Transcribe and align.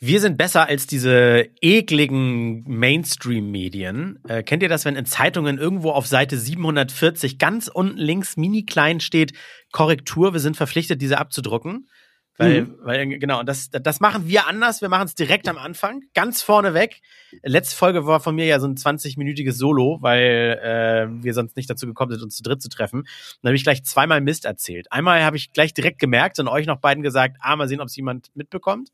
Wir 0.00 0.20
sind 0.20 0.38
besser 0.38 0.68
als 0.68 0.86
diese 0.86 1.48
ekligen 1.60 2.62
Mainstream-Medien. 2.68 4.20
Äh, 4.28 4.44
kennt 4.44 4.62
ihr 4.62 4.68
das, 4.68 4.84
wenn 4.84 4.94
in 4.94 5.06
Zeitungen 5.06 5.58
irgendwo 5.58 5.90
auf 5.90 6.06
Seite 6.06 6.38
740 6.38 7.38
ganz 7.38 7.66
unten 7.66 7.98
links 7.98 8.36
mini 8.36 8.64
klein 8.64 9.00
steht 9.00 9.32
Korrektur, 9.72 10.32
wir 10.32 10.40
sind 10.40 10.56
verpflichtet, 10.56 11.02
diese 11.02 11.18
abzudrucken? 11.18 11.88
Weil, 12.36 12.62
mhm. 12.62 12.78
weil 12.82 13.18
genau, 13.18 13.42
das, 13.42 13.70
das 13.70 13.98
machen 13.98 14.28
wir 14.28 14.46
anders. 14.46 14.80
Wir 14.80 14.88
machen 14.88 15.06
es 15.06 15.16
direkt 15.16 15.48
am 15.48 15.58
Anfang, 15.58 16.02
ganz 16.14 16.40
vorne 16.42 16.72
weg. 16.72 17.00
Letzte 17.42 17.74
Folge 17.74 18.06
war 18.06 18.20
von 18.20 18.36
mir 18.36 18.46
ja 18.46 18.60
so 18.60 18.68
ein 18.68 18.76
20-minütiges 18.76 19.54
Solo, 19.54 19.98
weil 20.00 20.60
äh, 20.62 21.24
wir 21.24 21.34
sonst 21.34 21.56
nicht 21.56 21.68
dazu 21.68 21.86
gekommen 21.88 22.12
sind, 22.12 22.22
uns 22.22 22.36
zu 22.36 22.44
dritt 22.44 22.62
zu 22.62 22.68
treffen. 22.68 23.02
dann 23.42 23.48
habe 23.48 23.56
ich 23.56 23.64
gleich 23.64 23.82
zweimal 23.82 24.20
Mist 24.20 24.44
erzählt. 24.44 24.86
Einmal 24.92 25.24
habe 25.24 25.36
ich 25.36 25.52
gleich 25.52 25.74
direkt 25.74 25.98
gemerkt 25.98 26.38
und 26.38 26.46
euch 26.46 26.66
noch 26.66 26.78
beiden 26.78 27.02
gesagt, 27.02 27.38
ah, 27.40 27.56
mal 27.56 27.66
sehen, 27.66 27.80
ob 27.80 27.88
es 27.88 27.96
jemand 27.96 28.28
mitbekommt. 28.36 28.90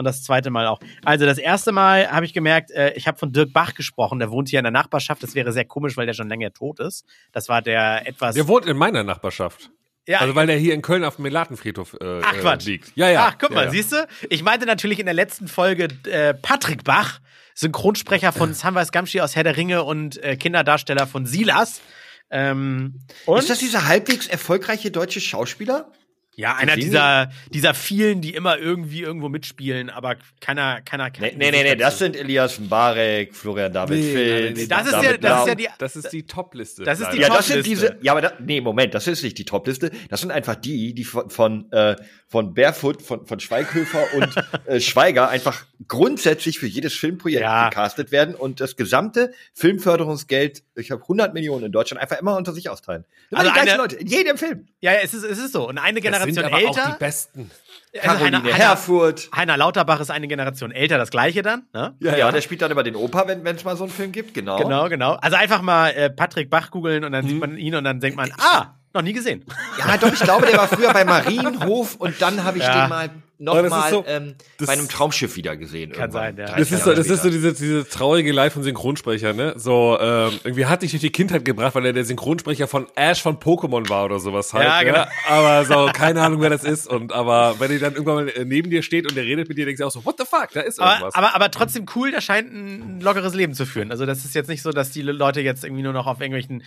Und 0.00 0.04
das 0.04 0.22
zweite 0.22 0.48
Mal 0.48 0.66
auch. 0.66 0.80
Also 1.04 1.26
das 1.26 1.36
erste 1.36 1.72
Mal 1.72 2.10
habe 2.10 2.24
ich 2.24 2.32
gemerkt, 2.32 2.70
äh, 2.70 2.94
ich 2.94 3.06
habe 3.06 3.18
von 3.18 3.34
Dirk 3.34 3.52
Bach 3.52 3.74
gesprochen, 3.74 4.18
der 4.18 4.30
wohnt 4.30 4.48
hier 4.48 4.58
in 4.58 4.64
der 4.64 4.70
Nachbarschaft. 4.70 5.22
Das 5.22 5.34
wäre 5.34 5.52
sehr 5.52 5.66
komisch, 5.66 5.98
weil 5.98 6.06
der 6.06 6.14
schon 6.14 6.30
länger 6.30 6.54
tot 6.54 6.80
ist. 6.80 7.04
Das 7.32 7.50
war 7.50 7.60
der 7.60 8.08
etwas. 8.08 8.34
Der 8.34 8.48
wohnt 8.48 8.64
in 8.64 8.78
meiner 8.78 9.04
Nachbarschaft. 9.04 9.68
Ja, 10.08 10.20
also 10.20 10.34
weil 10.34 10.46
der 10.46 10.56
hier 10.56 10.72
in 10.72 10.80
Köln 10.80 11.04
auf 11.04 11.16
dem 11.16 11.24
Melatenfriedhof 11.24 11.98
äh, 12.00 12.22
Ach, 12.24 12.32
Quatsch. 12.32 12.64
liegt. 12.64 12.96
Ja, 12.96 13.10
ja. 13.10 13.28
Ach, 13.28 13.36
guck 13.38 13.50
mal, 13.50 13.56
ja, 13.58 13.64
ja. 13.66 13.70
siehst 13.72 13.92
du? 13.92 14.08
Ich 14.30 14.42
meinte 14.42 14.64
natürlich 14.64 15.00
in 15.00 15.04
der 15.04 15.14
letzten 15.14 15.48
Folge 15.48 15.88
äh, 16.06 16.32
Patrick 16.32 16.82
Bach, 16.82 17.20
Synchronsprecher 17.54 18.32
von 18.32 18.54
Samwise 18.54 18.92
Gamgee 18.92 19.20
aus 19.20 19.36
Herr 19.36 19.44
der 19.44 19.58
Ringe 19.58 19.84
und 19.84 20.16
äh, 20.24 20.38
Kinderdarsteller 20.38 21.06
von 21.08 21.26
Silas. 21.26 21.82
Ähm, 22.30 23.00
und? 23.26 23.38
Ist 23.38 23.50
das 23.50 23.58
dieser 23.58 23.86
halbwegs 23.86 24.26
erfolgreiche 24.28 24.90
deutsche 24.90 25.20
Schauspieler? 25.20 25.92
Ja, 26.40 26.56
einer 26.56 26.74
dieser, 26.74 27.30
dieser 27.52 27.74
vielen, 27.74 28.22
die 28.22 28.34
immer 28.34 28.56
irgendwie 28.56 29.02
irgendwo 29.02 29.28
mitspielen, 29.28 29.90
aber 29.90 30.16
keiner, 30.40 30.80
keiner 30.80 31.10
kennt. 31.10 31.36
Nee, 31.36 31.50
nee, 31.50 31.62
nee, 31.62 31.70
nee, 31.70 31.76
das 31.76 31.98
sind 31.98 32.16
Elias 32.16 32.58
Mbarek, 32.58 33.34
Florian 33.34 33.70
David 33.70 33.98
nee, 33.98 34.12
Filz. 34.12 34.58
Nee, 34.58 34.66
das, 34.66 34.86
ist 34.86 35.02
ja, 35.02 35.16
das 35.18 35.40
ist 35.40 35.48
ja 35.48 35.54
die. 35.54 35.68
Das 35.78 35.96
ist 35.96 36.10
die 36.10 36.22
Top-Liste. 36.22 36.84
Das 36.84 36.98
ist 36.98 37.10
die 37.10 37.18
ja, 37.18 37.28
Top-Liste. 37.28 37.54
das 37.56 37.64
sind 37.64 37.66
diese. 37.66 37.98
Ja, 38.00 38.12
aber 38.12 38.22
da, 38.22 38.32
nee, 38.38 38.62
Moment, 38.62 38.94
das 38.94 39.06
ist 39.06 39.22
nicht 39.22 39.36
die 39.36 39.44
Top-Liste. 39.44 39.90
Das 40.08 40.22
sind 40.22 40.30
einfach 40.30 40.54
die, 40.54 40.94
die 40.94 41.04
von, 41.04 41.28
von, 41.28 41.70
äh, 41.72 41.96
von 42.26 42.54
Barefoot, 42.54 43.02
von, 43.02 43.26
von 43.26 43.38
Schweighöfer 43.38 44.14
und 44.14 44.34
äh, 44.66 44.80
Schweiger 44.80 45.28
einfach 45.28 45.66
grundsätzlich 45.88 46.58
für 46.58 46.66
jedes 46.66 46.94
Filmprojekt 46.94 47.42
ja. 47.42 47.68
gecastet 47.68 48.12
werden 48.12 48.34
und 48.34 48.60
das 48.60 48.76
gesamte 48.76 49.32
Filmförderungsgeld, 49.54 50.62
ich 50.74 50.90
habe 50.90 51.02
100 51.02 51.32
Millionen 51.32 51.66
in 51.66 51.72
Deutschland, 51.72 52.02
einfach 52.02 52.18
immer 52.18 52.36
unter 52.36 52.52
sich 52.52 52.68
aufteilen. 52.68 53.04
Das 53.30 53.40
also 53.40 53.52
die 53.52 53.60
eine, 53.60 53.76
Leute, 53.76 53.96
in 53.96 54.06
jedem 54.06 54.36
Film. 54.36 54.66
Ja, 54.80 54.92
ja, 54.92 54.98
es 55.02 55.14
ist, 55.14 55.24
es 55.24 55.38
ist 55.38 55.52
so. 55.52 55.68
Und 55.68 55.78
eine 55.78 56.00
Generation 56.00 56.34
sind 56.34 56.44
aber 56.44 56.60
älter. 56.60 56.88
Auch 56.88 56.92
die 56.92 56.98
besten. 56.98 57.50
Also 57.92 58.06
Caroline 58.06 58.42
Heiner, 58.42 58.54
Herfurth. 58.54 59.30
Heiner 59.34 59.56
Lauterbach 59.56 60.00
ist 60.00 60.10
eine 60.10 60.28
Generation 60.28 60.70
älter, 60.70 60.98
das 60.98 61.10
gleiche 61.10 61.42
dann. 61.42 61.66
Ne? 61.72 61.94
Ja, 62.00 62.16
ja, 62.16 62.30
der 62.30 62.40
spielt 62.40 62.62
dann 62.62 62.70
immer 62.70 62.82
den 62.82 62.94
Opa, 62.94 63.26
wenn 63.26 63.44
es 63.46 63.64
mal 63.64 63.76
so 63.76 63.84
einen 63.84 63.92
Film 63.92 64.12
gibt, 64.12 64.34
genau. 64.34 64.58
Genau, 64.58 64.88
genau. 64.88 65.14
Also 65.14 65.36
einfach 65.36 65.62
mal 65.62 65.90
äh, 65.90 66.10
Patrick 66.10 66.50
Bach 66.50 66.70
googeln 66.70 67.04
und 67.04 67.12
dann 67.12 67.22
hm. 67.22 67.30
sieht 67.30 67.40
man 67.40 67.58
ihn 67.58 67.74
und 67.74 67.84
dann 67.84 67.98
denkt 68.00 68.16
man, 68.16 68.32
ah, 68.38 68.74
noch 68.92 69.02
nie 69.02 69.12
gesehen. 69.12 69.44
Ja, 69.78 69.96
doch, 69.96 70.12
ich 70.12 70.20
glaube, 70.20 70.46
der 70.46 70.58
war 70.58 70.68
früher 70.68 70.92
bei 70.92 71.04
Marienhof 71.06 71.96
und 71.96 72.20
dann 72.20 72.44
habe 72.44 72.58
ich 72.58 72.64
ja. 72.64 72.82
den 72.82 72.88
mal 72.88 73.10
nochmal 73.40 73.90
so, 73.90 74.04
ähm, 74.06 74.34
bei 74.58 74.72
einem 74.72 74.88
Traumschiff 74.88 75.36
wieder 75.36 75.56
gesehen. 75.56 75.92
Kann 75.92 76.10
irgendwann. 76.10 76.36
sein, 76.36 76.46
ja. 76.46 76.56
Das 76.56 76.70
ist 76.70 76.84
so, 76.84 76.94
das 76.94 77.06
ist 77.08 77.22
so 77.22 77.30
diese, 77.30 77.52
diese 77.54 77.88
traurige 77.88 78.32
Leid 78.32 78.52
von 78.52 78.62
Synchronsprecher, 78.62 79.32
ne? 79.32 79.54
So, 79.56 79.98
ähm, 80.00 80.38
irgendwie 80.44 80.66
hat 80.66 80.82
dich 80.82 80.90
durch 80.90 81.00
die 81.00 81.10
Kindheit 81.10 81.44
gebracht, 81.44 81.74
weil 81.74 81.86
er 81.86 81.92
der 81.92 82.04
Synchronsprecher 82.04 82.68
von 82.68 82.86
Ash 82.94 83.22
von 83.22 83.38
Pokémon 83.38 83.88
war 83.88 84.04
oder 84.04 84.20
sowas 84.20 84.52
halt. 84.52 84.64
Ja, 84.64 84.78
ne? 84.80 84.84
genau. 84.84 84.98
Ne? 85.00 85.08
Aber 85.28 85.64
so, 85.64 85.90
keine 85.92 86.22
Ahnung, 86.22 86.40
wer 86.40 86.50
das 86.50 86.64
ist. 86.64 86.86
Und 86.86 87.12
aber 87.12 87.58
wenn 87.58 87.70
er 87.70 87.78
dann 87.78 87.94
irgendwann 87.94 88.26
mal 88.26 88.44
neben 88.44 88.70
dir 88.70 88.82
steht 88.82 89.08
und 89.08 89.16
der 89.16 89.24
redet 89.24 89.48
mit 89.48 89.56
dir, 89.56 89.64
denkst 89.64 89.80
du 89.80 89.86
auch 89.86 89.90
so, 89.90 90.04
what 90.04 90.16
the 90.18 90.24
fuck, 90.24 90.50
da 90.52 90.60
ist 90.60 90.78
irgendwas. 90.78 91.14
Aber, 91.14 91.28
aber, 91.28 91.34
aber 91.34 91.50
trotzdem 91.50 91.86
cool, 91.94 92.10
der 92.10 92.20
scheint 92.20 92.52
ein 92.52 93.00
lockeres 93.00 93.34
Leben 93.34 93.54
zu 93.54 93.64
führen. 93.64 93.90
Also 93.90 94.06
das 94.06 94.24
ist 94.24 94.34
jetzt 94.34 94.48
nicht 94.48 94.62
so, 94.62 94.70
dass 94.70 94.90
die 94.90 95.02
Leute 95.02 95.40
jetzt 95.40 95.64
irgendwie 95.64 95.82
nur 95.82 95.92
noch 95.92 96.06
auf 96.06 96.20
irgendwelchen 96.20 96.62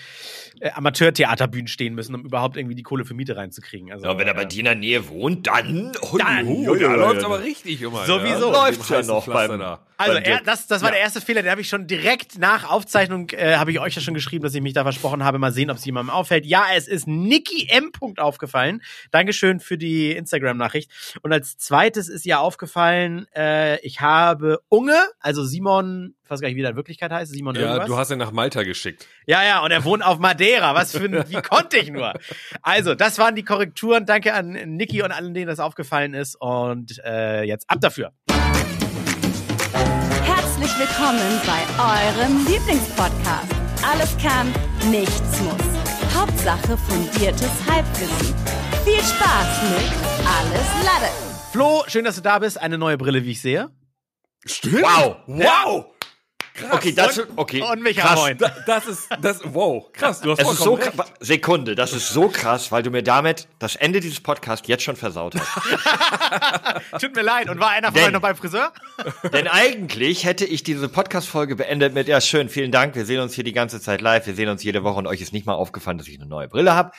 äh, 0.59 0.71
Amateurtheaterbühnen 0.71 1.67
stehen 1.67 1.94
müssen, 1.95 2.16
um 2.16 2.25
überhaupt 2.25 2.57
irgendwie 2.57 2.75
die 2.75 2.83
Kohle 2.83 3.06
für 3.06 3.13
Miete 3.13 3.35
reinzukriegen. 3.35 3.91
Also, 3.91 4.06
ja, 4.06 4.17
wenn 4.17 4.28
er 4.28 4.33
bei 4.33 4.45
dir 4.45 4.59
in 4.59 4.66
der 4.66 4.75
Nähe 4.75 5.09
wohnt, 5.09 5.47
dann, 5.47 5.91
oh, 6.01 6.17
dann 6.63 6.75
oh, 6.75 6.75
ja, 6.75 6.96
läuft's 6.96 7.24
aber 7.24 7.41
richtig 7.41 7.81
immer. 7.81 8.06
Sowieso. 8.06 8.51
Ja. 8.51 8.66
Läuft's 8.66 8.90
ja 8.90 9.01
noch 9.03 9.25
beim, 9.25 9.59
da. 9.59 9.79
Also 10.03 10.19
er, 10.19 10.41
das, 10.41 10.68
das 10.68 10.81
war 10.81 10.90
ja. 10.90 10.96
der 10.96 11.02
erste 11.02 11.22
Fehler, 11.22 11.41
den 11.41 11.52
habe 11.52 11.62
ich 11.62 11.69
schon 11.69 11.88
direkt 11.88 12.38
nach 12.38 12.69
Aufzeichnung, 12.69 13.30
äh, 13.31 13.56
habe 13.56 13.72
ich 13.72 13.80
euch 13.80 13.96
ja 13.96 14.02
schon 14.02 14.14
geschrieben, 14.14 14.44
dass 14.44 14.53
ich 14.53 14.62
mich 14.62 14.74
da 14.74 14.84
versprochen 14.84 15.24
habe. 15.24 15.40
Mal 15.40 15.52
sehen, 15.52 15.69
ob 15.69 15.78
es 15.78 15.86
jemandem 15.86 16.14
auffällt. 16.14 16.46
Ja, 16.46 16.66
es 16.75 16.88
ist 16.88 17.08
Niki 17.08 17.68
M. 17.69 17.91
aufgefallen. 18.18 18.81
Dankeschön 19.12 19.59
für 19.59 19.78
die 19.78 20.12
Instagram-Nachricht. 20.12 20.92
Und 21.22 21.34
als 21.34 21.58
zweites 21.58 22.09
ist 22.09 22.25
ihr 22.25 22.40
aufgefallen, 22.40 23.28
äh, 23.36 23.80
ich 23.80 24.02
habe 24.02 24.59
Unge, 24.69 24.97
also 25.19 25.44
Simon, 25.44 26.16
ich 26.24 26.30
weiß 26.30 26.40
gar 26.40 26.47
nicht, 26.47 26.58
wie 26.58 26.62
der 26.62 26.72
in 26.72 26.75
Wirklichkeit 26.75 27.12
heißt, 27.12 27.31
Simon 27.31 27.56
ja, 27.56 27.62
irgendwas. 27.62 27.88
du 27.88 27.97
hast 27.97 28.12
ihn 28.12 28.18
nach 28.18 28.31
Malta 28.31 28.63
geschickt. 28.63 29.08
Ja, 29.25 29.44
ja, 29.44 29.63
und 29.63 29.72
er 29.72 29.84
wohnt 29.84 30.03
auf 30.03 30.19
Madeira. 30.19 30.74
Was 30.74 30.96
für 30.96 31.03
ein, 31.03 31.30
wie 31.30 31.42
konnte 31.42 31.78
ich 31.78 31.92
nur? 31.92 32.13
Also, 32.62 32.96
das 32.96 33.19
waren 33.19 33.36
die 33.36 33.44
Korrekturen. 33.44 34.06
Danke 34.06 34.34
an 34.34 34.52
Niki 34.52 35.03
und 35.03 35.12
allen, 35.12 35.34
denen 35.34 35.47
das 35.47 35.59
aufgefallen 35.59 36.13
ist. 36.13 36.36
Und 36.40 37.00
äh, 37.06 37.44
jetzt 37.44 37.69
ab 37.69 37.80
dafür 37.81 38.13
herzlich 40.63 40.88
willkommen 40.88 41.41
bei 41.46 41.62
eurem 41.78 42.46
Lieblingspodcast. 42.46 43.51
Alles 43.85 44.16
kann, 44.18 44.53
nichts 44.90 45.41
muss. 45.41 46.16
Hauptsache 46.16 46.78
fundiertes 46.78 47.51
Halbwissen. 47.69 48.34
Viel 48.85 49.01
Spaß 49.01 49.62
mit 49.72 49.91
Alles 50.25 50.85
Lade. 50.85 51.12
Flo, 51.51 51.84
schön, 51.88 52.06
dass 52.06 52.16
du 52.16 52.22
da 52.22 52.40
bist. 52.40 52.59
Eine 52.62 52.78
neue 52.78 52.97
Brille, 52.97 53.24
wie 53.25 53.31
ich 53.31 53.41
sehe. 53.41 53.72
Stimmt. 54.46 54.84
Wow, 54.84 55.18
wow. 55.28 55.85
Krass. 56.53 56.72
Okay, 56.72 56.94
das 56.94 57.18
und, 57.18 57.30
okay. 57.36 57.62
Und 57.64 57.81
Micha 57.81 58.02
krass. 58.02 58.19
Moin. 58.19 58.38
Da, 58.38 58.56
das 58.68 58.86
ist 58.86 59.09
das 59.22 59.41
wow, 59.44 59.91
krass, 59.91 60.22
du 60.22 60.31
hast 60.31 60.40
es 60.40 60.52
ist 60.52 60.59
so 60.59 60.75
recht. 60.75 60.91
Sekunde, 61.19 61.74
das 61.74 61.94
ist 61.94 62.09
so 62.09 62.28
krass, 62.28 62.72
weil 62.72 62.84
du 62.84 62.91
mir 62.91 63.02
damit 63.02 63.47
das 63.58 63.75
Ende 63.75 64.00
dieses 64.00 64.19
Podcasts 64.19 64.68
jetzt 64.68 64.84
schon 64.84 64.96
versaut 64.96 65.34
hast. 65.36 67.02
Tut 67.02 67.16
mir 67.16 67.24
leid 67.24 67.50
und 67.50 67.59
war 67.59 67.69
einer 67.69 67.88
von 67.88 67.96
denn, 67.96 68.06
euch 68.06 68.12
noch 68.12 68.22
beim 68.22 68.36
Friseur? 68.36 68.72
denn 69.34 69.47
eigentlich 69.47 70.25
hätte 70.25 70.46
ich 70.46 70.62
diese 70.62 70.90
Podcast 70.90 71.28
Folge 71.28 71.56
beendet 71.56 71.96
mit 71.96 72.08
ja 72.08 72.22
schön, 72.22 72.50
vielen 72.50 72.72
Dank, 72.72 72.94
wir 72.94 73.06
sehen 73.06 73.19
uns 73.19 73.34
hier 73.34 73.44
die 73.44 73.53
ganze 73.53 73.81
Zeit 73.81 74.02
live, 74.02 74.28
wir 74.28 74.36
sehen 74.36 74.50
uns 74.50 74.63
jede 74.63 74.84
Woche 74.84 75.00
und 75.00 75.08
euch 75.08 75.22
ist 75.22 75.34
nicht 75.34 75.47
mal 75.47 75.56
aufgefallen, 75.56 75.97
dass 75.97 76.08
ich 76.08 76.19
eine 76.19 76.30
neue 76.30 76.47
Brille 76.47 76.75
habe. 76.75 76.92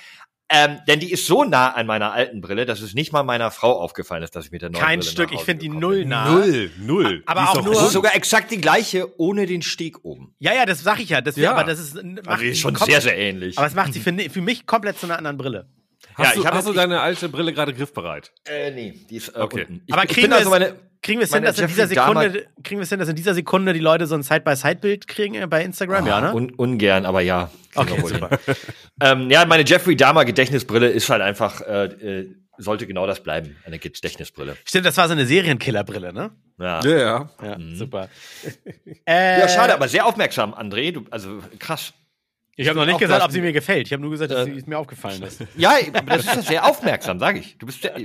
Ähm, 0.50 0.78
denn 0.86 1.00
die 1.00 1.10
ist 1.10 1.26
so 1.26 1.44
nah 1.44 1.72
an 1.72 1.86
meiner 1.86 2.12
alten 2.12 2.42
Brille, 2.42 2.66
dass 2.66 2.82
es 2.82 2.92
nicht 2.94 3.12
mal 3.12 3.22
meiner 3.22 3.50
Frau 3.50 3.80
aufgefallen 3.80 4.22
ist, 4.22 4.36
dass 4.36 4.46
ich 4.46 4.52
mit 4.52 4.60
der 4.60 4.70
neuen 4.70 4.84
Kein 4.84 4.98
Brille 5.00 5.10
Stück, 5.10 5.32
ich 5.32 5.40
finde 5.40 5.62
die 5.62 5.70
null 5.70 6.04
nah. 6.04 6.30
Null, 6.30 6.70
null. 6.78 7.22
Aber 7.24 7.50
auch 7.50 7.64
nur. 7.64 7.74
Das 7.74 7.84
ist 7.84 7.92
sogar 7.92 8.14
exakt 8.14 8.50
die 8.50 8.60
gleiche 8.60 9.18
ohne 9.18 9.46
den 9.46 9.62
Steg 9.62 10.04
oben. 10.04 10.34
Ja, 10.38 10.52
ja, 10.52 10.66
das 10.66 10.82
sag 10.82 11.00
ich 11.00 11.08
ja. 11.08 11.22
Das, 11.22 11.36
ja. 11.36 11.52
Aber 11.52 11.64
das 11.64 11.80
ist, 11.80 11.94
macht 12.26 12.42
die 12.42 12.48
ist 12.48 12.60
schon 12.60 12.76
sehr, 12.76 13.00
sehr 13.00 13.16
ähnlich. 13.16 13.56
Aber 13.56 13.66
es 13.66 13.74
macht 13.74 13.94
sie 13.94 14.00
für, 14.00 14.12
für 14.30 14.42
mich 14.42 14.66
komplett 14.66 14.98
zu 14.98 15.06
einer 15.06 15.16
anderen 15.16 15.38
Brille. 15.38 15.68
Hast, 16.16 16.36
ja, 16.36 16.42
du, 16.42 16.48
hast 16.48 16.68
du 16.68 16.72
deine 16.72 17.00
alte 17.00 17.28
Brille 17.28 17.52
gerade 17.52 17.74
griffbereit? 17.74 18.32
Äh, 18.46 18.70
nee, 18.70 18.94
die 19.10 19.16
ist 19.16 19.28
äh, 19.28 19.40
okay. 19.40 19.62
unten. 19.62 19.82
Ich, 19.86 19.92
aber 19.92 20.06
kriegen 20.06 20.30
wir 20.30 20.36
also 20.36 20.50
meine, 20.50 20.74
kriegen 21.02 21.20
wir 21.20 21.24
es 21.24 21.34
hin, 21.34 21.42
dass 21.42 21.58
in 21.58 21.66
dieser 21.66 21.86
Sekunde, 21.86 22.46
kriegen 22.62 22.80
wir 22.80 22.84
es 22.84 22.88
hin, 22.88 22.98
dass 22.98 23.08
in 23.08 23.16
dieser 23.16 23.34
Sekunde 23.34 23.72
die 23.72 23.80
Leute 23.80 24.06
so 24.06 24.14
ein 24.14 24.22
Side-by-Side-Bild 24.22 25.06
kriegen 25.06 25.34
äh, 25.34 25.46
bei 25.46 25.62
Instagram, 25.62 26.04
oh, 26.04 26.08
ja, 26.08 26.20
ne? 26.20 26.34
Un 26.34 26.50
ungern, 26.50 27.04
aber 27.04 27.20
ja. 27.20 27.50
Okay, 27.74 28.00
super. 28.06 28.30
ähm, 29.00 29.30
ja, 29.30 29.44
meine 29.44 29.64
Jeffrey 29.64 29.96
Dahmer 29.96 30.24
Gedächtnisbrille 30.24 30.88
ist 30.88 31.10
halt 31.10 31.20
einfach, 31.20 31.60
äh, 31.60 31.84
äh, 31.86 32.34
sollte 32.58 32.86
genau 32.86 33.06
das 33.06 33.22
bleiben, 33.22 33.56
eine 33.66 33.78
Gedächtnisbrille. 33.78 34.56
Stimmt, 34.64 34.86
das 34.86 34.96
war 34.96 35.08
so 35.08 35.12
eine 35.12 35.26
Serienkillerbrille, 35.26 36.12
ne? 36.12 36.30
Ja. 36.58 36.80
Ja, 36.84 36.96
ja. 36.96 37.30
ja 37.42 37.58
mhm. 37.58 37.76
super. 37.76 38.08
äh, 39.06 39.40
ja, 39.40 39.48
schade, 39.48 39.74
aber 39.74 39.88
sehr 39.88 40.06
aufmerksam, 40.06 40.54
André. 40.54 40.92
Du, 40.92 41.04
also 41.10 41.40
krass. 41.58 41.92
Ich 42.56 42.68
habe 42.68 42.78
noch 42.78 42.86
nicht 42.86 42.98
gesagt, 42.98 43.24
ob 43.24 43.32
sie 43.32 43.40
mir 43.40 43.52
gefällt. 43.52 43.86
Ich 43.86 43.92
habe 43.92 44.02
nur 44.02 44.12
gesagt, 44.12 44.30
dass 44.30 44.44
sie 44.44 44.62
mir 44.66 44.78
aufgefallen 44.78 45.22
ist. 45.22 45.44
Ja, 45.56 45.76
aber 45.92 46.16
das 46.16 46.36
ist 46.36 46.48
sehr 46.48 46.64
aufmerksam, 46.64 47.18
sage 47.18 47.40
ich. 47.40 47.58
Du 47.58 47.66
bist 47.66 47.82
sehr, 47.82 47.96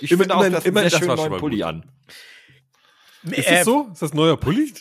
ich 0.00 0.08
finde 0.08 0.34
auch, 0.34 0.48
dass 0.48 0.64
immer, 0.64 0.88
sehr 0.88 0.98
schön 0.98 1.08
neuen 1.08 1.36
Pulli 1.38 1.62
an. 1.62 1.84
Ist 3.24 3.48
das 3.48 3.60
äh, 3.60 3.64
so? 3.64 3.88
Ist 3.92 4.02
das 4.02 4.14
neuer 4.14 4.36
Pulli? 4.36 4.72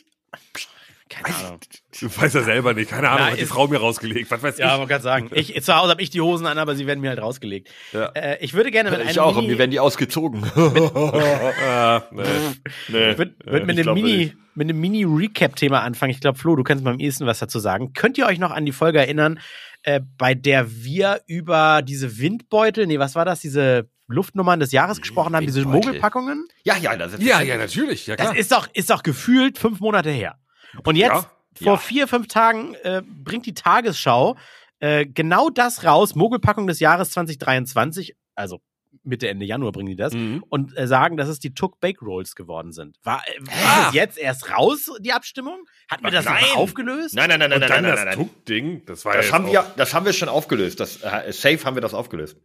Keine 1.10 1.36
Ahnung. 1.36 1.60
Du 2.00 2.06
weißt 2.06 2.36
ja 2.36 2.44
selber 2.44 2.74
nicht. 2.74 2.90
Keine 2.90 3.10
Ahnung, 3.10 3.26
Na, 3.26 3.32
hat 3.32 3.40
die 3.40 3.46
Frau 3.46 3.68
mir 3.68 3.80
rausgelegt. 3.80 4.30
Was 4.32 4.44
weiß 4.44 4.58
ja, 4.58 4.66
ich? 4.66 4.72
Ja, 4.72 4.78
man 4.78 4.88
kann 4.88 5.02
sagen. 5.02 5.30
Ich, 5.34 5.62
zu 5.62 5.76
Hause 5.76 5.92
habe 5.92 6.02
ich 6.02 6.10
die 6.10 6.22
Hosen 6.22 6.46
an, 6.48 6.58
aber 6.58 6.76
sie 6.76 6.88
werden 6.88 7.00
mir 7.02 7.10
halt 7.10 7.22
rausgelegt. 7.22 7.70
Ja. 7.94 8.08
Äh, 8.08 8.38
ich 8.42 8.54
würde 8.54 8.72
gerne 8.72 8.92
mit 8.92 9.00
einem. 9.00 9.10
Ich 9.10 9.20
auch, 9.20 9.36
Mini 9.36 9.40
und 9.40 9.52
mir 9.52 9.58
werden 9.58 9.72
die 9.72 9.80
ausgezogen. 9.80 10.42
mit, 10.56 10.56
ah, 10.56 12.04
nee. 12.12 12.24
nee. 12.90 13.12
Ich 13.12 13.18
würde 13.18 13.36
würd 13.46 13.66
mit, 13.66 13.80
einem 13.80 13.94
Mini, 13.94 14.34
mit 14.56 14.70
einem 14.70 14.80
Mini-Recap-Thema 14.80 15.82
anfangen. 15.82 16.12
Ich 16.12 16.20
glaube, 16.20 16.38
Flo, 16.38 16.56
du 16.56 16.64
kannst 16.64 16.84
mal 16.84 16.94
am 16.94 17.00
ehesten 17.00 17.26
was 17.26 17.40
dazu 17.40 17.60
sagen. 17.60 17.94
Könnt 17.94 18.18
ihr 18.18 18.26
euch 18.26 18.40
noch 18.40 18.52
an 18.52 18.66
die 18.66 18.72
Folge 18.72 19.00
erinnern, 19.00 19.40
äh, 19.84 20.02
bei 20.18 20.34
der 20.34 20.70
wir 20.84 21.22
über 21.28 21.82
diese 21.82 22.20
Windbeutel, 22.20 22.88
nee, 22.88 23.00
was 23.00 23.16
war 23.16 23.26
das, 23.26 23.40
diese 23.40 23.90
Luftnummern 24.08 24.60
des 24.60 24.72
Jahres 24.72 25.02
gesprochen 25.02 25.36
haben, 25.36 25.46
diese 25.46 25.66
Mogelpackungen? 25.66 26.48
Ja, 26.64 26.78
ja, 26.78 26.96
das 26.96 27.14
ist 27.14 27.24
ja, 27.24 27.42
ja, 27.42 27.58
natürlich. 27.58 28.08
Ja, 28.08 28.16
klar. 28.16 28.30
Das 28.30 28.38
ist 28.38 28.52
doch, 28.52 28.68
ist 28.74 28.90
doch 28.90 29.04
gefühlt 29.04 29.58
fünf 29.58 29.80
Monate 29.80 30.10
her. 30.10 30.38
Und 30.84 30.96
jetzt, 30.96 31.10
ja, 31.10 31.32
vor 31.56 31.74
ja. 31.74 31.78
vier, 31.78 32.08
fünf 32.08 32.28
Tagen, 32.28 32.76
äh, 32.84 33.02
bringt 33.06 33.46
die 33.46 33.54
Tagesschau 33.54 34.38
äh, 34.80 35.06
genau 35.06 35.50
das 35.50 35.84
raus, 35.84 36.16
Mogelpackung 36.16 36.68
des 36.68 36.80
Jahres 36.80 37.12
2023, 37.12 38.16
also 38.36 38.62
Mitte, 39.04 39.28
Ende 39.30 39.46
Januar 39.46 39.72
bringen 39.72 39.90
die 39.90 39.96
das, 39.96 40.14
mhm. 40.14 40.44
und 40.50 40.78
äh, 40.78 40.86
sagen, 40.86 41.18
dass 41.18 41.30
es 41.30 41.40
die 41.40 41.54
Tuck 41.54 41.80
Bake 41.80 42.02
Rolls 42.02 42.36
geworden 42.36 42.74
sind. 42.74 42.98
War, 43.04 43.24
äh, 43.26 43.40
war 43.48 43.86
das 43.86 43.94
jetzt 43.94 44.18
erst 44.18 44.52
raus, 44.52 44.92
die 45.00 45.14
Abstimmung? 45.14 45.66
Hatten 45.90 46.04
wir 46.04 46.12
das 46.12 46.26
nein. 46.26 46.44
aufgelöst? 46.56 47.16
Nein, 47.16 47.30
nein, 47.30 47.40
nein, 47.40 47.50
nein, 47.50 47.62
und 47.62 47.70
nein, 47.70 47.84
dann 47.84 47.96
nein, 47.96 48.06
das 48.06 48.16
Tuck-Ding, 48.16 48.86
das 48.86 49.06
war 49.06 49.16
das 49.16 49.32
haben 49.32 49.48
wir, 49.48 49.66
Das 49.78 49.94
haben 49.94 50.06
wir 50.06 50.14
schon 50.14 50.30
aufgelöst. 50.30 50.80
Das, 50.80 51.02
äh, 51.02 51.32
safe 51.32 51.64
haben 51.64 51.76
wir 51.76 51.82
das 51.82 51.94
aufgelöst. 51.94 52.38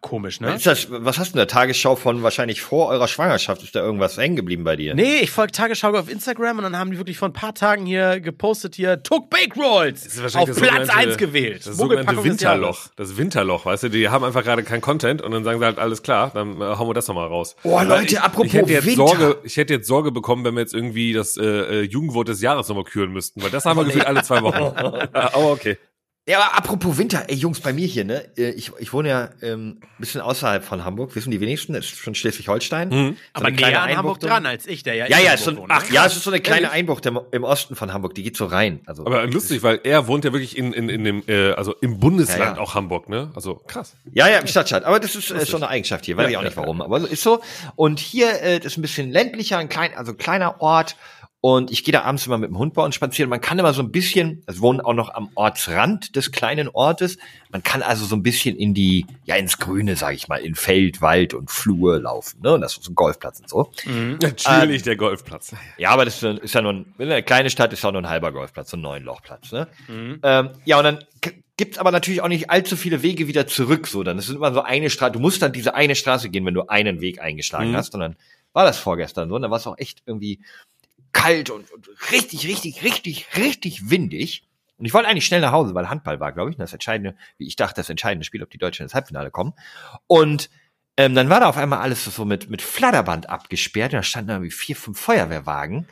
Komisch, 0.00 0.40
ne? 0.40 0.54
Ist 0.54 0.66
das, 0.66 0.86
was 0.90 1.18
hast 1.18 1.28
du 1.28 1.34
in 1.34 1.38
der 1.38 1.46
Tagesschau 1.46 1.94
von 1.94 2.22
wahrscheinlich 2.22 2.62
vor 2.62 2.88
eurer 2.88 3.08
Schwangerschaft? 3.08 3.62
Ist 3.62 3.74
da 3.74 3.80
irgendwas 3.80 4.16
hängen 4.16 4.36
geblieben 4.36 4.64
bei 4.64 4.76
dir? 4.76 4.94
Nee, 4.94 5.18
ich 5.18 5.30
folge 5.30 5.52
Tagesschau 5.52 5.90
auf 5.90 6.10
Instagram 6.10 6.58
und 6.58 6.64
dann 6.64 6.78
haben 6.78 6.90
die 6.90 6.98
wirklich 6.98 7.18
vor 7.18 7.28
ein 7.28 7.32
paar 7.34 7.54
Tagen 7.54 7.84
hier 7.84 8.20
gepostet 8.20 8.74
hier 8.74 9.02
Took 9.02 9.28
Bake 9.28 9.54
Rolls 9.56 10.18
auf 10.34 10.50
Platz 10.56 10.88
1 10.88 11.18
gewählt. 11.18 11.66
Das 11.66 11.76
sogenannte 11.76 12.24
Winterloch. 12.24 12.88
Das 12.96 13.16
Winterloch, 13.16 13.66
weißt 13.66 13.84
du, 13.84 13.88
die 13.90 14.08
haben 14.08 14.24
einfach 14.24 14.42
gerade 14.42 14.62
kein 14.62 14.80
Content 14.80 15.20
und 15.20 15.30
dann 15.32 15.44
sagen 15.44 15.58
sie 15.58 15.64
halt, 15.64 15.78
alles 15.78 16.02
klar, 16.02 16.30
dann 16.32 16.60
äh, 16.60 16.64
hauen 16.64 16.88
wir 16.88 16.94
das 16.94 17.08
nochmal 17.08 17.28
raus. 17.28 17.54
Oh 17.62 17.80
Leute, 17.82 18.14
ich, 18.14 18.20
apropos 18.20 18.46
ich 18.46 18.54
hätte 18.54 18.72
jetzt 18.72 18.86
Winter. 18.86 19.06
Sorge, 19.06 19.38
ich 19.44 19.56
hätte 19.56 19.74
jetzt 19.74 19.86
Sorge 19.86 20.10
bekommen, 20.10 20.44
wenn 20.44 20.54
wir 20.54 20.60
jetzt 20.60 20.74
irgendwie 20.74 21.12
das 21.12 21.36
äh, 21.36 21.44
äh 21.44 21.82
Jugendwort 21.82 22.28
des 22.28 22.40
Jahres 22.40 22.68
nochmal 22.68 22.84
küren 22.84 23.12
müssten, 23.12 23.42
weil 23.42 23.50
das 23.50 23.66
haben 23.66 23.78
wir 23.78 23.84
gefühlt 23.90 24.06
alle 24.06 24.22
zwei 24.22 24.42
Wochen. 24.42 24.56
Aber 25.12 25.52
okay. 25.52 25.76
Ja, 26.28 26.38
aber 26.38 26.56
apropos 26.56 26.98
Winter, 26.98 27.24
ey 27.28 27.34
Jungs, 27.34 27.60
bei 27.60 27.72
mir 27.72 27.86
hier, 27.86 28.04
ne? 28.04 28.24
Äh, 28.36 28.50
ich, 28.50 28.70
ich 28.78 28.92
wohne 28.92 29.08
ja 29.08 29.30
ähm, 29.40 29.80
bisschen 29.98 30.20
außerhalb 30.20 30.62
von 30.62 30.84
Hamburg, 30.84 31.16
wissen 31.16 31.30
die 31.30 31.40
wenigsten, 31.40 31.74
ist 31.74 31.88
schon 31.88 32.14
Schleswig-Holstein. 32.14 32.88
Mhm. 32.90 33.16
So 33.16 33.16
aber 33.32 33.50
näher 33.50 33.82
an 33.82 33.96
Hamburg 33.96 34.20
dran 34.20 34.44
als 34.44 34.66
ich, 34.66 34.82
der 34.82 34.94
ja 34.94 35.06
Ja, 35.08 35.18
ja, 35.18 35.32
ist 35.32 35.44
so, 35.44 35.56
wohnt, 35.56 35.70
ach, 35.70 35.88
ne? 35.88 35.94
ja, 35.94 36.04
es 36.04 36.14
ist 36.14 36.24
so 36.24 36.30
eine 36.30 36.40
kleine 36.40 36.66
ja, 36.66 36.70
Einbucht 36.70 37.06
im, 37.06 37.18
im, 37.32 37.42
Osten 37.42 37.74
von 37.74 37.92
Hamburg, 37.92 38.14
die 38.14 38.22
geht 38.22 38.36
so 38.36 38.44
rein. 38.44 38.80
Also, 38.84 39.06
aber 39.06 39.26
lustig, 39.26 39.62
weil 39.62 39.80
er 39.82 40.06
wohnt 40.08 40.26
ja 40.26 40.32
wirklich 40.32 40.58
in, 40.58 40.74
in, 40.74 40.90
in 40.90 41.04
dem, 41.04 41.22
äh, 41.26 41.52
also 41.52 41.74
im 41.80 41.98
Bundesland 41.98 42.40
ja, 42.40 42.54
ja. 42.56 42.60
auch 42.60 42.74
Hamburg, 42.74 43.08
ne? 43.08 43.32
Also 43.34 43.54
krass. 43.66 43.96
Ja, 44.12 44.28
ja, 44.28 44.38
im 44.38 44.46
Stadtstaat. 44.46 44.84
Aber 44.84 45.00
das 45.00 45.16
ist, 45.16 45.30
ist 45.30 45.50
so 45.50 45.56
eine 45.56 45.68
Eigenschaft 45.68 46.04
hier, 46.04 46.18
weiß 46.18 46.28
ich 46.28 46.36
auch 46.36 46.42
nicht 46.42 46.56
warum. 46.56 46.82
Aber 46.82 46.98
ist 47.10 47.22
so. 47.22 47.40
Und 47.76 47.98
hier 47.98 48.42
äh, 48.42 48.58
das 48.60 48.72
ist 48.72 48.78
ein 48.78 48.82
bisschen 48.82 49.10
ländlicher, 49.10 49.56
ein 49.56 49.70
klein, 49.70 49.94
also 49.96 50.12
kleiner 50.12 50.60
Ort. 50.60 50.96
Und 51.42 51.70
ich 51.70 51.84
gehe 51.84 51.92
da 51.92 52.02
abends 52.02 52.26
immer 52.26 52.36
mit 52.36 52.50
dem 52.50 52.58
Hund 52.58 52.74
bei 52.74 52.84
uns 52.84 52.94
spazieren. 52.94 53.30
Man 53.30 53.40
kann 53.40 53.58
immer 53.58 53.72
so 53.72 53.82
ein 53.82 53.90
bisschen, 53.90 54.42
es 54.46 54.60
wohnen 54.60 54.82
auch 54.82 54.92
noch 54.92 55.14
am 55.14 55.30
Ortsrand 55.34 56.14
des 56.14 56.32
kleinen 56.32 56.68
Ortes. 56.68 57.16
Man 57.50 57.62
kann 57.62 57.80
also 57.82 58.04
so 58.04 58.14
ein 58.14 58.22
bisschen 58.22 58.56
in 58.56 58.74
die, 58.74 59.06
ja, 59.24 59.36
ins 59.36 59.56
Grüne, 59.56 59.96
sage 59.96 60.16
ich 60.16 60.28
mal, 60.28 60.36
in 60.36 60.54
Feld, 60.54 61.00
Wald 61.00 61.32
und 61.32 61.50
Flur 61.50 61.98
laufen. 62.00 62.42
Ne? 62.42 62.52
Und 62.52 62.60
das 62.60 62.76
ist 62.76 62.84
so 62.84 62.92
ein 62.92 62.94
Golfplatz 62.94 63.40
und 63.40 63.48
so. 63.48 63.72
Mhm. 63.86 64.18
Natürlich 64.20 64.80
ähm, 64.80 64.82
der 64.82 64.96
Golfplatz. 64.96 65.54
Ja, 65.78 65.90
aber 65.90 66.04
das 66.04 66.22
ist 66.22 66.54
ja 66.54 66.60
nur, 66.60 66.74
ein, 66.74 66.94
eine 66.98 67.22
kleine 67.22 67.48
Stadt 67.48 67.72
ist 67.72 67.84
auch 67.86 67.92
nur 67.92 68.02
ein 68.02 68.10
halber 68.10 68.32
Golfplatz, 68.32 68.70
so 68.70 68.76
ein 68.76 68.82
Neunlochplatz. 68.82 69.52
Ne? 69.52 69.66
Mhm. 69.88 70.20
Ähm, 70.22 70.50
ja, 70.66 70.76
und 70.76 70.84
dann 70.84 70.98
gibt's 71.56 71.78
aber 71.78 71.90
natürlich 71.90 72.20
auch 72.20 72.28
nicht 72.28 72.50
allzu 72.50 72.76
viele 72.76 73.02
Wege 73.02 73.28
wieder 73.28 73.46
zurück. 73.46 73.86
So, 73.86 74.02
dann 74.02 74.18
ist 74.18 74.28
es 74.28 74.34
immer 74.34 74.52
so 74.52 74.60
eine 74.60 74.90
Straße. 74.90 75.12
Du 75.12 75.20
musst 75.20 75.40
dann 75.40 75.54
diese 75.54 75.74
eine 75.74 75.94
Straße 75.94 76.28
gehen, 76.28 76.44
wenn 76.44 76.54
du 76.54 76.68
einen 76.68 77.00
Weg 77.00 77.22
eingeschlagen 77.22 77.70
mhm. 77.70 77.76
hast. 77.76 77.94
Und 77.94 78.00
dann 78.00 78.16
war 78.52 78.64
das 78.64 78.78
vorgestern 78.78 79.28
so. 79.28 79.36
Und 79.36 79.42
dann 79.42 79.50
war 79.50 79.58
es 79.58 79.66
auch 79.66 79.78
echt 79.78 80.02
irgendwie 80.06 80.40
kalt 81.12 81.50
und, 81.50 81.70
und 81.70 81.88
richtig, 82.12 82.46
richtig, 82.46 82.82
richtig, 82.82 83.36
richtig 83.36 83.90
windig. 83.90 84.44
Und 84.78 84.86
ich 84.86 84.94
wollte 84.94 85.08
eigentlich 85.08 85.26
schnell 85.26 85.42
nach 85.42 85.52
Hause, 85.52 85.74
weil 85.74 85.90
Handball 85.90 86.20
war, 86.20 86.32
glaube 86.32 86.50
ich, 86.50 86.56
das 86.56 86.72
entscheidende, 86.72 87.14
wie 87.36 87.46
ich 87.46 87.56
dachte, 87.56 87.76
das 87.76 87.90
entscheidende 87.90 88.24
Spiel, 88.24 88.42
ob 88.42 88.50
die 88.50 88.58
Deutschen 88.58 88.84
ins 88.84 88.94
Halbfinale 88.94 89.30
kommen. 89.30 89.52
Und 90.06 90.48
ähm, 90.96 91.14
dann 91.14 91.28
war 91.28 91.40
da 91.40 91.48
auf 91.48 91.56
einmal 91.56 91.80
alles 91.80 92.04
so 92.04 92.24
mit, 92.24 92.48
mit 92.48 92.62
Flatterband 92.62 93.28
abgesperrt. 93.28 93.92
Und 93.92 93.98
da 93.98 94.02
standen 94.02 94.30
irgendwie 94.30 94.50
vier, 94.50 94.76
fünf 94.76 94.98
Feuerwehrwagen. 94.98 95.86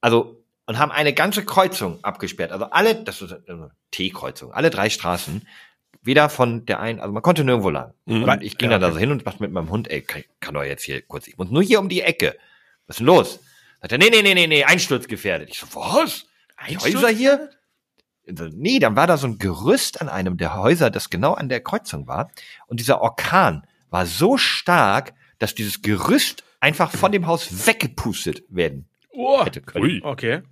Also, 0.00 0.42
und 0.66 0.78
haben 0.78 0.92
eine 0.92 1.12
ganze 1.12 1.44
Kreuzung 1.44 2.02
abgesperrt. 2.02 2.52
Also 2.52 2.66
alle, 2.66 2.96
das 2.96 3.22
ist 3.22 3.32
eine 3.48 3.72
T-Kreuzung, 3.90 4.52
alle 4.52 4.70
drei 4.70 4.90
Straßen. 4.90 5.46
Weder 6.02 6.30
von 6.30 6.64
der 6.64 6.80
einen, 6.80 6.98
also 7.00 7.12
man 7.12 7.22
konnte 7.22 7.44
nirgendwo 7.44 7.70
lang. 7.70 7.92
Mhm. 8.06 8.24
Und 8.24 8.42
ich 8.42 8.56
ging 8.56 8.70
ja, 8.70 8.78
dann 8.78 8.88
da 8.88 8.92
so 8.92 8.98
hin 8.98 9.10
und 9.10 9.26
dachte 9.26 9.42
mit 9.42 9.52
meinem 9.52 9.68
Hund, 9.70 9.90
ey, 9.90 10.00
kann, 10.00 10.24
kann 10.40 10.54
doch 10.54 10.62
jetzt 10.62 10.82
hier 10.82 11.02
kurz, 11.02 11.28
ich 11.28 11.36
muss 11.36 11.50
nur 11.50 11.62
hier 11.62 11.78
um 11.78 11.88
die 11.88 12.02
Ecke. 12.02 12.36
Was 12.86 12.94
ist 12.94 13.00
denn 13.00 13.06
los? 13.06 13.40
Sagt 13.80 13.92
er, 13.92 13.98
nee, 13.98 14.10
nee, 14.10 14.22
nee, 14.22 14.34
nee, 14.34 14.46
nee, 14.46 14.64
einsturzgefährdet. 14.64 15.50
Ich 15.50 15.60
so, 15.60 15.66
was? 15.74 16.26
Die 16.68 16.76
Häuser 16.76 17.08
hier? 17.08 17.50
Nee, 18.26 18.78
dann 18.78 18.96
war 18.96 19.06
da 19.06 19.16
so 19.16 19.26
ein 19.26 19.38
Gerüst 19.38 20.00
an 20.00 20.08
einem 20.08 20.36
der 20.36 20.56
Häuser, 20.56 20.90
das 20.90 21.10
genau 21.10 21.32
an 21.32 21.48
der 21.48 21.60
Kreuzung 21.60 22.06
war. 22.06 22.30
Und 22.66 22.78
dieser 22.78 23.00
Orkan 23.00 23.66
war 23.88 24.06
so 24.06 24.36
stark, 24.36 25.14
dass 25.38 25.54
dieses 25.54 25.82
Gerüst 25.82 26.44
einfach 26.60 26.90
von 26.90 27.10
dem 27.10 27.26
Haus 27.26 27.66
weggepustet 27.66 28.44
werden 28.50 28.88
oh, 29.10 29.44
hätte 29.44 29.60
können. 29.60 29.84
Ui. 29.84 30.00
Okay. 30.02 30.42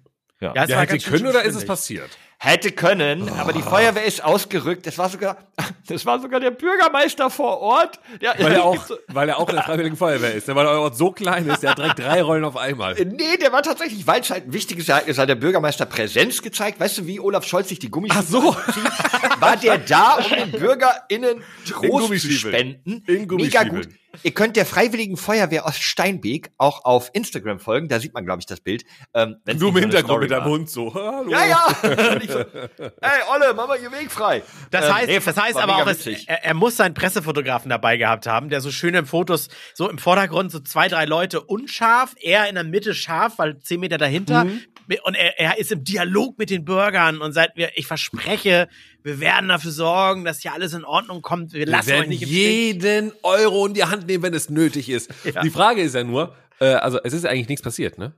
Ja, 0.40 0.54
ja, 0.54 0.64
ja 0.64 0.80
hätte 0.80 0.98
können 0.98 1.26
oder 1.26 1.42
ist 1.42 1.56
es 1.56 1.66
passiert? 1.66 2.10
Hätte 2.40 2.70
können, 2.70 3.28
oh. 3.28 3.34
aber 3.36 3.52
die 3.52 3.62
Feuerwehr 3.62 4.04
ist 4.04 4.22
ausgerückt. 4.22 4.86
Das 4.86 4.96
war 4.96 5.08
sogar, 5.08 5.38
das 5.88 6.06
war 6.06 6.20
sogar 6.20 6.38
der 6.38 6.52
Bürgermeister 6.52 7.30
vor 7.30 7.58
Ort. 7.58 7.98
Der, 8.22 8.36
weil, 8.38 8.52
er 8.52 8.64
auch, 8.64 8.90
weil 9.08 9.28
er 9.28 9.38
auch 9.38 9.48
in 9.48 9.56
der 9.56 9.64
Freiwilligen 9.64 9.96
Feuerwehr 9.96 10.34
ist. 10.34 10.46
Weil 10.46 10.64
der 10.64 10.78
Ort 10.78 10.96
so 10.96 11.10
klein 11.10 11.48
ist, 11.48 11.64
der 11.64 11.70
hat 11.70 11.78
direkt 11.78 11.98
drei 11.98 12.22
Rollen 12.22 12.44
auf 12.44 12.56
einmal. 12.56 12.94
Nee, 12.94 13.38
der 13.40 13.50
war 13.50 13.64
tatsächlich, 13.64 14.06
weil 14.06 14.20
es 14.20 14.30
halt 14.30 14.46
ein 14.46 14.52
wichtiges 14.52 14.88
Ereignis 14.88 15.18
hat, 15.18 15.28
der 15.28 15.34
Bürgermeister 15.34 15.84
Präsenz 15.84 16.40
gezeigt. 16.40 16.78
Weißt 16.78 16.98
du, 16.98 17.06
wie 17.08 17.18
Olaf 17.18 17.44
Scholz 17.44 17.70
sich 17.70 17.80
die 17.80 17.90
Gummistiefel 17.90 18.38
Ach 18.38 18.66
so. 18.66 18.72
Zieht? 18.72 19.40
War 19.40 19.56
der 19.56 19.78
da, 19.78 20.18
um 20.24 20.30
den 20.30 20.52
BürgerInnen 20.52 21.42
Trost 21.68 22.20
zu 22.20 22.30
spenden? 22.30 23.02
In 23.08 23.26
Mega 23.26 23.64
gut. 23.64 23.88
Ihr 24.22 24.32
könnt 24.32 24.56
der 24.56 24.66
Freiwilligen 24.66 25.16
Feuerwehr 25.16 25.66
aus 25.66 25.78
Steinbeek 25.78 26.50
auch 26.56 26.84
auf 26.84 27.10
Instagram 27.12 27.60
folgen. 27.60 27.88
Da 27.88 28.00
sieht 28.00 28.14
man, 28.14 28.24
glaube 28.24 28.40
ich, 28.40 28.46
das 28.46 28.60
Bild. 28.60 28.84
Ähm, 29.14 29.36
du 29.44 29.68
im 29.68 29.76
Hintergrund 29.76 30.22
mit 30.22 30.30
deinem 30.30 30.44
Hund 30.44 30.70
so. 30.70 30.92
Hallo. 30.94 31.30
Ja, 31.30 31.44
ja. 31.44 31.66
so, 32.28 32.38
Ey, 32.38 33.20
Olle, 33.34 33.54
mach 33.54 33.68
mal 33.68 33.78
ihr 33.80 33.90
Weg 33.92 34.10
frei. 34.10 34.42
Das 34.70 34.86
ähm, 34.86 34.94
heißt, 34.94 35.06
nee, 35.08 35.20
das 35.24 35.36
heißt 35.36 35.56
aber 35.56 35.76
auch, 35.76 35.86
es, 35.86 36.06
er, 36.06 36.44
er, 36.44 36.54
muss 36.54 36.76
seinen 36.76 36.94
Pressefotografen 36.94 37.70
dabei 37.70 37.96
gehabt 37.96 38.26
haben, 38.26 38.48
der 38.48 38.60
so 38.60 38.70
schöne 38.70 39.04
Fotos, 39.06 39.48
so 39.74 39.88
im 39.88 39.98
Vordergrund 39.98 40.52
so 40.52 40.60
zwei, 40.60 40.88
drei 40.88 41.04
Leute 41.04 41.40
unscharf, 41.40 42.14
er 42.20 42.48
in 42.48 42.54
der 42.54 42.64
Mitte 42.64 42.94
scharf, 42.94 43.34
weil 43.38 43.58
zehn 43.60 43.80
Meter 43.80 43.98
dahinter. 43.98 44.44
Mhm. 44.44 44.60
Und 45.04 45.16
er, 45.16 45.38
er 45.38 45.58
ist 45.58 45.70
im 45.70 45.84
Dialog 45.84 46.38
mit 46.38 46.50
den 46.50 46.64
Bürgern 46.64 47.20
und 47.20 47.32
seit 47.32 47.56
wir, 47.56 47.70
ich 47.76 47.86
verspreche, 47.86 48.68
wir 49.02 49.20
werden 49.20 49.48
dafür 49.48 49.70
sorgen, 49.70 50.24
dass 50.24 50.40
hier 50.40 50.52
alles 50.52 50.72
in 50.72 50.84
Ordnung 50.84 51.22
kommt. 51.22 51.52
Wir, 51.52 51.60
wir 51.60 51.66
lassen 51.66 51.92
euch 51.92 52.08
nicht 52.08 52.22
im 52.22 52.28
jeden 52.28 53.10
Stich. 53.10 53.24
Euro 53.24 53.66
in 53.66 53.74
die 53.74 53.84
Hand 53.84 54.06
nehmen, 54.06 54.22
wenn 54.22 54.34
es 54.34 54.48
nötig 54.48 54.88
ist. 54.88 55.10
Ja. 55.24 55.42
Die 55.42 55.50
Frage 55.50 55.82
ist 55.82 55.94
ja 55.94 56.04
nur, 56.04 56.34
äh, 56.60 56.66
also 56.66 56.98
es 57.02 57.12
ist 57.12 57.26
eigentlich 57.26 57.48
nichts 57.48 57.62
passiert, 57.62 57.98
ne? 57.98 58.14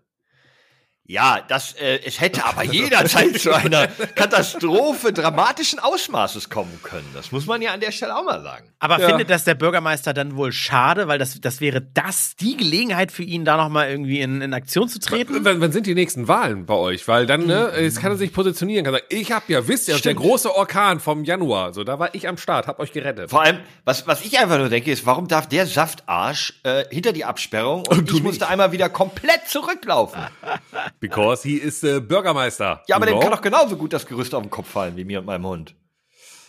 Ja, 1.10 1.40
das, 1.48 1.72
äh, 1.72 1.98
es 2.04 2.20
hätte 2.20 2.44
aber 2.44 2.62
jederzeit 2.62 3.36
zu 3.36 3.52
einer 3.52 3.88
Katastrophe 4.14 5.12
dramatischen 5.12 5.80
Ausmaßes 5.80 6.50
kommen 6.50 6.78
können. 6.84 7.08
Das 7.14 7.32
muss 7.32 7.46
man 7.46 7.60
ja 7.60 7.72
an 7.72 7.80
der 7.80 7.90
Stelle 7.90 8.16
auch 8.16 8.22
mal 8.22 8.40
sagen. 8.44 8.68
Aber 8.78 9.00
ja. 9.00 9.08
findet 9.08 9.28
das 9.28 9.42
der 9.42 9.56
Bürgermeister 9.56 10.14
dann 10.14 10.36
wohl 10.36 10.52
schade, 10.52 11.08
weil 11.08 11.18
das, 11.18 11.40
das 11.40 11.60
wäre 11.60 11.80
das 11.82 12.36
die 12.36 12.56
Gelegenheit 12.56 13.10
für 13.10 13.24
ihn, 13.24 13.44
da 13.44 13.56
nochmal 13.56 13.90
irgendwie 13.90 14.20
in, 14.20 14.40
in 14.40 14.54
Aktion 14.54 14.88
zu 14.88 15.00
treten? 15.00 15.44
Wann, 15.44 15.60
wann 15.60 15.72
sind 15.72 15.88
die 15.88 15.96
nächsten 15.96 16.28
Wahlen 16.28 16.64
bei 16.64 16.74
euch? 16.74 17.08
Weil 17.08 17.26
dann, 17.26 17.44
ne, 17.44 17.72
jetzt 17.80 18.00
kann 18.00 18.12
er 18.12 18.16
sich 18.16 18.32
positionieren, 18.32 18.84
kann 18.84 18.94
sagen, 18.94 19.06
ich 19.08 19.32
hab 19.32 19.48
ja, 19.48 19.66
wisst 19.66 19.88
ihr, 19.88 19.98
der 19.98 20.14
große 20.14 20.54
Orkan 20.54 21.00
vom 21.00 21.24
Januar, 21.24 21.74
so, 21.74 21.82
da 21.82 21.98
war 21.98 22.14
ich 22.14 22.28
am 22.28 22.36
Start, 22.36 22.68
hab 22.68 22.78
euch 22.78 22.92
gerettet. 22.92 23.30
Vor 23.30 23.42
allem, 23.42 23.58
was, 23.84 24.06
was 24.06 24.24
ich 24.24 24.38
einfach 24.38 24.58
nur 24.58 24.68
denke, 24.68 24.92
ist, 24.92 25.04
warum 25.06 25.26
darf 25.26 25.48
der 25.48 25.66
Saftarsch 25.66 26.60
äh, 26.62 26.84
hinter 26.88 27.12
die 27.12 27.24
Absperrung 27.24 27.80
und, 27.88 27.98
und 27.98 28.12
ich 28.12 28.22
musste 28.22 28.46
einmal 28.46 28.70
wieder 28.70 28.88
komplett 28.88 29.48
zurücklaufen? 29.48 30.20
Because 31.00 31.48
he 31.48 31.56
is 31.56 31.82
äh, 31.82 32.00
Bürgermeister. 32.00 32.82
Ja, 32.86 32.96
aber 32.96 33.06
dem 33.06 33.18
kann 33.18 33.30
doch 33.30 33.40
genauso 33.40 33.76
gut 33.76 33.92
das 33.92 34.06
Gerüst 34.06 34.34
auf 34.34 34.42
den 34.42 34.50
Kopf 34.50 34.68
fallen, 34.68 34.96
wie 34.96 35.04
mir 35.04 35.20
und 35.20 35.26
meinem 35.26 35.46
Hund. 35.46 35.74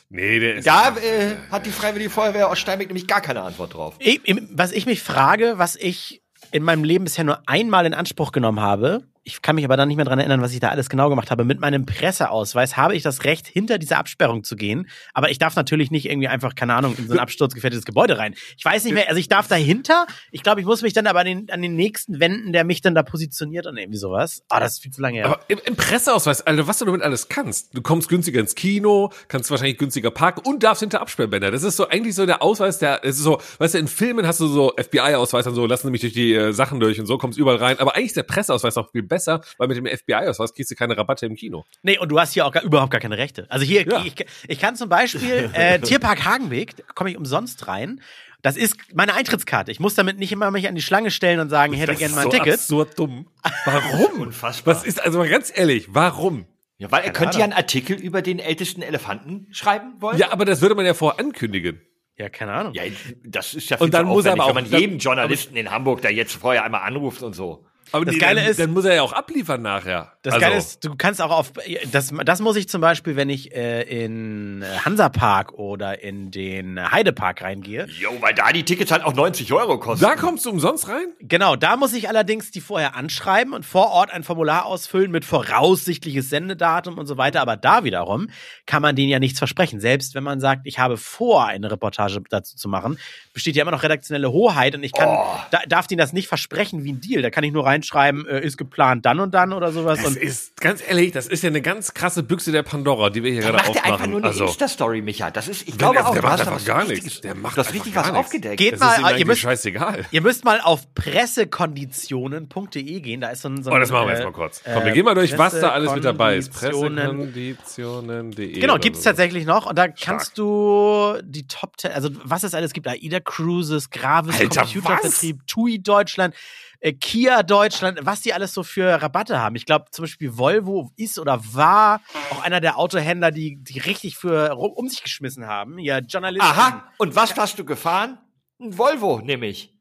Nee, 0.09 0.39
der 0.39 0.55
ist. 0.55 0.67
Da 0.67 0.89
äh, 0.97 1.37
hat 1.49 1.65
die 1.65 1.71
Freiwillige 1.71 2.09
Feuerwehr 2.09 2.49
aus 2.49 2.59
Steinbeck 2.59 2.89
nämlich 2.89 3.07
gar 3.07 3.21
keine 3.21 3.41
Antwort 3.43 3.73
drauf. 3.73 3.95
Ich, 3.99 4.21
was 4.51 4.73
ich 4.73 4.85
mich 4.85 5.01
frage, 5.01 5.53
was 5.55 5.77
ich 5.77 6.21
in 6.51 6.63
meinem 6.63 6.83
Leben 6.83 7.05
bisher 7.05 7.23
nur 7.23 7.41
einmal 7.47 7.85
in 7.85 7.93
Anspruch 7.93 8.33
genommen 8.33 8.59
habe, 8.59 9.07
ich 9.23 9.41
kann 9.41 9.55
mich 9.55 9.65
aber 9.65 9.77
dann 9.77 9.87
nicht 9.87 9.97
mehr 9.97 10.05
dran 10.05 10.17
erinnern, 10.17 10.41
was 10.41 10.51
ich 10.51 10.59
da 10.59 10.69
alles 10.69 10.89
genau 10.89 11.09
gemacht 11.09 11.29
habe. 11.29 11.45
Mit 11.45 11.59
meinem 11.59 11.85
Presseausweis 11.85 12.75
habe 12.75 12.95
ich 12.95 13.03
das 13.03 13.23
Recht, 13.23 13.45
hinter 13.45 13.77
diese 13.77 13.97
Absperrung 13.97 14.43
zu 14.43 14.55
gehen. 14.55 14.89
Aber 15.13 15.29
ich 15.29 15.37
darf 15.37 15.55
natürlich 15.55 15.91
nicht 15.91 16.09
irgendwie 16.09 16.27
einfach, 16.27 16.55
keine 16.55 16.73
Ahnung, 16.73 16.95
in 16.97 17.07
so 17.07 17.13
ein 17.13 17.19
absturzgefährdetes 17.19 17.85
Gebäude 17.85 18.17
rein. 18.17 18.33
Ich 18.57 18.65
weiß 18.65 18.83
nicht 18.83 18.93
mehr, 18.93 19.07
also 19.09 19.19
ich 19.19 19.29
darf 19.29 19.47
dahinter. 19.47 20.07
Ich 20.31 20.41
glaube, 20.41 20.59
ich 20.59 20.65
muss 20.65 20.81
mich 20.81 20.93
dann 20.93 21.05
aber 21.05 21.19
an 21.19 21.25
den, 21.27 21.51
an 21.51 21.61
den 21.61 21.75
nächsten 21.75 22.19
wenden, 22.19 22.51
der 22.51 22.63
mich 22.63 22.81
dann 22.81 22.95
da 22.95 23.03
positioniert 23.03 23.67
und 23.67 23.77
irgendwie 23.77 23.99
sowas. 23.99 24.41
Ah, 24.49 24.57
oh, 24.57 24.59
das 24.59 24.73
ist 24.73 24.81
viel 24.81 24.91
zu 24.91 25.01
lange 25.01 25.17
her. 25.17 25.25
Aber 25.25 25.39
im, 25.49 25.59
im 25.65 25.75
Presseausweis, 25.75 26.41
also 26.41 26.67
was 26.67 26.79
du 26.79 26.85
damit 26.85 27.03
alles 27.03 27.29
kannst. 27.29 27.75
Du 27.75 27.81
kommst 27.83 28.09
günstiger 28.09 28.39
ins 28.39 28.55
Kino, 28.55 29.11
kannst 29.27 29.51
wahrscheinlich 29.51 29.77
günstiger 29.77 30.09
parken 30.09 30.41
und 30.47 30.63
darfst 30.63 30.79
hinter 30.79 30.99
Absperrbänder. 30.99 31.51
Das 31.51 31.61
ist 31.61 31.77
so 31.77 31.87
eigentlich 31.87 32.15
so 32.15 32.25
der 32.25 32.41
Ausweis, 32.41 32.79
der, 32.79 33.01
es 33.03 33.17
ist 33.17 33.23
so, 33.23 33.39
weißt 33.59 33.75
du, 33.75 33.77
in 33.77 33.87
Filmen 33.87 34.25
hast 34.25 34.39
du 34.39 34.47
so 34.47 34.73
FBI-Ausweis 34.77 35.45
und 35.45 35.53
so, 35.53 35.67
lassen 35.67 35.87
sie 35.87 35.91
mich 35.91 36.01
durch 36.01 36.13
die 36.13 36.33
äh, 36.33 36.53
Sachen 36.53 36.79
durch 36.79 36.99
und 36.99 37.05
so, 37.05 37.19
kommst 37.19 37.37
überall 37.37 37.57
rein. 37.57 37.79
Aber 37.79 37.95
eigentlich 37.95 38.07
ist 38.07 38.17
der 38.17 38.23
Presseausweis 38.23 38.75
noch 38.75 38.89
viel 38.89 39.10
besser, 39.11 39.41
weil 39.57 39.67
mit 39.67 39.77
dem 39.77 39.85
FBI-Ausweis 39.85 40.53
kriegst 40.55 40.71
du 40.71 40.75
keine 40.75 40.97
Rabatte 40.97 41.27
im 41.27 41.35
Kino. 41.35 41.65
Nee, 41.83 41.99
und 41.99 42.09
du 42.09 42.19
hast 42.19 42.33
hier 42.33 42.47
auch 42.47 42.51
gar, 42.51 42.63
überhaupt 42.63 42.91
gar 42.91 43.01
keine 43.01 43.17
Rechte. 43.17 43.45
Also 43.49 43.65
hier, 43.65 43.85
ja. 43.85 44.03
ich, 44.03 44.15
ich 44.47 44.59
kann 44.59 44.75
zum 44.75 44.89
Beispiel 44.89 45.51
äh, 45.53 45.79
Tierpark 45.79 46.25
Hagenweg, 46.25 46.75
da 46.77 46.83
komme 46.95 47.11
ich 47.11 47.17
umsonst 47.17 47.67
rein. 47.67 48.01
Das 48.41 48.57
ist 48.57 48.75
meine 48.95 49.13
Eintrittskarte. 49.13 49.71
Ich 49.71 49.79
muss 49.79 49.93
damit 49.93 50.17
nicht 50.17 50.31
immer 50.31 50.49
mich 50.49 50.67
an 50.67 50.73
die 50.73 50.81
Schlange 50.81 51.11
stellen 51.11 51.39
und 51.39 51.49
sagen, 51.49 51.73
ich 51.73 51.79
hätte 51.79 51.93
gerne 51.93 52.15
mal 52.15 52.21
ein 52.21 52.25
so 52.25 52.29
Ticket. 52.31 52.53
Das 52.53 52.61
ist 52.61 52.67
so 52.67 52.83
dumm. 52.85 53.27
Warum? 53.65 54.21
Unfassbar. 54.21 54.75
Was 54.75 54.83
ist, 54.83 55.03
also 55.03 55.19
mal 55.19 55.29
ganz 55.29 55.51
ehrlich, 55.53 55.87
warum? 55.89 56.45
Ja, 56.79 56.91
weil 56.91 57.03
er 57.03 57.11
könnte 57.11 57.37
ja 57.37 57.43
einen 57.43 57.53
Artikel 57.53 57.95
über 57.95 58.23
den 58.23 58.39
ältesten 58.39 58.81
Elefanten 58.81 59.45
schreiben 59.51 59.93
wollen. 59.99 60.17
Ja, 60.17 60.31
aber 60.31 60.45
das 60.45 60.61
würde 60.61 60.73
man 60.73 60.83
ja 60.83 60.95
vorher 60.95 61.19
ankündigen. 61.19 61.81
Ja, 62.17 62.29
keine 62.29 62.53
Ahnung. 62.53 62.73
Ja, 62.73 62.83
das 63.23 63.53
ist 63.53 63.69
ja 63.69 63.77
viel 63.77 63.85
und 63.85 63.93
dann 63.93 64.07
muss 64.07 64.25
er 64.25 64.33
aber 64.33 64.45
auch, 64.45 64.55
wenn 64.55 64.69
man 64.69 64.79
jedem 64.79 64.97
Journalisten 64.97 65.55
in 65.55 65.69
Hamburg, 65.69 66.01
der 66.01 66.11
jetzt 66.11 66.33
vorher 66.33 66.63
einmal 66.63 66.81
anruft 66.81 67.21
und 67.21 67.33
so. 67.33 67.65
Aber 67.91 68.05
das 68.05 68.15
nee, 68.15 68.19
Geile 68.19 68.41
dann, 68.41 68.49
ist, 68.49 68.59
dann 68.59 68.71
muss 68.71 68.85
er 68.85 68.95
ja 68.95 69.01
auch 69.01 69.11
abliefern 69.11 69.61
nachher. 69.61 70.13
Das 70.21 70.35
also. 70.35 70.45
Geile 70.45 70.57
ist, 70.57 70.85
du 70.85 70.95
kannst 70.95 71.21
auch 71.21 71.31
auf 71.31 71.51
das, 71.91 72.13
das 72.23 72.39
muss 72.39 72.55
ich 72.55 72.69
zum 72.69 72.79
Beispiel, 72.79 73.15
wenn 73.15 73.29
ich 73.29 73.53
äh, 73.53 73.81
in 73.81 74.63
Hansapark 74.85 75.53
oder 75.53 76.01
in 76.01 76.31
den 76.31 76.91
Heidepark 76.91 77.41
reingehe. 77.41 77.87
Jo, 77.99 78.11
weil 78.21 78.33
da 78.33 78.51
die 78.51 78.63
Tickets 78.63 78.91
halt 78.91 79.03
auch 79.03 79.13
90 79.13 79.51
Euro 79.51 79.77
kosten. 79.77 80.05
Da 80.05 80.15
kommst 80.15 80.45
du 80.45 80.51
umsonst 80.51 80.87
rein? 80.87 81.07
Genau, 81.19 81.55
da 81.55 81.75
muss 81.75 81.93
ich 81.93 82.07
allerdings 82.07 82.51
die 82.51 82.61
vorher 82.61 82.95
anschreiben 82.95 83.53
und 83.53 83.65
vor 83.65 83.89
Ort 83.89 84.11
ein 84.11 84.23
Formular 84.23 84.65
ausfüllen 84.65 85.11
mit 85.11 85.25
voraussichtliches 85.25 86.29
Sendedatum 86.29 86.97
und 86.97 87.07
so 87.07 87.17
weiter. 87.17 87.41
Aber 87.41 87.57
da 87.57 87.83
wiederum 87.83 88.29
kann 88.65 88.81
man 88.81 88.95
denen 88.95 89.09
ja 89.09 89.19
nichts 89.19 89.39
versprechen. 89.39 89.81
Selbst 89.81 90.15
wenn 90.15 90.23
man 90.23 90.39
sagt, 90.39 90.61
ich 90.65 90.79
habe 90.79 90.95
vor, 90.97 91.47
eine 91.47 91.69
Reportage 91.69 92.21
dazu 92.29 92.55
zu 92.55 92.69
machen, 92.69 92.97
besteht 93.33 93.55
ja 93.55 93.63
immer 93.63 93.71
noch 93.71 93.83
redaktionelle 93.83 94.31
Hoheit 94.31 94.75
und 94.75 94.83
ich 94.83 94.93
kann, 94.93 95.09
oh. 95.09 95.35
da, 95.49 95.59
darf 95.67 95.87
denen 95.87 95.99
das 95.99 96.13
nicht 96.13 96.27
versprechen 96.27 96.83
wie 96.83 96.93
ein 96.93 97.01
Deal. 97.01 97.21
Da 97.21 97.29
kann 97.29 97.43
ich 97.43 97.51
nur 97.51 97.65
rein 97.65 97.70
reinschreiben, 97.71 98.27
äh, 98.27 98.41
ist 98.41 98.57
geplant 98.57 99.05
dann 99.05 99.19
und 99.19 99.33
dann 99.33 99.53
oder 99.53 99.71
sowas. 99.71 99.99
Das 99.99 100.09
und 100.09 100.17
ist, 100.17 100.59
ganz 100.59 100.83
ehrlich, 100.85 101.11
das 101.11 101.27
ist 101.27 101.43
ja 101.43 101.49
eine 101.49 101.61
ganz 101.61 101.93
krasse 101.93 102.23
Büchse 102.23 102.51
der 102.51 102.63
Pandora, 102.63 103.09
die 103.09 103.23
wir 103.23 103.31
hier 103.31 103.41
gerade 103.41 103.59
aufmachen. 103.59 103.73
Der 103.73 103.83
macht 103.83 103.93
einfach 103.93 104.07
nur 104.07 104.19
eine 104.19 104.27
also, 104.27 104.45
Insta-Story, 104.45 105.01
Micha. 105.01 105.31
Das 105.31 105.47
ist, 105.47 105.67
ich 105.67 105.77
glaube 105.77 105.95
der, 105.95 106.07
auch, 106.07 106.13
der 106.13 106.23
macht 106.23 106.41
einfach 106.41 106.65
gar 106.65 106.85
nichts. 106.85 107.21
Der 107.21 107.35
macht 107.35 107.57
das 107.57 107.73
richtig 107.73 107.95
was 107.95 108.11
aufgedeckt. 108.11 108.57
Geht 108.57 108.79
mal, 108.79 109.17
ihr 109.17 109.25
müsst, 109.25 109.41
scheißegal. 109.41 110.05
Ihr 110.11 110.21
müsst 110.21 110.45
mal 110.45 110.61
auf 110.61 110.93
pressekonditionen.de 110.93 112.99
gehen, 112.99 113.21
da 113.21 113.29
ist 113.29 113.41
so 113.41 113.49
ein, 113.49 113.63
so 113.63 113.69
ein 113.69 113.75
Oh, 113.75 113.79
das 113.79 113.91
machen 113.91 114.07
wir 114.07 114.13
jetzt 114.13 114.23
mal 114.23 114.33
kurz. 114.33 114.61
Komm, 114.63 114.85
wir 114.85 114.91
gehen 114.91 115.05
mal 115.05 115.15
durch, 115.15 115.37
was 115.37 115.59
da 115.59 115.69
alles 115.69 115.93
mit 115.93 116.03
dabei 116.03 116.37
ist. 116.37 116.53
Pressekonditionen.de. 116.53 118.59
Genau, 118.59 118.77
gibt 118.77 118.97
es 118.97 119.03
tatsächlich 119.03 119.45
noch 119.45 119.65
und 119.65 119.77
da 119.77 119.87
kannst 119.87 120.37
du 120.37 121.17
die 121.23 121.47
Top 121.47 121.79
10, 121.79 121.91
also 121.91 122.09
was 122.23 122.43
es 122.43 122.53
alles 122.53 122.73
gibt, 122.73 122.87
AIDA 122.87 123.19
Cruises, 123.19 123.89
Gravis 123.89 124.39
Computervertrieb, 124.39 125.45
TUI 125.47 125.79
Deutschland, 125.79 126.35
äh, 126.81 126.93
Kia 126.93 127.43
Deutschland, 127.43 127.99
was 128.01 128.21
die 128.21 128.33
alles 128.33 128.53
so 128.53 128.63
für 128.63 129.01
Rabatte 129.01 129.39
haben. 129.39 129.55
Ich 129.55 129.65
glaube 129.65 129.85
zum 129.91 130.03
Beispiel 130.03 130.37
Volvo 130.37 130.91
ist 130.97 131.19
oder 131.19 131.39
war 131.53 132.01
auch 132.31 132.41
einer 132.41 132.59
der 132.59 132.77
Autohändler, 132.77 133.31
die, 133.31 133.57
die 133.63 133.79
richtig 133.79 134.17
für 134.17 134.55
um 134.55 134.87
sich 134.89 135.03
geschmissen 135.03 135.47
haben. 135.47 135.79
Ja, 135.79 135.99
Journalisten. 135.99 136.45
Aha, 136.45 136.91
und 136.97 137.15
was 137.15 137.35
hast 137.37 137.57
du 137.59 137.63
gefahren? 137.65 138.17
Ein 138.59 138.77
Volvo, 138.77 139.21
nämlich. 139.21 139.77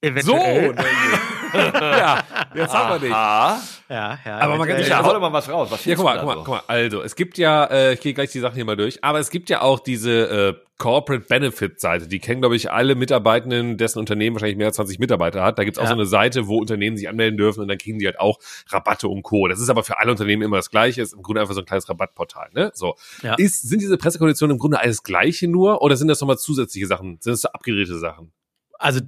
Eventuell. 0.00 0.76
So, 0.76 0.82
ja, 1.54 2.24
jetzt 2.54 2.74
haben 2.74 2.94
wir 2.94 2.98
dich. 2.98 3.10
Ja, 3.10 4.18
ja. 4.24 4.38
Aber 4.38 4.56
man 4.56 4.68
kann 4.68 4.78
sich 4.78 4.88
ja, 4.88 5.02
hau 5.02 5.18
mal 5.18 5.32
was 5.32 5.48
raus. 5.48 5.68
Was 5.70 5.84
ja, 5.84 5.94
guck 5.94 6.04
mal, 6.04 6.18
guck 6.18 6.26
mal, 6.26 6.36
guck 6.36 6.48
mal. 6.48 6.62
Also, 6.66 7.02
es 7.02 7.14
gibt 7.14 7.38
ja, 7.38 7.64
äh, 7.64 7.94
ich 7.94 8.00
gehe 8.00 8.14
gleich 8.14 8.30
die 8.32 8.40
Sachen 8.40 8.56
hier 8.56 8.64
mal 8.64 8.76
durch, 8.76 9.02
aber 9.04 9.20
es 9.20 9.30
gibt 9.30 9.48
ja 9.48 9.62
auch 9.62 9.78
diese 9.78 10.56
äh, 10.58 10.66
Corporate 10.78 11.24
Benefit 11.26 11.80
Seite. 11.80 12.06
Die 12.06 12.18
kennen, 12.18 12.42
glaube 12.42 12.56
ich, 12.56 12.70
alle 12.70 12.94
Mitarbeitenden, 12.94 13.78
dessen 13.78 13.98
Unternehmen 13.98 14.36
wahrscheinlich 14.36 14.58
mehr 14.58 14.66
als 14.66 14.76
20 14.76 14.98
Mitarbeiter 14.98 15.42
hat. 15.42 15.58
Da 15.58 15.64
gibt's 15.64 15.78
auch 15.78 15.84
ja. 15.84 15.88
so 15.88 15.94
eine 15.94 16.04
Seite, 16.06 16.48
wo 16.48 16.58
Unternehmen 16.58 16.96
sich 16.96 17.08
anmelden 17.08 17.38
dürfen 17.38 17.60
und 17.60 17.68
dann 17.68 17.78
kriegen 17.78 17.98
die 17.98 18.06
halt 18.06 18.20
auch 18.20 18.38
Rabatte 18.68 19.08
und 19.08 19.22
Co. 19.22 19.48
Das 19.48 19.58
ist 19.58 19.70
aber 19.70 19.84
für 19.84 19.98
alle 19.98 20.10
Unternehmen 20.10 20.42
immer 20.42 20.56
das 20.56 20.70
Gleiche. 20.70 21.00
Ist 21.00 21.14
im 21.14 21.22
Grunde 21.22 21.40
einfach 21.40 21.54
so 21.54 21.60
ein 21.60 21.66
kleines 21.66 21.88
Rabattportal. 21.88 22.50
Ne? 22.52 22.72
So. 22.74 22.96
Ja. 23.22 23.34
Ist, 23.36 23.68
sind 23.68 23.80
diese 23.80 23.96
Pressekonditionen 23.96 24.56
im 24.56 24.58
Grunde 24.58 24.78
alles 24.78 25.02
Gleiche 25.02 25.48
nur 25.48 25.80
oder 25.80 25.96
sind 25.96 26.08
das 26.08 26.20
nochmal 26.20 26.38
zusätzliche 26.38 26.86
Sachen? 26.86 27.18
Sind 27.20 27.32
das 27.32 27.40
so 27.40 27.48
abgedrehte 27.48 27.98
Sachen? 27.98 28.32
Also 28.78 29.00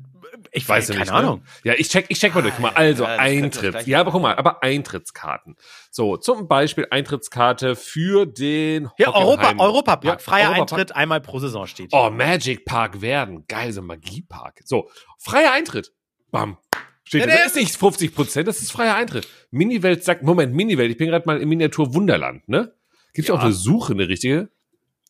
ich 0.53 0.69
weiß 0.69 0.89
ja 0.89 0.95
keine 0.95 1.05
nicht, 1.05 1.13
ne? 1.13 1.19
Ahnung. 1.19 1.41
Ne? 1.41 1.71
Ja, 1.71 1.75
ich 1.77 1.89
check, 1.89 2.07
ich 2.09 2.19
check 2.19 2.35
mal 2.35 2.43
durch. 2.43 2.55
Guck 2.55 2.63
mal, 2.63 2.73
also 2.75 3.05
ja, 3.05 3.17
Eintritt. 3.17 3.87
Ja, 3.87 4.01
aber 4.01 4.13
guck 4.13 4.23
mal, 4.23 4.37
aber 4.37 4.63
Eintrittskarten. 4.63 5.57
So, 5.91 6.17
zum 6.17 6.49
Beispiel 6.49 6.87
Eintrittskarte 6.91 7.77
für 7.77 8.27
den 8.27 8.91
Ja, 8.99 9.15
Europa, 9.15 9.55
Europapark. 9.59 10.05
Ja, 10.05 10.19
Freier 10.19 10.51
Europapark. 10.51 10.73
Eintritt 10.73 10.97
einmal 10.97 11.21
pro 11.21 11.39
Saison 11.39 11.67
steht. 11.67 11.91
Hier. 11.93 12.01
Oh, 12.01 12.11
Magic 12.11 12.65
Park 12.65 13.01
werden. 13.01 13.45
Geil, 13.49 13.73
so 13.73 13.83
Magiepark. 13.83 14.61
So, 14.65 14.91
freier 15.19 15.53
Eintritt. 15.53 15.93
Bam. 16.31 16.59
Steht 17.05 17.23
ja, 17.23 17.27
das 17.27 17.47
ist 17.47 17.57
nicht 17.57 17.75
50 17.75 18.15
Prozent, 18.15 18.49
das 18.49 18.61
ist 18.61 18.71
freier 18.71 18.95
Eintritt. 18.95 19.27
Miniwelt 19.51 20.05
sagt, 20.05 20.23
Moment, 20.23 20.55
Miniwelt, 20.55 20.91
ich 20.91 20.99
bin 20.99 21.09
gerade 21.09 21.25
mal 21.27 21.41
im 21.41 21.49
Miniatur 21.49 21.95
Wunderland, 21.95 22.47
ne? 22.49 22.75
Gibt 23.15 23.29
ja 23.29 23.35
auch 23.35 23.41
eine 23.41 23.53
Suche, 23.53 23.95
eine 23.95 24.09
richtige? 24.09 24.51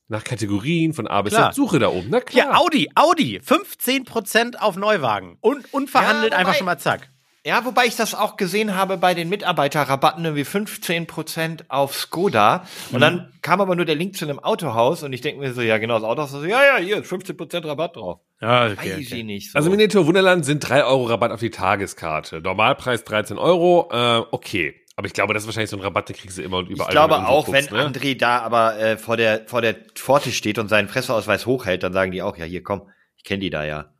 Nach 0.08 0.24
Kategorien 0.24 0.94
von 0.94 1.06
A 1.06 1.20
bis 1.22 1.34
Z. 1.34 1.54
Suche 1.54 1.78
da 1.78 1.88
oben. 1.88 2.08
Na 2.10 2.20
klar. 2.20 2.46
Ja, 2.46 2.56
Audi, 2.58 2.90
Audi. 2.94 3.40
15% 3.44 4.56
auf 4.56 4.76
Neuwagen. 4.76 5.36
Und 5.42 5.72
unverhandelt 5.74 6.32
ja, 6.32 6.38
einfach 6.38 6.54
schon 6.54 6.64
mal 6.64 6.78
zack. 6.78 7.10
Ja, 7.44 7.64
wobei 7.64 7.86
ich 7.86 7.96
das 7.96 8.14
auch 8.14 8.36
gesehen 8.36 8.74
habe 8.74 8.96
bei 8.98 9.14
den 9.14 9.28
Mitarbeiterrabatten, 9.28 10.24
irgendwie 10.24 10.42
15% 10.42 11.64
auf 11.68 11.94
Skoda. 11.94 12.64
Und 12.90 12.96
mhm. 12.96 13.00
dann 13.00 13.32
kam 13.42 13.60
aber 13.60 13.76
nur 13.76 13.84
der 13.84 13.94
Link 13.94 14.16
zu 14.16 14.24
einem 14.24 14.38
Autohaus 14.38 15.02
und 15.02 15.12
ich 15.12 15.20
denke 15.20 15.40
mir 15.40 15.52
so, 15.54 15.62
ja, 15.62 15.78
genau, 15.78 15.94
das 15.94 16.04
Autohaus, 16.04 16.30
so, 16.32 16.44
ja, 16.44 16.62
ja, 16.62 16.76
hier 16.76 16.98
ist 16.98 17.10
15% 17.10 17.66
Rabatt 17.66 17.96
drauf. 17.96 18.20
Ja, 18.40 18.66
okay, 18.66 18.98
Weiß 18.98 19.06
okay. 19.06 19.22
nicht 19.22 19.52
so. 19.52 19.56
Also 19.56 19.70
Miniatur 19.70 20.06
Wunderland 20.06 20.44
sind 20.44 20.60
3 20.60 20.84
Euro 20.84 21.04
Rabatt 21.04 21.32
auf 21.32 21.40
die 21.40 21.50
Tageskarte. 21.50 22.40
Normalpreis 22.40 23.04
13 23.04 23.38
Euro, 23.38 23.88
äh, 23.92 24.22
okay. 24.30 24.74
Aber 24.99 25.07
ich 25.07 25.12
glaube, 25.12 25.33
das 25.33 25.45
ist 25.45 25.47
wahrscheinlich 25.47 25.71
so 25.71 25.76
ein 25.76 25.83
Rabatt, 25.83 26.09
den 26.09 26.17
kriegst 26.17 26.38
du 26.38 26.43
immer 26.43 26.57
und 26.57 26.69
überall. 26.69 26.88
Ich 26.88 26.90
glaube 26.90 27.25
auch, 27.25 27.47
guckst, 27.47 27.71
wenn 27.71 27.78
ne? 27.78 27.87
André 27.87 28.19
da 28.19 28.40
aber 28.40 28.81
äh, 28.81 28.99
vor 28.99 29.17
der 29.17 29.47
vor 29.47 29.62
der 29.62 29.76
Pforte 29.95 30.33
steht 30.33 30.59
und 30.59 30.67
seinen 30.67 30.88
Presseausweis 30.88 31.47
hochhält, 31.47 31.85
dann 31.85 31.93
sagen 31.93 32.11
die 32.11 32.21
auch, 32.21 32.37
ja, 32.37 32.45
hier 32.45 32.64
komm, 32.64 32.83
ich 33.17 33.23
kenne 33.23 33.38
die 33.38 33.50
da 33.50 33.64
ja. 33.64 33.93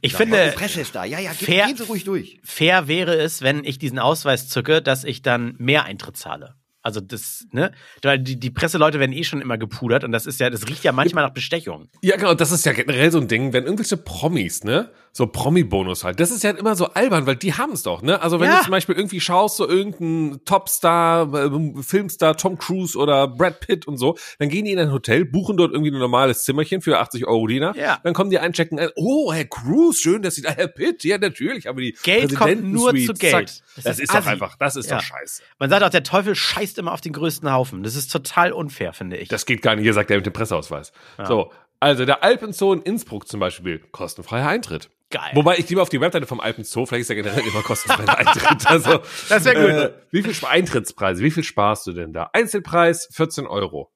Ich 0.00 0.10
ja, 0.10 0.18
finde, 0.18 0.50
die 0.50 0.56
Presse 0.56 0.80
ist 0.80 0.92
da. 0.92 1.04
Ja, 1.04 1.20
ja, 1.20 1.30
fair, 1.34 1.66
gehen 1.66 1.76
Sie 1.76 1.84
ruhig 1.84 2.02
durch. 2.02 2.40
Fair 2.42 2.88
wäre 2.88 3.14
es, 3.14 3.42
wenn 3.42 3.62
ich 3.62 3.78
diesen 3.78 4.00
Ausweis 4.00 4.48
zücke, 4.48 4.82
dass 4.82 5.04
ich 5.04 5.22
dann 5.22 5.54
mehr 5.58 5.84
Eintritt 5.84 6.16
zahle. 6.16 6.56
Also 6.82 7.00
das, 7.00 7.46
ne? 7.52 7.70
Die, 8.02 8.40
die 8.40 8.50
Presseleute 8.50 8.98
werden 8.98 9.12
eh 9.12 9.22
schon 9.22 9.40
immer 9.40 9.56
gepudert 9.56 10.02
und 10.02 10.10
das 10.10 10.26
ist 10.26 10.40
ja, 10.40 10.50
das 10.50 10.66
riecht 10.66 10.82
ja 10.82 10.90
manchmal 10.90 11.24
nach 11.24 11.32
Bestechung. 11.32 11.88
Ja, 12.02 12.16
genau, 12.16 12.34
das 12.34 12.50
ist 12.50 12.66
ja 12.66 12.72
generell 12.72 13.12
so 13.12 13.20
ein 13.20 13.28
Ding, 13.28 13.52
wenn 13.52 13.64
irgendwelche 13.64 13.98
Promis, 13.98 14.64
ne? 14.64 14.90
So 15.12 15.26
Promi-Bonus 15.26 16.04
halt. 16.04 16.20
Das 16.20 16.30
ist 16.30 16.44
ja 16.44 16.50
immer 16.50 16.76
so 16.76 16.86
albern, 16.86 17.26
weil 17.26 17.36
die 17.36 17.54
haben 17.54 17.72
es 17.72 17.82
doch, 17.82 18.02
ne? 18.02 18.22
Also 18.22 18.40
wenn 18.40 18.48
ja. 18.48 18.58
du 18.58 18.64
zum 18.64 18.70
Beispiel 18.70 18.94
irgendwie 18.94 19.20
schaust, 19.20 19.56
so 19.56 19.68
irgendein 19.68 20.40
Topstar, 20.44 21.34
äh, 21.34 21.82
Filmstar, 21.82 22.36
Tom 22.36 22.56
Cruise 22.56 22.96
oder 22.96 23.28
Brad 23.28 23.60
Pitt 23.60 23.86
und 23.86 23.96
so, 23.96 24.16
dann 24.38 24.48
gehen 24.48 24.64
die 24.64 24.72
in 24.72 24.78
ein 24.78 24.92
Hotel, 24.92 25.24
buchen 25.24 25.56
dort 25.56 25.72
irgendwie 25.72 25.90
ein 25.90 25.98
normales 25.98 26.44
Zimmerchen 26.44 26.80
für 26.80 26.98
80 26.98 27.26
Euro 27.26 27.46
Diener. 27.46 27.74
Ja. 27.76 27.98
Dann 28.02 28.14
kommen 28.14 28.30
die 28.30 28.38
einchecken, 28.38 28.78
äh, 28.78 28.90
oh, 28.96 29.32
Herr 29.32 29.44
Cruise, 29.44 30.00
schön, 30.00 30.22
dass 30.22 30.36
Sie 30.36 30.42
da, 30.42 30.50
Herr 30.50 30.68
Pitt, 30.68 31.04
ja, 31.04 31.18
natürlich, 31.18 31.68
aber 31.68 31.80
die 31.80 31.96
Geld 32.02 32.34
kommt 32.36 32.64
nur 32.64 32.94
zu 32.94 33.12
Geld. 33.14 33.62
Das, 33.76 33.84
das 33.84 33.98
ist, 33.98 34.04
ist 34.04 34.14
doch 34.14 34.26
einfach, 34.26 34.56
das 34.56 34.76
ist 34.76 34.90
ja. 34.90 34.96
doch 34.96 35.04
scheiße. 35.04 35.42
Man 35.58 35.68
sagt 35.68 35.82
auch, 35.82 35.90
der 35.90 36.04
Teufel 36.04 36.34
scheißt 36.34 36.70
scheißt 36.70 36.78
immer 36.78 36.92
auf 36.92 37.00
den 37.00 37.12
größten 37.12 37.50
Haufen. 37.52 37.82
Das 37.82 37.96
ist 37.96 38.10
total 38.10 38.52
unfair, 38.52 38.92
finde 38.92 39.16
ich. 39.16 39.28
Das 39.28 39.46
geht 39.46 39.62
gar 39.62 39.74
nicht. 39.74 39.84
Hier 39.84 39.94
sagt 39.94 40.10
er 40.10 40.16
mit 40.16 40.26
dem 40.26 40.32
Presseausweis. 40.32 40.92
Ja. 41.18 41.26
So. 41.26 41.52
Also 41.80 42.04
der 42.04 42.22
Alpenzoo 42.22 42.72
in 42.74 42.82
Innsbruck 42.82 43.26
zum 43.26 43.40
Beispiel, 43.40 43.78
kostenfreier 43.90 44.46
Eintritt. 44.46 44.90
Geil. 45.10 45.32
Wobei 45.34 45.58
ich 45.58 45.68
lieber 45.68 45.82
auf 45.82 45.88
die 45.88 46.00
Webseite 46.00 46.26
vom 46.26 46.38
Alpenzoo, 46.38 46.86
vielleicht 46.86 47.02
ist 47.02 47.08
ja 47.08 47.16
generell 47.16 47.44
immer 47.44 47.62
kostenfreier 47.62 48.18
Eintritt. 48.18 48.66
Also, 48.66 49.00
das 49.28 49.44
wäre 49.44 49.60
gut. 49.60 49.70
Äh, 49.70 49.92
wie 50.12 50.22
viel 50.22 50.46
Eintrittspreise, 50.46 51.22
wie 51.22 51.30
viel 51.32 51.42
sparst 51.42 51.86
du 51.86 51.92
denn 51.92 52.12
da? 52.12 52.30
Einzelpreis 52.32 53.08
14 53.12 53.46
Euro. 53.46 53.90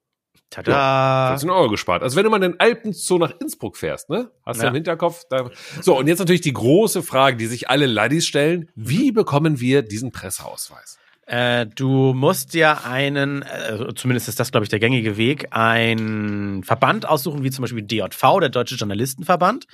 Tada. 0.49 0.71
Ja, 0.71 1.27
14 1.29 1.49
Euro 1.49 1.69
gespart. 1.69 2.03
Also 2.03 2.15
wenn 2.17 2.23
du 2.23 2.29
mal 2.29 2.39
den 2.39 2.59
Alpenzoo 2.59 3.17
nach 3.17 3.33
Innsbruck 3.39 3.77
fährst, 3.77 4.09
ne? 4.09 4.31
Hast 4.45 4.59
du 4.59 4.63
ja. 4.63 4.69
im 4.69 4.75
Hinterkopf. 4.75 5.23
Da. 5.29 5.49
So, 5.81 5.97
und 5.97 6.07
jetzt 6.07 6.19
natürlich 6.19 6.41
die 6.41 6.53
große 6.53 7.01
Frage, 7.01 7.37
die 7.37 7.47
sich 7.47 7.69
alle 7.69 7.87
Laddies 7.87 8.25
stellen. 8.25 8.69
Wie 8.75 9.11
bekommen 9.11 9.59
wir 9.59 9.81
diesen 9.81 10.11
Presseausweis? 10.11 10.97
Äh, 11.25 11.65
du 11.65 12.13
musst 12.13 12.53
dir 12.53 12.85
einen, 12.85 13.41
äh, 13.41 13.93
zumindest 13.95 14.29
ist 14.29 14.39
das, 14.39 14.51
glaube 14.51 14.63
ich, 14.63 14.69
der 14.69 14.79
gängige 14.79 15.17
Weg, 15.17 15.47
einen 15.51 16.63
Verband 16.63 17.07
aussuchen, 17.07 17.43
wie 17.43 17.49
zum 17.49 17.63
Beispiel 17.63 17.81
DJV, 17.81 18.39
der 18.39 18.49
Deutsche 18.49 18.75
Journalistenverband, 18.75 19.65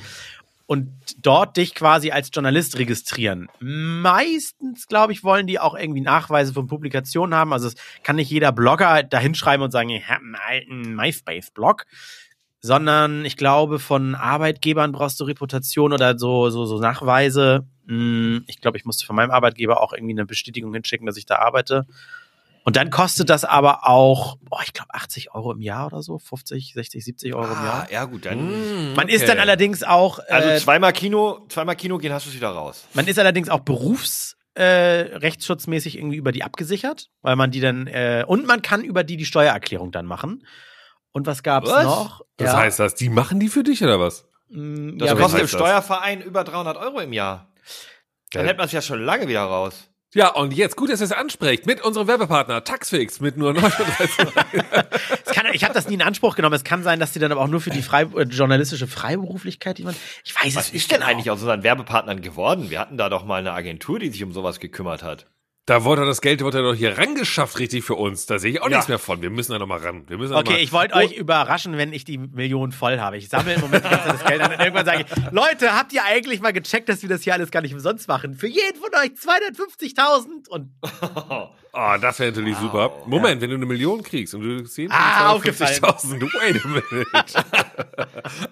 und 0.65 0.89
dort 1.17 1.58
dich 1.58 1.75
quasi 1.75 2.12
als 2.12 2.29
Journalist 2.34 2.79
registrieren. 2.79 3.50
Meistens, 3.60 4.88
glaube 4.88 5.12
ich, 5.12 5.22
wollen 5.22 5.46
die 5.46 5.60
auch 5.60 5.75
irgendwie 5.75 6.00
Nachweise 6.00 6.53
von 6.53 6.67
Publikationen 6.67 7.36
haben. 7.36 7.51
Also 7.51 7.67
es 7.67 7.75
kann 8.03 8.15
nicht 8.15 8.31
jeder 8.31 8.53
Blogger 8.53 9.03
da 9.03 9.20
hinschreiben 9.20 9.65
und 9.65 9.72
sagen, 9.72 9.89
ich 9.89 10.08
habe 10.08 10.24
einen 10.24 10.36
alten 10.36 10.96
MySpace-Blog 10.96 11.86
sondern 12.62 13.25
ich 13.25 13.38
glaube, 13.38 13.80
von 13.80 14.15
Arbeitgebern 14.15 14.91
brauchst 14.91 15.20
du 15.20 15.24
Reputation 15.24 15.94
oder 15.94 16.18
so, 16.18 16.50
so, 16.51 16.65
so 16.65 16.80
Nachweise. 16.80 17.65
Hm, 17.88 18.44
ich 18.48 18.62
glaube, 18.62 18.77
ich 18.77 18.86
musste 18.86 19.06
von 19.06 19.15
meinem 19.15 19.32
Arbeitgeber 19.32 19.82
auch 19.82 19.94
irgendwie 19.94 20.13
eine 20.13 20.25
Bestätigung 20.25 20.74
hinschicken, 20.74 21.08
dass 21.08 21.18
ich 21.18 21.25
da 21.25 21.38
arbeite. 21.38 21.86
Und 22.63 22.75
dann 22.75 22.91
kostet 22.91 23.32
das 23.32 23.44
aber 23.44 23.88
auch, 23.88 24.38
oh, 24.51 24.60
ich 24.63 24.74
glaube, 24.74 24.94
80 24.94 25.34
Euro 25.34 25.51
im 25.51 25.62
Jahr 25.62 25.88
oder 25.88 26.03
so, 26.03 26.20
50, 26.20 26.74
60, 26.75 27.03
70 27.03 27.34
Euro 27.34 27.48
ah, 27.51 27.58
im 27.60 27.65
Jahr. 27.65 27.91
Ja, 27.91 28.06
gut, 28.06 28.25
dann. 28.27 28.91
Mm, 28.91 28.94
man 28.94 29.06
okay. 29.06 29.15
ist 29.15 29.27
dann 29.27 29.39
allerdings 29.39 29.82
auch. 29.82 30.20
Äh, 30.20 30.34
also 30.34 30.63
zweimal 30.63 30.94
Kino, 30.94 31.39
zweimal 31.50 31.75
Kino 31.75 31.98
gehen, 31.98 32.13
hast 32.13 32.27
du 32.27 32.30
es 32.30 32.36
wieder 32.36 32.50
raus. 32.50 32.86
Man 32.94 33.08
ist 33.08 33.18
allerdings 33.18 33.50
auch 33.50 33.62
berufs 33.62 34.38
äh, 34.53 34.63
rechtsschutzmäßig 34.63 35.98
irgendwie 35.98 36.18
über 36.18 36.32
die 36.32 36.44
abgesichert, 36.44 37.10
weil 37.24 37.36
man 37.36 37.50
die 37.50 37.62
dann 37.62 37.88
äh, 37.88 38.24
und 38.27 38.46
man 38.46 38.62
kann 38.62 38.84
über 38.84 39.03
die 39.03 39.18
die 39.18 39.25
Steuererklärung 39.25 39.91
dann 39.91 40.06
machen. 40.06 40.44
Und 41.12 41.27
was 41.27 41.44
gab's 41.44 41.70
was? 41.70 41.84
noch? 41.86 42.22
Das 42.38 42.53
ja. 42.53 42.60
heißt 42.60 42.80
das, 42.80 42.96
die 42.96 43.10
machen 43.10 43.39
die 43.39 43.50
für 43.50 43.63
dich 43.63 43.84
oder 43.84 44.00
was? 44.00 44.27
Das 44.50 45.10
ja, 45.10 45.15
kostet 45.15 45.41
im 45.41 45.48
Steuerverein 45.48 46.22
über 46.22 46.44
300 46.44 46.77
Euro 46.77 47.00
im 47.00 47.13
Jahr. 47.13 47.48
Dann 48.32 48.44
ja. 48.44 48.50
hätte 48.50 48.58
man 48.58 48.65
es 48.65 48.72
ja 48.72 48.82
schon 48.82 49.01
lange 49.03 49.27
wieder 49.27 49.44
raus. 49.44 49.89
Ja, 50.13 50.27
und 50.30 50.53
jetzt 50.53 50.75
gut, 50.75 50.89
dass 50.89 51.00
ihr 51.00 51.06
es 51.06 51.13
ansprecht, 51.13 51.65
mit 51.65 51.82
unserem 51.82 52.08
Werbepartner 52.08 52.65
Taxfix 52.65 53.22
mit 53.22 53.38
nur 53.38 53.53
39 53.53 54.18
kann, 55.34 55.53
Ich 55.53 55.63
habe 55.63 55.74
das 55.74 55.88
nie 55.88 55.94
in 55.94 56.01
Anspruch 56.01 56.36
genommen. 56.36 56.56
Es 56.56 56.65
kann 56.65 56.84
sein, 56.84 57.00
dass 57.00 57.13
die 57.13 57.20
dann 57.20 57.32
aber 57.32 57.41
auch 57.41 57.48
nur 57.48 57.62
für 57.62 57.70
die 57.70 57.82
frei, 57.82 58.03
äh, 58.03 58.24
journalistische 58.24 58.88
Freiberuflichkeit 58.88 59.80
jemand. 59.80 59.98
Ich 60.25 60.36
weiß 60.36 60.56
Was 60.56 60.68
es 60.68 60.74
nicht. 60.74 60.84
ist 60.84 60.91
denn 60.91 61.00
genau. 61.00 61.12
eigentlich 61.12 61.32
aus 61.32 61.39
unseren 61.39 61.63
Werbepartnern 61.63 62.22
geworden? 62.22 62.70
Wir 62.70 62.80
hatten 62.80 62.98
da 62.98 63.10
doch 63.10 63.24
mal 63.25 63.39
eine 63.39 63.53
Agentur, 63.53 64.00
die 64.00 64.10
sich 64.10 64.24
um 64.24 64.34
sowas 64.34 64.60
gekümmert 64.60 65.03
hat. 65.03 65.27
Da 65.68 65.84
wurde 65.84 66.06
das 66.08 66.22
Geld 66.22 66.44
wurde 66.44 66.63
doch 66.63 66.74
hier 66.74 66.98
rangeschafft, 66.98 67.60
richtig 67.60 67.84
für 67.84 67.94
uns. 67.94 68.25
Da 68.25 68.39
sehe 68.39 68.51
ich 68.51 68.62
auch 68.62 68.70
ja. 68.70 68.77
nichts 68.77 68.88
mehr 68.88 68.98
von. 68.98 69.22
Wir 69.22 69.30
müssen 69.30 69.51
da 69.51 69.60
nochmal 69.60 69.80
ran. 69.80 70.06
Wir 70.08 70.18
müssen 70.18 70.34
okay, 70.34 70.53
mal 70.53 70.60
ich 70.60 70.72
wollte 70.74 70.96
oh. 70.96 70.98
euch 70.98 71.13
überraschen, 71.13 71.77
wenn 71.77 71.94
ich 71.94 72.03
die 72.03 72.18
Million 72.18 72.72
voll 72.72 73.00
habe. 73.00 73.18
Ich 73.18 73.30
sammle 73.30 73.53
im 73.53 73.62
Moment 73.62 73.86
das 73.86 74.24
Geld 74.25 74.41
an 74.41 74.53
und 74.53 74.60
irgendwann 74.60 74.86
sage 74.86 75.06
ich, 75.08 75.32
Leute, 75.32 75.75
habt 75.75 75.94
ihr 75.94 76.03
eigentlich 76.03 76.41
mal 76.41 76.51
gecheckt, 76.51 76.89
dass 76.89 77.03
wir 77.03 77.10
das 77.10 77.22
hier 77.22 77.34
alles 77.34 77.51
gar 77.51 77.62
nicht 77.62 77.75
umsonst 77.75 78.08
machen? 78.08 78.34
Für 78.34 78.48
jeden 78.48 78.80
von 78.80 78.89
euch 79.00 79.12
250.000 79.12 80.50
und 80.50 80.72
Oh, 81.74 81.96
das 82.01 82.20
wäre 82.20 82.32
natürlich 82.32 82.56
wow, 82.56 82.62
super. 82.62 82.91
Moment, 83.06 83.36
ja. 83.36 83.41
wenn 83.41 83.50
du 83.51 83.56
eine 83.58 83.65
Million 83.65 84.03
kriegst 84.03 84.34
und 84.34 84.41
du 84.41 84.63
ziehst 84.63 84.91
ah, 84.94 85.36
50.000, 85.36 86.22
wait 86.22 86.63
a 86.63 86.68
minute. 86.68 87.12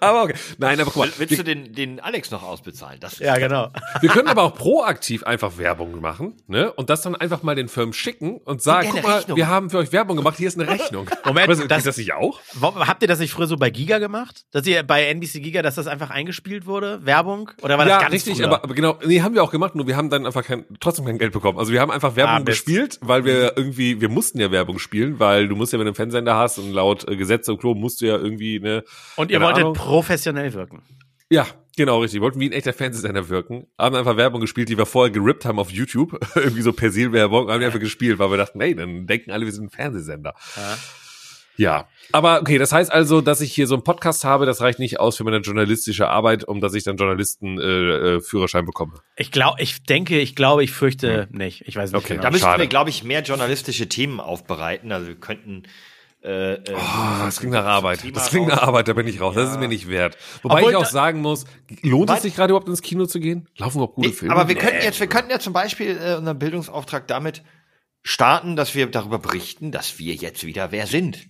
aber 0.00 0.22
okay. 0.22 0.34
Nein, 0.58 0.80
aber 0.80 0.90
guck 0.90 1.06
mal. 1.06 1.12
Willst 1.18 1.38
du 1.38 1.44
den, 1.44 1.72
den 1.72 2.00
Alex 2.00 2.30
noch 2.30 2.42
ausbezahlen? 2.42 3.00
Das 3.00 3.18
ja, 3.18 3.36
genau. 3.36 3.70
Wir 4.00 4.10
können 4.10 4.28
aber 4.28 4.44
auch 4.44 4.54
proaktiv 4.54 5.24
einfach 5.24 5.58
Werbung 5.58 6.00
machen, 6.00 6.36
ne? 6.46 6.72
Und 6.72 6.88
das 6.88 6.99
dann 7.02 7.14
einfach 7.14 7.42
mal 7.42 7.54
den 7.54 7.68
Firmen 7.68 7.92
schicken 7.92 8.38
und 8.44 8.62
sagen, 8.62 8.88
guck 8.92 9.02
mal, 9.02 9.18
Rechnung. 9.18 9.36
wir 9.36 9.48
haben 9.48 9.70
für 9.70 9.78
euch 9.78 9.92
Werbung 9.92 10.16
gemacht, 10.16 10.36
hier 10.38 10.48
ist 10.48 10.58
eine 10.58 10.68
Rechnung. 10.70 11.08
Moment, 11.24 11.48
Was, 11.48 11.66
das, 11.68 11.84
das 11.84 11.96
nicht 11.96 12.12
auch? 12.14 12.40
Habt 12.60 13.02
ihr 13.02 13.08
das 13.08 13.18
nicht 13.20 13.32
früher 13.32 13.46
so 13.46 13.56
bei 13.56 13.70
Giga 13.70 13.98
gemacht? 13.98 14.44
Dass 14.50 14.66
ihr 14.66 14.82
bei 14.82 15.06
NBC 15.06 15.42
Giga, 15.42 15.62
dass 15.62 15.76
das 15.76 15.86
einfach 15.86 16.10
eingespielt 16.10 16.66
wurde? 16.66 17.04
Werbung? 17.04 17.50
Oder 17.62 17.78
war 17.78 17.84
das 17.84 17.94
ja, 17.94 18.00
ganz 18.00 18.12
richtig, 18.12 18.44
aber, 18.44 18.64
aber, 18.64 18.74
genau, 18.74 18.98
nee, 19.04 19.20
haben 19.20 19.34
wir 19.34 19.42
auch 19.42 19.52
gemacht, 19.52 19.74
nur 19.74 19.86
wir 19.86 19.96
haben 19.96 20.10
dann 20.10 20.26
einfach 20.26 20.44
kein, 20.44 20.64
trotzdem 20.80 21.04
kein 21.04 21.18
Geld 21.18 21.32
bekommen. 21.32 21.58
Also 21.58 21.72
wir 21.72 21.80
haben 21.80 21.90
einfach 21.90 22.16
Werbung 22.16 22.36
ah, 22.36 22.40
gespielt, 22.40 22.98
weil 23.02 23.24
wir 23.24 23.56
irgendwie 23.56 24.00
wir 24.00 24.08
mussten 24.08 24.40
ja 24.40 24.50
Werbung 24.50 24.78
spielen, 24.78 25.18
weil 25.18 25.48
du 25.48 25.56
musst 25.56 25.72
ja, 25.72 25.78
wenn 25.78 25.86
du 25.86 25.90
einen 25.90 25.94
Fernsehsender 25.94 26.36
hast 26.36 26.58
und 26.58 26.72
laut 26.72 27.08
äh, 27.08 27.16
Gesetz 27.16 27.48
und 27.48 27.58
Klo 27.58 27.74
musst 27.74 28.00
du 28.00 28.06
ja 28.06 28.16
irgendwie, 28.16 28.60
ne. 28.60 28.84
Und 29.16 29.30
ihr 29.30 29.40
wolltet 29.40 29.62
Ahnung. 29.62 29.74
professionell 29.74 30.52
wirken. 30.52 30.82
Ja, 31.30 31.46
genau, 31.76 32.00
richtig. 32.00 32.18
Wir 32.18 32.22
wollten 32.22 32.40
wie 32.40 32.48
ein 32.48 32.52
echter 32.52 32.72
Fernsehsender 32.72 33.28
wirken. 33.28 33.66
Haben 33.78 33.94
einfach 33.94 34.16
Werbung 34.16 34.40
gespielt, 34.40 34.68
die 34.68 34.76
wir 34.76 34.86
vorher 34.86 35.12
gerippt 35.12 35.44
haben 35.44 35.58
auf 35.58 35.70
YouTube. 35.70 36.18
irgendwie 36.34 36.62
so 36.62 36.72
Persil-Werbung, 36.72 37.48
haben 37.50 37.60
wir 37.60 37.66
einfach 37.68 37.80
gespielt, 37.80 38.18
weil 38.18 38.30
wir 38.30 38.36
dachten, 38.36 38.60
hey, 38.60 38.74
dann 38.74 39.06
denken 39.06 39.30
alle, 39.30 39.46
wir 39.46 39.52
sind 39.52 39.66
ein 39.66 39.70
Fernsehsender. 39.70 40.34
Ja. 40.56 40.78
Ja, 41.56 41.88
aber 42.12 42.40
okay, 42.40 42.56
das 42.56 42.72
heißt 42.72 42.90
also, 42.90 43.20
dass 43.20 43.42
ich 43.42 43.52
hier 43.52 43.66
so 43.66 43.74
einen 43.74 43.84
Podcast 43.84 44.24
habe, 44.24 44.46
das 44.46 44.62
reicht 44.62 44.78
nicht 44.78 44.98
aus 44.98 45.18
für 45.18 45.24
meine 45.24 45.40
journalistische 45.40 46.08
Arbeit, 46.08 46.44
um 46.44 46.58
dass 46.62 46.72
ich 46.72 46.84
dann 46.84 46.96
Journalistenführerschein 46.96 48.60
äh, 48.60 48.62
äh, 48.62 48.66
bekomme. 48.66 48.94
Ich 49.16 49.30
glaube, 49.30 49.60
ich 49.60 49.82
denke, 49.82 50.18
ich 50.20 50.34
glaube, 50.34 50.64
ich 50.64 50.72
fürchte 50.72 51.28
hm. 51.30 51.36
nicht. 51.36 51.68
Ich 51.68 51.76
weiß 51.76 51.92
nicht. 51.92 52.02
Okay, 52.02 52.14
genau. 52.14 52.22
da 52.22 52.30
müssten 52.30 52.56
wir, 52.56 52.66
glaube 52.66 52.88
ich, 52.88 53.04
mehr 53.04 53.20
journalistische 53.20 53.90
Themen 53.90 54.20
aufbereiten. 54.20 54.90
Also 54.90 55.08
wir 55.08 55.16
könnten 55.16 55.64
äh, 56.22 56.54
äh, 56.54 56.62
oh, 56.74 57.24
das 57.24 57.38
klingt 57.38 57.54
nach 57.54 57.64
Arbeit. 57.64 58.00
Das 58.14 58.28
klingt 58.28 58.48
nach 58.48 58.62
Arbeit, 58.62 58.88
da 58.88 58.92
bin 58.92 59.06
ich 59.06 59.20
raus. 59.20 59.34
Ja. 59.34 59.42
Das 59.42 59.52
ist 59.52 59.58
mir 59.58 59.68
nicht 59.68 59.88
wert. 59.88 60.18
Wobei 60.42 60.56
Obwohl, 60.56 60.70
ich 60.72 60.76
auch 60.76 60.84
sagen 60.84 61.22
muss, 61.22 61.46
lohnt 61.82 62.10
es 62.10 62.22
sich 62.22 62.34
gerade 62.34 62.50
überhaupt 62.50 62.68
ins 62.68 62.82
Kino 62.82 63.06
zu 63.06 63.20
gehen? 63.20 63.48
Laufen 63.56 63.80
auch 63.80 63.94
gute 63.94 64.08
nee, 64.08 64.14
Filme? 64.14 64.34
Aber 64.34 64.48
wir 64.48 64.54
könnten 64.54 64.82
jetzt, 64.82 65.00
wir 65.00 65.06
könnten 65.06 65.30
ja 65.30 65.38
zum 65.38 65.54
Beispiel 65.54 65.98
äh, 65.98 66.16
unseren 66.16 66.38
Bildungsauftrag 66.38 67.06
damit 67.06 67.42
starten, 68.02 68.54
dass 68.54 68.74
wir 68.74 68.86
darüber 68.86 69.18
berichten, 69.18 69.72
dass 69.72 69.98
wir 69.98 70.14
jetzt 70.14 70.44
wieder 70.44 70.72
wer 70.72 70.86
sind. 70.86 71.28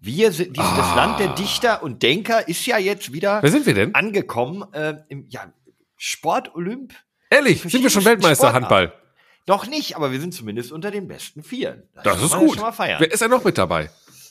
Wir 0.00 0.32
sind, 0.32 0.56
dieses, 0.56 0.70
ah. 0.70 0.76
das 0.76 0.96
Land 0.96 1.20
der 1.20 1.28
Dichter 1.34 1.82
und 1.82 2.02
Denker 2.02 2.48
ist 2.48 2.64
ja 2.64 2.78
jetzt 2.78 3.12
wieder 3.12 3.42
Wer 3.42 3.50
sind 3.50 3.66
wir 3.66 3.74
denn? 3.74 3.94
angekommen 3.94 4.64
äh, 4.72 4.94
im 5.08 5.26
ja, 5.28 5.52
Sport 5.98 6.54
Olymp. 6.54 6.94
Ehrlich, 7.28 7.60
sind 7.62 7.82
wir 7.82 7.90
schon 7.90 8.06
Weltmeister 8.06 8.48
Sportarten. 8.48 8.74
Handball? 8.74 9.00
Noch 9.46 9.66
nicht, 9.66 9.96
aber 9.96 10.12
wir 10.12 10.20
sind 10.20 10.32
zumindest 10.32 10.70
unter 10.72 10.90
den 10.90 11.08
besten 11.08 11.42
vier. 11.42 11.82
Das, 11.94 12.04
das 12.04 12.22
ist 12.22 12.36
gut. 12.36 12.58
Wer 12.58 13.12
ist 13.12 13.20
ja 13.20 13.28
noch 13.28 13.44
mit 13.44 13.58
dabei? 13.58 13.90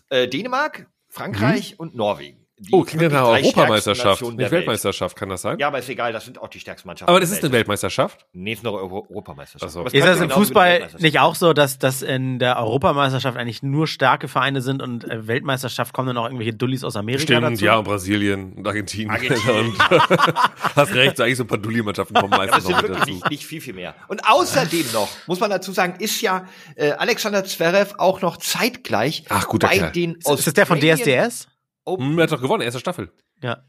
Äh, 0.09 0.27
Dänemark, 0.27 0.89
Frankreich 1.07 1.71
hm? 1.71 1.77
und 1.77 1.95
Norwegen 1.95 2.38
oh, 2.71 2.83
klingt 2.83 3.03
ja 3.03 3.09
nach 3.09 3.27
Europameisterschaft, 3.27 4.21
nicht 4.21 4.51
Weltmeisterschaft, 4.51 5.15
kann 5.15 5.29
das 5.29 5.41
sein? 5.41 5.57
Ja, 5.59 5.67
aber 5.67 5.79
ist 5.79 5.89
egal, 5.89 6.13
das 6.13 6.25
sind 6.25 6.39
auch 6.39 6.49
die 6.49 6.59
stärksten 6.59 6.87
Mannschaften. 6.87 7.09
Aber 7.09 7.19
das 7.19 7.31
ist 7.31 7.43
eine 7.43 7.51
Weltmeisterschaft? 7.51 8.25
Nee, 8.33 8.53
ist 8.53 8.65
eine 8.65 8.73
Euro 8.73 9.07
Europameisterschaft. 9.09 9.71
So. 9.71 9.85
Ist 9.85 10.05
das 10.05 10.21
im 10.21 10.29
Fußball 10.29 10.89
nicht 10.99 11.19
auch 11.19 11.35
so, 11.35 11.53
dass, 11.53 11.79
dass 11.79 12.01
in 12.01 12.39
der 12.39 12.57
Europameisterschaft 12.57 13.37
eigentlich 13.37 13.63
nur 13.63 13.87
starke 13.87 14.27
Vereine 14.27 14.61
sind 14.61 14.81
und 14.81 15.03
äh, 15.05 15.27
Weltmeisterschaft 15.27 15.93
kommen 15.93 16.07
dann 16.07 16.17
auch 16.17 16.25
irgendwelche 16.25 16.53
Dullis 16.53 16.83
aus 16.83 16.95
Amerika 16.95 17.23
Stimmt, 17.23 17.43
dazu? 17.43 17.65
ja, 17.65 17.77
und 17.77 17.85
Brasilien 17.85 18.53
und 18.53 18.67
Argentinien. 18.67 19.11
Argentinien. 19.11 19.67
und 19.69 19.89
hast 20.75 20.93
recht, 20.93 21.17
so 21.17 21.23
eigentlich 21.23 21.37
so 21.37 21.43
ein 21.43 21.47
paar 21.47 21.57
Dulli-Mannschaften 21.57 22.15
kommen 22.15 22.29
meistens 22.37 22.67
ja, 22.67 22.71
das 22.73 22.81
sind 22.81 22.89
wirklich 22.89 23.15
nicht, 23.15 23.29
nicht, 23.29 23.45
viel, 23.45 23.61
viel 23.61 23.73
mehr. 23.73 23.95
Und 24.07 24.21
außerdem 24.27 24.85
noch, 24.93 25.09
muss 25.27 25.39
man 25.39 25.49
dazu 25.49 25.71
sagen, 25.71 25.95
ist 25.99 26.21
ja 26.21 26.47
äh, 26.75 26.91
Alexander 26.91 27.43
Zverev 27.45 27.95
auch 27.97 28.21
noch 28.21 28.37
zeitgleich 28.37 29.25
Ach, 29.29 29.47
bei 29.59 29.77
Kerl. 29.77 29.91
den 29.91 30.15
Ist 30.15 30.47
das 30.47 30.53
der 30.53 30.65
von 30.65 30.79
DSDS? 30.79 31.47
Open. 31.85 32.07
Hm, 32.07 32.19
er 32.19 32.23
hat 32.23 32.31
doch 32.31 32.41
gewonnen, 32.41 32.63
erste 32.63 32.79
Staffel. 32.79 33.11
Ja. 33.41 33.63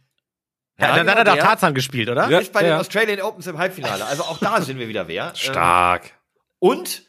Ja, 0.78 0.96
ja 0.96 1.04
dann 1.04 1.10
hat 1.10 1.18
er 1.18 1.24
doch 1.24 1.36
Tarzan 1.36 1.74
gespielt, 1.74 2.08
oder? 2.08 2.28
Ja, 2.28 2.38
ist 2.38 2.52
bei 2.52 2.62
ja. 2.62 2.68
den 2.68 2.80
Australian 2.80 3.20
Opens 3.20 3.46
im 3.46 3.58
Halbfinale. 3.58 4.04
Also 4.04 4.22
auch 4.24 4.38
da 4.38 4.60
sind 4.60 4.78
wir 4.78 4.88
wieder 4.88 5.08
wer. 5.08 5.34
Stark. 5.34 6.12
Und 6.58 7.06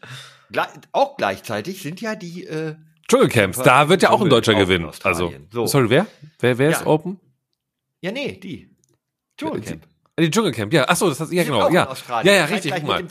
auch 0.91 1.17
gleichzeitig 1.17 1.81
sind 1.81 2.01
ja 2.01 2.15
die 2.15 2.45
äh, 2.45 2.75
Dschungelcamps. 3.07 3.57
Da 3.59 3.89
wird 3.89 4.01
ja 4.03 4.09
auch 4.09 4.21
ein 4.21 4.29
Deutscher 4.29 4.55
gewinnen. 4.55 4.89
Also, 5.03 5.33
so. 5.51 5.65
sorry, 5.65 5.89
wer? 5.89 6.07
Wer, 6.39 6.57
wer 6.57 6.69
ist 6.69 6.85
Open? 6.85 7.19
Ja, 8.01 8.11
nee, 8.11 8.39
die. 8.39 8.75
Dschungelcamp. 9.37 9.85
Die 10.19 10.31
Dschungelcamp, 10.31 10.73
ja. 10.73 10.87
Achso, 10.87 11.09
das 11.09 11.19
hast 11.19 11.31
ja 11.31 11.43
genau. 11.43 11.69
Ja. 11.69 11.93
ja, 12.23 12.33
ja, 12.33 12.45
richtig. 12.45 12.73
Guck 12.73 12.83
mal. 12.83 13.03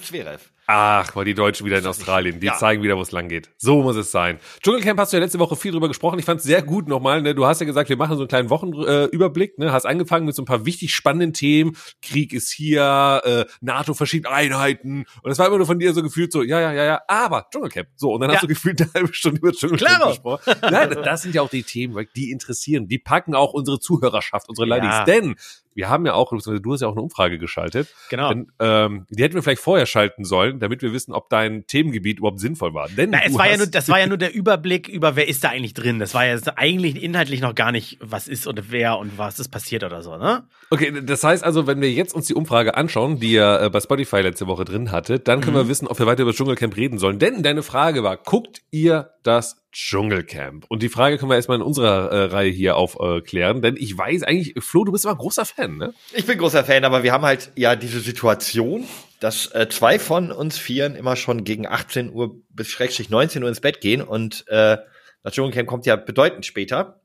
Ach, 0.73 1.17
weil 1.17 1.25
die 1.25 1.35
Deutschen 1.35 1.67
wieder 1.67 1.79
in 1.79 1.87
Australien. 1.87 2.39
Die 2.39 2.47
ja. 2.47 2.57
zeigen 2.57 2.81
wieder, 2.85 2.97
wo 2.97 3.01
es 3.01 3.11
lang 3.11 3.27
geht. 3.27 3.51
So 3.57 3.83
muss 3.83 3.97
es 3.97 4.13
sein. 4.13 4.39
Dschungelcamp 4.63 5.01
hast 5.01 5.13
du 5.13 5.17
ja 5.17 5.23
letzte 5.23 5.41
Woche 5.41 5.57
viel 5.57 5.73
drüber 5.73 5.89
gesprochen. 5.89 6.21
Ich 6.21 6.25
fand 6.25 6.39
es 6.39 6.47
sehr 6.47 6.63
gut 6.63 6.87
nochmal. 6.87 7.23
Ne? 7.23 7.35
Du 7.35 7.45
hast 7.45 7.59
ja 7.59 7.67
gesagt, 7.67 7.89
wir 7.89 7.97
machen 7.97 8.15
so 8.15 8.23
einen 8.23 8.29
kleinen 8.29 8.51
Wochenüberblick. 8.51 9.55
Äh, 9.59 9.65
ne? 9.65 9.73
Hast 9.73 9.85
angefangen 9.85 10.27
mit 10.27 10.37
so 10.37 10.43
ein 10.43 10.45
paar 10.45 10.67
wichtig 10.67 10.95
spannenden 10.95 11.33
Themen. 11.33 11.77
Krieg 12.03 12.33
ist 12.33 12.53
hier, 12.53 13.21
äh, 13.25 13.45
NATO 13.61 13.95
verschiebt 13.95 14.29
Einheiten. 14.29 15.07
Und 15.25 15.31
es 15.33 15.41
war 15.41 15.49
immer 15.49 15.57
nur 15.57 15.67
von 15.67 15.81
dir 15.81 15.93
so 15.93 16.05
gefühlt 16.05 16.31
so, 16.31 16.45
ja, 16.45 16.61
ja, 16.61 16.73
ja, 16.73 16.85
ja. 16.85 17.01
Aber 17.09 17.49
Dschungelcamp. 17.51 17.89
So, 17.97 18.13
und 18.13 18.21
dann 18.21 18.31
ja. 18.31 18.37
hast 18.37 18.45
du 18.45 18.47
gefühlt 18.47 18.81
eine 18.81 18.93
halbe 18.95 19.13
Stunde 19.13 19.41
über 19.41 19.51
Dschungelcamp 19.51 19.91
Klaro. 19.91 20.11
gesprochen. 20.11 20.55
Nein, 20.63 20.91
das 21.03 21.23
sind 21.23 21.35
ja 21.35 21.43
auch 21.43 21.51
die 21.51 21.65
Themen, 21.65 22.07
die 22.15 22.31
interessieren. 22.31 22.87
Die 22.87 23.01
packen 23.01 23.35
auch 23.35 23.55
unsere 23.55 23.81
Zuhörerschaft, 23.81 24.49
unsere 24.49 24.69
ja. 24.69 24.77
Ladies. 24.77 25.05
Denn 25.05 25.35
wir 25.81 25.89
haben 25.89 26.05
ja 26.05 26.13
auch, 26.13 26.31
du 26.31 26.73
hast 26.73 26.83
ja 26.83 26.89
auch 26.89 26.93
eine 26.93 27.01
Umfrage 27.01 27.39
geschaltet. 27.39 27.89
Genau. 28.11 28.29
Denn, 28.29 28.53
ähm, 28.59 29.07
die 29.09 29.23
hätten 29.23 29.35
wir 29.35 29.43
vielleicht 29.43 29.63
vorher 29.63 29.87
schalten 29.87 30.25
sollen, 30.25 30.59
damit 30.59 30.83
wir 30.83 30.93
wissen, 30.93 31.15
ob 31.15 31.31
dein 31.31 31.67
Themengebiet 31.67 32.19
überhaupt 32.19 32.39
sinnvoll 32.39 32.75
war. 32.75 32.89
Denn 32.91 33.09
Na, 33.09 33.21
es 33.25 33.33
war 33.33 33.51
ja 33.51 33.57
nur, 33.57 33.67
das 33.67 33.89
war 33.89 33.99
ja 33.99 34.07
nur 34.07 34.19
der 34.19 34.35
Überblick 34.35 34.89
über, 34.89 35.17
wer 35.17 35.27
ist 35.27 35.43
da 35.43 35.49
eigentlich 35.49 35.73
drin. 35.73 35.99
Das 35.99 36.13
war 36.13 36.27
ja 36.27 36.39
eigentlich 36.57 37.03
inhaltlich 37.03 37.41
noch 37.41 37.55
gar 37.55 37.73
nicht, 37.73 37.97
was 38.03 38.29
ist 38.29 38.47
und 38.47 38.71
wer 38.71 38.99
und 38.99 39.17
was 39.17 39.39
ist 39.41 39.49
passiert 39.49 39.83
oder 39.83 40.03
so, 40.03 40.19
ne? 40.19 40.45
Okay, 40.69 40.93
das 41.03 41.25
heißt 41.25 41.43
also, 41.43 41.67
wenn 41.67 41.81
wir 41.81 41.91
jetzt 41.91 42.15
uns 42.15 42.27
die 42.27 42.35
Umfrage 42.35 42.77
anschauen, 42.77 43.19
die 43.19 43.33
ihr 43.33 43.61
äh, 43.63 43.71
bei 43.71 43.81
Spotify 43.81 44.21
letzte 44.21 44.47
Woche 44.49 44.67
drin 44.67 44.93
hattet, 44.93 45.29
dann 45.29 45.41
können 45.41 45.57
mhm. 45.57 45.61
wir 45.61 45.69
wissen, 45.69 45.89
ob 45.89 45.99
wir 45.99 46.05
weiter 46.05 46.23
über 46.25 46.33
das 46.33 46.37
Dschungelcamp 46.37 46.77
reden 46.77 46.99
sollen. 46.99 47.19
Denn 47.19 47.43
deine 47.43 47.63
Frage 47.63 48.03
war, 48.03 48.19
guckt 48.19 48.61
ihr 48.71 49.15
das 49.23 49.57
Dschungelcamp. 49.73 50.67
Und 50.69 50.83
die 50.83 50.89
Frage 50.89 51.19
können 51.19 51.31
wir 51.31 51.37
erstmal 51.37 51.59
in 51.59 51.63
unserer 51.63 52.11
äh, 52.11 52.25
Reihe 52.25 52.51
hier 52.51 52.77
aufklären, 52.77 53.59
äh, 53.59 53.61
denn 53.61 53.77
ich 53.77 53.97
weiß 53.97 54.25
eigentlich, 54.25 54.55
Flo, 54.59 54.85
du 54.85 54.93
bist 54.93 55.05
immer 55.05 55.17
großer 55.17 55.45
Fan, 55.45 55.77
ne? 55.77 55.95
Ich 56.13 56.27
bin 56.27 56.39
großer 56.39 56.65
Fan, 56.65 56.85
aber 56.85 57.03
wir 57.03 57.13
haben 57.13 57.25
halt 57.25 57.53
ja 57.55 57.77
diese 57.77 58.01
Situation, 58.01 58.85
dass 59.21 59.47
äh, 59.55 59.69
zwei 59.69 59.99
von 59.99 60.33
uns 60.33 60.59
Vieren 60.59 60.97
immer 60.97 61.15
schon 61.17 61.45
gegen 61.45 61.67
18 61.67 62.13
Uhr 62.13 62.37
bis 62.51 62.69
schrägstrich 62.69 63.11
19 63.11 63.43
Uhr 63.43 63.49
ins 63.49 63.61
Bett 63.61 63.81
gehen 63.81 64.03
und 64.03 64.45
äh, 64.49 64.79
das 65.23 65.35
Dschungelcamp 65.35 65.69
kommt 65.69 65.87
ja 65.87 65.97
bedeutend 65.97 66.47
später. 66.47 67.01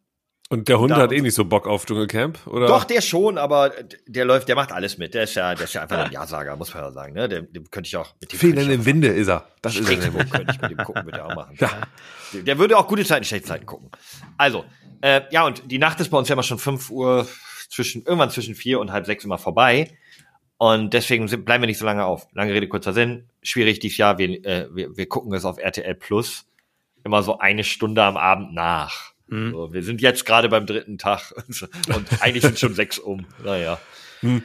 Und 0.50 0.68
der 0.70 0.80
Hund 0.80 0.92
da 0.92 0.98
hat 0.98 1.12
eh 1.12 1.22
nicht 1.22 1.34
so 1.34 1.44
Bock 1.44 1.68
auf 1.68 1.86
Dschungelcamp, 1.86 2.46
oder? 2.46 2.68
Doch, 2.68 2.84
der 2.84 3.02
schon, 3.02 3.40
aber 3.40 3.72
der 4.06 4.26
läuft, 4.26 4.48
der 4.48 4.56
macht 4.56 4.72
alles 4.72 5.00
mit. 5.00 5.16
Der 5.16 5.24
ist 5.24 5.34
ja, 5.34 5.56
der 5.56 5.64
ist 5.64 5.74
ja 5.74 5.82
einfach 5.82 6.06
ein 6.06 6.12
Ja-Sager, 6.12 6.56
muss 6.56 6.72
man 6.72 6.84
ja 6.84 6.92
sagen. 6.92 7.14
Ne? 7.14 7.28
Dem, 7.28 7.52
dem 7.52 7.70
könnte 7.72 7.88
ich 7.88 7.98
auch 7.98 8.14
mit 8.22 8.32
dem 8.32 8.40
Fehlen 8.40 8.70
im 8.70 8.86
Winde 8.86 9.08
ist 9.08 9.28
er. 9.28 9.48
Das 9.64 9.76
ist 9.76 9.90
er. 9.90 9.98
könnte 9.98 10.52
ich 10.52 10.62
mit 10.62 10.72
dem 10.72 10.78
gucken, 10.78 11.04
würde 11.06 11.18
er 11.18 11.26
auch 11.26 11.36
machen. 11.36 11.56
Ja. 11.60 11.72
Der 12.44 12.58
würde 12.58 12.78
auch 12.78 12.88
gute 12.88 13.06
Zeiten, 13.06 13.26
schlechte 13.26 13.48
Zeiten 13.48 13.66
gucken. 13.66 13.90
Also, 14.38 14.66
äh, 15.02 15.22
ja, 15.32 15.46
und 15.46 15.72
die 15.72 15.78
Nacht 15.78 16.00
ist 16.00 16.10
bei 16.10 16.18
uns 16.18 16.30
ja 16.30 16.34
immer 16.34 16.44
schon 16.44 16.60
fünf 16.60 16.90
Uhr 16.90 17.28
zwischen, 17.70 18.04
irgendwann 18.04 18.30
zwischen 18.30 18.56
vier 18.56 18.80
und 18.80 18.92
halb 18.92 19.06
sechs 19.06 19.24
immer 19.24 19.38
vorbei. 19.38 19.98
Und 20.58 20.94
deswegen 20.94 21.28
sind, 21.28 21.46
bleiben 21.46 21.62
wir 21.62 21.68
nicht 21.68 21.78
so 21.78 21.86
lange 21.86 22.06
auf. 22.06 22.28
Lange 22.34 22.54
Rede, 22.54 22.68
kurzer 22.68 22.94
Sinn. 22.94 23.30
Schwierig 23.42 23.80
dieses 23.80 23.98
Jahr. 23.98 24.18
Wir, 24.18 24.46
äh, 24.46 24.68
wir, 24.74 24.96
wir 24.96 25.08
gucken 25.08 25.34
es 25.34 25.46
auf 25.46 25.58
RTL 25.58 25.96
Plus 25.96 26.46
immer 27.04 27.24
so 27.24 27.38
eine 27.40 27.64
Stunde 27.64 28.04
am 28.04 28.18
Abend 28.18 28.54
nach. 28.54 29.14
Mhm. 29.28 29.52
So, 29.52 29.74
wir 29.74 29.84
sind 29.84 30.02
jetzt 30.02 30.26
gerade 30.26 30.50
beim 30.50 30.66
dritten 30.66 30.98
Tag 30.98 31.34
und 31.96 32.22
eigentlich 32.22 32.44
sind 32.44 32.60
schon 32.60 32.74
sechs 32.74 32.98
um. 32.98 33.26
Naja. 33.44 33.80
Mhm. 34.22 34.44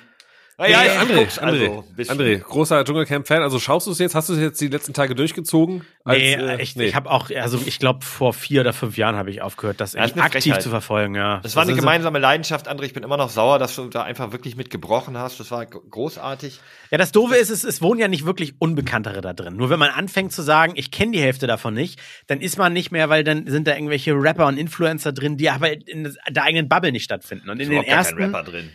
Ah, 0.60 0.68
ja, 0.68 0.80
André, 1.00 1.26
André, 1.40 1.82
also, 1.96 2.12
André, 2.12 2.38
großer 2.38 2.84
Dschungelcamp-Fan. 2.84 3.42
Also 3.42 3.58
schaust 3.58 3.86
du 3.86 3.92
es 3.92 3.98
jetzt? 3.98 4.14
Hast 4.14 4.28
du 4.28 4.34
es 4.34 4.40
jetzt 4.40 4.60
die 4.60 4.68
letzten 4.68 4.92
Tage 4.92 5.14
durchgezogen? 5.14 5.86
Als, 6.04 6.18
nee, 6.18 6.34
äh, 6.34 6.60
ich, 6.60 6.76
nee. 6.76 6.84
ich 6.84 6.94
habe 6.94 7.10
auch, 7.10 7.30
also 7.30 7.58
ich 7.64 7.78
glaube 7.78 8.04
vor 8.04 8.34
vier 8.34 8.60
oder 8.60 8.74
fünf 8.74 8.98
Jahren 8.98 9.16
habe 9.16 9.30
ich 9.30 9.40
aufgehört, 9.40 9.80
das, 9.80 9.92
das 9.92 10.18
aktiv 10.18 10.42
Frechheit. 10.42 10.62
zu 10.62 10.68
verfolgen. 10.68 11.14
Ja, 11.14 11.40
das 11.42 11.56
war 11.56 11.62
eine 11.62 11.72
gemeinsame 11.72 12.18
Leidenschaft, 12.18 12.70
André. 12.70 12.82
Ich 12.82 12.92
bin 12.92 13.02
immer 13.04 13.16
noch 13.16 13.30
sauer, 13.30 13.58
dass 13.58 13.74
du 13.74 13.88
da 13.88 14.02
einfach 14.02 14.32
wirklich 14.32 14.54
mit 14.54 14.68
gebrochen 14.68 15.16
hast. 15.16 15.40
Das 15.40 15.50
war 15.50 15.64
großartig. 15.64 16.60
Ja, 16.90 16.98
das 16.98 17.10
Doofe 17.10 17.36
ist, 17.36 17.48
es, 17.48 17.64
es 17.64 17.80
wohnen 17.80 17.98
ja 17.98 18.08
nicht 18.08 18.26
wirklich 18.26 18.52
Unbekanntere 18.58 19.22
da 19.22 19.32
drin. 19.32 19.56
Nur 19.56 19.70
wenn 19.70 19.78
man 19.78 19.88
anfängt 19.88 20.32
zu 20.32 20.42
sagen, 20.42 20.74
ich 20.76 20.90
kenne 20.90 21.12
die 21.12 21.20
Hälfte 21.20 21.46
davon 21.46 21.72
nicht, 21.72 21.98
dann 22.26 22.42
ist 22.42 22.58
man 22.58 22.74
nicht 22.74 22.90
mehr, 22.90 23.08
weil 23.08 23.24
dann 23.24 23.46
sind 23.46 23.66
da 23.66 23.74
irgendwelche 23.74 24.12
Rapper 24.12 24.46
und 24.46 24.58
Influencer 24.58 25.12
drin, 25.12 25.38
die 25.38 25.48
aber 25.48 25.72
in 25.72 26.14
der 26.28 26.42
eigenen 26.42 26.68
Bubble 26.68 26.92
nicht 26.92 27.04
stattfinden. 27.04 27.48
Und 27.48 27.60
in 27.60 27.70
den 27.70 27.82
ersten 27.82 28.22
Rapper 28.22 28.42
drin 28.42 28.68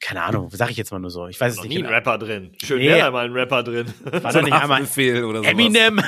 keine 0.00 0.22
Ahnung, 0.22 0.50
sag 0.52 0.70
ich 0.70 0.76
jetzt 0.76 0.92
mal 0.92 0.98
nur 0.98 1.10
so. 1.10 1.26
Ich 1.26 1.40
weiß 1.40 1.54
es 1.54 1.60
nicht. 1.60 1.68
nie 1.68 1.76
genau. 1.76 1.88
ein 1.88 1.94
Rapper 1.94 2.18
drin. 2.18 2.52
Schön 2.62 2.78
nee. 2.78 2.88
wäre 2.88 3.10
mal 3.10 3.24
ein 3.24 3.32
Rapper 3.32 3.62
drin. 3.62 3.92
War 4.04 4.32
so 4.32 4.38
da 4.38 4.44
nicht 4.44 4.52
einmal 4.52 4.82
oder 4.82 5.38
sowas. 5.38 5.50
Eminem. 5.50 6.02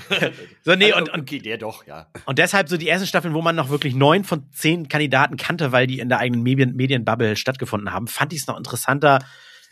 so 0.62 0.74
nee 0.74 0.92
also, 0.92 0.98
und 0.98 1.08
und 1.14 1.20
okay, 1.22 1.38
der 1.38 1.58
doch, 1.58 1.86
ja. 1.86 2.06
Und 2.26 2.38
deshalb 2.38 2.68
so 2.68 2.76
die 2.76 2.88
ersten 2.88 3.06
Staffeln, 3.06 3.34
wo 3.34 3.42
man 3.42 3.56
noch 3.56 3.70
wirklich 3.70 3.94
neun 3.94 4.24
von 4.24 4.50
zehn 4.52 4.88
Kandidaten 4.88 5.36
kannte, 5.36 5.72
weil 5.72 5.86
die 5.86 5.98
in 5.98 6.08
der 6.08 6.18
eigenen 6.18 6.42
Medien 6.42 6.76
Medienbubble 6.76 7.36
stattgefunden 7.36 7.92
haben, 7.92 8.06
fand 8.06 8.32
ich 8.32 8.40
es 8.40 8.46
noch 8.46 8.56
interessanter. 8.56 9.20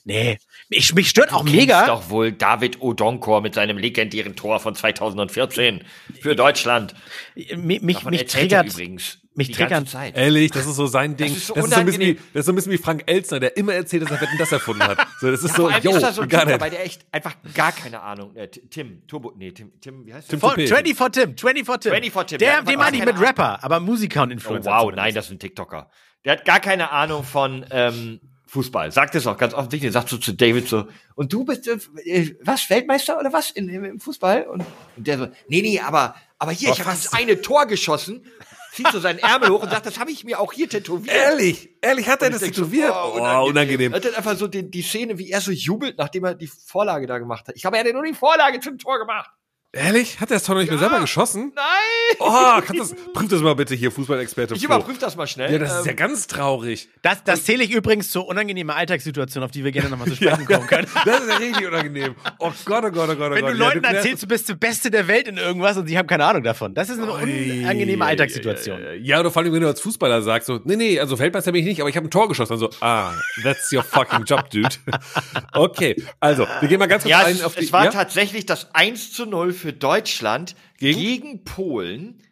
Nee, 0.04 0.38
ich, 0.70 0.94
mich 0.94 1.10
stört 1.10 1.32
du 1.32 1.36
auch 1.36 1.42
mega. 1.42 1.86
doch 1.86 2.08
wohl 2.08 2.32
David 2.32 2.80
Odonkor 2.80 3.42
mit 3.42 3.54
seinem 3.54 3.76
legendären 3.76 4.36
Tor 4.36 4.58
von 4.58 4.74
2014 4.74 5.84
für 6.20 6.34
Deutschland. 6.34 6.94
Mich, 7.34 7.82
mich, 7.82 8.04
mich 8.04 8.24
triggert 8.24 8.68
übrigens 8.68 9.18
mich 9.38 9.52
triggern. 9.52 9.86
Zeit. 9.86 10.16
Ehrlich, 10.16 10.50
das 10.50 10.66
ist 10.66 10.76
so 10.76 10.86
sein 10.86 11.16
Ding. 11.16 11.28
Das 11.28 11.38
ist 11.38 11.46
so, 11.46 11.54
das 11.54 11.64
ist 11.64 11.70
so, 11.74 11.80
ein, 11.80 11.86
bisschen 11.86 12.00
wie, 12.02 12.14
das 12.14 12.40
ist 12.40 12.46
so 12.46 12.52
ein 12.52 12.54
bisschen 12.56 12.72
wie 12.72 12.78
Frank 12.78 13.04
Elzner, 13.06 13.40
der 13.40 13.56
immer 13.56 13.72
erzählt, 13.72 14.02
dass 14.02 14.10
er 14.10 14.20
Wetten 14.20 14.36
das 14.36 14.52
erfunden 14.52 14.82
hat. 14.82 14.98
So, 15.20 15.30
das 15.30 15.42
ist 15.42 15.50
ja, 15.50 15.56
so, 15.56 15.70
yo, 15.70 15.96
ist 15.96 16.02
das 16.02 16.16
so 16.16 16.26
gar 16.26 16.44
nicht. 16.44 16.60
Weil 16.60 16.70
der 16.70 16.84
echt 16.84 17.06
einfach 17.10 17.34
gar 17.54 17.72
keine 17.72 18.02
Ahnung. 18.02 18.36
Äh, 18.36 18.48
Tim, 18.48 19.06
Turbo, 19.06 19.32
nee, 19.36 19.52
Tim, 19.52 19.72
Tim, 19.80 20.04
wie 20.04 20.12
heißt 20.12 20.30
der? 20.30 20.40
Tim 20.40 20.66
24 20.66 21.24
Tim, 21.24 21.36
24 21.38 21.90
Tim. 21.90 22.00
24 22.02 22.28
Tim. 22.28 22.38
Der, 22.38 22.62
den 22.62 22.78
meine 22.78 22.96
ich 22.96 23.04
mit 23.04 23.18
Rapper, 23.18 23.62
aber 23.64 23.80
Musiker 23.80 24.24
und 24.24 24.32
Influencer. 24.32 24.70
Oh, 24.70 24.86
wow, 24.86 24.92
nein, 24.94 25.14
das 25.14 25.26
ist 25.26 25.30
ein 25.30 25.38
TikToker. 25.38 25.88
Der 26.24 26.32
hat 26.32 26.44
gar 26.44 26.60
keine 26.60 26.90
Ahnung 26.90 27.22
von 27.22 27.64
ähm, 27.70 28.20
Fußball. 28.48 28.90
Sagt 28.92 29.14
es 29.14 29.26
auch 29.26 29.36
ganz 29.36 29.54
offensichtlich. 29.54 29.92
Sagt 29.92 30.08
so 30.08 30.16
zu 30.16 30.32
David 30.32 30.68
so, 30.68 30.88
und 31.14 31.32
du 31.32 31.44
bist, 31.44 31.68
äh, 31.68 32.36
was, 32.42 32.68
Weltmeister 32.70 33.18
oder 33.18 33.32
was 33.32 33.50
in, 33.50 33.68
im 33.68 34.00
Fußball? 34.00 34.44
Und, 34.44 34.64
und 34.96 35.06
der 35.06 35.18
so, 35.18 35.28
nee, 35.48 35.62
nee, 35.62 35.80
aber, 35.80 36.14
aber 36.38 36.52
hier, 36.52 36.70
ich 36.70 36.80
habe 36.80 36.90
das 36.90 37.12
eine 37.12 37.40
Tor 37.40 37.66
geschossen 37.66 38.24
zieht 38.72 38.88
so 38.92 39.00
seinen 39.00 39.18
Ärmel 39.18 39.50
hoch 39.50 39.62
und 39.62 39.70
sagt, 39.70 39.86
das 39.86 39.98
habe 39.98 40.10
ich 40.10 40.24
mir 40.24 40.40
auch 40.40 40.52
hier 40.52 40.68
tätowiert. 40.68 41.14
Ehrlich, 41.14 41.70
ehrlich 41.80 42.08
hat 42.08 42.22
er 42.22 42.30
das 42.30 42.40
tätowiert? 42.40 42.88
So, 42.88 42.94
oh, 42.94 43.16
unangenehm. 43.16 43.40
Oh, 43.40 43.48
unangenehm. 43.48 43.92
Er 43.92 44.00
hat 44.02 44.16
einfach 44.16 44.36
so 44.36 44.46
die, 44.46 44.70
die 44.70 44.82
Szene, 44.82 45.18
wie 45.18 45.30
er 45.30 45.40
so 45.40 45.50
jubelt, 45.50 45.98
nachdem 45.98 46.24
er 46.24 46.34
die 46.34 46.48
Vorlage 46.48 47.06
da 47.06 47.18
gemacht 47.18 47.48
hat. 47.48 47.56
Ich 47.56 47.62
glaube, 47.62 47.76
er 47.76 47.80
hat 47.80 47.86
ja 47.86 47.92
nur 47.92 48.04
die 48.04 48.14
Vorlage 48.14 48.60
zum 48.60 48.78
Tor 48.78 48.98
gemacht. 48.98 49.30
Ehrlich? 49.72 50.18
Hat 50.18 50.30
er 50.30 50.36
das 50.36 50.44
Tor 50.44 50.54
noch 50.54 50.62
nicht 50.62 50.70
ja. 50.70 50.78
mehr 50.78 50.88
selber 50.88 51.00
geschossen? 51.02 51.52
Nein! 51.54 52.16
Oh, 52.20 52.62
kannst 52.64 52.80
das, 52.80 52.94
prüf 53.12 53.28
das 53.28 53.42
mal 53.42 53.54
bitte 53.54 53.74
hier, 53.74 53.92
Fußballexperte. 53.92 54.54
Ich 54.54 54.64
überprüf 54.64 54.96
das 54.98 55.14
mal 55.14 55.26
schnell. 55.26 55.52
Ja, 55.52 55.58
das 55.58 55.72
ähm, 55.72 55.78
ist 55.80 55.84
ja 55.84 55.90
ähm, 55.90 55.96
ganz 55.96 56.26
traurig. 56.26 56.88
Das, 57.02 57.22
das 57.22 57.44
zähle 57.44 57.64
ich 57.64 57.70
übrigens 57.70 58.08
zur 58.10 58.26
unangenehmen 58.26 58.74
Alltagssituation, 58.74 59.44
auf 59.44 59.50
die 59.50 59.64
wir 59.64 59.72
gerne 59.72 59.90
nochmal 59.90 60.08
zu 60.08 60.14
sprechen 60.16 60.46
ja, 60.48 60.56
kommen 60.56 60.66
können. 60.66 60.88
Das 61.04 61.20
ist 61.20 61.28
ja 61.28 61.36
richtig 61.36 61.66
unangenehm. 61.66 62.14
Oh 62.38 62.50
Gott, 62.64 62.82
oh 62.86 62.90
Gott, 62.90 63.10
oh 63.10 63.14
Gott, 63.14 63.30
oh 63.30 63.34
Wenn 63.34 63.42
Gott. 63.42 63.52
du 63.52 63.56
Leuten 63.58 63.84
ja, 63.84 63.90
du 63.90 63.96
erzählst, 63.96 64.22
du 64.22 64.26
bist 64.26 64.48
der 64.48 64.54
Beste 64.54 64.90
der 64.90 65.06
Welt 65.06 65.28
in 65.28 65.36
irgendwas 65.36 65.76
und 65.76 65.86
sie 65.86 65.98
haben 65.98 66.06
keine 66.06 66.24
Ahnung 66.24 66.42
davon. 66.42 66.72
Das 66.72 66.88
ist 66.88 66.98
eine 66.98 67.12
unangenehme 67.12 68.06
Alltagssituation. 68.06 68.80
Ja, 69.02 69.20
oder 69.20 69.30
vor 69.30 69.42
allem, 69.42 69.52
wenn 69.52 69.60
du 69.60 69.68
als 69.68 69.82
Fußballer 69.82 70.22
sagst, 70.22 70.46
so, 70.46 70.60
nee, 70.64 70.76
nee, 70.76 70.98
also 70.98 71.14
Feldmeister 71.18 71.52
bin 71.52 71.60
ich 71.60 71.66
nicht, 71.66 71.80
aber 71.80 71.90
ich 71.90 71.96
habe 71.96 72.06
ein 72.06 72.10
Tor 72.10 72.26
geschossen. 72.26 72.54
Also, 72.54 72.70
ah, 72.80 73.12
that's 73.42 73.70
your 73.70 73.82
fucking 73.82 74.24
job, 74.24 74.48
dude. 74.48 74.70
okay, 75.52 75.94
also, 76.20 76.46
wir 76.60 76.68
gehen 76.68 76.78
mal 76.78 76.86
ganz 76.86 77.02
kurz 77.02 77.10
ja, 77.10 77.24
ein 77.26 77.42
auf 77.42 77.54
die... 77.54 77.64
Es 77.64 77.72
war 77.72 77.90
tatsächlich 77.90 78.46
das 78.46 78.74
1 78.74 79.12
zu 79.12 79.26
0 79.26 79.57
für 79.58 79.72
Deutschland 79.72 80.54
gegen, 80.78 81.00
gegen 81.00 81.44
Polen. 81.44 82.22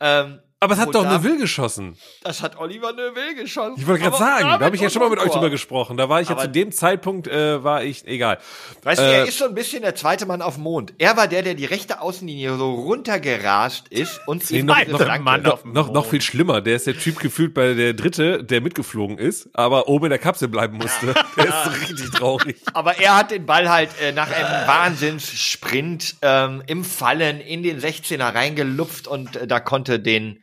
Ähm, 0.00 0.40
aber 0.58 0.72
es 0.72 0.80
hat 0.80 0.94
doch 0.94 1.04
Neuville 1.04 1.36
geschossen. 1.36 1.98
Das 2.22 2.42
hat 2.42 2.58
Oliver 2.58 2.90
Neuville 2.92 3.34
geschossen. 3.34 3.74
Ich 3.76 3.86
wollte 3.86 4.04
gerade 4.04 4.16
sagen, 4.16 4.48
da 4.48 4.60
habe 4.60 4.74
ich 4.74 4.80
ja 4.80 4.88
schon 4.88 5.02
mal 5.02 5.10
mit 5.10 5.18
euch 5.18 5.30
drüber 5.30 5.50
gesprochen. 5.50 5.98
Da 5.98 6.08
war 6.08 6.22
ich 6.22 6.30
ja 6.30 6.38
zu 6.38 6.48
dem 6.48 6.72
Zeitpunkt, 6.72 7.28
äh, 7.28 7.62
war 7.62 7.84
ich, 7.84 8.06
egal. 8.06 8.38
Weißt 8.82 8.98
äh, 8.98 9.04
du, 9.04 9.12
er 9.12 9.24
ist 9.26 9.36
so 9.36 9.44
ein 9.44 9.54
bisschen 9.54 9.82
der 9.82 9.94
zweite 9.94 10.24
Mann 10.24 10.40
auf 10.40 10.54
dem 10.54 10.62
Mond. 10.62 10.94
Er 10.96 11.14
war 11.18 11.28
der, 11.28 11.42
der 11.42 11.54
die 11.54 11.66
rechte 11.66 12.00
Außenlinie 12.00 12.56
so 12.56 12.72
runtergerast 12.72 13.88
ist 13.88 14.18
und 14.26 14.50
nee, 14.50 14.62
noch, 14.62 14.86
noch, 14.86 15.18
Mann 15.18 15.42
noch, 15.42 15.62
noch, 15.66 15.92
noch 15.92 16.06
viel 16.06 16.22
schlimmer. 16.22 16.62
Der 16.62 16.76
ist 16.76 16.86
der 16.86 16.96
Typ 16.96 17.20
gefühlt 17.20 17.52
bei 17.52 17.74
der 17.74 17.92
Dritte, 17.92 18.42
der 18.42 18.62
mitgeflogen 18.62 19.18
ist, 19.18 19.50
aber 19.52 19.88
oben 19.88 20.06
in 20.06 20.10
der 20.10 20.18
Kapsel 20.18 20.48
bleiben 20.48 20.78
musste. 20.78 21.12
der 21.36 21.48
ist 21.48 21.82
richtig 21.82 22.10
traurig. 22.12 22.56
Aber 22.72 22.98
er 22.98 23.14
hat 23.14 23.30
den 23.30 23.44
Ball 23.44 23.68
halt 23.68 23.90
äh, 24.00 24.12
nach 24.12 24.30
einem 24.30 24.66
Wahnsinnssprint 24.66 26.16
ähm, 26.22 26.62
im 26.66 26.82
Fallen 26.82 27.40
in 27.40 27.62
den 27.62 27.78
16er 27.78 28.34
reingelupft 28.34 29.06
und 29.06 29.36
äh, 29.36 29.46
da 29.46 29.60
konnte 29.60 30.00
den 30.00 30.42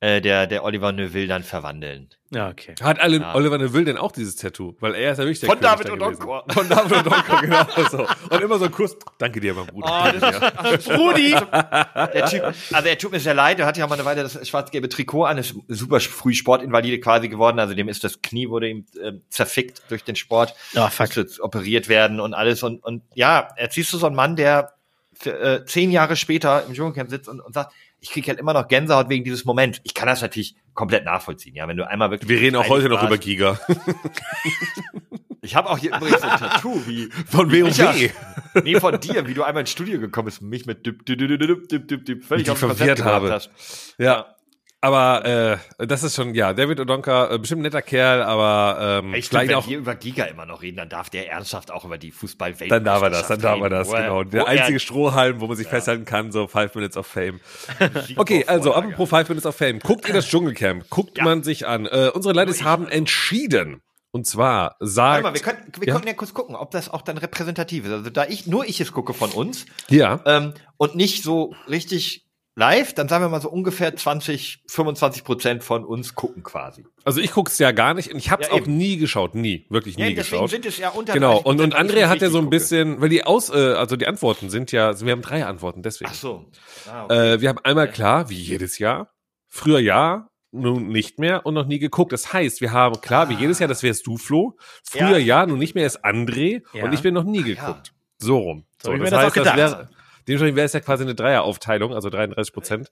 äh, 0.00 0.20
der, 0.20 0.46
der 0.46 0.64
Oliver 0.64 0.92
Neuville 0.92 1.26
dann 1.26 1.42
verwandeln. 1.42 2.08
Ja, 2.30 2.50
okay. 2.50 2.74
Hat 2.80 3.00
alle, 3.00 3.18
ja. 3.18 3.34
Oliver 3.34 3.58
Neuville 3.58 3.86
denn 3.86 3.96
auch 3.96 4.12
dieses 4.12 4.36
Tattoo? 4.36 4.76
Weil 4.80 4.94
er 4.94 5.12
ist 5.12 5.18
ja 5.18 5.24
wirklich 5.24 5.40
der 5.40 5.48
Von 5.48 5.60
David 5.60 5.90
und 5.90 6.02
Onkor. 6.02 6.44
Von 6.50 6.68
David 6.68 6.98
und 6.98 7.06
Onkor, 7.06 7.40
genau. 7.40 7.66
So. 7.90 8.06
Und 8.30 8.40
immer 8.40 8.58
so 8.58 8.66
ein 8.66 8.70
Kuss. 8.70 8.96
Danke 9.18 9.40
dir, 9.40 9.54
mein 9.54 9.66
Bruder. 9.66 10.12
Oh, 10.14 10.62
das 10.62 10.88
Rudi! 10.90 11.30
der 12.14 12.26
typ, 12.26 12.42
also 12.44 12.88
er 12.88 12.98
tut 12.98 13.12
mir 13.12 13.20
sehr 13.20 13.34
leid. 13.34 13.58
Er 13.58 13.66
hat 13.66 13.76
ja 13.76 13.86
mal 13.86 13.94
eine 13.94 14.04
Weile 14.04 14.22
das 14.22 14.46
schwarz-gelbe 14.46 14.88
Trikot 14.88 15.24
an. 15.24 15.38
Ist 15.38 15.56
super 15.68 16.00
früh 16.00 16.34
Sportinvalide 16.34 17.00
quasi 17.00 17.28
geworden. 17.28 17.58
Also 17.58 17.74
dem 17.74 17.88
ist 17.88 18.04
das 18.04 18.20
Knie 18.22 18.50
wurde 18.50 18.68
ihm 18.68 18.86
äh, 19.02 19.12
zerfickt 19.30 19.82
durch 19.88 20.04
den 20.04 20.16
Sport. 20.16 20.54
Oh, 20.76 20.86
fuck. 20.88 21.06
Musste 21.06 21.20
jetzt 21.22 21.40
operiert 21.40 21.88
werden 21.88 22.20
und 22.20 22.34
alles. 22.34 22.62
Und, 22.62 22.84
und 22.84 23.02
ja, 23.14 23.48
er 23.56 23.70
siehst 23.70 23.92
du 23.92 23.98
so 23.98 24.06
einen 24.06 24.16
Mann, 24.16 24.36
der 24.36 24.74
für, 25.14 25.40
äh, 25.40 25.64
zehn 25.64 25.90
Jahre 25.90 26.14
später 26.14 26.64
im 26.66 26.74
Dschungelcamp 26.74 27.10
sitzt 27.10 27.28
und, 27.28 27.40
und 27.40 27.52
sagt, 27.52 27.72
ich 28.00 28.10
kriege 28.10 28.28
halt 28.28 28.38
immer 28.38 28.52
noch 28.52 28.68
Gänsehaut 28.68 29.08
wegen 29.08 29.24
dieses 29.24 29.44
Moments. 29.44 29.80
Ich 29.82 29.94
kann 29.94 30.06
das 30.06 30.22
natürlich 30.22 30.54
komplett 30.74 31.04
nachvollziehen, 31.04 31.54
ja, 31.54 31.66
wenn 31.66 31.76
du 31.76 31.88
einmal 31.88 32.10
wirklich. 32.10 32.28
Wir 32.28 32.40
reden 32.40 32.56
auch 32.56 32.68
heute 32.68 32.88
noch 32.88 33.02
über 33.02 33.18
Giga. 33.18 33.58
ich 35.42 35.56
habe 35.56 35.68
auch 35.68 35.78
hier 35.78 35.96
übrigens 35.96 36.22
ein 36.22 36.38
Tattoo 36.38 36.86
wie 36.86 37.08
von 37.26 37.50
WoW. 37.50 38.12
nee, 38.62 38.78
von 38.78 39.00
dir, 39.00 39.26
wie 39.26 39.34
du 39.34 39.42
einmal 39.42 39.62
ins 39.62 39.70
Studio 39.70 39.98
gekommen 39.98 40.26
bist, 40.26 40.42
mich 40.42 40.66
mit 40.66 40.86
düpp, 40.86 41.04
düpp, 41.04 41.18
düpp, 41.18 41.68
düpp, 41.68 41.88
düpp, 41.88 42.04
düpp, 42.06 42.24
völlig 42.24 42.50
auf 42.50 42.58
verwirrt 42.58 43.02
habe. 43.02 43.32
Hast. 43.32 43.50
Ja. 43.98 44.37
Aber 44.80 45.24
äh, 45.78 45.86
das 45.86 46.04
ist 46.04 46.14
schon, 46.14 46.34
ja, 46.34 46.52
David 46.52 46.78
Odonka, 46.78 47.32
äh, 47.32 47.38
bestimmt 47.38 47.60
ein 47.60 47.62
netter 47.64 47.82
Kerl, 47.82 48.22
aber 48.22 49.02
ähm, 49.02 49.14
ich 49.14 49.28
vielleicht 49.28 49.52
auch. 49.52 49.64
Wenn 49.64 49.70
wir 49.70 49.78
über 49.78 49.96
Giga 49.96 50.24
immer 50.24 50.46
noch 50.46 50.62
reden, 50.62 50.76
dann 50.76 50.88
darf 50.88 51.10
der 51.10 51.28
ernsthaft 51.28 51.72
auch 51.72 51.84
über 51.84 51.98
die 51.98 52.12
Fußballwelt. 52.12 52.70
Dann 52.70 52.84
darf 52.84 53.02
er 53.02 53.10
das, 53.10 53.26
dann 53.26 53.40
darf 53.40 53.60
er 53.60 53.70
das, 53.70 53.90
genau. 53.90 54.22
Der 54.22 54.46
einzige 54.46 54.78
Strohhalm, 54.78 55.40
wo 55.40 55.48
man 55.48 55.56
sich 55.56 55.66
ja. 55.66 55.70
festhalten 55.70 56.04
kann, 56.04 56.30
so 56.30 56.46
Five 56.46 56.76
Minutes 56.76 56.96
of 56.96 57.08
Fame. 57.08 57.40
okay, 58.16 58.44
also 58.46 58.72
apropos 58.72 59.08
Five 59.08 59.28
Minutes 59.28 59.46
of 59.46 59.56
Fame. 59.56 59.80
Guckt 59.80 60.06
ihr 60.06 60.14
das 60.14 60.28
Dschungelcamp? 60.28 60.88
Guckt 60.90 61.18
ja. 61.18 61.24
man 61.24 61.42
sich 61.42 61.66
an. 61.66 61.86
Äh, 61.86 62.10
unsere 62.14 62.34
Ladies 62.34 62.62
haben 62.62 62.86
entschieden. 62.86 63.82
Und 64.10 64.26
zwar 64.26 64.76
sagt. 64.80 65.24
Mal, 65.24 65.34
wir, 65.34 65.40
können, 65.40 65.58
wir 65.78 65.88
ja? 65.88 65.92
konnten 65.92 66.08
ja 66.08 66.14
kurz 66.14 66.32
gucken, 66.32 66.54
ob 66.56 66.70
das 66.70 66.88
auch 66.88 67.02
dann 67.02 67.18
repräsentativ 67.18 67.84
ist. 67.84 67.92
Also 67.92 68.10
da 68.10 68.24
ich 68.26 68.46
nur 68.46 68.64
ich 68.64 68.80
es 68.80 68.92
gucke 68.92 69.12
von 69.12 69.30
uns. 69.30 69.66
Ja. 69.88 70.20
Ähm, 70.24 70.54
und 70.76 70.94
nicht 70.94 71.24
so 71.24 71.54
richtig 71.68 72.27
live, 72.58 72.92
dann 72.92 73.08
sagen 73.08 73.24
wir 73.24 73.28
mal 73.28 73.40
so 73.40 73.48
ungefähr 73.48 73.94
20, 73.94 74.64
25 74.66 75.22
Prozent 75.22 75.64
von 75.64 75.84
uns 75.84 76.16
gucken 76.16 76.42
quasi. 76.42 76.84
Also 77.04 77.20
ich 77.20 77.30
gucke 77.30 77.50
es 77.50 77.58
ja 77.58 77.70
gar 77.70 77.94
nicht 77.94 78.12
und 78.12 78.18
ich 78.18 78.30
habe 78.32 78.42
es 78.42 78.48
ja, 78.48 78.54
auch 78.54 78.66
nie 78.66 78.96
geschaut, 78.96 79.36
nie, 79.36 79.64
wirklich 79.70 79.96
nie 79.96 80.02
ja, 80.02 80.08
deswegen 80.10 80.42
geschaut. 80.42 80.50
sind 80.50 80.66
es 80.66 80.76
ja 80.76 80.90
unter 80.90 81.12
Genau, 81.12 81.38
und, 81.38 81.60
und 81.60 81.74
Andrea 81.76 82.08
hat 82.08 82.20
ja 82.20 82.30
so 82.30 82.38
ein 82.38 82.50
bisschen, 82.50 83.00
weil 83.00 83.10
die 83.10 83.24
Aus, 83.24 83.48
äh, 83.48 83.52
also 83.54 83.94
die 83.94 84.08
Antworten 84.08 84.50
sind 84.50 84.72
ja, 84.72 84.88
also 84.88 85.06
wir 85.06 85.12
haben 85.12 85.22
drei 85.22 85.46
Antworten, 85.46 85.82
deswegen. 85.82 86.10
Ach 86.12 86.16
so. 86.16 86.46
Ah, 86.90 87.04
okay. 87.04 87.34
äh, 87.34 87.40
wir 87.40 87.48
haben 87.48 87.60
einmal 87.62 87.90
klar, 87.90 88.28
wie 88.28 88.34
jedes 88.34 88.78
Jahr, 88.78 89.14
früher 89.46 89.78
ja, 89.78 90.28
nun 90.50 90.88
nicht 90.88 91.20
mehr 91.20 91.46
und 91.46 91.54
noch 91.54 91.66
nie 91.66 91.78
geguckt. 91.78 92.12
Das 92.12 92.32
heißt, 92.32 92.60
wir 92.60 92.72
haben 92.72 93.00
klar, 93.00 93.28
wie 93.28 93.34
ah. 93.34 93.40
jedes 93.40 93.60
Jahr, 93.60 93.68
das 93.68 93.84
wärst 93.84 94.06
du, 94.06 94.16
Flo. 94.16 94.56
Früher 94.82 95.18
ja, 95.18 95.38
ja 95.40 95.46
nun 95.46 95.58
nicht 95.58 95.76
mehr 95.76 95.86
ist 95.86 96.04
André 96.04 96.62
ja. 96.72 96.84
und 96.84 96.92
ich 96.92 97.02
bin 97.02 97.14
noch 97.14 97.24
nie 97.24 97.42
geguckt. 97.44 97.92
So 98.18 98.38
rum. 98.38 98.64
So, 98.82 98.90
so 98.90 98.98
das 98.98 99.12
heißt, 99.12 99.36
das, 99.36 99.44
das 99.44 99.56
wäre 99.56 99.88
Dementsprechend 100.28 100.56
wäre 100.56 100.66
es 100.66 100.72
ja 100.72 100.80
quasi 100.80 101.02
eine 101.02 101.14
Dreieraufteilung, 101.14 101.94
also 101.94 102.10
33 102.10 102.52
Prozent. 102.52 102.90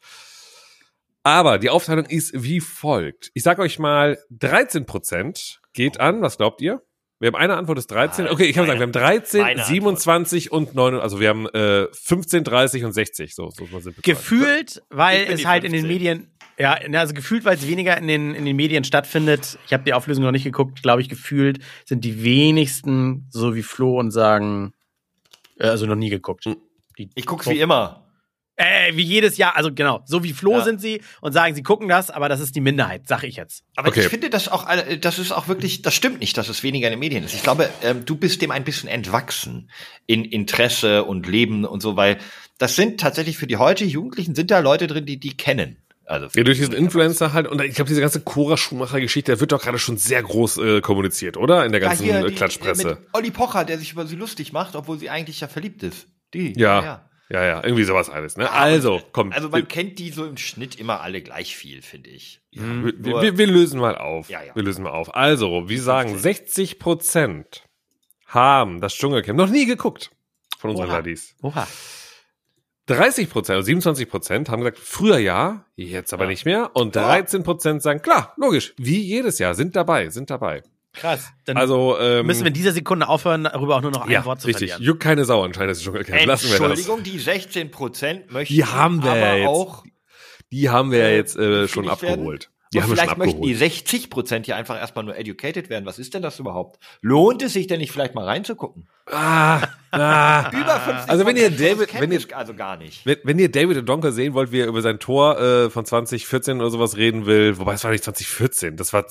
Aber 1.22 1.59
die 1.59 1.70
Aufteilung 1.70 2.07
ist 2.07 2.33
wie 2.40 2.61
folgt. 2.61 3.31
Ich 3.35 3.42
sage 3.42 3.61
euch 3.61 3.79
mal, 3.79 4.18
13 4.31 4.87
Prozent 4.87 5.61
geht 5.72 6.01
an, 6.01 6.22
was 6.22 6.38
glaubt 6.38 6.61
ihr? 6.62 6.83
Wir 7.18 7.29
haben 7.29 7.37
eine 7.37 7.57
Antwort 7.57 7.79
ist 7.79 7.90
13. 7.90 8.29
Okay, 8.29 8.44
ich 8.44 8.55
kann 8.55 8.66
sagen, 8.66 8.79
wir 8.79 8.87
haben 8.87 8.92
13, 8.92 9.59
27 9.64 10.53
und 10.53 10.75
9, 10.75 10.96
also 10.96 11.18
wir 11.18 11.31
haben 11.31 11.49
äh, 11.49 11.87
15, 11.92 12.44
30 12.44 12.85
und 12.85 12.92
60. 12.92 13.35
So, 13.35 13.51
so 13.51 13.64
sind 13.81 14.03
Gefühlt, 14.03 14.83
weil 14.90 15.22
es 15.22 15.46
halt 15.46 15.62
15. 15.62 15.64
in 15.64 15.72
den 15.72 15.87
Medien, 15.88 16.31
ja, 16.59 16.75
also 16.92 17.14
gefühlt, 17.14 17.44
weil 17.44 17.57
es 17.57 17.66
weniger 17.66 17.96
in 17.96 18.07
den, 18.07 18.35
in 18.35 18.44
den 18.44 18.55
Medien 18.55 18.85
stattfindet. 18.85 19.59
Ich 19.66 19.72
habe 19.72 19.83
die 19.83 19.94
Auflösung 19.94 20.25
noch 20.25 20.31
nicht 20.31 20.44
geguckt, 20.44 20.83
glaube 20.83 21.01
ich, 21.01 21.09
gefühlt 21.09 21.59
sind 21.87 22.05
die 22.05 22.22
wenigsten 22.22 23.27
so 23.31 23.55
wie 23.55 23.62
Flo 23.62 23.99
und 23.99 24.11
sagen, 24.11 24.75
äh, 25.59 25.68
also 25.68 25.87
noch 25.87 25.96
nie 25.96 26.11
geguckt. 26.11 26.46
Die 26.99 27.11
ich 27.15 27.27
guck's 27.27 27.49
wie 27.49 27.61
immer. 27.61 28.07
Äh, 28.59 28.97
wie 28.97 29.03
jedes 29.03 29.37
Jahr, 29.37 29.55
also 29.55 29.71
genau, 29.71 30.01
so 30.07 30.25
wie 30.25 30.33
Flo 30.33 30.53
ja. 30.53 30.65
sind 30.65 30.81
sie 30.81 31.03
und 31.21 31.33
sagen, 31.33 31.55
sie 31.55 31.63
gucken 31.63 31.89
das, 31.89 32.09
aber 32.11 32.31
das 32.31 32.41
ist 32.41 32.57
die 32.57 32.63
Minderheit, 32.63 33.03
sag 33.07 33.23
ich 33.23 33.37
jetzt. 33.37 33.65
Aber 33.77 33.89
okay. 33.89 34.01
ich 34.01 34.07
finde 34.09 34.31
das 34.31 34.49
auch, 34.49 34.67
das 34.99 35.19
ist 35.19 35.31
auch 35.31 35.47
wirklich, 35.47 35.83
das 35.83 35.95
stimmt 35.95 36.21
nicht, 36.21 36.39
dass 36.39 36.49
es 36.49 36.63
weniger 36.63 36.89
in 36.89 36.93
den 36.93 37.01
Medien 37.01 37.23
ist. 37.23 37.35
Ich 37.35 37.43
glaube, 37.43 37.69
ähm, 37.83 38.07
du 38.07 38.17
bist 38.17 38.41
dem 38.41 38.51
ein 38.51 38.65
bisschen 38.65 38.89
entwachsen 38.89 39.71
in 40.07 40.25
Interesse 40.25 41.05
und 41.05 41.27
Leben 41.27 41.67
und 41.67 41.83
so, 41.83 41.97
weil 41.97 42.17
das 42.57 42.77
sind 42.77 42.99
tatsächlich 42.99 43.37
für 43.37 43.47
die 43.47 43.59
heute 43.59 43.85
Jugendlichen 43.85 44.35
sind 44.35 44.51
da 44.51 44.61
Leute 44.61 44.87
drin, 44.87 45.05
die 45.05 45.21
die 45.21 45.37
kennen. 45.37 45.77
Also 46.07 46.29
ja, 46.35 46.43
durch 46.43 46.57
diesen 46.57 46.73
Influencer 46.73 47.35
halt 47.35 47.49
und 47.49 47.61
ich 47.61 47.75
glaube, 47.75 47.89
diese 47.89 48.01
ganze 48.01 48.21
Cora 48.21 48.57
Schumacher 48.57 49.01
Geschichte, 49.01 49.39
wird 49.39 49.53
doch 49.53 49.61
gerade 49.61 49.79
schon 49.79 49.99
sehr 49.99 50.23
groß 50.23 50.57
äh, 50.59 50.81
kommuniziert, 50.81 51.37
oder? 51.37 51.67
In 51.67 51.73
der 51.73 51.81
ganzen 51.83 52.07
ja, 52.07 52.21
hier, 52.21 52.31
Klatschpresse. 52.35 52.89
Mit 52.89 52.99
Olli 53.13 53.31
Pocher, 53.33 53.67
der 53.67 53.79
sich 53.79 53.93
über 53.93 54.07
sie 54.07 54.17
lustig 54.17 54.55
macht, 54.55 54.77
obwohl 54.77 54.99
sie 54.99 55.11
eigentlich 55.11 55.41
ja 55.41 55.49
verliebt 55.49 55.83
ist. 55.83 56.07
Die. 56.35 56.59
Ja. 56.59 56.83
ja. 56.83 57.03
Ja, 57.29 57.45
ja, 57.45 57.65
irgendwie 57.65 57.83
sowas 57.83 58.09
alles, 58.09 58.37
ne? 58.37 58.49
Also, 58.53 59.03
komm. 59.11 59.33
Also 59.33 59.49
man 59.49 59.67
kennt 59.67 59.99
die 59.99 60.11
so 60.11 60.25
im 60.25 60.37
Schnitt 60.37 60.79
immer 60.79 61.01
alle 61.01 61.23
gleich 61.23 61.57
viel, 61.57 61.83
finde 61.83 62.11
ich. 62.11 62.41
Ja, 62.53 62.62
wir, 62.62 63.23
wir, 63.23 63.39
wir, 63.39 63.47
lösen 63.49 63.81
mal 63.81 63.99
auf. 63.99 64.29
Ja, 64.29 64.45
ja. 64.45 64.55
Wir 64.55 64.62
lösen 64.62 64.85
mal 64.85 64.93
auf. 64.93 65.12
Also, 65.12 65.69
wir 65.69 65.83
sagen, 65.83 66.17
60 66.17 66.79
Prozent 66.79 67.65
haben 68.27 68.81
das 68.81 68.95
Dschungelcamp 68.95 69.37
noch 69.37 69.51
nie 69.51 69.67
geguckt 69.67 70.12
von 70.57 70.71
unseren 70.71 70.89
Oha. 70.89 70.97
Ladies. 70.99 71.35
Oha. 71.43 71.67
30 72.87 73.29
Prozent, 73.29 73.57
also 73.57 73.67
27 73.67 74.09
Prozent 74.09 74.49
haben 74.49 74.61
gesagt, 74.61 74.79
früher 74.79 75.19
ja, 75.19 75.65
jetzt 75.75 76.12
aber 76.12 76.25
ja. 76.25 76.31
nicht 76.31 76.45
mehr. 76.45 76.71
Und 76.75 76.95
13 76.95 77.43
Prozent 77.43 77.83
sagen, 77.83 78.01
klar, 78.01 78.35
logisch, 78.37 78.75
wie 78.77 79.01
jedes 79.01 79.41
Jahr, 79.41 79.55
sind 79.55 79.75
dabei, 79.75 80.11
sind 80.11 80.31
dabei. 80.31 80.62
Krass. 80.97 81.33
Dann 81.45 81.57
also, 81.57 81.99
ähm, 82.01 82.27
müssen 82.27 82.43
wir 82.43 82.49
in 82.49 82.55
dieser 82.55 82.73
Sekunde 82.73 83.09
aufhören, 83.09 83.45
darüber 83.45 83.77
auch 83.77 83.83
nur 83.83 83.91
noch 83.91 84.03
ein 84.03 84.11
ja, 84.11 84.25
Wort 84.25 84.41
zu 84.41 84.47
richtig. 84.47 84.71
verlieren. 84.71 84.87
Juckt 84.87 85.03
keine 85.03 85.25
Sau 85.25 85.43
anscheinend, 85.43 85.71
das 85.71 85.79
ist 85.79 85.85
schon 85.85 85.95
erkannt. 85.95 86.25
Lassen 86.25 86.51
wir 86.51 86.59
das. 86.59 86.79
Entschuldigung, 86.79 87.03
die 87.03 87.19
16 87.19 87.71
Prozent 87.71 88.33
möchten 88.33 88.53
die 88.53 88.65
haben 88.65 89.03
wir 89.03 89.11
aber 89.11 89.37
jetzt, 89.37 89.49
auch. 89.49 89.85
Die 90.51 90.71
haben 90.71 90.91
wir 90.91 90.99
ja 90.99 91.07
äh, 91.07 91.17
jetzt 91.17 91.37
äh, 91.37 91.69
schon 91.69 91.89
abgeholt. 91.89 92.45
Werden. 92.45 92.57
Die 92.75 92.83
haben 92.83 92.91
vielleicht 92.91 93.17
möchten 93.17 93.43
die 93.43 93.55
60 93.55 94.11
Prozent 94.11 94.47
hier 94.47 94.57
einfach 94.57 94.77
erstmal 94.79 95.05
nur 95.05 95.17
educated 95.17 95.71
werden. 95.71 95.87
Was 95.87 95.99
ist 95.99 96.15
denn 96.15 96.23
das 96.23 96.39
überhaupt? 96.39 96.79
Lohnt 97.01 97.43
es 97.43 97.53
sich 97.53 97.67
denn 97.69 97.79
nicht 97.79 97.93
vielleicht 97.93 98.15
mal 98.15 98.25
reinzugucken? 98.25 98.89
Ah, 99.11 99.63
ah. 99.93 100.51
Über 100.53 100.81
50 100.81 101.09
Also 101.09 101.27
wenn 101.27 101.37
ihr 101.37 101.51
David, 101.51 102.01
wenn 102.01 102.11
ihr, 102.11 102.21
also 102.33 102.55
gar 102.55 102.77
nicht. 102.77 103.07
Wenn, 103.07 103.19
wenn 103.23 103.39
ihr 103.39 103.51
David 103.51 103.89
Donker 103.89 104.13
sehen 104.13 104.35
wollt, 104.35 104.51
wie 104.51 104.61
er 104.61 104.67
über 104.67 104.83
sein 104.83 104.99
Tor 104.99 105.41
äh, 105.41 105.71
von 105.71 105.85
2014 105.85 106.61
oder 106.61 106.71
sowas 106.71 106.97
reden 106.97 107.25
will, 107.25 107.57
wobei 107.59 107.75
es 107.75 107.85
war 107.85 107.93
nicht 107.93 108.05
2014, 108.05 108.77
das 108.77 108.93
war 108.93 109.07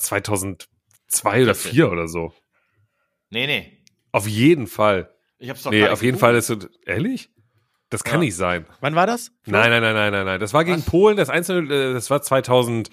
2002 1.08 1.42
oder 1.42 1.54
4 1.54 1.92
oder 1.92 2.08
so. 2.08 2.32
Nee, 3.30 3.46
nee. 3.46 3.84
Auf 4.12 4.26
jeden 4.26 4.66
Fall. 4.66 5.14
Ich 5.38 5.50
hab's 5.50 5.62
doch 5.62 5.70
Nee, 5.70 5.88
auf 5.88 6.02
jeden 6.02 6.18
Fall 6.18 6.34
ist 6.36 6.50
es, 6.50 6.68
ehrlich? 6.86 7.30
Das 7.90 8.02
kann 8.02 8.20
ja. 8.20 8.26
nicht 8.26 8.36
sein. 8.36 8.66
Wann 8.80 8.94
war 8.94 9.06
das? 9.06 9.30
Nein, 9.44 9.70
nein, 9.70 9.82
nein, 9.82 9.94
nein, 9.94 10.12
nein, 10.12 10.26
nein. 10.26 10.40
Das 10.40 10.52
war 10.52 10.64
gegen 10.64 10.78
Was? 10.78 10.86
Polen, 10.86 11.16
das 11.16 11.30
einzelne, 11.30 11.72
äh, 11.72 11.92
das 11.92 12.10
war 12.10 12.20
2008 12.20 12.90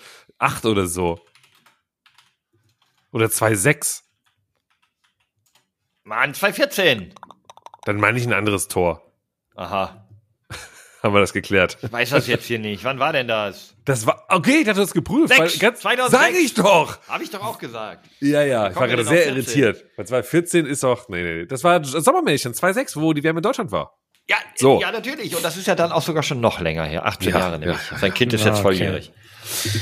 oder 0.65 0.85
so. 0.85 1.19
Oder 3.11 3.29
2006. 3.29 4.03
Mann, 6.03 6.33
2014. 6.33 7.13
Dann 7.85 7.97
meine 7.97 8.17
ich 8.17 8.25
ein 8.25 8.33
anderes 8.33 8.67
Tor. 8.67 9.01
Aha. 9.55 10.02
Haben 11.03 11.13
wir 11.13 11.19
das 11.19 11.33
geklärt. 11.33 11.77
Ich 11.81 11.91
weiß 11.91 12.11
das 12.11 12.27
jetzt 12.27 12.45
hier 12.45 12.59
nicht. 12.59 12.85
Wann 12.85 12.97
war 12.97 13.11
denn 13.11 13.27
das? 13.27 13.75
Das 13.83 14.07
war, 14.07 14.25
okay, 14.29 14.61
ich 14.61 14.67
hatte 14.69 14.79
das 14.79 14.93
geprüft. 14.93 15.27
Sechs, 15.27 15.39
weil, 15.39 15.59
ganz, 15.59 15.81
2006. 15.81 16.11
Sag 16.11 16.41
ich 16.41 16.53
doch. 16.53 17.07
Habe 17.09 17.23
ich 17.25 17.29
doch 17.29 17.43
auch 17.43 17.59
gesagt. 17.59 18.07
Ja, 18.21 18.41
ja, 18.43 18.69
ich 18.69 18.75
war 18.77 18.87
gerade 18.87 19.03
sehr 19.03 19.27
irritiert. 19.27 19.83
Bei 19.97 20.05
2014 20.05 20.65
ist 20.65 20.81
doch, 20.81 21.09
nee, 21.09 21.21
nee, 21.21 21.45
das 21.45 21.65
war 21.65 21.83
Sommermärchen 21.83 22.53
2006, 22.53 22.95
wo 22.95 23.11
die 23.11 23.21
WM 23.21 23.35
in 23.35 23.43
Deutschland 23.43 23.71
war. 23.73 23.97
Ja, 24.29 24.37
so. 24.55 24.79
ja, 24.79 24.93
natürlich. 24.93 25.35
Und 25.35 25.43
das 25.43 25.57
ist 25.57 25.67
ja 25.67 25.75
dann 25.75 25.91
auch 25.91 26.01
sogar 26.01 26.23
schon 26.23 26.39
noch 26.39 26.61
länger 26.61 26.85
her. 26.85 27.05
18 27.05 27.33
ja, 27.33 27.39
Jahre 27.39 27.59
nämlich. 27.59 27.91
Ja. 27.91 27.97
Sein 27.97 28.13
Kind 28.13 28.31
ist 28.31 28.45
jetzt 28.45 28.59
volljährig. 28.59 29.11
Okay. 29.65 29.79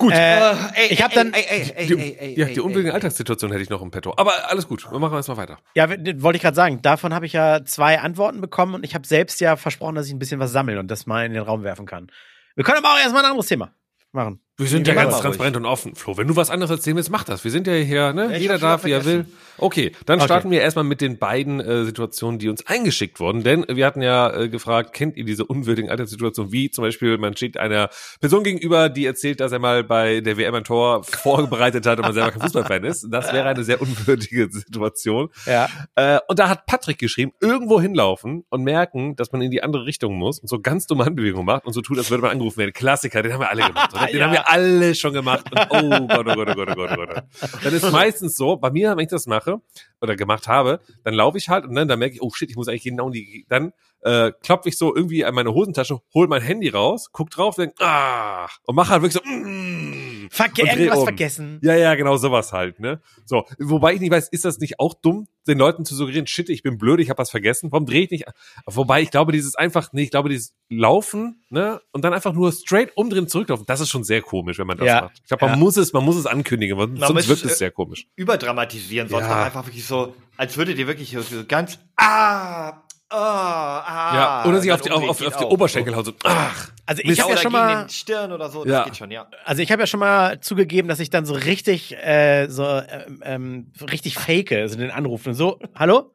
Gut. 0.00 0.14
Äh, 0.14 0.52
ey, 0.76 0.86
ich 0.88 1.02
habe 1.02 1.14
dann 1.14 1.34
ey, 1.34 1.72
ey, 1.76 1.86
die, 1.86 2.40
ja, 2.40 2.46
die 2.46 2.60
unwillige 2.60 2.94
Alltagssituation 2.94 3.50
hätte 3.52 3.62
ich 3.62 3.68
noch 3.68 3.82
im 3.82 3.90
Petto. 3.90 4.14
Aber 4.16 4.32
alles 4.48 4.66
gut, 4.66 4.90
wir 4.90 4.98
machen 4.98 5.14
erstmal 5.14 5.36
weiter. 5.36 5.58
Ja, 5.74 5.90
wollte 5.90 6.36
ich 6.36 6.42
gerade 6.42 6.54
sagen. 6.54 6.80
Davon 6.80 7.12
habe 7.12 7.26
ich 7.26 7.34
ja 7.34 7.66
zwei 7.66 8.00
Antworten 8.00 8.40
bekommen 8.40 8.74
und 8.74 8.82
ich 8.82 8.94
habe 8.94 9.06
selbst 9.06 9.42
ja 9.42 9.56
versprochen, 9.56 9.96
dass 9.96 10.06
ich 10.06 10.14
ein 10.14 10.18
bisschen 10.18 10.40
was 10.40 10.52
sammeln 10.52 10.78
und 10.78 10.90
das 10.90 11.04
mal 11.04 11.26
in 11.26 11.34
den 11.34 11.42
Raum 11.42 11.64
werfen 11.64 11.84
kann. 11.84 12.10
Wir 12.54 12.64
können 12.64 12.78
aber 12.78 12.94
auch 12.94 12.98
erstmal 12.98 13.24
ein 13.24 13.30
anderes 13.30 13.46
Thema 13.46 13.74
machen. 14.12 14.40
Wir 14.60 14.68
sind 14.68 14.86
ja 14.86 14.94
ganz 14.94 15.18
transparent 15.18 15.56
ruhig. 15.56 15.64
und 15.64 15.70
offen, 15.70 15.94
Flo. 15.94 16.16
Wenn 16.16 16.28
du 16.28 16.36
was 16.36 16.50
anderes 16.50 16.70
erzählen 16.70 16.96
willst, 16.96 17.10
mach 17.10 17.24
das. 17.24 17.44
Wir 17.44 17.50
sind 17.50 17.66
ja 17.66 17.72
hier, 17.72 18.12
ne? 18.12 18.32
Ja, 18.32 18.38
Jeder 18.38 18.58
darf, 18.58 18.84
wie 18.84 18.92
er 18.92 19.04
will. 19.04 19.26
Okay, 19.56 19.92
dann 20.06 20.18
okay. 20.18 20.24
starten 20.24 20.50
wir 20.50 20.62
erstmal 20.62 20.84
mit 20.84 21.00
den 21.00 21.18
beiden 21.18 21.60
äh, 21.60 21.84
Situationen, 21.84 22.38
die 22.38 22.48
uns 22.48 22.66
eingeschickt 22.66 23.20
wurden. 23.20 23.42
Denn 23.42 23.64
wir 23.68 23.86
hatten 23.86 24.00
ja 24.00 24.32
äh, 24.34 24.48
gefragt, 24.48 24.94
kennt 24.94 25.16
ihr 25.16 25.24
diese 25.24 25.44
unwürdigen 25.44 25.90
Alterssituationen, 25.90 26.52
wie 26.52 26.70
zum 26.70 26.82
Beispiel, 26.82 27.18
man 27.18 27.36
steht 27.36 27.58
einer 27.58 27.90
Person 28.20 28.42
gegenüber, 28.42 28.88
die 28.88 29.04
erzählt, 29.04 29.40
dass 29.40 29.52
er 29.52 29.58
mal 29.58 29.84
bei 29.84 30.20
der 30.20 30.36
WM 30.38 30.54
ein 30.54 30.64
Tor 30.64 31.04
vorbereitet 31.04 31.86
hat 31.86 31.98
und 31.98 32.04
man 32.04 32.14
selber 32.14 32.30
kein 32.30 32.42
Fußballfan 32.42 32.84
ist. 32.84 33.06
Das 33.10 33.32
wäre 33.32 33.48
eine 33.48 33.64
sehr 33.64 33.80
unwürdige 33.82 34.48
Situation. 34.50 35.28
Ja. 35.46 35.68
Äh, 35.94 36.20
und 36.28 36.38
da 36.38 36.48
hat 36.48 36.66
Patrick 36.66 36.98
geschrieben, 36.98 37.32
irgendwo 37.40 37.80
hinlaufen 37.80 38.44
und 38.48 38.62
merken, 38.62 39.16
dass 39.16 39.32
man 39.32 39.42
in 39.42 39.50
die 39.50 39.62
andere 39.62 39.84
Richtung 39.84 40.14
muss 40.14 40.38
und 40.38 40.48
so 40.48 40.60
ganz 40.60 40.86
dumme 40.86 41.04
Handbewegungen 41.04 41.46
macht 41.46 41.66
und 41.66 41.72
so 41.72 41.82
tut, 41.82 41.98
als 41.98 42.10
würde 42.10 42.22
man 42.22 42.32
angerufen 42.32 42.58
werden. 42.58 42.72
Klassiker, 42.72 43.22
den 43.22 43.32
haben 43.32 43.40
wir 43.40 43.50
alle 43.50 43.62
gemacht. 43.66 43.92
Oder? 43.92 44.06
Den 44.06 44.18
ja. 44.18 44.24
haben 44.24 44.32
wir 44.32 44.49
alle 44.50 44.94
schon 44.94 45.12
gemacht. 45.12 45.46
Und, 45.52 45.92
oh 45.92 46.06
Gott, 46.06 46.26
oh 46.26 46.34
Gott, 46.34 46.48
oh 46.48 46.54
Gott, 46.54 46.68
oh 46.70 46.74
Gott, 46.74 46.90
oh 46.92 47.06
Gott. 47.06 47.24
Dann 47.62 47.74
ist 47.74 47.90
meistens 47.92 48.36
so, 48.36 48.56
bei 48.56 48.70
mir, 48.70 48.90
wenn 48.90 49.04
ich 49.04 49.08
das 49.08 49.26
mache 49.26 49.60
oder 50.00 50.16
gemacht 50.16 50.48
habe, 50.48 50.80
dann 51.04 51.14
laufe 51.14 51.38
ich 51.38 51.48
halt 51.48 51.64
und 51.64 51.74
dann, 51.74 51.88
dann 51.88 51.98
merke 51.98 52.16
ich, 52.16 52.22
oh 52.22 52.30
shit, 52.30 52.50
ich 52.50 52.56
muss 52.56 52.68
eigentlich 52.68 52.84
genau 52.84 53.06
in 53.06 53.12
die, 53.12 53.46
dann 53.48 53.72
äh, 54.02 54.32
klopfe 54.42 54.68
ich 54.68 54.78
so 54.78 54.94
irgendwie 54.94 55.24
an 55.24 55.34
meine 55.34 55.52
Hosentasche, 55.52 56.00
hol 56.14 56.28
mein 56.28 56.42
Handy 56.42 56.68
raus, 56.68 57.10
guck 57.12 57.30
drauf, 57.30 57.56
denk, 57.56 57.74
ah, 57.80 58.48
und 58.66 58.74
mache 58.74 58.90
halt 58.90 59.02
wirklich 59.02 59.22
so, 59.22 59.28
mm, 59.28 60.28
Verge 60.30 60.62
irgendwas 60.62 60.98
um. 60.98 61.04
vergessen. 61.04 61.60
Ja, 61.62 61.74
ja, 61.74 61.94
genau 61.94 62.16
sowas 62.16 62.52
halt, 62.52 62.80
ne? 62.80 63.00
So, 63.24 63.44
wobei 63.58 63.94
ich 63.94 64.00
nicht 64.00 64.10
weiß, 64.10 64.28
ist 64.28 64.44
das 64.44 64.58
nicht 64.58 64.78
auch 64.80 64.94
dumm, 64.94 65.26
den 65.46 65.58
Leuten 65.58 65.84
zu 65.84 65.94
suggerieren, 65.94 66.26
shit, 66.26 66.48
ich 66.48 66.62
bin 66.62 66.78
blöd, 66.78 67.00
ich 67.00 67.10
habe 67.10 67.18
was 67.18 67.30
vergessen, 67.30 67.72
warum 67.72 67.86
drehe 67.86 68.02
ich 68.02 68.10
nicht? 68.10 68.24
Wobei 68.66 69.02
ich 69.02 69.10
glaube, 69.10 69.32
dieses 69.32 69.54
einfach, 69.54 69.92
nee, 69.92 70.02
ich 70.02 70.10
glaube, 70.10 70.28
dieses 70.28 70.54
Laufen, 70.68 71.42
ne, 71.50 71.80
und 71.92 72.04
dann 72.04 72.14
einfach 72.14 72.32
nur 72.32 72.52
straight 72.52 72.96
umdrehen, 72.96 73.28
zurücklaufen, 73.28 73.66
das 73.66 73.80
ist 73.80 73.90
schon 73.90 74.04
sehr 74.04 74.22
komisch, 74.22 74.58
wenn 74.58 74.66
man 74.66 74.78
das 74.78 74.86
ja. 74.86 75.00
macht. 75.02 75.18
Ich 75.22 75.28
glaube, 75.28 75.46
man 75.46 75.54
ja. 75.54 75.58
muss 75.58 75.76
es, 75.76 75.92
man 75.92 76.04
muss 76.04 76.16
es 76.16 76.26
ankündigen, 76.26 76.76
man 76.76 76.96
sonst 76.96 77.28
wirkt 77.28 77.44
es 77.44 77.58
sehr 77.58 77.70
komisch. 77.70 78.06
Überdramatisieren, 78.16 79.08
sonst 79.08 79.26
ja. 79.26 79.44
einfach 79.44 79.66
wirklich 79.66 79.84
so, 79.84 80.14
als 80.36 80.56
würdet 80.56 80.78
ihr 80.78 80.86
wirklich 80.86 81.10
so 81.10 81.44
ganz, 81.46 81.78
ah, 81.96 82.82
Oh, 83.12 83.16
ah, 83.16 84.12
ja, 84.14 84.44
oder 84.48 84.60
sich 84.60 84.70
auf 84.70 84.82
die, 84.82 84.90
auf, 84.92 85.02
auf, 85.02 85.20
auf 85.20 85.36
die 85.36 85.44
Oberschenkel 85.44 85.96
hauen. 85.96 86.04
So, 86.04 86.12
ach. 86.22 86.70
Also 86.86 87.02
ich 87.04 87.20
habe 87.20 87.32
ja 87.32 87.36
schon 87.38 87.50
mal 87.50 87.90
Stirn 87.90 88.30
oder 88.30 88.50
so, 88.50 88.62
das 88.62 88.72
ja. 88.72 88.84
geht 88.84 88.96
schon, 88.96 89.10
ja. 89.10 89.26
Also 89.44 89.62
ich 89.62 89.72
habe 89.72 89.82
ja 89.82 89.86
schon 89.88 89.98
mal 89.98 90.40
zugegeben, 90.40 90.88
dass 90.88 91.00
ich 91.00 91.10
dann 91.10 91.26
so 91.26 91.34
richtig 91.34 91.96
äh, 91.96 92.46
so 92.48 92.64
ähm, 92.64 93.20
ähm, 93.24 93.72
richtig 93.90 94.14
fake, 94.14 94.52
also 94.52 94.76
den 94.76 94.92
anrufen 94.92 95.34
so, 95.34 95.58
hallo? 95.74 96.12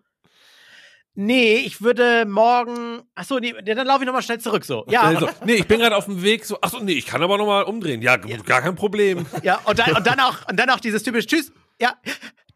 Nee, 1.16 1.56
ich 1.66 1.82
würde 1.82 2.26
morgen. 2.26 3.02
Ach 3.16 3.24
so, 3.24 3.40
nee, 3.40 3.54
dann 3.54 3.88
laufe 3.88 4.02
ich 4.02 4.06
nochmal 4.06 4.22
schnell 4.22 4.40
zurück 4.40 4.66
so. 4.66 4.86
Ja. 4.90 5.02
Also, 5.02 5.30
nee, 5.46 5.54
ich 5.54 5.68
bin 5.68 5.80
gerade 5.80 5.96
auf 5.96 6.06
dem 6.06 6.22
Weg 6.22 6.44
so. 6.44 6.58
Ach 6.62 6.70
so, 6.70 6.80
nee, 6.80 6.92
ich 6.92 7.06
kann 7.06 7.24
aber 7.24 7.38
nochmal 7.38 7.64
umdrehen. 7.64 8.02
Ja, 8.02 8.18
ja, 8.26 8.38
gar 8.38 8.62
kein 8.62 8.76
Problem. 8.76 9.26
Ja, 9.42 9.62
und 9.64 9.80
dann, 9.80 9.96
und 9.96 10.06
dann 10.06 10.20
auch 10.20 10.48
und 10.50 10.58
dann 10.58 10.70
auch 10.70 10.82
dieses 10.82 11.04
typische 11.04 11.28
Tschüss. 11.28 11.54
Ja. 11.80 11.94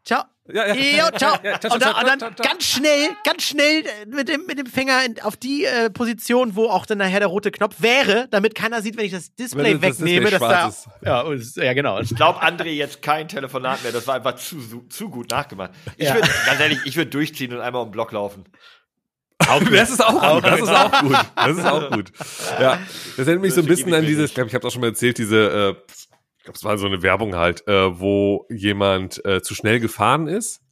Ciao. 0.04 0.24
Ja, 0.52 0.66
ja. 0.66 0.74
Jo, 0.74 1.16
ciao. 1.16 1.38
Ja, 1.42 1.60
ciao, 1.60 1.74
und 1.74 1.82
dann, 1.82 1.94
und 1.94 2.22
dann 2.22 2.34
ganz 2.42 2.64
schnell, 2.64 3.10
ganz 3.24 3.42
schnell 3.44 3.84
mit 4.08 4.28
dem, 4.28 4.46
mit 4.46 4.58
dem 4.58 4.66
Finger 4.66 5.04
in, 5.04 5.20
auf 5.20 5.36
die 5.36 5.64
äh, 5.64 5.90
Position, 5.90 6.56
wo 6.56 6.68
auch 6.68 6.86
dann 6.86 6.98
nachher 6.98 7.20
der 7.20 7.28
rote 7.28 7.50
Knopf 7.50 7.76
wäre, 7.78 8.26
damit 8.30 8.54
keiner 8.54 8.82
sieht, 8.82 8.96
wenn 8.96 9.04
ich 9.04 9.12
das 9.12 9.34
Display 9.34 9.74
das 9.74 10.00
wegnehme, 10.00 10.30
dass 10.30 10.40
da. 10.40 10.72
Ja, 11.04 11.24
ja, 11.62 11.72
genau. 11.72 12.00
Ich 12.00 12.14
glaube, 12.16 12.42
André 12.42 12.70
jetzt 12.70 13.02
kein 13.02 13.28
Telefonat 13.28 13.82
mehr. 13.82 13.92
Das 13.92 14.06
war 14.06 14.16
einfach 14.16 14.36
zu, 14.36 14.86
zu 14.88 15.08
gut 15.08 15.30
nachgemacht. 15.30 15.70
Ich 15.96 16.08
ja. 16.08 16.14
würde, 16.14 16.28
ganz 16.46 16.60
ehrlich, 16.60 16.78
ich 16.84 16.96
würde 16.96 17.10
durchziehen 17.10 17.52
und 17.52 17.60
einmal 17.60 17.82
um 17.82 17.88
den 17.88 17.92
Block 17.92 18.10
laufen. 18.10 18.44
Auch 19.48 19.62
das 19.62 19.90
ist 19.90 20.04
auch 20.04 20.34
gut. 20.34 20.44
Das 20.44 20.60
ist 20.60 20.68
auch 20.68 21.00
gut. 21.00 21.16
Das 21.36 21.56
ist 21.56 21.64
auch 21.64 21.90
gut. 21.90 22.12
Ja, 22.60 22.78
das 23.16 23.26
erinnert 23.26 23.42
mich 23.42 23.54
so 23.54 23.60
ein 23.60 23.66
bisschen 23.66 23.92
an 23.94 24.04
dieses, 24.04 24.30
ich 24.30 24.34
glaube, 24.34 24.48
ich 24.48 24.54
habe 24.54 24.66
auch 24.66 24.70
schon 24.70 24.80
mal 24.80 24.88
erzählt, 24.88 25.18
diese 25.18 25.76
äh, 25.78 25.92
ich 26.40 26.44
glaube, 26.44 26.56
es 26.56 26.64
war 26.64 26.78
so 26.78 26.86
eine 26.86 27.02
Werbung 27.02 27.34
halt, 27.34 27.68
äh, 27.68 28.00
wo 28.00 28.46
jemand 28.48 29.22
äh, 29.26 29.42
zu 29.42 29.54
schnell 29.54 29.78
gefahren 29.78 30.26
ist 30.26 30.62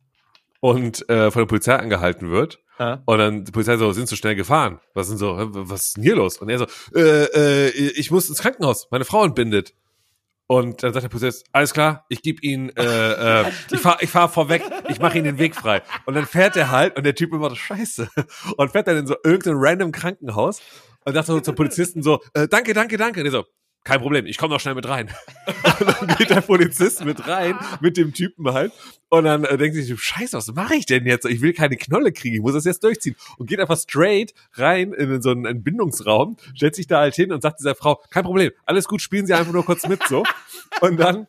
und 0.60 1.06
äh, 1.10 1.30
von 1.30 1.42
der 1.42 1.46
Polizei 1.46 1.76
angehalten 1.76 2.30
wird. 2.30 2.58
Ja. 2.78 3.02
Und 3.04 3.18
dann 3.18 3.44
die 3.44 3.52
Polizei 3.52 3.76
so, 3.76 3.92
sind 3.92 4.08
zu 4.08 4.16
schnell 4.16 4.34
gefahren. 4.34 4.80
Was 4.94 5.08
sind 5.08 5.18
so, 5.18 5.36
was 5.36 5.88
ist 5.88 5.96
denn 5.98 6.04
hier 6.04 6.16
los? 6.16 6.38
Und 6.38 6.48
er 6.48 6.58
so, 6.58 6.66
äh, 6.94 7.66
äh, 7.66 7.68
ich 7.68 8.10
muss 8.10 8.30
ins 8.30 8.38
Krankenhaus, 8.38 8.88
meine 8.90 9.04
Frau 9.04 9.24
entbindet. 9.24 9.74
Und 10.46 10.82
dann 10.82 10.94
sagt 10.94 11.04
der 11.04 11.10
Polizist, 11.10 11.44
alles 11.52 11.74
klar, 11.74 12.06
ich 12.08 12.22
gebe 12.22 12.40
ihn, 12.40 12.70
äh, 12.74 13.42
äh, 13.42 13.44
ich 13.70 13.80
fahr, 13.80 13.98
ich 14.00 14.08
fahr 14.08 14.30
vorweg, 14.30 14.62
ich 14.88 15.00
mache 15.00 15.18
ihn 15.18 15.24
den 15.24 15.36
Weg 15.36 15.54
frei. 15.54 15.82
Und 16.06 16.14
dann 16.14 16.24
fährt 16.24 16.56
er 16.56 16.70
halt 16.70 16.96
und 16.96 17.04
der 17.04 17.14
Typ 17.14 17.34
immer 17.34 17.50
so 17.50 17.56
scheiße 17.56 18.08
und 18.56 18.72
fährt 18.72 18.88
dann 18.88 18.96
in 18.96 19.06
so 19.06 19.16
irgendein 19.22 19.56
random 19.56 19.92
Krankenhaus 19.92 20.62
und 21.04 21.12
sagt 21.12 21.26
so 21.26 21.38
zum 21.40 21.54
Polizisten 21.54 22.02
so, 22.02 22.20
äh, 22.32 22.48
danke, 22.48 22.72
danke, 22.72 22.96
danke. 22.96 23.20
Und 23.20 23.24
der 23.24 23.32
so, 23.32 23.44
kein 23.84 24.00
Problem, 24.00 24.26
ich 24.26 24.36
komme 24.36 24.52
noch 24.52 24.60
schnell 24.60 24.74
mit 24.74 24.88
rein. 24.88 25.10
und 25.80 25.88
dann 26.00 26.16
geht 26.16 26.30
der 26.30 26.40
Polizist 26.40 27.04
mit 27.04 27.26
rein, 27.26 27.58
mit 27.80 27.96
dem 27.96 28.12
Typen 28.12 28.52
halt. 28.52 28.72
Und 29.08 29.24
dann 29.24 29.44
äh, 29.44 29.56
denkt 29.56 29.76
sich, 29.76 29.98
scheiße, 29.98 30.36
was 30.36 30.52
mache 30.52 30.74
ich 30.74 30.86
denn 30.86 31.06
jetzt? 31.06 31.24
Ich 31.24 31.40
will 31.40 31.54
keine 31.54 31.76
Knolle 31.76 32.12
kriegen, 32.12 32.34
ich 32.34 32.42
muss 32.42 32.52
das 32.52 32.64
jetzt 32.64 32.84
durchziehen. 32.84 33.16
Und 33.38 33.48
geht 33.48 33.60
einfach 33.60 33.78
straight 33.78 34.34
rein 34.54 34.92
in 34.92 35.22
so 35.22 35.30
einen 35.30 35.46
Entbindungsraum, 35.46 36.36
stellt 36.54 36.74
sich 36.74 36.86
da 36.86 37.00
halt 37.00 37.14
hin 37.14 37.32
und 37.32 37.40
sagt 37.40 37.60
dieser 37.60 37.74
Frau, 37.74 38.02
kein 38.10 38.24
Problem, 38.24 38.50
alles 38.66 38.86
gut, 38.86 39.00
spielen 39.00 39.26
Sie 39.26 39.34
einfach 39.34 39.52
nur 39.52 39.64
kurz 39.64 39.86
mit 39.88 40.02
so. 40.06 40.24
Und 40.80 40.98
dann 40.98 41.26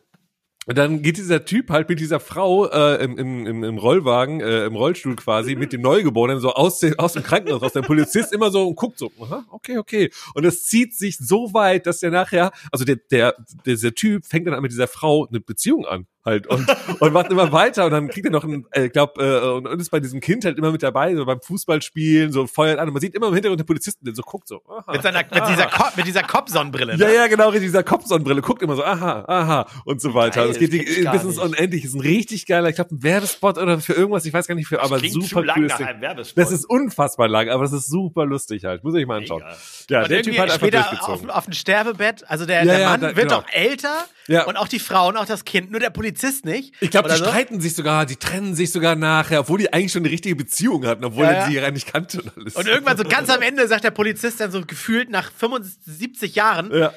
und 0.70 0.78
dann 0.78 1.02
geht 1.02 1.16
dieser 1.16 1.44
Typ 1.44 1.70
halt 1.70 1.88
mit 1.88 1.98
dieser 1.98 2.20
Frau 2.20 2.64
äh, 2.68 3.02
im, 3.02 3.18
im, 3.18 3.64
im 3.64 3.76
Rollwagen, 3.76 4.40
äh, 4.40 4.66
im 4.66 4.76
Rollstuhl 4.76 5.16
quasi, 5.16 5.56
mit 5.56 5.72
dem 5.72 5.80
Neugeborenen 5.80 6.38
so 6.38 6.52
aus, 6.52 6.78
dem 6.78 6.96
aus 6.96 7.14
dem 7.14 7.24
Krankenhaus, 7.24 7.60
aus 7.60 7.72
dem 7.72 7.82
Polizist 7.82 8.32
immer 8.32 8.52
so 8.52 8.68
und 8.68 8.76
guckt 8.76 8.96
so, 8.96 9.10
aha, 9.20 9.44
okay, 9.50 9.78
okay. 9.78 10.12
Und 10.32 10.44
es 10.44 10.62
zieht 10.66 10.94
sich 10.94 11.18
so 11.18 11.52
weit, 11.54 11.86
dass 11.86 11.98
der 11.98 12.12
nachher, 12.12 12.52
also 12.70 12.84
der, 12.84 12.98
der, 13.10 13.34
dieser 13.66 13.96
Typ 13.96 14.24
fängt 14.24 14.46
dann 14.46 14.54
an 14.54 14.62
mit 14.62 14.70
dieser 14.70 14.86
Frau 14.86 15.26
eine 15.26 15.40
Beziehung 15.40 15.86
an 15.86 16.06
halt 16.24 16.46
und, 16.46 16.66
und 17.00 17.12
macht 17.12 17.30
immer 17.30 17.50
weiter 17.52 17.86
und 17.86 17.92
dann 17.92 18.08
kriegt 18.08 18.26
er 18.26 18.32
noch 18.32 18.44
ein, 18.44 18.66
äh, 18.72 18.86
ich 18.86 18.92
glaube, 18.92 19.22
äh, 19.22 19.56
und, 19.56 19.66
und 19.66 19.80
ist 19.80 19.90
bei 19.90 20.00
diesem 20.00 20.20
Kind 20.20 20.44
halt 20.44 20.58
immer 20.58 20.70
mit 20.70 20.82
dabei, 20.82 21.14
so 21.14 21.24
beim 21.24 21.40
Fußballspielen, 21.40 22.32
so 22.32 22.46
feuert 22.46 22.78
an 22.78 22.88
und 22.88 22.94
man 22.94 23.00
sieht 23.00 23.14
immer 23.14 23.28
im 23.28 23.34
Hintergrund 23.34 23.60
den 23.60 23.66
Polizisten, 23.66 24.04
der 24.04 24.14
so 24.14 24.22
guckt 24.22 24.48
so. 24.48 24.62
Aha, 24.68 24.92
mit, 24.92 25.02
seiner, 25.02 25.22
mit 25.22 25.48
dieser 25.48 25.66
Kopf, 25.66 25.96
mit 25.96 26.06
dieser 26.06 26.22
Kopfsonnenbrille. 26.22 26.96
Ne? 26.96 27.04
Ja, 27.04 27.10
ja, 27.10 27.26
genau, 27.26 27.50
mit 27.50 27.62
dieser 27.62 27.82
Kopfsonnenbrille, 27.82 28.42
guckt 28.42 28.62
immer 28.62 28.76
so, 28.76 28.84
aha, 28.84 29.24
aha 29.26 29.66
und 29.84 30.00
so 30.00 30.14
weiter. 30.14 30.42
Geil, 30.42 30.50
es 30.50 30.58
geht 30.58 30.72
die, 30.72 31.08
bis 31.10 31.24
ins 31.24 31.38
Unendliche. 31.38 31.86
Ist 31.86 31.94
ein 31.94 32.00
richtig 32.00 32.46
geiler, 32.46 32.68
ich 32.68 32.74
glaube, 32.74 32.94
ein 32.94 33.02
Werbespot 33.02 33.58
oder 33.58 33.80
für 33.80 33.94
irgendwas, 33.94 34.24
ich 34.26 34.32
weiß 34.32 34.46
gar 34.46 34.54
nicht 34.54 34.68
für, 34.68 34.82
aber 34.82 34.98
super 34.98 35.44
Werbespot. 35.44 36.36
Das 36.36 36.52
ist 36.52 36.64
unfassbar 36.64 37.28
lang, 37.28 37.48
aber 37.48 37.64
es 37.64 37.72
ist 37.72 37.88
super 37.88 38.26
lustig 38.26 38.64
halt. 38.64 38.84
Muss 38.84 38.94
ich 38.94 39.06
mal 39.06 39.18
anschauen. 39.18 39.42
Mega. 39.42 39.56
Ja, 39.88 40.02
und 40.02 40.10
der 40.10 40.22
Typ 40.22 40.38
hat 40.38 40.50
einfach 40.50 40.70
durchgezogen. 40.70 41.30
Auf, 41.30 41.36
auf 41.36 41.44
dem 41.44 41.54
Sterbebett, 41.54 42.28
also 42.28 42.46
der, 42.46 42.64
ja, 42.64 42.76
der 42.76 42.88
Mann 42.88 43.00
da, 43.00 43.16
wird 43.16 43.28
genau. 43.28 43.40
doch 43.40 43.48
älter 43.52 44.04
ja. 44.30 44.44
und 44.44 44.56
auch 44.56 44.68
die 44.68 44.78
Frau 44.78 45.08
und 45.08 45.16
auch 45.16 45.26
das 45.26 45.44
Kind, 45.44 45.70
nur 45.70 45.80
der 45.80 45.90
Polizist 45.90 46.44
nicht. 46.44 46.74
Ich 46.80 46.90
glaube, 46.90 47.08
die 47.08 47.16
so? 47.16 47.24
streiten 47.24 47.60
sich 47.60 47.74
sogar, 47.74 48.06
die 48.06 48.16
trennen 48.16 48.54
sich 48.54 48.72
sogar 48.72 48.94
nachher, 48.94 49.40
obwohl 49.40 49.58
die 49.58 49.72
eigentlich 49.72 49.92
schon 49.92 50.02
eine 50.02 50.10
richtige 50.10 50.36
Beziehung 50.36 50.86
hatten, 50.86 51.04
obwohl 51.04 51.24
ja, 51.24 51.32
er 51.32 51.46
sie 51.46 51.54
ja 51.54 51.70
nicht 51.70 51.92
kannte 51.92 52.22
und 52.22 52.32
alles. 52.36 52.56
Und 52.56 52.66
irgendwann 52.66 52.96
so 52.96 53.04
ganz 53.04 53.28
am 53.28 53.42
Ende 53.42 53.66
sagt 53.66 53.84
der 53.84 53.90
Polizist 53.90 54.40
dann 54.40 54.50
so 54.50 54.64
gefühlt 54.64 55.10
nach 55.10 55.32
75 55.32 56.34
Jahren, 56.34 56.72
ja. 56.72 56.92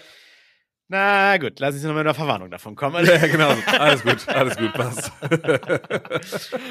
Na 0.90 1.38
gut, 1.38 1.60
lass 1.60 1.74
uns 1.74 1.84
nochmal 1.84 2.02
in 2.02 2.06
der 2.06 2.14
Verwarnung 2.14 2.52
davon 2.52 2.76
kommen. 2.76 3.04
Ja, 3.04 3.18
genau. 3.26 3.56
Alles 3.80 4.04
gut, 4.04 4.28
alles 4.28 4.56
gut, 4.56 4.74
passt. 4.74 5.12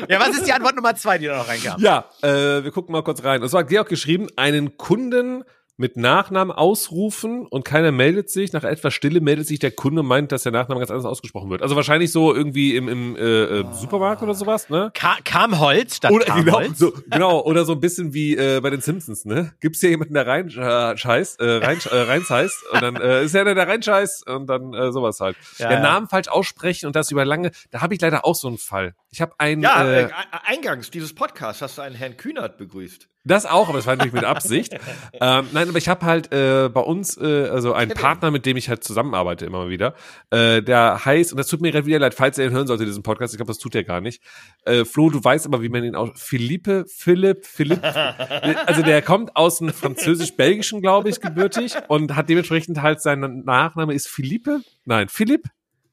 ja, 0.08 0.20
was 0.20 0.28
ist 0.36 0.46
die 0.46 0.52
Antwort 0.52 0.76
Nummer 0.76 0.94
zwei, 0.94 1.18
die 1.18 1.26
da 1.26 1.38
noch 1.38 1.48
reinkam? 1.48 1.80
Ja, 1.80 2.08
äh, 2.22 2.62
wir 2.62 2.70
gucken 2.70 2.92
mal 2.92 3.02
kurz 3.02 3.24
rein. 3.24 3.42
Und 3.42 3.48
zwar 3.48 3.62
hat 3.62 3.68
Georg 3.68 3.88
geschrieben, 3.88 4.28
einen 4.36 4.76
Kunden 4.76 5.42
mit 5.82 5.96
Nachnamen 5.96 6.54
ausrufen 6.54 7.44
und 7.44 7.64
keiner 7.64 7.90
meldet 7.90 8.30
sich. 8.30 8.52
Nach 8.52 8.62
etwas 8.62 8.94
Stille 8.94 9.20
meldet 9.20 9.48
sich 9.48 9.58
der 9.58 9.72
Kunde 9.72 10.00
und 10.00 10.06
meint, 10.06 10.30
dass 10.30 10.44
der 10.44 10.52
Nachname 10.52 10.80
ganz 10.80 10.92
anders 10.92 11.04
ausgesprochen 11.04 11.50
wird. 11.50 11.60
Also 11.60 11.74
wahrscheinlich 11.74 12.12
so 12.12 12.32
irgendwie 12.32 12.76
im, 12.76 12.88
im 12.88 13.16
äh, 13.16 13.20
äh, 13.20 13.64
Supermarkt 13.72 14.22
oder 14.22 14.34
sowas, 14.34 14.70
ne? 14.70 14.92
Ka 14.94 15.16
kam 15.24 15.58
Holz 15.58 15.96
statt 15.96 16.12
oder, 16.12 16.24
genau, 16.36 16.52
Holz. 16.52 16.78
So, 16.78 16.92
genau, 17.10 17.42
oder 17.42 17.64
so 17.64 17.72
ein 17.72 17.80
bisschen 17.80 18.14
wie 18.14 18.36
äh, 18.36 18.60
bei 18.60 18.70
den 18.70 18.80
Simpsons, 18.80 19.24
ne? 19.24 19.52
Gibt's 19.60 19.80
hier 19.80 19.90
jemanden, 19.90 20.14
der 20.14 20.26
rein 20.26 20.48
äh, 20.48 20.96
scheißt, 20.96 21.40
äh, 21.40 21.44
rein, 21.56 21.78
äh, 21.90 21.96
rein 21.96 22.22
heißt 22.28 22.64
und 22.72 22.82
dann 22.82 22.96
äh, 22.96 23.24
ist 23.24 23.34
ja 23.34 23.42
der, 23.42 23.56
der 23.56 23.66
rein 23.66 23.82
scheißt 23.82 24.28
und 24.28 24.46
dann 24.46 24.72
äh, 24.74 24.92
sowas 24.92 25.18
halt. 25.18 25.36
Ja, 25.58 25.68
der 25.68 25.78
ja. 25.78 25.82
Namen 25.82 26.08
falsch 26.08 26.28
aussprechen 26.28 26.86
und 26.86 26.94
das 26.94 27.10
über 27.10 27.24
lange, 27.24 27.50
da 27.72 27.82
habe 27.82 27.94
ich 27.94 28.00
leider 28.00 28.24
auch 28.24 28.36
so 28.36 28.46
einen 28.46 28.58
Fall. 28.58 28.94
Ich 29.10 29.20
habe 29.20 29.34
einen 29.38 29.62
Ja, 29.62 29.84
äh, 29.84 30.04
äh 30.04 30.10
eingangs 30.44 30.90
dieses 30.90 31.12
Podcasts 31.12 31.60
hast 31.60 31.78
du 31.78 31.82
einen 31.82 31.96
Herrn 31.96 32.16
Kühnert 32.16 32.56
begrüßt. 32.56 33.08
Das 33.24 33.46
auch, 33.46 33.68
aber 33.68 33.78
das 33.78 33.86
war 33.86 33.94
natürlich 33.94 34.12
mit 34.12 34.24
Absicht. 34.24 34.74
ähm, 35.20 35.46
nein, 35.52 35.68
aber 35.68 35.78
ich 35.78 35.88
habe 35.88 36.04
halt 36.04 36.32
äh, 36.32 36.68
bei 36.68 36.80
uns 36.80 37.16
äh, 37.16 37.48
also 37.48 37.72
einen 37.72 37.92
Partner, 37.92 38.30
mit 38.30 38.46
dem 38.46 38.56
ich 38.56 38.68
halt 38.68 38.82
zusammenarbeite 38.82 39.46
immer 39.46 39.58
mal 39.58 39.70
wieder. 39.70 39.94
Äh, 40.30 40.62
der 40.62 41.04
heißt, 41.04 41.32
und 41.32 41.38
das 41.38 41.46
tut 41.46 41.60
mir 41.60 41.70
gerade 41.70 41.86
wieder 41.86 42.00
leid, 42.00 42.14
falls 42.14 42.38
er 42.38 42.46
ihn 42.46 42.52
hören 42.52 42.66
sollte, 42.66 42.84
diesen 42.84 43.04
Podcast, 43.04 43.32
ich 43.32 43.38
glaube, 43.38 43.50
das 43.50 43.58
tut 43.58 43.74
er 43.74 43.84
gar 43.84 44.00
nicht. 44.00 44.22
Äh, 44.64 44.84
Flo, 44.84 45.08
du 45.08 45.22
weißt 45.22 45.46
aber, 45.46 45.62
wie 45.62 45.68
man 45.68 45.84
ihn 45.84 45.94
auch. 45.94 46.16
Philippe, 46.16 46.84
Philipp, 46.88 47.46
Philipp. 47.46 47.80
also 48.66 48.82
der 48.82 49.02
kommt 49.02 49.36
aus 49.36 49.58
dem 49.58 49.72
französisch-belgischen, 49.72 50.80
glaube 50.80 51.08
ich, 51.08 51.20
gebürtig 51.20 51.74
und 51.88 52.16
hat 52.16 52.28
dementsprechend 52.28 52.82
halt 52.82 53.00
sein 53.00 53.42
Nachname 53.44 53.94
ist 53.94 54.08
Philippe. 54.08 54.62
Nein, 54.84 55.08
Philipp 55.08 55.48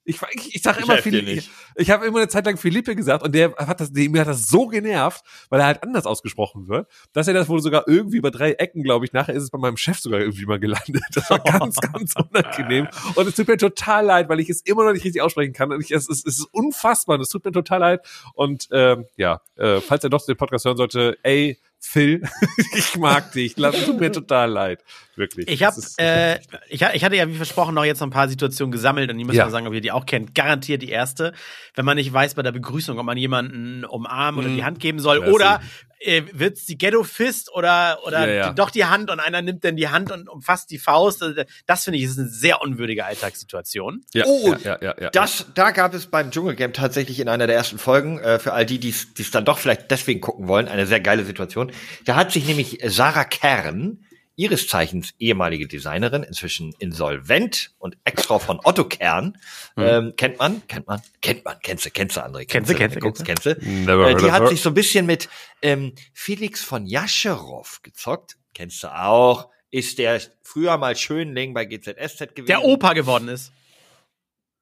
ich, 0.09 0.19
ich, 0.31 0.55
ich 0.55 0.61
sage 0.61 0.81
immer 0.81 0.97
Philippe. 0.97 1.31
Ich, 1.31 1.49
ich 1.75 1.91
habe 1.91 2.05
immer 2.05 2.17
eine 2.19 2.27
Zeit 2.27 2.45
lang 2.45 2.57
Philippe 2.57 2.95
gesagt 2.95 3.23
und 3.23 3.33
der 3.33 3.55
hat 3.57 3.79
das, 3.79 3.91
mir 3.91 4.21
hat 4.21 4.27
das 4.27 4.47
so 4.47 4.67
genervt, 4.67 5.23
weil 5.49 5.59
er 5.59 5.67
halt 5.67 5.83
anders 5.83 6.05
ausgesprochen 6.05 6.67
wird, 6.67 6.87
dass 7.13 7.27
er 7.27 7.35
das 7.35 7.47
wohl 7.47 7.61
sogar 7.61 7.87
irgendwie 7.87 8.17
über 8.17 8.31
drei 8.31 8.53
Ecken, 8.53 8.81
glaube 8.83 9.05
ich, 9.05 9.13
nachher 9.13 9.35
ist 9.35 9.43
es 9.43 9.51
bei 9.51 9.59
meinem 9.59 9.77
Chef 9.77 9.99
sogar 9.99 10.19
irgendwie 10.19 10.45
mal 10.45 10.59
gelandet. 10.59 11.03
Das 11.13 11.29
war 11.29 11.39
ganz, 11.39 11.75
ganz 11.93 12.15
unangenehm. 12.15 12.87
Und 13.15 13.27
es 13.27 13.35
tut 13.35 13.47
mir 13.47 13.57
total 13.57 14.05
leid, 14.05 14.29
weil 14.29 14.39
ich 14.39 14.49
es 14.49 14.61
immer 14.61 14.83
noch 14.83 14.93
nicht 14.93 15.05
richtig 15.05 15.21
aussprechen 15.21 15.53
kann. 15.53 15.71
Und 15.71 15.83
ich, 15.83 15.91
es, 15.91 16.09
es, 16.09 16.25
es 16.25 16.39
ist 16.39 16.47
unfassbar 16.51 17.15
und 17.15 17.21
es 17.21 17.29
tut 17.29 17.45
mir 17.45 17.51
total 17.51 17.79
leid. 17.79 18.07
Und 18.33 18.67
ähm, 18.71 19.05
ja, 19.15 19.41
äh, 19.57 19.79
falls 19.79 20.03
er 20.03 20.09
doch 20.09 20.25
den 20.25 20.37
Podcast 20.37 20.65
hören 20.65 20.77
sollte, 20.77 21.17
ey, 21.23 21.59
Phil, 21.81 22.21
ich 22.75 22.97
mag 22.97 23.31
dich. 23.31 23.53
Lass 23.57 23.75
es 23.75 23.85
tut 23.85 23.99
mir 23.99 24.11
total 24.11 24.51
leid. 24.51 24.83
Wirklich. 25.15 25.49
Ich 25.49 25.63
habe, 25.63 25.75
äh, 25.97 26.39
ich, 26.69 26.81
ich, 26.81 27.03
hatte 27.03 27.15
ja 27.15 27.27
wie 27.27 27.35
versprochen 27.35 27.75
noch 27.75 27.83
jetzt 27.83 27.99
noch 27.99 28.07
ein 28.07 28.11
paar 28.11 28.29
Situationen 28.29 28.71
gesammelt 28.71 29.11
und 29.11 29.17
die 29.17 29.25
müssen 29.25 29.37
ja. 29.37 29.47
wir 29.47 29.51
sagen, 29.51 29.67
ob 29.67 29.73
ihr 29.73 29.81
die 29.81 29.91
auch 29.91 30.05
kennt. 30.05 30.33
Garantiert 30.33 30.81
die 30.81 30.89
erste, 30.89 31.33
wenn 31.75 31.85
man 31.85 31.97
nicht 31.97 32.11
weiß 32.13 32.35
bei 32.35 32.41
der 32.41 32.51
Begrüßung, 32.53 32.97
ob 32.99 33.05
man 33.05 33.17
jemanden 33.17 33.83
umarmen 33.85 34.39
oder 34.39 34.49
mhm. 34.49 34.55
die 34.55 34.63
Hand 34.63 34.79
geben 34.79 34.99
soll 34.99 35.21
ja, 35.21 35.27
oder 35.27 35.61
äh, 35.99 36.23
wird's 36.31 36.65
die 36.65 36.77
Ghetto 36.77 37.03
Fist 37.03 37.51
oder 37.53 37.99
oder 38.05 38.27
ja, 38.27 38.33
ja. 38.33 38.53
doch 38.53 38.69
die 38.69 38.85
Hand 38.85 39.11
und 39.11 39.19
einer 39.19 39.41
nimmt 39.41 39.63
dann 39.63 39.75
die 39.75 39.89
Hand 39.89 40.11
und 40.11 40.29
umfasst 40.29 40.71
die 40.71 40.77
Faust. 40.77 41.21
Also, 41.21 41.43
das 41.65 41.83
finde 41.83 41.99
ich 41.99 42.05
ist 42.05 42.17
eine 42.17 42.29
sehr 42.29 42.61
unwürdige 42.61 43.05
Alltagssituation. 43.05 44.03
Ja, 44.13 44.23
oh, 44.25 44.55
ja, 44.63 44.77
ja, 44.81 44.95
ja, 44.99 45.09
das 45.09 45.47
da 45.53 45.71
gab 45.71 45.93
es 45.93 46.07
beim 46.07 46.31
Dschungelcamp 46.31 46.73
tatsächlich 46.73 47.19
in 47.19 47.27
einer 47.27 47.47
der 47.47 47.57
ersten 47.57 47.77
Folgen 47.77 48.19
äh, 48.19 48.39
für 48.39 48.53
all 48.53 48.65
die, 48.65 48.79
die 48.79 48.89
es 48.89 49.31
dann 49.31 49.43
doch 49.43 49.59
vielleicht 49.59 49.91
deswegen 49.91 50.21
gucken 50.21 50.47
wollen, 50.47 50.67
eine 50.67 50.87
sehr 50.87 51.01
geile 51.01 51.25
Situation. 51.25 51.68
Da 52.05 52.15
hat 52.15 52.31
sich 52.31 52.45
nämlich 52.45 52.79
Sarah 52.85 53.25
Kern 53.25 54.05
ihres 54.39 54.67
Zeichens 54.69 55.13
ehemalige 55.19 55.67
Designerin, 55.67 56.23
inzwischen 56.23 56.73
insolvent 56.79 57.71
und 57.77 57.97
Ex-Frau 58.05 58.39
von 58.39 58.61
Otto 58.63 58.85
Kern. 58.85 59.37
Hm. 59.75 59.83
Ähm, 59.85 60.13
kennt 60.15 60.39
man, 60.39 60.65
kennt 60.67 60.87
man, 60.87 61.01
kennt 61.21 61.43
man, 61.43 61.57
kennst 61.61 61.85
du, 61.85 61.91
kennst 61.91 62.15
du, 62.15 62.21
André? 62.21 62.45
Kennst 62.45 62.69
du, 62.69 62.75
kennst 62.75 62.95
du, 62.95 63.01
kennst 63.01 63.19
du? 63.19 63.23
Kennst 63.25 63.45
du? 63.45 63.49
Äh, 63.49 64.15
die 64.15 64.31
hat 64.31 64.47
sich 64.47 64.61
so 64.61 64.69
ein 64.69 64.75
bisschen 64.75 65.05
mit 65.05 65.27
ähm, 65.61 65.93
Felix 66.13 66.63
von 66.63 66.85
Jascherow 66.85 67.81
gezockt. 67.83 68.37
Kennst 68.53 68.81
du 68.81 68.87
auch. 68.87 69.49
Ist 69.71 69.97
der 69.97 70.21
früher 70.41 70.77
mal 70.77 70.95
Schönling 70.95 71.53
bei 71.53 71.65
GZSZ 71.65 72.33
gewesen. 72.33 72.47
Der 72.47 72.63
Opa 72.63 72.93
geworden 72.93 73.27
ist. 73.27 73.51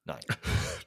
Nein. 0.04 0.20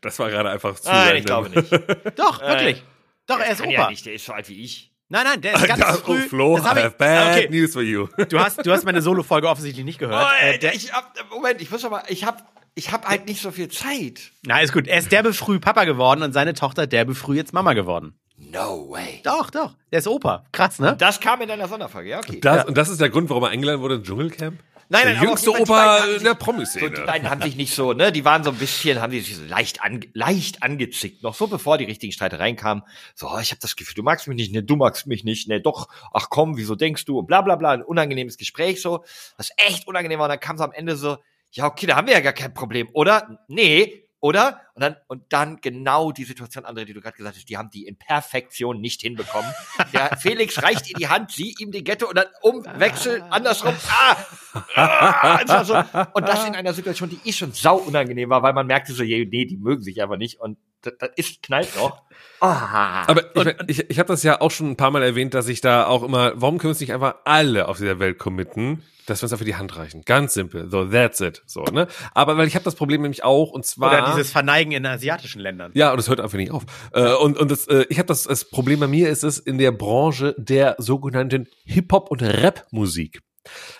Das 0.01 0.17
war 0.17 0.31
gerade 0.31 0.49
einfach 0.49 0.79
zu 0.79 0.89
Nein, 0.89 1.17
ich 1.17 1.25
glaube 1.25 1.51
nicht. 1.51 1.71
Doch, 2.15 2.41
wirklich. 2.41 2.79
Äh, 2.79 2.84
Doch, 3.27 3.39
er 3.39 3.51
ist 3.51 3.62
Opa. 3.62 3.69
Ja 3.69 3.89
nicht, 3.91 4.03
der 4.03 4.13
ist 4.13 4.25
so 4.25 4.34
alt 4.34 4.49
wie 4.49 4.63
ich. 4.63 4.90
Nein, 5.12 5.26
nein, 5.26 5.41
der 5.41 5.56
ist 5.56 5.67
ganz 5.67 5.84
oh, 5.84 5.97
früh. 5.97 6.19
Flo, 6.21 6.58
das 6.58 6.65
I 6.65 6.84
have 6.84 6.95
bad 6.97 7.38
okay. 7.38 7.50
news 7.50 7.74
for 7.74 7.82
you. 7.82 8.08
Du 8.30 8.39
hast, 8.39 8.65
du 8.65 8.71
hast 8.71 8.86
meine 8.86 9.02
Solo-Folge 9.02 9.50
offensichtlich 9.50 9.84
nicht 9.84 10.00
gehört. 10.00 10.26
Oh, 10.26 10.45
äh, 10.45 10.58
der, 10.58 10.74
ich 10.74 10.93
hab, 10.93 11.13
Moment, 11.30 11.62
ich 11.62 11.69
muss 11.69 11.84
aber, 11.84 12.04
ich 12.08 12.24
hab, 12.24 12.50
ich 12.76 12.93
hab 12.93 13.06
halt 13.06 13.28
nicht 13.28 13.41
so 13.41 13.52
viel 13.52 13.67
Zeit. 13.67 14.32
Na, 14.45 14.62
ist 14.62 14.71
gut. 14.71 14.88
Er 14.88 15.00
ist 15.00 15.12
derbe 15.12 15.34
früh 15.34 15.60
Papa 15.60 15.84
geworden 15.84 16.24
und 16.24 16.32
seine 16.32 16.54
Tochter 16.54 16.88
derbe 16.88 17.13
früh 17.13 17.36
jetzt 17.36 17.52
Mama 17.52 17.74
geworden. 17.74 18.13
No 18.38 18.89
way. 18.89 19.19
Doch, 19.26 19.50
doch. 19.50 19.76
Der 19.91 20.00
ist 20.00 20.08
Opa. 20.08 20.45
Krass, 20.54 20.80
ne? 20.80 20.93
Und 20.93 21.02
das 21.02 21.19
kam 21.19 21.41
in 21.41 21.52
einer 21.52 21.67
Sonderfolge, 21.67 22.10
ja, 22.10 22.19
okay. 22.19 22.39
Das, 22.39 22.58
ja. 22.58 22.67
Und 22.67 22.78
das 22.78 22.88
ist 22.88 23.02
der 23.02 23.10
Grund, 23.10 23.30
warum 23.30 23.43
er 23.43 23.50
eingeladen 23.50 23.82
wurde 23.82 23.95
ins 23.95 24.08
Dschungelcamp? 24.08 24.60
Nein, 24.91 25.06
nein, 25.06 25.19
der 25.19 25.23
jüngste 25.23 25.51
Opa 25.51 26.06
in 26.06 26.23
der 26.25 26.34
Promi-Szene. 26.34 26.88
So, 26.88 27.01
die 27.01 27.08
beiden 27.08 27.30
haben 27.30 27.41
sich 27.41 27.56
nicht 27.56 27.73
so, 27.73 27.93
ne, 27.93 28.12
die 28.12 28.25
waren 28.25 28.43
so 28.43 28.49
ein 28.49 28.58
bisschen, 28.58 29.01
haben 29.01 29.12
die 29.12 29.21
sich 29.21 29.38
so 29.38 29.45
leicht, 29.45 29.82
an, 29.82 30.01
leicht 30.13 30.63
angezickt, 30.63 31.23
noch 31.23 31.34
so 31.34 31.47
bevor 31.47 31.77
die 31.77 31.86
richtigen 31.86 32.12
Streitereien 32.12 32.58
kamen. 32.58 32.84
So, 33.15 33.30
oh, 33.30 33.39
ich 33.39 33.51
habe 33.51 33.62
das 33.62 33.77
Gefühl, 33.77 33.95
du 33.95 34.04
magst 34.04 34.27
mich 34.27 34.36
nicht, 34.36 34.54
ne, 34.54 34.63
du 34.63 34.75
magst 34.75 35.08
mich 35.08 35.23
nicht, 35.23 35.47
ne, 35.47 35.62
doch, 35.62 35.88
ach 36.13 36.27
komm, 36.30 36.58
wieso 36.58 36.75
denkst 36.75 37.06
du, 37.06 37.19
und 37.19 37.25
bla 37.25 37.41
bla 37.41 37.56
bla, 37.56 37.71
ein 37.71 37.84
unangenehmes 37.84 38.38
Gespräch 38.38 38.82
so, 38.82 39.06
was 39.38 39.51
echt 39.56 39.88
unangenehm 39.88 40.19
war, 40.19 40.25
und 40.25 40.32
dann 40.32 40.41
kam 40.41 40.58
so 40.58 40.65
am 40.65 40.73
Ende 40.73 40.97
so, 40.97 41.17
ja, 41.54 41.67
okay, 41.67 41.86
da 41.86 41.95
haben 41.95 42.08
wir 42.08 42.13
ja 42.13 42.19
gar 42.19 42.34
kein 42.34 42.54
Problem, 42.54 42.89
oder? 42.91 43.39
Nee, 43.47 44.00
oder? 44.21 44.62
Und 44.75 44.84
dann, 44.84 44.95
und 45.07 45.23
dann 45.34 45.60
genau 45.62 46.12
die 46.12 46.23
Situation, 46.23 46.63
André, 46.65 46.86
die 46.86 46.93
du 46.93 47.01
gerade 47.01 47.17
gesagt 47.17 47.36
hast, 47.36 47.49
die 47.49 47.57
haben 47.57 47.69
die 47.71 47.88
in 47.88 47.97
Perfektion 47.97 48.79
nicht 48.79 49.01
hinbekommen. 49.01 49.51
Der 49.93 50.15
Felix 50.21 50.62
reicht 50.63 50.89
ihr 50.89 50.95
die 50.95 51.10
Hand, 51.10 51.31
sie 51.31 51.55
ihm 51.60 51.71
die 51.71 51.84
Ghetto 51.84 52.07
und 52.07 52.15
dann 52.15 52.27
umwechseln, 52.41 53.23
andersrum. 53.23 53.75
Ah! 54.75 55.39
ah 55.47 55.63
so. 55.63 55.75
Und 56.13 56.27
das 56.27 56.45
in 56.45 56.55
einer 56.55 56.73
Situation, 56.73 57.10
die 57.10 57.19
eh 57.23 57.31
schon 57.31 57.53
sau 57.53 57.77
unangenehm 57.77 58.29
war, 58.29 58.43
weil 58.43 58.51
man 58.51 58.67
merkte 58.67 58.93
so, 58.93 59.01
nee, 59.03 59.25
die 59.25 59.57
mögen 59.57 59.81
sich 59.81 60.01
einfach 60.01 60.17
nicht. 60.17 60.41
Und 60.41 60.57
das, 60.82 60.94
das 61.00 61.10
ist 61.15 61.44
knallt 61.44 61.76
noch. 61.76 62.02
Oh. 62.41 62.46
Aber 62.46 63.36
ich, 63.36 63.80
ich, 63.80 63.89
ich 63.89 64.00
habe 64.00 64.08
das 64.08 64.24
ja 64.24 64.41
auch 64.41 64.52
schon 64.52 64.72
ein 64.72 64.78
paar 64.78 64.91
Mal 64.91 65.04
erwähnt, 65.04 65.34
dass 65.34 65.48
ich 65.48 65.62
da 65.62 65.86
auch 65.88 66.04
immer, 66.04 66.34
warum 66.36 66.58
können 66.58 66.70
wir 66.70 66.72
uns 66.72 66.80
nicht 66.80 66.94
einfach 66.94 67.15
alle 67.26 67.67
auf 67.67 67.78
dieser 67.78 68.00
Welt 68.00 68.17
committen? 68.17 68.84
dass 69.06 69.22
wir 69.22 69.26
uns 69.26 69.34
einfach 69.34 69.46
die 69.46 69.56
Hand 69.56 69.76
reichen. 69.76 70.04
Ganz 70.06 70.34
simpel. 70.34 70.70
So, 70.70 70.86
that's 70.86 71.20
it. 71.22 71.41
So, 71.46 71.63
ne? 71.63 71.88
Aber 72.13 72.38
weil 72.38 72.48
ich 72.48 72.56
habe 72.56 72.63
das 72.63 72.76
Problem 72.76 73.02
nämlich 73.02 73.24
auch 73.24 73.52
und 73.52 73.65
zwar 73.65 73.91
oder 73.91 74.12
dieses 74.12 74.32
Verneigen 74.32 74.72
in 74.72 74.86
asiatischen 74.86 75.41
Ländern. 75.41 75.72
Ja, 75.74 75.91
und 75.91 75.98
das 75.98 76.08
hört 76.08 76.20
einfach 76.20 76.38
nicht 76.38 76.52
auf. 76.52 76.63
Äh, 76.94 77.13
und 77.15 77.38
und 77.38 77.52
das, 77.52 77.67
äh, 77.67 77.86
ich 77.89 77.98
habe 77.98 78.08
das 78.08 78.24
das 78.24 78.46
Problem 78.46 78.80
bei 78.80 78.88
mir 78.88 79.10
ist 79.10 79.24
es 79.24 79.39
in 79.39 79.58
der 79.58 79.72
Branche 79.72 80.36
der 80.38 80.76
sogenannten 80.78 81.48
Hip 81.65 81.91
Hop 81.91 82.12
und 82.12 82.22
Rap 82.22 82.67
Musik, 82.72 83.22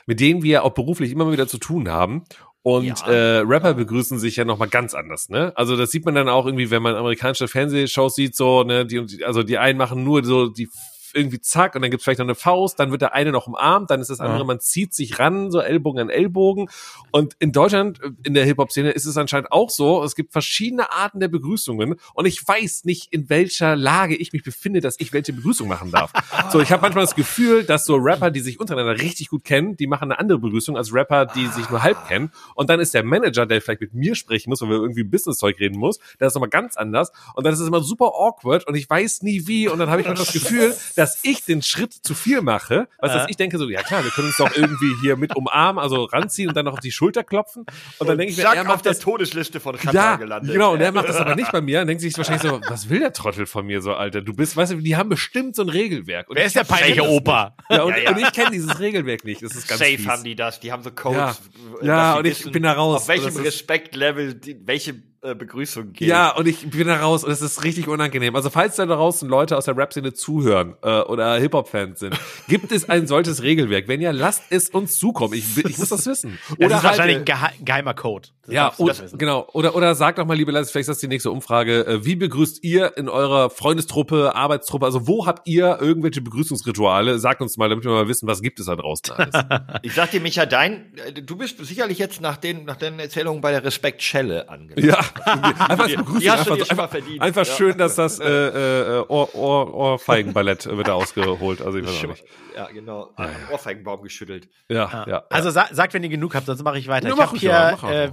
mit 0.06 0.20
denen 0.20 0.44
wir 0.44 0.64
auch 0.64 0.74
beruflich 0.74 1.12
immer 1.12 1.32
wieder 1.32 1.48
zu 1.48 1.60
tun 1.60 1.90
haben. 1.90 2.24
Und 2.63 2.86
ja. 2.86 3.08
äh, 3.08 3.38
Rapper 3.39 3.74
begrüßen 3.74 4.19
sich 4.19 4.36
ja 4.36 4.45
nochmal 4.45 4.67
ganz 4.67 4.93
anders, 4.93 5.30
ne? 5.30 5.52
Also 5.56 5.76
das 5.76 5.89
sieht 5.89 6.06
man 6.06 6.13
dann 6.13 6.30
auch 6.30 6.45
irgendwie, 6.45 6.69
wenn 6.69 6.84
man 6.84 6.95
amerikanische 6.95 7.47
Fernsehshows 7.47 8.13
sieht, 8.13 8.36
so, 8.36 8.64
ne, 8.64 8.86
die, 8.86 9.24
also 9.26 9.41
die 9.41 9.57
einen 9.57 9.80
machen 9.80 10.03
nur 10.03 10.24
so 10.24 10.47
die 10.47 10.70
irgendwie 11.14 11.41
zack 11.41 11.76
und 11.76 11.82
dann 11.82 11.91
gibt's 11.91 12.03
vielleicht 12.03 12.20
noch 12.20 12.26
eine 12.26 12.36
Faust, 12.36 12.80
dann 12.80 12.91
wird 12.91 13.01
der 13.01 13.14
eine 13.14 13.32
noch 13.32 13.47
umarmt, 13.47 13.89
dann 13.89 14.01
ist 14.01 14.09
das 14.09 14.20
andere, 14.20 14.39
ja. 14.39 14.45
man 14.45 14.59
zieht 14.59 14.93
sich 14.93 15.20
ran, 15.20 15.51
so 15.51 15.59
Ellbogen 15.59 16.01
an 16.01 16.09
Ellbogen. 16.09 16.70
Und 17.12 17.36
in 17.39 17.51
Deutschland, 17.51 18.01
äh, 18.01 18.12
in 18.24 18.34
der 18.34 18.45
Hip-Hop-Szene, 18.45 18.91
ist 18.91 19.05
es 19.05 19.18
anscheinend 19.18 19.51
auch 19.51 19.70
so, 19.70 20.03
es 20.03 20.16
gibt 20.16 20.32
verschiedene 20.32 20.91
Arten 20.91 21.20
der 21.20 21.28
Begrüßungen 21.28 21.95
und 22.14 22.26
ich 22.26 22.47
weiß 22.47 22.86
nicht, 22.86 23.14
in 23.14 23.30
welcher 23.30 23.76
Lage 23.76 24.16
ich 24.16 24.34
mich 24.34 24.43
befinde, 24.43 24.82
dass 24.82 24.99
ich 24.99 25.14
welche 25.14 25.34
Begrüßung 25.34 25.68
machen 25.68 25.91
darf. 25.91 26.12
so, 26.51 26.62
ich 26.62 26.72
habe 26.72 26.82
manchmal 26.82 27.05
das 27.05 27.16
Gefühl, 27.16 27.64
dass 27.64 27.86
so 27.86 27.95
Rapper, 27.95 28.32
die 28.32 28.39
sich 28.39 28.59
untereinander 28.59 29.01
richtig 29.01 29.30
gut 29.30 29.43
kennen, 29.43 29.76
die 29.78 29.88
machen 29.88 30.12
eine 30.12 30.20
andere 30.20 30.39
Begrüßung 30.39 30.78
als 30.78 30.93
Rapper, 30.93 31.26
die 31.26 31.47
sich 31.47 31.70
nur 31.70 31.84
halb 31.84 32.07
kennen. 32.07 32.32
Und 32.55 32.70
dann 32.70 32.80
ist 32.80 32.93
der 32.93 33.03
Manager, 33.03 33.45
der 33.45 33.62
vielleicht 33.62 33.82
mit 33.82 33.93
mir 33.93 34.16
sprechen 34.16 34.49
muss, 34.49 34.62
weil 34.62 34.70
wir 34.70 34.78
irgendwie 34.78 35.03
Business-Zeug 35.03 35.59
reden 35.59 35.80
muss, 35.80 35.99
der 36.20 36.28
ist 36.28 36.34
nochmal 36.34 36.49
ganz 36.49 36.78
anders. 36.78 37.12
Und 37.36 37.45
dann 37.45 37.53
ist 37.53 37.59
es 37.59 37.68
immer 37.68 37.82
super 37.82 38.12
awkward 38.16 38.68
und 38.68 38.76
ich 38.76 38.89
weiß 38.89 39.24
nie 39.24 39.47
wie. 39.47 39.68
Und 39.68 39.80
dann 39.80 39.89
habe 39.89 40.01
ich 40.01 40.07
manchmal 40.07 40.26
das 40.26 40.34
Gefühl, 40.34 40.76
dass 41.02 41.20
ich 41.24 41.43
den 41.43 41.64
Schritt 41.64 41.93
zu 41.93 42.14
viel 42.14 42.41
mache, 42.41 42.88
was 42.99 43.26
äh. 43.26 43.26
ich 43.30 43.36
denke 43.36 43.58
so, 43.58 43.68
ja 43.68 43.82
klar, 43.82 44.04
wir 44.04 44.12
können 44.12 44.28
uns 44.28 44.38
doch 44.38 44.56
irgendwie 44.56 44.93
hier 45.02 45.18
mit 45.18 45.36
umarmen, 45.36 45.82
also 45.82 46.04
ranziehen 46.04 46.49
und 46.49 46.56
dann 46.56 46.66
noch 46.66 46.74
auf 46.74 46.80
die 46.80 46.91
Schulter 46.91 47.24
klopfen. 47.24 47.66
Und, 47.97 48.08
dann 48.08 48.20
denke 48.20 48.32
ich 48.32 48.38
mir, 48.38 48.43
er 48.43 48.64
macht 48.64 48.76
auf 48.76 48.82
der 48.84 48.99
Todesliste 48.99 49.60
von 49.60 49.78
Katar 49.78 49.93
ja, 49.93 50.16
gelandet. 50.18 50.54
Genau, 50.54 50.74
und 50.74 50.82
er 50.82 50.91
macht 50.91 51.10
das 51.10 51.16
aber 51.16 51.36
nicht 51.36 51.52
bei 51.52 51.60
mir 51.60 51.82
und 51.82 51.88
denkt 51.88 52.02
sich 52.02 52.16
wahrscheinlich 52.16 52.43
so, 52.43 52.62
was 52.68 52.88
will 52.89 52.99
der 52.99 53.14
Trottel 53.14 53.47
von 53.47 53.66
mir 53.66 53.82
so, 53.82 53.93
Alter? 53.95 54.22
Du 54.22 54.34
bist, 54.34 54.56
weißt 54.56 54.74
du, 54.74 54.78
die 54.78 54.95
haben 54.95 55.10
bestimmt 55.10 55.56
so 55.56 55.64
ein 55.64 55.70
Regelwerk. 55.70 56.30
Und 56.30 56.36
Wer 56.36 56.45
ist 56.45 56.56
der 56.56 56.66
peinliche 56.66 57.04
Opa? 57.04 57.56
Ja, 57.70 57.82
und, 57.82 57.97
ja, 57.97 58.04
ja. 58.04 58.12
und 58.12 58.20
ich 58.20 58.32
kenne 58.32 58.52
dieses 58.52 58.80
Regelwerk 58.80 59.26
nicht. 59.26 59.41
Das 59.41 59.56
ist 59.56 59.68
ganz 59.68 59.80
Safe 59.80 59.97
fies. 59.97 60.08
haben 60.08 60.24
die 60.24 60.36
das, 60.36 60.60
die 60.60 60.72
haben 60.72 60.84
so 60.84 60.91
Codes. 60.91 61.41
Ja, 61.82 61.88
ja 61.88 62.14
und 62.16 62.28
ich 62.28 62.52
bin 62.52 62.62
da 62.62 62.74
raus. 62.74 63.02
Auf 63.02 63.08
welchem 63.08 63.36
Respektlevel, 63.38 64.39
welche 64.66 65.02
äh, 65.24 65.36
Begrüßung 65.36 65.93
geht. 65.93 66.07
Ja, 66.07 66.36
und 66.36 66.47
ich 66.47 66.67
bin 66.69 66.88
da 66.88 66.99
raus 66.99 67.24
und 67.24 67.32
es 67.32 67.41
ist 67.41 67.63
richtig 67.63 67.88
unangenehm. 67.88 68.36
Also 68.36 68.49
falls 68.49 68.76
da 68.78 68.88
draußen 68.88 69.30
Leute 69.30 69.55
aus 69.55 69.65
der 69.65 69.78
Rap-Szene 69.78 70.13
zuhören 70.13 70.76
äh, 70.82 71.01
oder 71.01 71.36
Hip-Hop-Fans 71.36 71.99
sind, 71.99 72.19
gibt 72.47 72.72
es 72.72 72.89
ein 72.89 73.05
solches 73.05 73.43
Regelwerk? 73.43 73.88
Wenn 73.88 74.01
ja, 74.01 74.09
lasst 74.09 74.43
es 74.49 74.69
uns 74.69 74.97
zukommen. 74.97 75.36
Ich, 75.36 75.57
ich 75.57 75.78
muss 75.78 75.89
das 75.89 76.07
wissen. 76.07 76.39
Oder 76.57 76.69
das 76.69 76.80
ist 76.80 76.84
wahrscheinlich 76.86 77.17
ein 77.17 77.26
gehe 77.26 77.36
geheimer 77.63 77.93
Code. 77.93 78.30
Das 78.45 78.55
ja, 78.55 78.74
oder, 78.78 78.95
genau. 79.15 79.47
Oder, 79.53 79.76
oder 79.76 79.93
sagt 79.93 80.17
doch 80.17 80.26
mal, 80.26 80.36
liebe 80.36 80.51
Leute, 80.51 80.65
vielleicht 80.65 80.89
ist 80.89 80.95
das 80.95 80.97
die 80.97 81.07
nächste 81.07 81.30
Umfrage. 81.30 81.86
Äh, 81.86 82.05
wie 82.05 82.15
begrüßt 82.15 82.63
ihr 82.63 82.97
in 82.97 83.07
eurer 83.07 83.51
Freundestruppe, 83.51 84.34
Arbeitstruppe? 84.36 84.88
Also 84.88 85.07
wo 85.07 85.28
habt 85.28 85.47
ihr 85.47 85.78
irgendwelche 85.80 86.22
Begrüßungsrituale? 86.22 87.19
Sagt 87.19 87.41
uns 87.41 87.57
mal, 87.57 87.69
damit 87.69 87.86
wir 87.86 87.91
mal 87.91 88.07
wissen, 88.07 88.28
was 88.28 88.41
gibt 88.41 88.59
es 88.59 88.65
da 88.65 88.76
draußen 88.76 89.11
alles. 89.11 89.36
ich 89.84 89.93
sag 89.93 90.09
dir, 90.09 90.19
Micha, 90.19 90.47
dein, 90.47 90.97
äh, 90.97 91.13
du 91.13 91.36
bist 91.36 91.63
sicherlich 91.63 91.99
jetzt 91.99 92.22
nach 92.22 92.38
den, 92.38 92.65
nach 92.65 92.78
den 92.78 92.97
Erzählungen 92.99 93.41
bei 93.41 93.51
der 93.51 93.63
Respektschelle 93.63 94.49
angekommen. 94.49 94.88
Ja, 94.88 95.11
einfach 95.26 95.86
als 95.86 95.95
Begrüßung. 95.95 96.32
einfach, 96.32 96.70
einfach, 96.70 96.89
einfach 97.20 97.47
ja. 97.47 97.55
schön, 97.55 97.78
dass 97.78 97.95
das 97.95 98.20
äh, 98.20 98.28
äh, 98.28 99.05
Ohr, 99.07 99.34
Ohr, 99.36 99.74
Ohrfeigenballett 99.74 100.66
wird 100.66 100.88
da 100.88 100.93
ausgeholt. 100.93 101.62
Also 101.62 101.78
ich 101.78 101.86
weiß 101.86 102.03
auch 102.03 102.07
nicht. 102.09 102.24
Ja, 102.55 102.68
genau. 102.68 103.09
Ah, 103.16 103.26
ja. 103.26 103.32
Ohrfeigenbaum 103.53 104.01
geschüttelt. 104.01 104.49
Ja, 104.70 104.89
ja. 104.91 105.05
ja. 105.07 105.24
Also 105.30 105.49
sa 105.49 105.68
sagt, 105.72 105.93
wenn 105.93 106.03
ihr 106.03 106.09
genug 106.09 106.36
habt, 106.36 106.45
sonst 106.45 106.64
mache 106.64 106.78
ich 106.78 106.88
weiter. 106.88 107.07
Ja, 107.07 107.16
ich 107.16 107.22
habe 107.22 107.38
hier 107.38 107.49
ja, 107.49 107.89
äh, 107.89 108.12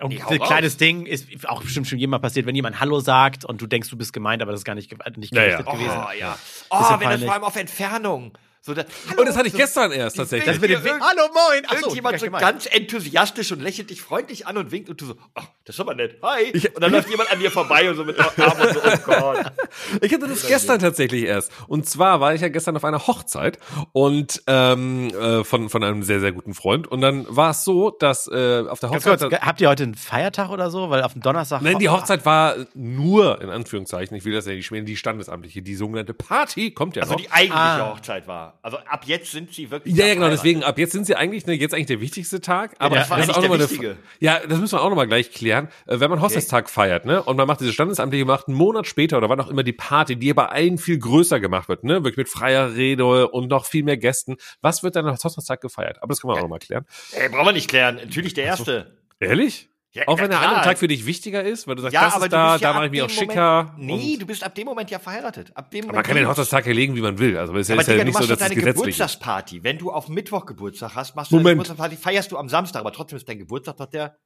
ein 0.00 0.08
nee, 0.08 0.38
kleines 0.38 0.76
Ding, 0.76 1.06
ist 1.06 1.48
auch 1.48 1.62
bestimmt 1.62 1.88
schon 1.88 1.98
jemand 1.98 2.22
passiert, 2.22 2.46
wenn 2.46 2.54
jemand 2.54 2.80
Hallo 2.80 3.00
sagt 3.00 3.44
und 3.44 3.60
du 3.60 3.66
denkst, 3.66 3.90
du 3.90 3.96
bist 3.96 4.12
gemeint, 4.12 4.42
aber 4.42 4.52
das 4.52 4.60
ist 4.60 4.64
gar 4.64 4.74
nicht, 4.74 4.90
nicht 5.16 5.32
gerichtet 5.32 5.66
ja, 5.66 5.72
gewesen. 5.72 5.98
Oh, 5.98 6.12
ja. 6.18 6.38
Oh, 6.70 6.84
wenn 6.98 7.10
das 7.10 7.24
vor 7.24 7.34
allem 7.34 7.44
auf 7.44 7.56
Entfernung. 7.56 8.32
So, 8.64 8.74
da, 8.74 8.84
hallo, 9.08 9.22
und 9.22 9.26
das 9.26 9.36
hatte 9.36 9.48
ich 9.48 9.54
so, 9.54 9.58
gestern 9.58 9.90
erst 9.90 10.16
tatsächlich. 10.16 10.56
Hallo, 10.56 11.28
moin. 11.34 11.64
Ach 11.66 11.74
irgendjemand 11.74 12.20
so, 12.20 12.26
so 12.26 12.30
ganz 12.30 12.66
enthusiastisch 12.66 13.50
und 13.50 13.60
lächelt 13.60 13.90
dich 13.90 14.00
freundlich 14.00 14.46
an 14.46 14.56
und 14.56 14.70
winkt 14.70 14.88
und 14.88 15.00
du 15.00 15.06
so, 15.06 15.14
ach, 15.34 15.48
das 15.64 15.74
ist 15.74 15.80
aber 15.80 15.96
nett. 15.96 16.18
Hi. 16.22 16.44
Ich, 16.52 16.72
und 16.72 16.80
dann 16.80 16.92
läuft 16.92 17.10
jemand 17.10 17.32
an 17.32 17.40
dir 17.40 17.50
vorbei 17.50 17.90
und 17.90 17.96
so 17.96 18.04
mit 18.04 18.20
Arm 18.20 18.30
und 18.36 18.72
so, 18.72 18.80
oh 18.84 18.96
Gott. 19.04 19.52
Ich 20.00 20.14
hatte 20.14 20.28
das 20.28 20.46
gestern 20.46 20.78
tatsächlich 20.78 21.24
erst. 21.24 21.50
Und 21.66 21.88
zwar 21.88 22.20
war 22.20 22.34
ich 22.34 22.40
ja 22.40 22.50
gestern 22.50 22.76
auf 22.76 22.84
einer 22.84 23.04
Hochzeit 23.04 23.58
und 23.90 24.40
ähm, 24.46 25.08
äh, 25.08 25.42
von, 25.42 25.68
von 25.68 25.82
einem 25.82 26.04
sehr, 26.04 26.20
sehr 26.20 26.30
guten 26.30 26.54
Freund. 26.54 26.86
Und 26.86 27.00
dann 27.00 27.26
war 27.28 27.50
es 27.50 27.64
so, 27.64 27.90
dass 27.90 28.28
äh, 28.28 28.64
auf 28.68 28.78
der 28.78 28.90
Hochzeit. 28.90 29.18
Kurz, 29.18 29.40
habt 29.40 29.60
ihr 29.60 29.70
heute 29.70 29.82
einen 29.82 29.96
Feiertag 29.96 30.50
oder 30.50 30.70
so? 30.70 30.88
Weil 30.88 31.02
auf 31.02 31.14
dem 31.14 31.22
Donnerstag. 31.22 31.62
Nein, 31.62 31.80
die 31.80 31.88
Hochzeit 31.88 32.24
war 32.24 32.54
nur, 32.74 33.40
in 33.40 33.50
Anführungszeichen, 33.50 34.16
ich 34.16 34.24
will 34.24 34.34
das 34.34 34.46
ja 34.46 34.52
nicht 34.52 34.66
schmälen, 34.66 34.86
die 34.86 34.96
standesamtliche, 34.96 35.62
die 35.62 35.74
sogenannte 35.74 36.14
Party 36.14 36.70
kommt 36.70 36.94
ja 36.94 37.02
also 37.02 37.14
noch. 37.14 37.18
Also 37.18 37.28
die 37.28 37.32
eigentliche 37.32 37.60
ah. 37.60 37.90
Hochzeit 37.90 38.28
war. 38.28 38.51
Also 38.60 38.78
ab 38.78 39.04
jetzt 39.06 39.32
sind 39.32 39.52
sie 39.52 39.70
wirklich. 39.70 39.96
Ja, 39.96 40.06
ja, 40.06 40.14
genau, 40.14 40.28
deswegen, 40.28 40.62
ab 40.62 40.78
jetzt 40.78 40.92
sind 40.92 41.06
sie 41.06 41.16
eigentlich, 41.16 41.46
ne, 41.46 41.54
jetzt 41.54 41.74
eigentlich 41.74 41.86
der 41.86 42.00
wichtigste 42.00 42.40
Tag. 42.40 42.74
Aber 42.78 42.96
ja, 42.96 43.00
das, 43.00 43.08
das 43.08 43.28
ist 43.28 43.30
auch 43.30 43.42
nochmal 43.42 43.60
eine. 43.60 43.96
Ja, 44.20 44.40
das 44.46 44.58
müssen 44.58 44.76
wir 44.76 44.82
auch 44.82 44.88
nochmal 44.88 45.06
gleich 45.06 45.32
klären. 45.32 45.68
Äh, 45.86 46.00
wenn 46.00 46.10
man 46.10 46.20
Hochzeitstag 46.20 46.66
okay. 46.66 46.72
feiert, 46.72 47.04
ne, 47.04 47.22
und 47.22 47.36
man 47.36 47.46
macht 47.46 47.60
diese 47.60 47.72
standesamtliche 47.72 48.24
macht 48.24 48.48
einen 48.48 48.56
Monat 48.56 48.86
später 48.86 49.18
oder 49.18 49.28
wann 49.28 49.40
auch 49.40 49.48
immer 49.48 49.62
die 49.62 49.72
Party, 49.72 50.16
die 50.16 50.32
bei 50.34 50.46
allen 50.46 50.78
viel 50.78 50.98
größer 50.98 51.40
gemacht 51.40 51.68
wird, 51.68 51.84
ne, 51.84 52.04
wirklich 52.04 52.18
mit 52.18 52.28
freier 52.28 52.74
Rede 52.74 53.28
und 53.28 53.48
noch 53.48 53.66
viel 53.66 53.82
mehr 53.82 53.96
Gästen. 53.96 54.36
Was 54.60 54.82
wird 54.82 54.96
dann 54.96 55.06
als 55.06 55.24
Hochzeitstag 55.24 55.60
gefeiert? 55.60 55.98
Aber 56.02 56.12
das 56.12 56.20
können 56.20 56.32
wir 56.32 56.36
auch 56.36 56.42
nochmal 56.42 56.60
klären. 56.60 56.86
Ey, 57.12 57.28
brauchen 57.28 57.46
wir 57.46 57.52
nicht 57.52 57.68
klären. 57.68 57.96
Natürlich 57.96 58.34
der 58.34 58.44
erste. 58.44 58.96
Ehrlich? 59.18 59.71
Ja, 59.94 60.04
auch 60.08 60.18
wenn 60.18 60.30
der 60.30 60.40
andere 60.40 60.62
Tag 60.62 60.78
für 60.78 60.88
dich 60.88 61.04
wichtiger 61.04 61.42
ist, 61.42 61.66
weil 61.66 61.74
du 61.74 61.82
sagst, 61.82 61.92
ja, 61.92 62.04
das 62.06 62.16
ist 62.16 62.32
da, 62.32 62.54
ja 62.54 62.58
da 62.58 62.72
mache 62.72 62.86
ich 62.86 62.90
mich 62.92 63.02
auch 63.02 63.10
schicker. 63.10 63.74
nee, 63.76 64.16
du 64.18 64.24
bist 64.24 64.42
ab 64.42 64.54
dem 64.54 64.64
Moment 64.64 64.90
ja 64.90 64.98
verheiratet. 64.98 65.54
Ab 65.54 65.70
dem 65.70 65.82
Moment 65.82 65.96
man 65.96 66.04
kann 66.04 66.16
den 66.16 66.26
Hochzeitstag 66.26 66.66
erlegen, 66.66 66.96
wie 66.96 67.02
man 67.02 67.18
will. 67.18 67.36
Also 67.36 67.54
es 67.54 67.68
ist 67.68 67.72
aber 67.72 67.82
ja, 67.82 67.92
Digga, 67.92 68.04
nicht 68.04 68.18
so, 68.18 68.26
dass 68.26 68.38
deine 68.38 68.52
es 68.52 68.54
gesetzlich 68.54 68.74
Geburtstagsparty. 68.74 69.64
Wenn 69.64 69.76
du 69.76 69.92
auf 69.92 70.08
Mittwoch 70.08 70.46
Geburtstag 70.46 70.94
hast, 70.94 71.14
machst 71.14 71.30
du 71.30 71.36
Moment. 71.36 71.48
eine 71.48 71.54
Geburtstagsparty, 71.56 71.96
feierst 71.96 72.32
du 72.32 72.38
am 72.38 72.48
Samstag, 72.48 72.80
aber 72.80 72.92
trotzdem 72.92 73.18
ist 73.18 73.28
dein 73.28 73.38
Geburtstag 73.38 73.76
doch 73.76 73.86
der 73.86 74.16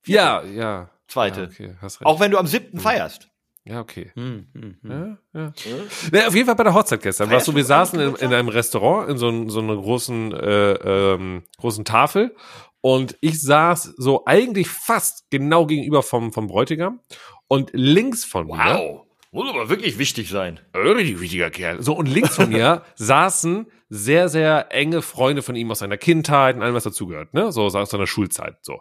vierte. 0.00 0.22
Ja, 0.22 0.44
ja. 0.44 0.90
Zweite. 1.08 1.40
Ja, 1.40 1.46
okay, 1.48 1.74
hast 1.80 2.00
recht. 2.00 2.06
Auch 2.06 2.20
wenn 2.20 2.30
du 2.30 2.38
am 2.38 2.46
siebten 2.46 2.76
hm. 2.76 2.82
feierst. 2.82 3.28
Ja, 3.64 3.80
okay. 3.80 4.12
Hm, 4.14 4.46
hm, 4.54 4.76
hm. 4.80 5.18
Ja, 5.34 5.40
ja. 5.40 5.52
ja, 6.12 6.28
auf 6.28 6.34
jeden 6.36 6.46
Fall 6.46 6.54
bei 6.54 6.62
der 6.62 6.72
Hochzeit 6.72 7.02
gestern. 7.02 7.32
Warst 7.32 7.48
du, 7.48 7.54
wir 7.56 7.64
saßen 7.64 7.98
in, 7.98 8.14
in, 8.14 8.32
einem 8.32 8.48
Restaurant 8.48 9.10
in 9.10 9.18
so, 9.18 9.48
so 9.48 9.58
einer 9.58 9.74
großen, 9.74 10.32
äh, 10.32 10.72
ähm, 10.74 11.42
großen 11.58 11.84
Tafel 11.84 12.36
und 12.86 13.18
ich 13.20 13.42
saß 13.42 13.94
so 13.96 14.26
eigentlich 14.26 14.68
fast 14.68 15.28
genau 15.28 15.66
gegenüber 15.66 16.04
vom, 16.04 16.32
vom 16.32 16.46
Bräutigam 16.46 17.00
und 17.48 17.70
links 17.72 18.24
von 18.24 18.46
wow. 18.46 18.56
mir. 18.56 18.64
Wow. 18.64 19.00
Muss 19.32 19.50
aber 19.50 19.68
wirklich 19.68 19.98
wichtig 19.98 20.28
sein. 20.28 20.60
Richtig 20.72 21.20
wichtiger 21.20 21.50
Kerl. 21.50 21.82
So, 21.82 21.96
und 21.96 22.06
links 22.06 22.36
von 22.36 22.48
mir 22.48 22.84
saßen 22.94 23.66
sehr, 23.88 24.28
sehr 24.28 24.68
enge 24.70 25.02
Freunde 25.02 25.42
von 25.42 25.56
ihm 25.56 25.68
aus 25.72 25.80
seiner 25.80 25.96
Kindheit 25.96 26.54
und 26.54 26.62
allem, 26.62 26.76
was 26.76 26.84
dazugehört, 26.84 27.34
ne? 27.34 27.50
So 27.50 27.64
aus 27.64 27.90
seiner 27.90 28.06
Schulzeit. 28.06 28.58
So. 28.62 28.78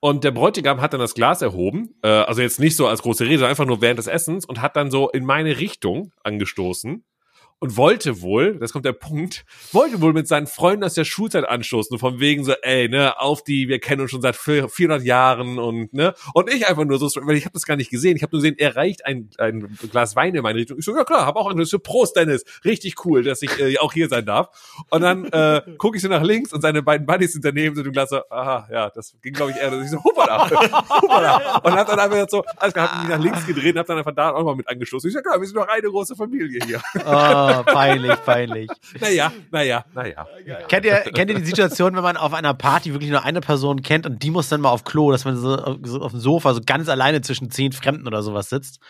Und 0.00 0.22
der 0.22 0.32
Bräutigam 0.32 0.82
hat 0.82 0.92
dann 0.92 1.00
das 1.00 1.14
Glas 1.14 1.40
erhoben, 1.40 1.94
äh, 2.02 2.08
also 2.08 2.42
jetzt 2.42 2.60
nicht 2.60 2.76
so 2.76 2.86
als 2.86 3.00
große 3.00 3.24
Rede, 3.24 3.38
sondern 3.38 3.52
einfach 3.52 3.64
nur 3.64 3.80
während 3.80 3.98
des 3.98 4.06
Essens 4.06 4.44
und 4.44 4.60
hat 4.60 4.76
dann 4.76 4.90
so 4.90 5.08
in 5.08 5.24
meine 5.24 5.58
Richtung 5.58 6.12
angestoßen 6.24 7.06
und 7.58 7.76
wollte 7.76 8.20
wohl, 8.20 8.58
das 8.58 8.72
kommt 8.72 8.84
der 8.84 8.92
Punkt, 8.92 9.44
wollte 9.72 10.00
wohl 10.02 10.12
mit 10.12 10.28
seinen 10.28 10.46
Freunden 10.46 10.84
aus 10.84 10.94
der 10.94 11.04
Schulzeit 11.04 11.48
anstoßen, 11.48 11.98
von 11.98 12.20
wegen 12.20 12.44
so, 12.44 12.52
ey, 12.62 12.88
ne, 12.88 13.18
auf 13.18 13.42
die, 13.42 13.68
wir 13.68 13.78
kennen 13.78 14.02
uns 14.02 14.10
schon 14.10 14.20
seit 14.20 14.36
400 14.36 15.02
Jahren 15.02 15.58
und, 15.58 15.92
ne, 15.94 16.14
und 16.34 16.52
ich 16.52 16.68
einfach 16.68 16.84
nur 16.84 16.98
so, 16.98 17.08
weil 17.22 17.36
ich 17.36 17.44
habe 17.44 17.54
das 17.54 17.64
gar 17.64 17.76
nicht 17.76 17.90
gesehen, 17.90 18.16
ich 18.16 18.22
habe 18.22 18.36
nur 18.36 18.42
gesehen, 18.42 18.56
er 18.58 18.76
reicht 18.76 19.06
ein, 19.06 19.30
ein 19.38 19.78
Glas 19.90 20.16
Wein 20.16 20.34
in 20.34 20.42
meine 20.42 20.58
Richtung. 20.58 20.78
Ich 20.78 20.84
so, 20.84 20.94
ja 20.94 21.04
klar, 21.04 21.24
habe 21.24 21.38
auch 21.38 21.50
ein 21.50 21.64
so, 21.64 21.78
Prost, 21.78 22.16
Dennis, 22.16 22.44
richtig 22.64 23.04
cool, 23.04 23.22
dass 23.22 23.40
ich 23.40 23.58
äh, 23.58 23.78
auch 23.78 23.92
hier 23.92 24.08
sein 24.08 24.26
darf. 24.26 24.48
Und 24.90 25.00
dann 25.00 25.24
äh, 25.26 25.62
gucke 25.78 25.96
ich 25.96 26.02
so 26.02 26.08
nach 26.08 26.22
links 26.22 26.52
und 26.52 26.60
seine 26.60 26.82
beiden 26.82 27.06
Buddies 27.06 27.32
sind 27.32 27.44
daneben 27.44 27.74
so, 27.74 27.82
du 27.82 27.90
Glas 27.90 28.10
so, 28.10 28.20
aha, 28.28 28.68
ja, 28.70 28.90
das 28.90 29.16
ging, 29.22 29.32
glaube 29.32 29.52
ich, 29.52 29.56
eher, 29.56 29.70
dass 29.70 29.84
ich 29.84 29.90
so, 29.90 30.02
hoppala, 30.04 30.50
hoppala. 30.90 31.58
Und 31.58 31.72
hab 31.72 31.86
dann 31.86 31.98
einfach 31.98 32.28
so, 32.28 32.44
alles 32.56 32.74
klar, 32.74 32.92
hab 32.92 33.00
mich 33.00 33.16
nach 33.16 33.22
links 33.22 33.46
gedreht 33.46 33.74
und 33.74 33.78
hab 33.78 33.86
dann 33.86 33.98
einfach 33.98 34.14
da 34.14 34.32
auch 34.32 34.44
mal 34.44 34.56
mit 34.56 34.68
angestoßen. 34.68 35.08
Ich 35.08 35.14
so, 35.14 35.18
ja 35.18 35.22
klar, 35.22 35.40
wir 35.40 35.46
sind 35.46 35.56
doch 35.56 35.68
eine 35.68 35.88
große 35.88 36.14
Familie 36.14 36.60
hier. 36.66 36.82
Oh. 37.46 37.62
peinlich, 37.62 38.14
peinlich. 38.24 38.70
Naja, 39.00 39.32
naja, 39.50 39.84
naja. 39.94 40.26
Kennt 40.68 40.84
ihr, 40.84 40.96
kennt 40.96 41.30
ihr 41.30 41.38
die 41.38 41.44
Situation, 41.44 41.94
wenn 41.96 42.02
man 42.02 42.16
auf 42.16 42.32
einer 42.34 42.54
Party 42.54 42.92
wirklich 42.92 43.10
nur 43.10 43.24
eine 43.24 43.40
Person 43.40 43.82
kennt 43.82 44.06
und 44.06 44.22
die 44.22 44.30
muss 44.30 44.48
dann 44.48 44.60
mal 44.60 44.70
auf 44.70 44.84
Klo, 44.84 45.10
dass 45.10 45.24
man 45.24 45.36
so, 45.36 45.78
so 45.82 46.00
auf 46.00 46.12
dem 46.12 46.20
Sofa 46.20 46.54
so 46.54 46.60
ganz 46.64 46.88
alleine 46.88 47.20
zwischen 47.20 47.50
zehn 47.50 47.72
Fremden 47.72 48.06
oder 48.06 48.22
sowas 48.22 48.48
sitzt? 48.48 48.80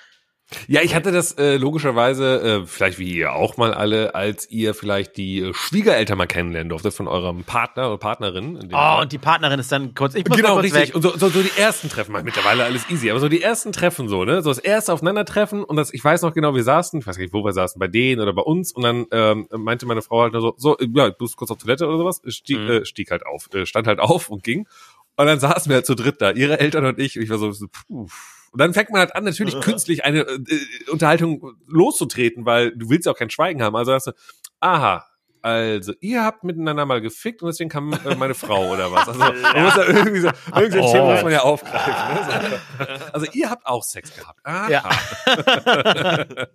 Ja, 0.69 0.81
ich 0.83 0.95
hatte 0.95 1.11
das 1.11 1.33
äh, 1.33 1.57
logischerweise, 1.57 2.63
äh, 2.63 2.67
vielleicht 2.67 3.01
wie 3.01 3.17
ihr 3.17 3.33
auch 3.33 3.57
mal 3.57 3.75
alle, 3.75 4.15
als 4.15 4.49
ihr 4.49 4.75
vielleicht 4.75 5.17
die 5.17 5.41
äh, 5.41 5.53
Schwiegereltern 5.53 6.17
mal 6.17 6.27
kennenlernen 6.27 6.69
durftet 6.69 6.95
von 6.95 7.09
eurem 7.09 7.43
Partner 7.43 7.89
oder 7.89 7.99
Partnerin. 7.99 8.57
Oh, 8.57 8.71
Fall. 8.71 9.03
und 9.03 9.13
die 9.13 9.19
Partnerin 9.19 9.59
ist 9.59 9.73
dann 9.73 9.95
kurz, 9.95 10.15
ich 10.15 10.25
muss 10.29 10.37
genau, 10.37 10.53
kurz 10.53 10.67
richtig. 10.67 10.89
Weg. 10.89 10.95
Und 10.95 11.03
so, 11.03 11.17
so, 11.17 11.31
so 11.31 11.43
die 11.43 11.51
ersten 11.59 11.89
Treffen, 11.89 12.13
mal 12.13 12.23
mittlerweile 12.23 12.65
alles 12.65 12.89
easy, 12.91 13.11
aber 13.11 13.19
so 13.19 13.29
die 13.29 13.43
ersten 13.43 13.73
Treffen 13.73 14.09
so, 14.09 14.25
ne, 14.25 14.41
so 14.41 14.51
das 14.51 14.59
erste 14.59 14.93
Aufeinandertreffen 14.93 15.65
und 15.65 15.75
das, 15.75 15.93
ich 15.93 16.05
weiß 16.05 16.23
noch 16.23 16.33
genau, 16.33 16.55
wir 16.55 16.63
saßen, 16.63 17.01
ich 17.01 17.07
weiß 17.07 17.19
nicht, 17.19 17.33
wo 17.33 17.45
wir 17.45 17.53
saßen, 17.53 17.81
bei 17.81 17.89
denen 17.89 18.21
oder 18.21 18.33
bei 18.33 18.43
uns 18.43 18.71
und 18.71 18.85
dann 18.85 19.07
ähm, 19.11 19.49
meinte 19.51 19.85
meine 19.87 20.03
Frau 20.03 20.23
halt 20.23 20.33
nur 20.33 20.43
so, 20.43 20.55
so, 20.57 20.77
ja, 20.79 21.11
du 21.11 21.17
bist 21.19 21.37
kurz 21.37 21.51
auf 21.51 21.59
Toilette 21.59 21.89
oder 21.89 21.99
sowas, 21.99 22.23
stieg, 22.29 22.59
mhm. 22.59 22.71
äh, 22.71 22.85
stieg 22.85 23.11
halt 23.11 23.27
auf, 23.27 23.49
äh, 23.53 23.67
stand 23.67 23.89
halt 23.89 23.99
auf 24.01 24.29
und 24.29 24.45
ging 24.45 24.69
und 25.17 25.27
dann 25.27 25.41
saßen 25.41 25.71
wir 25.71 25.77
halt 25.77 25.87
zu 25.87 25.97
dritt 25.97 26.23
da, 26.23 26.31
ihre 26.31 26.61
Eltern 26.61 26.85
und 26.85 27.01
ich 27.01 27.17
und 27.17 27.25
ich 27.25 27.31
war 27.31 27.39
so, 27.39 27.51
so 27.51 27.67
puh, 27.67 28.07
und 28.53 28.61
dann 28.61 28.75
fängt 28.75 28.91
man 28.91 29.01
halt 29.01 29.15
an, 29.15 29.25
natürlich 29.25 29.61
künstlich 29.61 30.05
eine 30.05 30.21
äh, 30.21 30.91
Unterhaltung 30.91 31.57
loszutreten, 31.67 32.47
weil 32.47 32.77
du 32.77 32.89
willst 32.91 33.07
ja 33.07 33.13
auch 33.13 33.19
kein 33.19 33.31
Schweigen 33.31 33.63
haben. 33.63 33.77
Also 33.77 33.93
hast 33.93 34.09
du, 34.09 34.13
aha, 34.61 35.05
also, 35.47 35.93
ihr 36.01 36.25
habt 36.25 36.43
miteinander 36.43 36.85
mal 36.87 37.01
gefickt 37.01 37.41
und 37.41 37.47
deswegen 37.47 37.71
kam 37.71 37.93
äh, 37.93 38.17
meine 38.17 38.35
Frau 38.35 38.69
oder 38.73 38.91
was. 38.91 39.07
Also, 39.07 39.21
man 39.21 39.63
muss 39.63 39.75
da 39.75 39.85
irgendwie 39.85 40.21
so, 40.21 40.31
irgendwie 40.55 40.79
oh. 40.81 40.93
Thema 40.93 41.13
muss 41.13 41.23
man 41.23 41.33
ja 41.33 41.43
aufgreifen. 41.43 41.93
Ne? 42.15 42.61
So. 42.79 42.85
Also, 43.13 43.27
ihr 43.33 43.49
habt 43.49 43.65
auch 43.65 43.85
Sex 43.85 44.13
gehabt. 44.13 44.41
Aha. 44.43 44.69
Ja. 44.69 44.83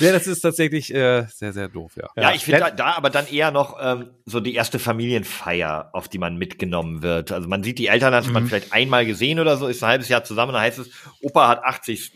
ja, 0.00 0.12
das 0.12 0.26
ist 0.26 0.40
tatsächlich 0.40 0.94
äh, 0.94 1.26
sehr, 1.28 1.52
sehr 1.52 1.68
doof, 1.68 1.92
ja. 1.96 2.08
Ja, 2.16 2.32
ich 2.32 2.44
finde 2.44 2.60
da, 2.60 2.70
da 2.70 2.92
aber 2.94 3.10
dann 3.10 3.26
eher 3.26 3.50
noch 3.50 3.76
ähm, 3.78 4.10
so 4.24 4.40
die 4.40 4.54
erste 4.54 4.78
Familienfeier, 4.78 5.90
auf 5.92 6.08
die 6.08 6.18
man 6.18 6.36
mitgenommen 6.36 7.02
wird. 7.02 7.32
Also 7.32 7.48
man 7.48 7.62
sieht 7.62 7.78
die 7.78 7.88
Eltern, 7.88 8.14
hat 8.14 8.26
mhm. 8.26 8.32
man 8.32 8.46
vielleicht 8.46 8.72
einmal 8.72 9.04
gesehen 9.04 9.40
oder 9.40 9.58
so, 9.58 9.66
ist 9.66 9.82
ein 9.82 9.90
halbes 9.90 10.08
Jahr 10.08 10.24
zusammen, 10.24 10.54
dann 10.54 10.62
heißt 10.62 10.78
es, 10.78 10.90
Opa 11.20 11.48
hat 11.48 11.64
80. 11.64 12.12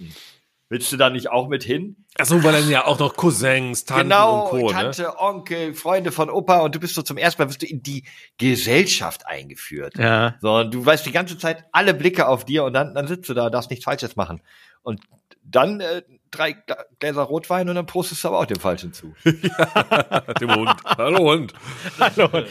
Willst 0.69 0.91
du 0.91 0.97
da 0.97 1.11
nicht 1.11 1.31
auch 1.31 1.47
mit 1.47 1.63
hin? 1.63 2.05
Achso, 2.19 2.43
weil 2.43 2.53
dann 2.53 2.69
ja 2.69 2.87
auch 2.87 2.99
noch 2.99 3.15
Cousins, 3.15 3.85
Tanten 3.85 4.09
genau, 4.09 4.49
und 4.49 4.51
Co. 4.51 4.67
Ne? 4.67 4.73
Tante, 4.73 5.03
ne? 5.03 5.19
Onkel, 5.21 5.75
Freunde 5.75 6.11
von 6.11 6.29
Opa 6.29 6.59
und 6.59 6.75
du 6.75 6.81
bist 6.81 6.95
so 6.97 7.03
zum 7.03 7.19
ersten 7.19 7.41
Mal 7.41 7.49
wirst 7.49 7.63
du 7.63 7.67
in 7.67 7.85
die 7.85 8.05
Gesellschaft 8.37 9.27
eingeführt. 9.29 9.97
Ja. 9.97 10.35
So, 10.41 10.57
und 10.57 10.75
du 10.75 10.85
weißt 10.85 11.07
die 11.07 11.13
ganze 11.13 11.39
Zeit 11.39 11.65
alle 11.71 11.95
Blicke 11.95 12.27
auf 12.27 12.45
dir 12.45 12.65
und 12.65 12.73
dann, 12.73 12.95
dann 12.95 13.07
sitzt 13.07 13.29
du 13.29 13.35
da, 13.35 13.49
darfst 13.49 13.71
nichts 13.71 13.85
Falsches 13.85 14.17
machen. 14.17 14.43
Und 14.83 15.01
dann 15.45 15.81
äh, 15.81 16.03
drei 16.33 16.57
Gläser 16.99 17.23
Rotwein 17.23 17.69
und 17.69 17.77
dann 17.77 17.87
prostest 17.87 18.25
du 18.25 18.29
aber 18.29 18.41
auch 18.41 18.47
dem 18.47 18.59
Falschen 18.59 18.93
zu. 18.93 19.15
ja, 19.25 20.21
dem 20.41 20.53
Hund. 20.53 20.75
Hallo 20.85 21.33
Hund. 21.33 21.53
Hallo 22.01 22.33
Hund. 22.33 22.49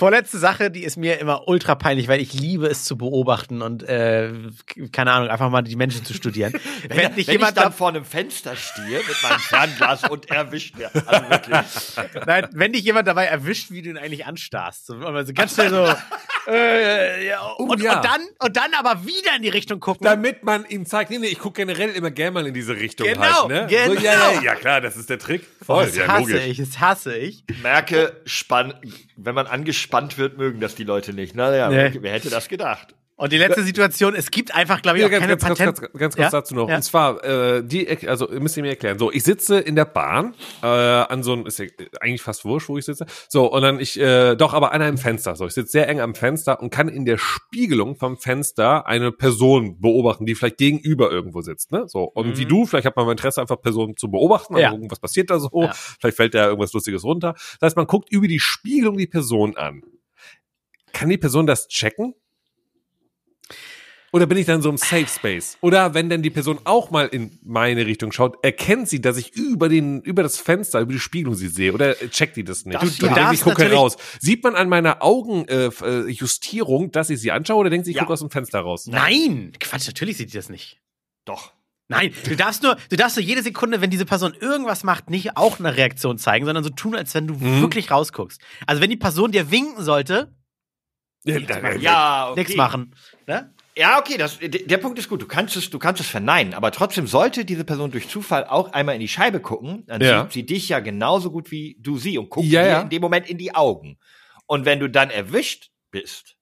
Vorletzte 0.00 0.38
Sache, 0.38 0.70
die 0.70 0.82
ist 0.82 0.96
mir 0.96 1.18
immer 1.18 1.46
ultra 1.46 1.74
peinlich, 1.74 2.08
weil 2.08 2.22
ich 2.22 2.32
liebe 2.32 2.66
es 2.66 2.86
zu 2.86 2.96
beobachten 2.96 3.60
und 3.60 3.82
äh, 3.82 4.32
keine 4.92 5.12
Ahnung, 5.12 5.28
einfach 5.28 5.50
mal 5.50 5.60
die 5.60 5.76
Menschen 5.76 6.06
zu 6.06 6.14
studieren. 6.14 6.54
wenn, 6.88 6.96
wenn, 6.96 7.16
wenn 7.16 7.24
jemand 7.24 7.58
ich 7.58 7.62
dann 7.62 7.70
vor 7.74 7.90
einem 7.90 8.06
Fenster 8.06 8.56
stehe 8.56 8.96
mit 8.96 9.22
meinem 9.22 9.40
Fernglas 9.40 10.08
und 10.08 10.30
erwischt 10.30 10.74
mir. 10.78 10.90
Also 11.06 11.28
wirklich. 11.28 11.66
Nein, 12.26 12.48
wenn 12.52 12.72
dich 12.72 12.82
jemand 12.82 13.08
dabei 13.08 13.26
erwischt, 13.26 13.72
wie 13.72 13.82
du 13.82 13.90
ihn 13.90 13.98
eigentlich 13.98 14.24
anstarrst. 14.24 14.86
So, 14.86 14.94
also 14.94 15.34
ganz 15.34 15.52
schnell 15.52 15.68
so. 15.68 15.86
äh, 16.50 17.28
ja, 17.28 17.42
uh, 17.58 17.64
und, 17.64 17.82
ja. 17.82 17.96
und, 17.96 18.04
dann, 18.06 18.20
und 18.38 18.56
dann 18.56 18.72
aber 18.72 19.04
wieder 19.04 19.36
in 19.36 19.42
die 19.42 19.50
Richtung 19.50 19.80
gucken. 19.80 20.06
Damit 20.06 20.44
man 20.44 20.64
ihm 20.64 20.86
zeigt, 20.86 21.10
nee, 21.10 21.18
nee, 21.18 21.26
ich 21.26 21.38
gucke 21.38 21.60
generell 21.60 21.90
immer 21.90 22.10
gerne 22.10 22.30
mal 22.30 22.46
in 22.46 22.54
diese 22.54 22.74
Richtung 22.74 23.06
genau, 23.06 23.42
halt. 23.42 23.48
Ne? 23.48 23.66
Genau. 23.68 24.00
So, 24.00 24.00
ja, 24.00 24.32
ja, 24.32 24.40
ja, 24.40 24.54
klar, 24.54 24.80
das 24.80 24.96
ist 24.96 25.10
der 25.10 25.18
Trick. 25.18 25.46
Voll, 25.62 25.84
das 25.84 25.96
ja, 25.96 26.08
hasse 26.08 26.20
logisch. 26.20 26.46
ich, 26.46 26.56
das 26.56 26.80
hasse 26.80 27.14
ich. 27.18 27.44
Merke, 27.62 28.16
spann, 28.24 28.72
wenn 29.16 29.34
man 29.34 29.46
angespannt 29.46 29.89
wird, 30.18 30.38
mögen 30.38 30.60
das 30.60 30.74
die 30.74 30.84
Leute 30.84 31.12
nicht. 31.12 31.34
Naja, 31.34 31.68
nee. 31.68 31.98
wer 32.00 32.12
hätte 32.12 32.30
das 32.30 32.48
gedacht? 32.48 32.94
Und 33.20 33.32
die 33.32 33.36
letzte 33.36 33.62
Situation, 33.62 34.14
es 34.14 34.30
gibt 34.30 34.54
einfach, 34.54 34.80
glaube 34.80 34.98
ich, 34.98 35.04
auch 35.04 35.10
ganz, 35.10 35.20
keine 35.20 35.36
ganz, 35.36 35.42
Patent. 35.42 35.58
Ganz, 35.58 35.80
ganz, 35.80 35.92
ganz 35.92 36.16
kurz 36.16 36.24
ja? 36.24 36.30
dazu 36.30 36.54
noch. 36.54 36.70
Ja. 36.70 36.76
Und 36.76 36.82
zwar, 36.82 37.22
äh, 37.22 37.62
die, 37.62 37.86
also 38.08 38.28
müsst 38.28 38.56
ihr 38.56 38.62
mir 38.62 38.70
erklären. 38.70 38.98
So, 38.98 39.12
ich 39.12 39.24
sitze 39.24 39.58
in 39.58 39.76
der 39.76 39.84
Bahn 39.84 40.34
äh, 40.62 40.66
an 40.66 41.22
so 41.22 41.34
einem, 41.34 41.44
ist 41.44 41.58
ja 41.58 41.66
eigentlich 42.00 42.22
fast 42.22 42.46
wurscht, 42.46 42.70
wo 42.70 42.78
ich 42.78 42.86
sitze. 42.86 43.04
So, 43.28 43.52
und 43.52 43.60
dann 43.60 43.78
ich, 43.78 44.00
äh, 44.00 44.36
doch, 44.36 44.54
aber 44.54 44.72
an 44.72 44.80
einem 44.80 44.96
Fenster. 44.96 45.36
So, 45.36 45.46
ich 45.46 45.52
sitze 45.52 45.70
sehr 45.70 45.88
eng 45.90 46.00
am 46.00 46.14
Fenster 46.14 46.62
und 46.62 46.70
kann 46.70 46.88
in 46.88 47.04
der 47.04 47.18
Spiegelung 47.18 47.94
vom 47.94 48.16
Fenster 48.16 48.86
eine 48.86 49.12
Person 49.12 49.78
beobachten, 49.82 50.24
die 50.24 50.34
vielleicht 50.34 50.56
gegenüber 50.56 51.10
irgendwo 51.10 51.42
sitzt. 51.42 51.72
Ne? 51.72 51.88
So, 51.88 52.04
und 52.04 52.26
mhm. 52.26 52.38
wie 52.38 52.46
du, 52.46 52.64
vielleicht 52.64 52.86
hat 52.86 52.96
man 52.96 53.04
mal 53.04 53.12
Interesse, 53.12 53.42
einfach 53.42 53.60
Personen 53.60 53.98
zu 53.98 54.10
beobachten, 54.10 54.56
ja. 54.56 54.70
gucken, 54.70 54.90
was 54.90 54.98
passiert 54.98 55.28
da 55.28 55.38
so. 55.38 55.50
Ja. 55.52 55.74
Vielleicht 55.74 56.16
fällt 56.16 56.34
da 56.34 56.46
irgendwas 56.46 56.72
Lustiges 56.72 57.04
runter. 57.04 57.34
Das 57.34 57.66
heißt, 57.66 57.76
man 57.76 57.86
guckt 57.86 58.10
über 58.10 58.28
die 58.28 58.40
Spiegelung 58.40 58.96
die 58.96 59.06
Person 59.06 59.58
an. 59.58 59.82
Kann 60.94 61.10
die 61.10 61.18
Person 61.18 61.46
das 61.46 61.68
checken? 61.68 62.14
Oder 64.12 64.26
bin 64.26 64.38
ich 64.38 64.46
dann 64.46 64.60
so 64.60 64.68
im 64.68 64.76
Safe 64.76 65.06
Space? 65.06 65.56
Oder 65.60 65.94
wenn 65.94 66.08
denn 66.10 66.22
die 66.22 66.30
Person 66.30 66.58
auch 66.64 66.90
mal 66.90 67.06
in 67.06 67.38
meine 67.42 67.86
Richtung 67.86 68.10
schaut, 68.10 68.42
erkennt 68.42 68.88
sie, 68.88 69.00
dass 69.00 69.16
ich 69.16 69.36
über 69.36 69.68
den, 69.68 70.00
über 70.02 70.24
das 70.24 70.38
Fenster, 70.38 70.80
über 70.80 70.92
die 70.92 70.98
Spiegelung 70.98 71.36
sie 71.36 71.48
sehe? 71.48 71.72
Oder 71.72 71.94
checkt 72.10 72.36
die 72.36 72.42
das 72.42 72.64
nicht? 72.64 72.82
Das, 72.82 72.96
du, 72.96 73.06
du 73.06 73.14
ja. 73.14 73.32
ich 73.32 73.42
gucke 73.42 73.70
raus. 73.72 73.96
Sieht 74.18 74.42
man 74.42 74.56
an 74.56 74.68
meiner 74.68 75.02
Augenjustierung, 75.02 76.86
äh, 76.86 76.90
dass 76.90 77.10
ich 77.10 77.20
sie 77.20 77.30
anschaue 77.30 77.58
oder 77.58 77.70
denkt 77.70 77.84
sie, 77.84 77.92
ich 77.92 77.96
ja. 77.96 78.02
gucke 78.02 78.14
aus 78.14 78.20
dem 78.20 78.30
Fenster 78.30 78.60
raus? 78.60 78.86
Nein! 78.86 79.52
Quatsch, 79.60 79.86
natürlich 79.86 80.16
sieht 80.16 80.32
die 80.32 80.36
das 80.36 80.48
nicht. 80.48 80.80
Doch. 81.24 81.52
Nein, 81.86 82.14
du 82.24 82.36
darfst 82.36 82.62
nur, 82.62 82.76
du 82.88 82.96
darfst 82.96 83.16
nur 83.16 83.24
jede 83.24 83.42
Sekunde, 83.42 83.80
wenn 83.80 83.90
diese 83.90 84.06
Person 84.06 84.32
irgendwas 84.38 84.84
macht, 84.84 85.10
nicht 85.10 85.36
auch 85.36 85.58
eine 85.58 85.76
Reaktion 85.76 86.18
zeigen, 86.18 86.46
sondern 86.46 86.62
so 86.62 86.70
tun, 86.70 86.94
als 86.94 87.14
wenn 87.14 87.26
du 87.26 87.34
mhm. 87.34 87.60
wirklich 87.62 87.90
rausguckst. 87.90 88.40
Also 88.66 88.80
wenn 88.80 88.90
die 88.90 88.96
Person 88.96 89.32
dir 89.32 89.50
winken 89.50 89.82
sollte, 89.82 90.32
ja, 91.24 91.38
ja 91.76 92.30
okay. 92.30 92.40
nichts 92.40 92.56
machen. 92.56 92.94
Ne? 93.26 93.52
Ja, 93.80 93.98
okay, 93.98 94.18
das, 94.18 94.38
der 94.42 94.76
Punkt 94.76 94.98
ist 94.98 95.08
gut. 95.08 95.22
Du 95.22 95.26
kannst 95.26 95.56
es, 95.56 95.70
du 95.70 95.78
kannst 95.78 96.02
es 96.02 96.06
verneinen, 96.06 96.52
aber 96.52 96.70
trotzdem 96.70 97.06
sollte 97.06 97.46
diese 97.46 97.64
Person 97.64 97.90
durch 97.90 98.10
Zufall 98.10 98.44
auch 98.44 98.74
einmal 98.74 98.94
in 98.94 99.00
die 99.00 99.08
Scheibe 99.08 99.40
gucken, 99.40 99.84
dann 99.86 100.02
ja. 100.02 100.24
sieht 100.24 100.32
sie 100.32 100.44
dich 100.44 100.68
ja 100.68 100.80
genauso 100.80 101.30
gut 101.30 101.50
wie 101.50 101.78
du 101.80 101.96
sie 101.96 102.18
und 102.18 102.28
guckt 102.28 102.46
ja, 102.46 102.62
dir 102.62 102.68
ja. 102.68 102.80
in 102.82 102.90
dem 102.90 103.00
Moment 103.00 103.30
in 103.30 103.38
die 103.38 103.54
Augen. 103.54 103.96
Und 104.44 104.66
wenn 104.66 104.80
du 104.80 104.90
dann 104.90 105.08
erwischt 105.08 105.70
bist, 105.90 106.36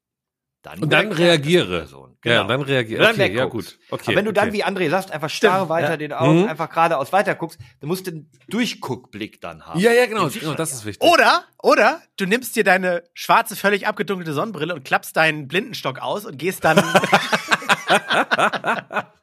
dann 0.62 0.80
und 0.80 0.92
dann 0.92 1.12
reagiere. 1.12 1.86
Genau. 2.20 2.34
Ja, 2.34 2.44
dann 2.44 2.62
reagiere. 2.62 3.04
Okay, 3.04 3.16
dann 3.16 3.32
ja 3.32 3.44
gut. 3.44 3.78
Okay, 3.90 4.02
Aber 4.06 4.16
wenn 4.16 4.24
du 4.24 4.30
okay. 4.32 4.40
dann, 4.40 4.52
wie 4.52 4.64
André 4.64 4.90
sagst, 4.90 5.12
einfach 5.12 5.30
starr 5.30 5.58
Stimmt, 5.58 5.68
weiter 5.68 5.90
ja. 5.90 5.96
den 5.96 6.12
Augen, 6.12 6.42
mhm. 6.42 6.48
einfach 6.48 6.68
geradeaus 6.68 7.12
weiter 7.12 7.34
guckst, 7.36 7.60
dann 7.80 7.88
musst 7.88 8.06
du 8.06 8.10
einen 8.10 8.30
Durchguckblick 8.48 9.40
dann 9.40 9.64
haben. 9.66 9.78
Ja, 9.78 9.92
ja, 9.92 10.06
genau, 10.06 10.28
genau 10.28 10.54
das 10.54 10.72
ist 10.72 10.84
wichtig. 10.84 11.08
Oder, 11.08 11.44
oder 11.62 12.02
du 12.16 12.26
nimmst 12.26 12.56
dir 12.56 12.64
deine 12.64 13.04
schwarze, 13.14 13.54
völlig 13.54 13.86
abgedunkelte 13.86 14.32
Sonnenbrille 14.32 14.74
und 14.74 14.84
klappst 14.84 15.16
deinen 15.16 15.46
Blindenstock 15.46 16.00
aus 16.00 16.24
und 16.24 16.38
gehst 16.38 16.64
dann 16.64 16.78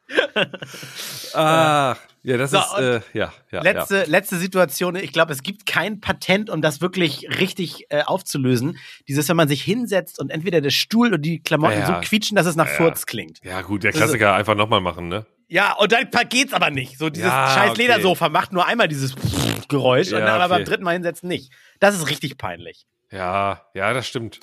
Ach, 1.34 1.98
ja, 2.22 2.36
das 2.36 2.50
so, 2.50 2.58
ist, 2.58 2.78
äh, 2.78 3.00
ja, 3.12 3.32
ja. 3.52 3.62
Letzte, 3.62 3.98
ja. 3.98 4.04
letzte 4.06 4.36
Situation. 4.36 4.96
Ich 4.96 5.12
glaube, 5.12 5.32
es 5.32 5.44
gibt 5.44 5.64
kein 5.64 6.00
Patent, 6.00 6.50
um 6.50 6.60
das 6.60 6.80
wirklich 6.80 7.28
richtig 7.38 7.86
äh, 7.88 8.02
aufzulösen. 8.02 8.78
Dieses, 9.06 9.28
wenn 9.28 9.36
man 9.36 9.46
sich 9.46 9.62
hinsetzt 9.62 10.18
und 10.18 10.30
entweder 10.30 10.60
der 10.60 10.70
Stuhl 10.70 11.08
oder 11.08 11.18
die 11.18 11.40
Klamotten 11.40 11.78
ja, 11.78 11.86
so 11.86 11.92
quietschen, 12.00 12.34
dass 12.34 12.46
es 12.46 12.56
nach 12.56 12.66
Furz 12.66 13.06
klingt. 13.06 13.38
Ja, 13.44 13.62
gut, 13.62 13.84
der 13.84 13.92
Klassiker, 13.92 14.30
ist, 14.30 14.38
einfach 14.40 14.56
nochmal 14.56 14.80
machen, 14.80 15.06
ne? 15.08 15.24
Ja, 15.46 15.74
und 15.74 15.92
dann 15.92 16.08
geht's 16.28 16.52
aber 16.52 16.70
nicht. 16.70 16.98
So 16.98 17.10
dieses 17.10 17.30
scheiß 17.30 17.70
okay. 17.70 17.82
Ledersofa 17.82 18.28
macht 18.28 18.52
nur 18.52 18.66
einmal 18.66 18.88
dieses 18.88 19.14
Geräusch 19.68 20.08
und 20.08 20.20
dann 20.20 20.24
okay. 20.24 20.42
aber 20.42 20.48
beim 20.48 20.64
dritten 20.64 20.82
Mal 20.82 20.94
hinsetzen 20.94 21.28
nicht. 21.28 21.52
Das 21.78 21.94
ist 21.94 22.10
richtig 22.10 22.38
peinlich. 22.38 22.86
Ja, 23.12 23.62
ja, 23.74 23.92
das 23.92 24.08
stimmt. 24.08 24.40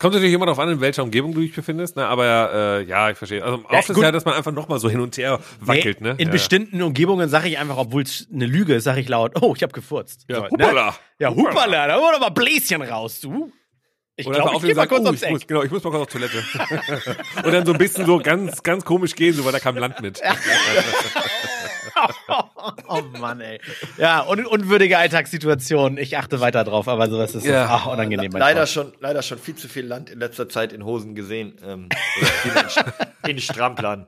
Kommt 0.00 0.14
natürlich 0.14 0.32
immer 0.32 0.46
darauf 0.46 0.58
an, 0.58 0.70
in 0.70 0.80
welcher 0.80 1.02
Umgebung 1.02 1.34
du 1.34 1.42
dich 1.42 1.54
befindest, 1.54 1.96
ne? 1.96 2.06
aber 2.06 2.54
äh, 2.54 2.84
ja, 2.84 3.10
ich 3.10 3.18
verstehe. 3.18 3.44
Also 3.44 3.58
oft 3.64 3.70
ja, 3.70 3.78
ist 3.80 4.02
ja, 4.02 4.10
dass 4.10 4.24
man 4.24 4.32
einfach 4.32 4.50
nochmal 4.50 4.78
so 4.78 4.88
hin 4.88 4.98
und 4.98 5.14
her 5.18 5.40
wackelt. 5.60 6.00
Nee, 6.00 6.08
ne? 6.08 6.14
In 6.16 6.28
ja. 6.28 6.32
bestimmten 6.32 6.80
Umgebungen 6.80 7.28
sage 7.28 7.48
ich 7.50 7.58
einfach, 7.58 7.76
obwohl 7.76 8.04
es 8.04 8.26
eine 8.32 8.46
Lüge 8.46 8.76
ist, 8.76 8.84
sage 8.84 9.00
ich 9.00 9.10
laut, 9.10 9.32
oh, 9.42 9.52
ich 9.54 9.62
habe 9.62 9.74
gefurzt. 9.74 10.24
Ja, 10.26 10.36
so, 10.36 10.44
hupala. 10.48 10.86
Ne? 10.86 10.94
Ja, 11.18 11.28
hupala, 11.34 11.86
da 11.86 12.00
wurde 12.00 12.16
aber 12.16 12.30
Bläschen 12.30 12.80
raus, 12.80 13.20
du. 13.20 13.52
Ich 14.16 14.24
glaube, 14.24 14.56
ich 14.56 14.62
gehe 14.62 14.74
mal 14.74 14.88
kurz 14.88 15.06
oh, 15.06 15.12
Eck. 15.12 15.32
Muss, 15.32 15.46
genau, 15.46 15.62
ich 15.64 15.70
muss 15.70 15.84
mal 15.84 15.90
kurz 15.90 16.02
auf 16.02 16.08
Toilette. 16.08 16.44
und 17.44 17.52
dann 17.52 17.66
so 17.66 17.72
ein 17.72 17.78
bisschen 17.78 18.06
so 18.06 18.20
ganz, 18.20 18.62
ganz 18.62 18.86
komisch 18.86 19.14
gehen, 19.14 19.34
so 19.34 19.44
weil 19.44 19.52
da 19.52 19.58
kam 19.58 19.76
Land 19.76 20.00
mit. 20.00 20.22
oh 22.88 23.02
Mann, 23.18 23.40
ey. 23.40 23.60
Ja, 23.98 24.22
un 24.22 24.46
unwürdige 24.46 24.98
Alltagssituation. 24.98 25.98
Ich 25.98 26.16
achte 26.16 26.40
weiter 26.40 26.64
drauf, 26.64 26.88
aber 26.88 27.08
sowas 27.08 27.34
ist 27.34 27.44
ja. 27.44 27.68
ach, 27.70 27.86
unangenehm. 27.86 28.32
Leider 28.32 28.66
schon, 28.66 28.92
leider 29.00 29.22
schon 29.22 29.38
viel 29.38 29.54
zu 29.54 29.68
viel 29.68 29.86
Land 29.86 30.10
in 30.10 30.18
letzter 30.18 30.48
Zeit 30.48 30.72
in 30.72 30.84
Hosen 30.84 31.14
gesehen. 31.14 31.56
Ähm, 31.64 31.88
in, 33.24 33.30
in 33.30 33.38
Stramplern. 33.38 34.06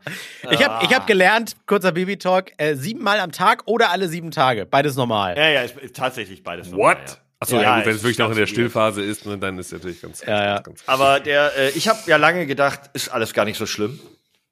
Ich 0.50 0.64
habe 0.64 0.84
ich 0.84 0.94
hab 0.94 1.06
gelernt, 1.06 1.56
kurzer 1.66 1.92
Baby-Talk, 1.92 2.52
äh, 2.56 2.74
siebenmal 2.74 3.20
am 3.20 3.32
Tag 3.32 3.62
oder 3.66 3.90
alle 3.90 4.08
sieben 4.08 4.30
Tage. 4.30 4.66
Beides 4.66 4.96
normal. 4.96 5.36
Ja, 5.36 5.48
ja, 5.48 5.62
ist, 5.62 5.76
ist 5.78 5.96
tatsächlich 5.96 6.42
beides 6.42 6.70
normal. 6.70 6.96
What? 6.96 7.10
Ja. 7.10 7.16
Achso, 7.42 7.56
ja, 7.56 7.62
ja, 7.62 7.76
gut, 7.78 7.86
wenn 7.86 7.96
es 7.96 8.02
wirklich 8.04 8.18
noch 8.18 8.30
in 8.30 8.36
der 8.36 8.46
Stillphase 8.46 9.02
ist, 9.02 9.26
ne, 9.26 9.36
dann 9.36 9.58
ist 9.58 9.66
es 9.66 9.72
natürlich 9.72 10.00
ganz, 10.00 10.22
ja, 10.24 10.44
ja. 10.44 10.54
ganz, 10.60 10.64
ganz 10.64 10.82
Aber 10.86 11.18
der, 11.18 11.50
äh, 11.58 11.70
ich 11.70 11.88
habe 11.88 11.98
ja 12.06 12.16
lange 12.16 12.46
gedacht, 12.46 12.90
ist 12.92 13.08
alles 13.08 13.34
gar 13.34 13.44
nicht 13.44 13.58
so 13.58 13.66
schlimm. 13.66 13.98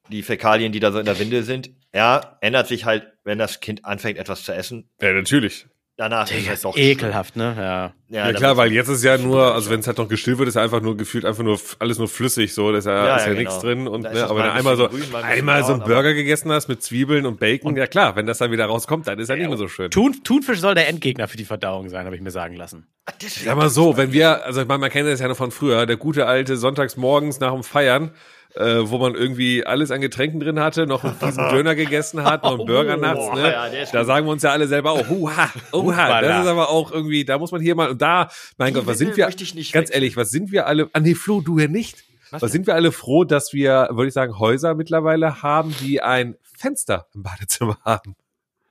Die 0.09 0.25
Fäkalien, 0.25 0.73
die 0.73 0.81
da 0.81 0.91
so 0.91 0.99
in 0.99 1.05
der 1.05 1.17
Windel 1.21 1.45
sind. 1.45 1.71
Ja, 1.95 2.39
ändert 2.41 2.69
sich 2.69 2.85
halt, 2.85 3.07
wenn 3.25 3.39
das 3.39 3.61
Kind 3.61 3.85
anfängt, 3.85 4.19
etwas 4.19 4.45
zu 4.45 4.53
essen. 4.53 4.89
Ja, 5.01 5.13
natürlich. 5.13 5.67
Danach 6.01 6.31
ist 6.31 6.41
es 6.41 6.49
halt 6.49 6.65
doch 6.65 6.77
ekelhaft, 6.79 7.37
ne? 7.37 7.55
Ja. 7.59 7.93
Ja, 8.09 8.31
ja 8.31 8.33
klar, 8.33 8.57
weil 8.57 8.73
jetzt 8.73 8.89
ist 8.89 9.05
ja 9.05 9.19
nur, 9.19 9.55
also 9.55 9.69
wenn 9.69 9.81
es 9.81 9.87
halt 9.87 9.99
noch 9.99 10.09
gestillt 10.09 10.39
wird, 10.39 10.49
ist 10.49 10.55
ja 10.55 10.63
einfach 10.63 10.81
nur 10.81 10.97
gefühlt 10.97 11.27
einfach 11.27 11.43
nur 11.43 11.61
alles 11.79 11.99
nur 11.99 12.09
flüssig, 12.09 12.55
so, 12.55 12.73
da 12.73 12.79
ist 12.79 12.87
ja, 12.87 13.07
ja, 13.07 13.17
ist 13.17 13.27
ja, 13.27 13.29
genau. 13.35 13.39
nichts 13.39 13.59
drin 13.59 13.87
und 13.87 14.03
ne, 14.05 14.25
aber 14.25 14.39
wenn 14.39 14.47
du 14.47 14.53
einmal 14.53 14.77
so 14.79 14.89
grün, 14.89 15.15
einmal 15.15 15.63
so 15.63 15.75
einen 15.75 15.83
Burger 15.83 16.15
gegessen 16.15 16.51
hast 16.51 16.69
mit 16.69 16.83
Zwiebeln 16.83 17.27
und 17.27 17.39
Bacon, 17.39 17.73
und 17.73 17.77
ja 17.77 17.87
klar, 17.87 18.17
wenn 18.17 18.25
das 18.25 18.39
dann 18.39 18.51
wieder 18.51 18.65
rauskommt, 18.65 19.09
dann 19.09 19.19
ist 19.19 19.29
ja, 19.29 19.37
nicht 19.37 19.47
mehr 19.47 19.59
so 19.59 19.69
schön. 19.69 19.91
Thun, 19.91 20.17
Thunfisch 20.25 20.61
soll 20.61 20.75
der 20.75 20.89
Endgegner 20.89 21.29
für 21.29 21.37
die 21.37 21.45
Verdauung 21.45 21.91
sein, 21.91 22.07
habe 22.07 22.17
ich 22.17 22.23
mir 22.23 22.31
sagen 22.31 22.57
lassen. 22.57 22.87
Sag 23.21 23.57
mal 23.59 23.69
so, 23.69 23.99
wenn 23.99 24.11
wir, 24.11 24.43
also 24.47 24.63
ich 24.63 24.69
meine, 24.69 24.79
man 24.79 24.91
kennt 24.91 25.07
das 25.07 25.21
ja 25.21 25.29
noch 25.29 25.37
von 25.37 25.51
früher, 25.51 25.85
der 25.85 25.99
gute 25.99 26.25
alte 26.25 26.57
sonntags 26.57 26.97
morgens 26.97 27.41
nach 27.41 27.53
dem 27.53 27.63
Feiern, 27.63 28.13
äh, 28.55 28.89
wo 28.89 28.99
man 28.99 29.15
irgendwie 29.15 29.65
alles 29.65 29.91
an 29.91 30.01
Getränken 30.01 30.41
drin 30.41 30.61
hatte, 30.61 30.87
noch 30.87 31.05
einen 31.05 31.15
fiesen 31.15 31.49
Döner 31.51 31.75
gegessen 31.75 32.25
hat, 32.25 32.43
noch 32.43 32.59
einen 32.59 32.67
Burger 32.67 32.97
oh, 32.97 33.01
nachts. 33.01 33.35
Ne? 33.35 33.53
Ja, 33.53 33.85
da 33.93 34.05
sagen 34.05 34.27
wir 34.27 34.33
uns 34.33 34.43
ja 34.43 34.51
alle 34.51 34.67
selber 34.67 34.93
auch, 34.93 35.09
huha, 35.09 35.51
huha. 35.73 36.21
Das 36.21 36.45
ist 36.45 36.51
aber 36.51 36.69
auch 36.71 36.91
irgendwie, 36.91 37.25
da 37.25 37.39
muss 37.39 37.53
man 37.53 37.61
hier 37.61 37.75
mal, 37.75 37.91
und 37.91 38.03
da, 38.03 38.31
mein 38.59 38.73
Die 38.73 38.81
Gott, 38.81 38.87
was 38.87 38.99
sind 38.99 39.17
wir, 39.17 39.29
ganz 39.73 39.95
ehrlich, 39.95 40.17
was 40.17 40.31
sind 40.31 40.53
wir 40.53 40.67
alle, 40.67 40.89
ah 40.93 41.01
nee, 41.01 41.15
Flo, 41.15 41.41
du 41.41 41.59
ja 41.59 41.69
nicht. 41.69 42.05
Was, 42.31 42.43
was 42.43 42.53
sind 42.53 42.67
wir 42.67 42.75
alle 42.75 42.93
froh, 42.93 43.25
dass 43.25 43.53
wir, 43.53 43.89
würde 43.91 44.09
ich 44.09 44.15
sagen, 44.15 44.39
Häuser 44.39 44.75
mittlerweile 44.75 45.43
haben, 45.43 45.75
die 45.81 46.01
ein 46.01 46.37
Fenster 46.43 47.07
im 47.15 47.25
Badezimmer 47.25 47.79
haben? 47.85 48.15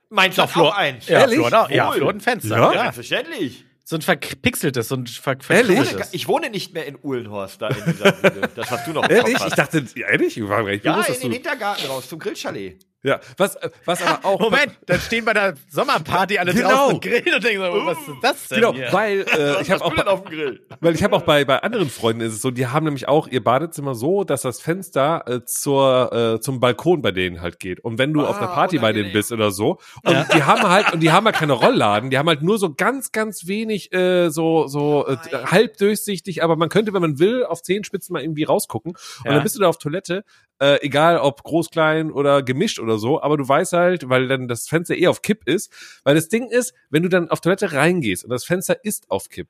Meinst 0.08 0.38
du 0.38 0.42
auch 0.42 0.50
Flo 0.50 0.70
eins? 0.70 1.06
Ja, 1.08 1.20
Ehrlich? 1.20 1.38
Flo, 1.38 1.66
ja, 1.68 1.90
Flo 1.92 2.08
ein 2.08 2.20
Fenster. 2.20 2.56
Ja, 2.56 2.72
ja. 2.72 2.80
selbstverständlich. 2.80 3.64
So 3.90 3.96
ein 3.96 4.02
verpixeltes, 4.02 4.86
so 4.86 4.94
ein 4.94 5.06
ver 5.08 5.36
Ehrlich? 5.48 5.80
Ich 6.12 6.28
wohne 6.28 6.48
nicht 6.48 6.72
mehr 6.72 6.86
in 6.86 6.96
Uhlenhorst, 7.02 7.60
da 7.60 7.68
in 7.68 7.92
dieser 7.92 8.12
Bude. 8.12 8.48
Das 8.54 8.70
hast 8.70 8.86
du 8.86 8.92
noch 8.92 9.10
Ehrlich? 9.10 9.36
Ich 9.44 9.54
dachte, 9.54 9.84
ehrlich? 9.96 10.36
Ich 10.36 10.48
war 10.48 10.70
ja, 10.70 10.92
bewusst, 10.92 11.10
in 11.10 11.20
den 11.22 11.32
Hintergarten 11.32 11.86
raus, 11.86 12.08
zum 12.08 12.20
Grillchalet. 12.20 12.78
Ja, 13.02 13.18
was, 13.38 13.56
was 13.86 14.02
aber 14.02 14.28
auch. 14.28 14.40
Moment, 14.40 14.78
dann 14.84 15.00
stehen 15.00 15.24
bei 15.24 15.32
der 15.32 15.54
Sommerparty 15.70 16.38
alle 16.38 16.52
genau. 16.52 16.68
draußen 16.68 16.94
und 16.96 17.02
grillen 17.02 17.34
und 17.34 17.44
denken 17.44 17.62
so, 17.62 17.86
was 17.86 17.98
ist 17.98 18.08
das 18.22 18.48
denn? 18.48 18.60
Genau, 18.60 18.74
hier? 18.74 18.92
weil 18.92 19.20
äh, 19.20 19.62
ich 19.62 19.70
habe 19.70 19.82
auch, 19.82 20.06
auf 20.06 20.22
dem 20.24 20.30
Grill? 20.30 20.66
weil 20.80 20.94
ich 20.94 21.02
habe 21.02 21.16
auch 21.16 21.22
bei 21.22 21.46
bei 21.46 21.62
anderen 21.62 21.88
Freunden 21.88 22.20
ist 22.20 22.34
es 22.34 22.42
so, 22.42 22.50
die 22.50 22.66
haben 22.66 22.84
nämlich 22.84 23.08
auch 23.08 23.26
ihr 23.26 23.42
Badezimmer 23.42 23.94
so, 23.94 24.24
dass 24.24 24.42
das 24.42 24.60
Fenster 24.60 25.24
äh, 25.26 25.44
zur 25.46 26.12
äh, 26.12 26.40
zum 26.40 26.60
Balkon 26.60 27.00
bei 27.00 27.10
denen 27.10 27.40
halt 27.40 27.58
geht. 27.58 27.80
Und 27.80 27.98
wenn 27.98 28.12
du 28.12 28.20
ah, 28.20 28.28
auf 28.28 28.36
einer 28.36 28.48
Party 28.48 28.76
unangenehm. 28.76 29.02
bei 29.02 29.02
denen 29.02 29.12
bist 29.14 29.32
oder 29.32 29.50
so, 29.50 29.78
und 30.04 30.12
ja. 30.12 30.24
die 30.34 30.42
haben 30.42 30.68
halt 30.68 30.92
und 30.92 31.00
die 31.00 31.10
haben 31.10 31.24
halt 31.24 31.36
keine 31.36 31.54
Rollladen, 31.54 32.10
die 32.10 32.18
haben 32.18 32.28
halt 32.28 32.42
nur 32.42 32.58
so 32.58 32.74
ganz 32.74 33.12
ganz 33.12 33.46
wenig 33.46 33.94
äh, 33.94 34.28
so 34.28 34.66
so 34.66 35.06
äh, 35.08 35.16
halb 35.46 35.78
durchsichtig, 35.78 36.42
aber 36.42 36.56
man 36.56 36.68
könnte, 36.68 36.92
wenn 36.92 37.00
man 37.00 37.18
will, 37.18 37.44
auf 37.44 37.62
Zehenspitzen 37.62 38.12
mal 38.12 38.22
irgendwie 38.22 38.44
rausgucken. 38.44 38.92
Und 38.92 39.24
ja. 39.24 39.32
dann 39.32 39.42
bist 39.42 39.56
du 39.56 39.60
da 39.60 39.68
auf 39.68 39.78
Toilette 39.78 40.22
äh, 40.60 40.80
egal 40.82 41.18
ob 41.18 41.42
groß, 41.42 41.70
klein 41.70 42.10
oder 42.10 42.42
gemischt 42.42 42.78
oder 42.78 42.98
so, 42.98 43.20
aber 43.22 43.36
du 43.36 43.48
weißt 43.48 43.72
halt, 43.72 44.08
weil 44.08 44.28
dann 44.28 44.48
das 44.48 44.68
Fenster 44.68 44.96
eh 44.96 45.08
auf 45.08 45.22
Kipp 45.22 45.46
ist, 45.46 45.72
weil 46.04 46.14
das 46.14 46.28
Ding 46.28 46.48
ist, 46.48 46.74
wenn 46.90 47.02
du 47.02 47.08
dann 47.08 47.30
auf 47.30 47.40
Toilette 47.40 47.72
reingehst 47.72 48.24
und 48.24 48.30
das 48.30 48.44
Fenster 48.44 48.84
ist 48.84 49.10
auf 49.10 49.28
Kipp, 49.28 49.48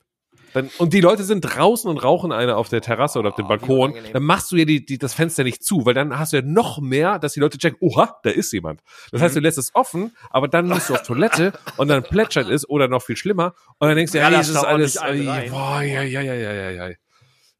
dann, 0.52 0.68
und 0.78 0.92
die 0.92 1.00
Leute 1.00 1.22
sind 1.22 1.42
draußen 1.42 1.88
und 1.88 1.98
rauchen 1.98 2.32
eine 2.32 2.56
auf 2.56 2.68
der 2.68 2.80
Terrasse 2.80 3.18
oder 3.18 3.28
auf 3.28 3.36
dem 3.36 3.44
oh, 3.44 3.48
Balkon, 3.48 3.94
dann 4.12 4.22
machst 4.22 4.50
du 4.50 4.56
ja 4.56 4.64
die, 4.64 4.84
die, 4.84 4.98
das 4.98 5.14
Fenster 5.14 5.44
nicht 5.44 5.62
zu, 5.62 5.86
weil 5.86 5.94
dann 5.94 6.18
hast 6.18 6.32
du 6.32 6.38
ja 6.38 6.42
noch 6.42 6.80
mehr, 6.80 7.18
dass 7.18 7.34
die 7.34 7.40
Leute 7.40 7.58
checken, 7.58 7.78
oha, 7.80 8.18
da 8.22 8.30
ist 8.30 8.52
jemand. 8.52 8.82
Das 9.12 9.22
heißt, 9.22 9.36
du 9.36 9.40
mhm. 9.40 9.44
lässt 9.44 9.58
es 9.58 9.74
offen, 9.74 10.12
aber 10.28 10.48
dann 10.48 10.66
musst 10.66 10.90
du 10.90 10.94
auf 10.94 11.02
Toilette 11.02 11.52
und 11.76 11.88
dann 11.88 12.02
plätschert 12.02 12.48
es 12.48 12.68
oder 12.68 12.88
noch 12.88 13.02
viel 13.02 13.16
schlimmer 13.16 13.54
und 13.78 13.88
dann 13.88 13.96
denkst 13.96 14.12
du, 14.12 14.18
ja, 14.18 14.30
das 14.30 14.48
ist 14.48 14.56
alles, 14.56 14.96
äh, 14.96 15.48
boah, 15.50 15.82
ja, 15.82 16.02
ja, 16.02 16.20
ja, 16.20 16.34
ja, 16.34 16.52
ja, 16.52 16.70
ja. 16.70 16.94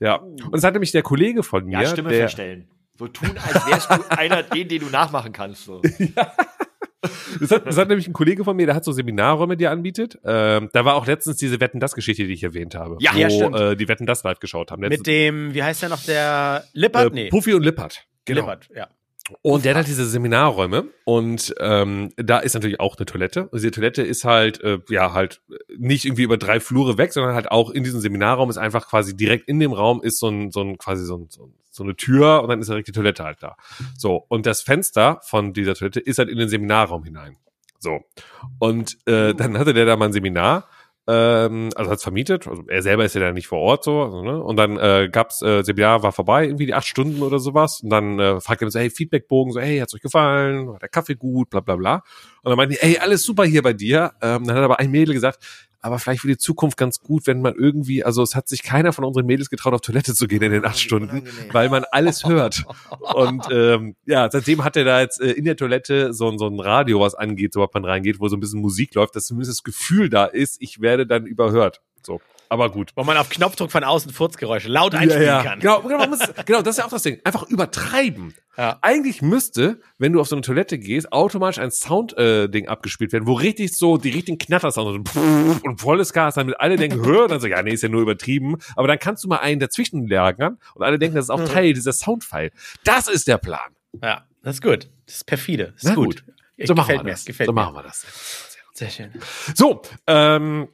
Ja, 0.02 0.14
und 0.14 0.54
es 0.54 0.64
hat 0.64 0.72
nämlich 0.72 0.92
der 0.92 1.02
Kollege 1.02 1.42
von 1.42 1.66
mir, 1.66 1.82
ja, 1.82 1.86
Stimme 1.86 2.08
der, 2.08 2.20
verstellen. 2.20 2.68
So 3.00 3.08
tun, 3.08 3.30
als 3.38 3.66
wärst 3.66 3.90
du 3.90 4.10
einer 4.18 4.42
den, 4.42 4.68
den 4.68 4.80
du 4.82 4.90
nachmachen 4.90 5.32
kannst. 5.32 5.64
So. 5.64 5.80
ja. 5.98 6.32
Das 7.40 7.50
hat, 7.50 7.66
das 7.66 7.78
hat 7.78 7.88
nämlich 7.88 8.06
ein 8.06 8.12
Kollege 8.12 8.44
von 8.44 8.54
mir, 8.54 8.66
der 8.66 8.74
hat 8.74 8.84
so 8.84 8.92
Seminarräume, 8.92 9.56
die 9.56 9.64
er 9.64 9.70
anbietet. 9.70 10.18
Ähm, 10.22 10.68
da 10.74 10.84
war 10.84 10.96
auch 10.96 11.06
letztens 11.06 11.38
diese 11.38 11.60
Wetten 11.60 11.80
das 11.80 11.94
Geschichte, 11.94 12.26
die 12.26 12.34
ich 12.34 12.42
erwähnt 12.42 12.74
habe. 12.74 12.98
Ja, 13.00 13.14
wo, 13.14 13.18
ja 13.18 13.30
stimmt. 13.30 13.56
Äh, 13.56 13.76
die 13.76 13.88
Wetten 13.88 14.04
das 14.04 14.22
live 14.22 14.38
geschaut 14.38 14.70
haben. 14.70 14.82
Letztens, 14.82 14.98
Mit 14.98 15.06
dem, 15.06 15.54
wie 15.54 15.62
heißt 15.62 15.80
der 15.80 15.88
noch, 15.88 16.02
der 16.04 16.64
Lippert? 16.74 17.12
Äh, 17.12 17.14
nee. 17.14 17.28
Puffy 17.30 17.54
und 17.54 17.62
Lippert. 17.62 18.06
Genau. 18.26 18.42
Lippert, 18.42 18.68
ja. 18.76 18.88
Und 19.40 19.64
der 19.64 19.70
hat 19.70 19.76
halt 19.76 19.86
diese 19.86 20.04
Seminarräume 20.04 20.88
und 21.04 21.54
ähm, 21.58 22.12
da 22.16 22.40
ist 22.40 22.52
natürlich 22.52 22.80
auch 22.80 22.98
eine 22.98 23.06
Toilette. 23.06 23.44
Und 23.44 23.54
diese 23.54 23.70
Toilette 23.70 24.02
ist 24.02 24.24
halt, 24.24 24.60
äh, 24.60 24.78
ja, 24.90 25.14
halt 25.14 25.40
nicht 25.78 26.04
irgendwie 26.04 26.24
über 26.24 26.36
drei 26.36 26.60
Flure 26.60 26.98
weg, 26.98 27.14
sondern 27.14 27.34
halt 27.34 27.50
auch 27.50 27.70
in 27.70 27.82
diesem 27.82 28.00
Seminarraum 28.00 28.50
ist 28.50 28.58
einfach 28.58 28.88
quasi 28.88 29.16
direkt 29.16 29.48
in 29.48 29.58
dem 29.58 29.72
Raum 29.72 30.02
ist 30.02 30.18
so 30.18 30.28
ein, 30.28 30.50
so 30.50 30.60
ein 30.60 30.76
quasi 30.76 31.06
so, 31.06 31.16
ein, 31.16 31.28
so 31.30 31.50
eine 31.78 31.96
Tür 31.96 32.42
und 32.42 32.48
dann 32.48 32.60
ist 32.60 32.68
direkt 32.68 32.88
die 32.88 32.92
Toilette 32.92 33.24
halt 33.24 33.42
da. 33.42 33.56
So, 33.96 34.24
und 34.28 34.46
das 34.46 34.62
Fenster 34.62 35.20
von 35.22 35.52
dieser 35.52 35.74
Toilette 35.74 36.00
ist 36.00 36.18
halt 36.18 36.28
in 36.28 36.38
den 36.38 36.48
Seminarraum 36.48 37.04
hinein. 37.04 37.36
So. 37.78 38.00
Und 38.58 38.98
äh, 39.06 39.34
dann 39.34 39.58
hatte 39.58 39.72
der 39.72 39.86
da 39.86 39.96
mal 39.96 40.06
ein 40.06 40.12
Seminar 40.12 40.68
ähm, 41.10 41.70
also 41.74 41.90
hat's 41.90 42.02
vermietet. 42.02 42.46
Also 42.46 42.62
er 42.68 42.82
selber 42.82 43.04
ist 43.04 43.14
ja 43.14 43.20
da 43.20 43.32
nicht 43.32 43.48
vor 43.48 43.58
Ort 43.58 43.84
so. 43.84 44.02
Also, 44.02 44.22
ne? 44.22 44.42
Und 44.42 44.56
dann 44.56 44.76
äh, 44.76 45.08
gab's 45.10 45.42
äh, 45.42 45.62
Seminar 45.64 46.02
war 46.02 46.12
vorbei, 46.12 46.44
irgendwie 46.44 46.66
die 46.66 46.74
acht 46.74 46.86
Stunden 46.86 47.22
oder 47.22 47.40
sowas. 47.40 47.80
Und 47.80 47.90
dann 47.90 48.20
äh, 48.20 48.40
fragt 48.40 48.62
er 48.62 48.66
mich 48.66 48.72
so, 48.72 48.78
hey, 48.78 48.90
Feedbackbogen, 48.90 49.52
so, 49.52 49.60
hey, 49.60 49.78
hat's 49.78 49.94
euch 49.94 50.02
gefallen? 50.02 50.68
War 50.68 50.78
der 50.78 50.88
Kaffee 50.88 51.16
gut? 51.16 51.50
Bla 51.50 51.60
bla 51.60 51.76
bla. 51.76 51.94
Und 52.42 52.50
dann 52.50 52.56
meinte 52.56 52.74
ich, 52.74 52.82
hey, 52.82 52.98
alles 52.98 53.24
super 53.24 53.44
hier 53.44 53.62
bei 53.62 53.72
dir. 53.72 54.12
Ähm, 54.22 54.46
dann 54.46 54.56
hat 54.56 54.62
aber 54.62 54.78
ein 54.78 54.90
Mädel 54.90 55.14
gesagt, 55.14 55.42
aber 55.80 55.98
vielleicht 55.98 56.20
für 56.20 56.28
die 56.28 56.36
Zukunft 56.36 56.76
ganz 56.76 57.00
gut, 57.00 57.26
wenn 57.26 57.40
man 57.40 57.54
irgendwie, 57.54 58.04
also 58.04 58.22
es 58.22 58.34
hat 58.34 58.48
sich 58.48 58.62
keiner 58.62 58.92
von 58.92 59.04
unseren 59.04 59.26
Mädels 59.26 59.48
getraut, 59.48 59.72
auf 59.72 59.80
Toilette 59.80 60.14
zu 60.14 60.26
gehen 60.28 60.42
in 60.42 60.52
den 60.52 60.64
acht 60.64 60.78
Stunden, 60.78 61.24
weil 61.52 61.68
man 61.68 61.84
alles 61.90 62.24
hört. 62.26 62.64
Und 63.14 63.46
ähm, 63.50 63.96
ja, 64.04 64.30
seitdem 64.30 64.62
hat 64.62 64.76
er 64.76 64.84
da 64.84 65.00
jetzt 65.00 65.20
äh, 65.20 65.32
in 65.32 65.44
der 65.44 65.56
Toilette 65.56 66.12
so, 66.12 66.36
so 66.36 66.46
ein 66.46 66.60
Radio, 66.60 67.00
was 67.00 67.14
angeht, 67.14 67.54
sobald 67.54 67.72
man 67.74 67.84
reingeht, 67.84 68.20
wo 68.20 68.28
so 68.28 68.36
ein 68.36 68.40
bisschen 68.40 68.60
Musik 68.60 68.94
läuft, 68.94 69.16
dass 69.16 69.24
zumindest 69.24 69.58
das 69.58 69.62
Gefühl 69.62 70.10
da 70.10 70.26
ist, 70.26 70.60
ich 70.60 70.80
werde 70.80 71.06
dann 71.06 71.26
überhört. 71.26 71.80
So. 72.04 72.20
Aber 72.50 72.68
gut. 72.68 72.90
Wo 72.96 73.04
man 73.04 73.16
auf 73.16 73.30
Knopfdruck 73.30 73.70
von 73.70 73.84
außen 73.84 74.12
Furzgeräusche 74.12 74.68
laut 74.68 74.92
einspielen 74.92 75.24
ja, 75.24 75.36
ja. 75.38 75.42
kann. 75.44 75.60
Genau, 75.60 75.82
genau, 75.82 76.04
muss, 76.08 76.18
genau, 76.44 76.62
das 76.62 76.74
ist 76.74 76.78
ja 76.78 76.84
auch 76.84 76.90
das 76.90 77.04
Ding. 77.04 77.20
Einfach 77.22 77.44
übertreiben. 77.44 78.34
Ja. 78.56 78.76
Eigentlich 78.82 79.22
müsste, 79.22 79.80
wenn 79.98 80.12
du 80.12 80.20
auf 80.20 80.26
so 80.26 80.34
eine 80.34 80.42
Toilette 80.42 80.76
gehst, 80.76 81.12
automatisch 81.12 81.60
ein 81.60 81.70
Sound-Ding 81.70 82.64
äh, 82.64 82.68
abgespielt 82.68 83.12
werden, 83.12 83.28
wo 83.28 83.34
richtig 83.34 83.76
so 83.76 83.98
die 83.98 84.10
richtigen 84.10 84.36
Knattersound 84.36 85.08
und, 85.16 85.64
und 85.64 85.80
volles 85.80 86.12
Gas, 86.12 86.34
damit 86.34 86.58
alle 86.58 86.74
denken, 86.74 87.00
hör, 87.06 87.28
dann 87.28 87.38
so, 87.38 87.46
ja, 87.46 87.62
nee, 87.62 87.70
ist 87.70 87.84
ja 87.84 87.88
nur 87.88 88.02
übertrieben. 88.02 88.56
Aber 88.74 88.88
dann 88.88 88.98
kannst 88.98 89.22
du 89.22 89.28
mal 89.28 89.38
einen 89.38 89.60
dazwischen 89.60 90.08
lagern 90.08 90.58
und 90.74 90.82
alle 90.82 90.98
denken, 90.98 91.14
das 91.14 91.26
ist 91.26 91.30
auch 91.30 91.38
mhm. 91.38 91.46
Teil 91.46 91.72
dieser 91.72 91.92
Soundfile. 91.92 92.50
Das 92.82 93.06
ist 93.06 93.28
der 93.28 93.38
Plan. 93.38 93.70
Ja, 94.02 94.26
das 94.42 94.56
ist 94.56 94.62
gut. 94.62 94.90
Das 95.06 95.16
ist 95.16 95.24
perfide. 95.24 95.72
Das 95.74 95.84
ist 95.84 95.88
Na 95.90 95.94
gut. 95.94 96.24
gut. 96.26 96.66
So 96.66 96.74
machen 96.74 96.96
wir 96.96 97.04
das. 97.04 97.24
Gefällt 97.24 97.46
so 97.46 97.52
machen 97.52 97.76
wir 97.76 97.84
das. 97.84 98.04
Sehr 98.72 98.90
schön. 98.90 99.12
So, 99.54 99.82
ähm, 100.08 100.68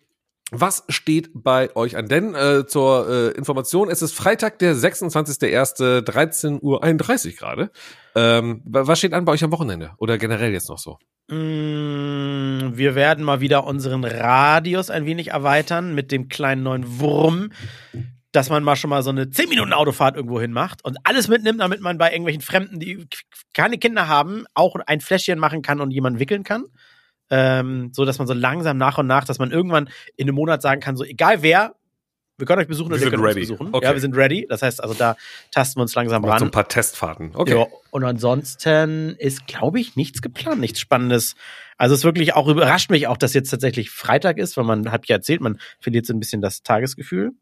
was 0.53 0.85
steht 0.89 1.31
bei 1.35 1.75
euch 1.75 1.97
an? 1.97 2.07
Denn 2.07 2.35
äh, 2.35 2.67
zur 2.67 3.09
äh, 3.09 3.29
Information, 3.37 3.91
es 3.91 4.01
ist 4.01 4.15
Freitag, 4.15 4.61
der 4.61 4.77
26.01., 4.77 6.05
13.31 6.05 6.63
Uhr 6.63 7.33
gerade. 7.37 7.71
Ähm, 8.15 8.63
was 8.65 8.99
steht 8.99 9.13
an 9.13 9.25
bei 9.25 9.33
euch 9.33 9.43
am 9.43 9.51
Wochenende? 9.51 9.91
Oder 9.99 10.19
generell 10.19 10.53
jetzt 10.53 10.69
noch 10.69 10.79
so? 10.79 10.99
Mm, 11.29 12.77
wir 12.77 12.95
werden 12.95 13.25
mal 13.25 13.41
wieder 13.41 13.65
unseren 13.65 14.05
Radius 14.05 14.89
ein 14.89 15.05
wenig 15.05 15.29
erweitern 15.29 15.95
mit 15.97 16.13
dem 16.13 16.29
kleinen 16.29 16.63
neuen 16.63 17.01
Wurm, 17.01 17.51
dass 18.31 18.49
man 18.49 18.63
mal 18.63 18.77
schon 18.77 18.91
mal 18.91 19.03
so 19.03 19.11
eine 19.11 19.29
10 19.29 19.49
Minuten 19.49 19.73
Autofahrt 19.73 20.15
irgendwo 20.15 20.41
hin 20.41 20.53
macht 20.53 20.85
und 20.85 20.99
alles 21.03 21.27
mitnimmt, 21.27 21.61
damit 21.61 21.81
man 21.81 21.99
bei 21.99 22.13
irgendwelchen 22.13 22.43
Fremden, 22.43 22.79
die 22.79 23.09
keine 23.53 23.79
Kinder 23.79 24.07
haben, 24.07 24.45
auch 24.55 24.77
ein 24.87 25.01
Fläschchen 25.01 25.41
machen 25.41 25.63
kann 25.63 25.81
und 25.81 25.91
jemanden 25.91 26.21
wickeln 26.21 26.45
kann 26.45 26.67
ähm, 27.31 27.91
so 27.93 28.05
dass 28.05 28.19
man 28.19 28.27
so 28.27 28.35
langsam 28.35 28.77
nach 28.77 28.99
und 28.99 29.07
nach, 29.07 29.25
dass 29.25 29.39
man 29.39 29.51
irgendwann 29.51 29.89
in 30.17 30.29
einem 30.29 30.35
Monat 30.37 30.63
sagen 30.63 30.81
kann, 30.81 30.97
so 30.97 31.05
egal 31.05 31.43
wer, 31.43 31.75
wir 32.39 32.47
können 32.47 32.61
euch 32.61 32.69
besuchen 32.69 32.93
und 32.93 33.01
wir, 33.01 33.07
wir 33.07 33.11
können 33.11 33.25
ready. 33.25 33.41
uns 33.41 33.49
besuchen. 33.49 33.69
Okay. 33.73 33.87
Ja, 33.87 33.93
wir 33.95 34.01
sind 34.01 34.15
ready. 34.15 34.47
Das 34.49 34.61
heißt, 34.63 34.83
also 34.83 34.95
da 34.95 35.17
tasten 35.53 35.79
wir 35.79 35.83
uns 35.83 35.95
langsam 35.95 36.23
Macht 36.23 36.33
ran. 36.33 36.39
So 36.41 36.45
ein 36.45 36.51
paar 36.51 36.69
Testfahrten. 36.69 37.31
Okay. 37.35 37.59
Ja, 37.59 37.67
und 37.91 38.05
ansonsten 38.05 39.17
ist, 39.19 39.47
glaube 39.47 39.81
ich, 39.81 39.97
nichts 39.97 40.21
geplant, 40.21 40.61
nichts 40.61 40.81
Spannendes. 40.81 41.35
Also 41.79 41.95
es 41.95 42.05
wirklich 42.05 42.35
auch 42.35 42.49
überrascht 42.49 42.91
mich 42.91 43.07
auch, 43.07 43.17
dass 43.17 43.33
jetzt 43.33 43.51
tatsächlich 43.51 43.91
Freitag 43.91 44.39
ist, 44.39 44.57
weil 44.57 44.65
man 44.65 44.93
hat 44.93 45.07
ja 45.09 45.17
erzählt, 45.17 45.41
man 45.41 45.59
verliert 45.81 46.07
so 46.07 46.13
ein 46.13 46.21
bisschen 46.21 46.43
das 46.43 46.63
Tagesgefühl. 46.63 47.33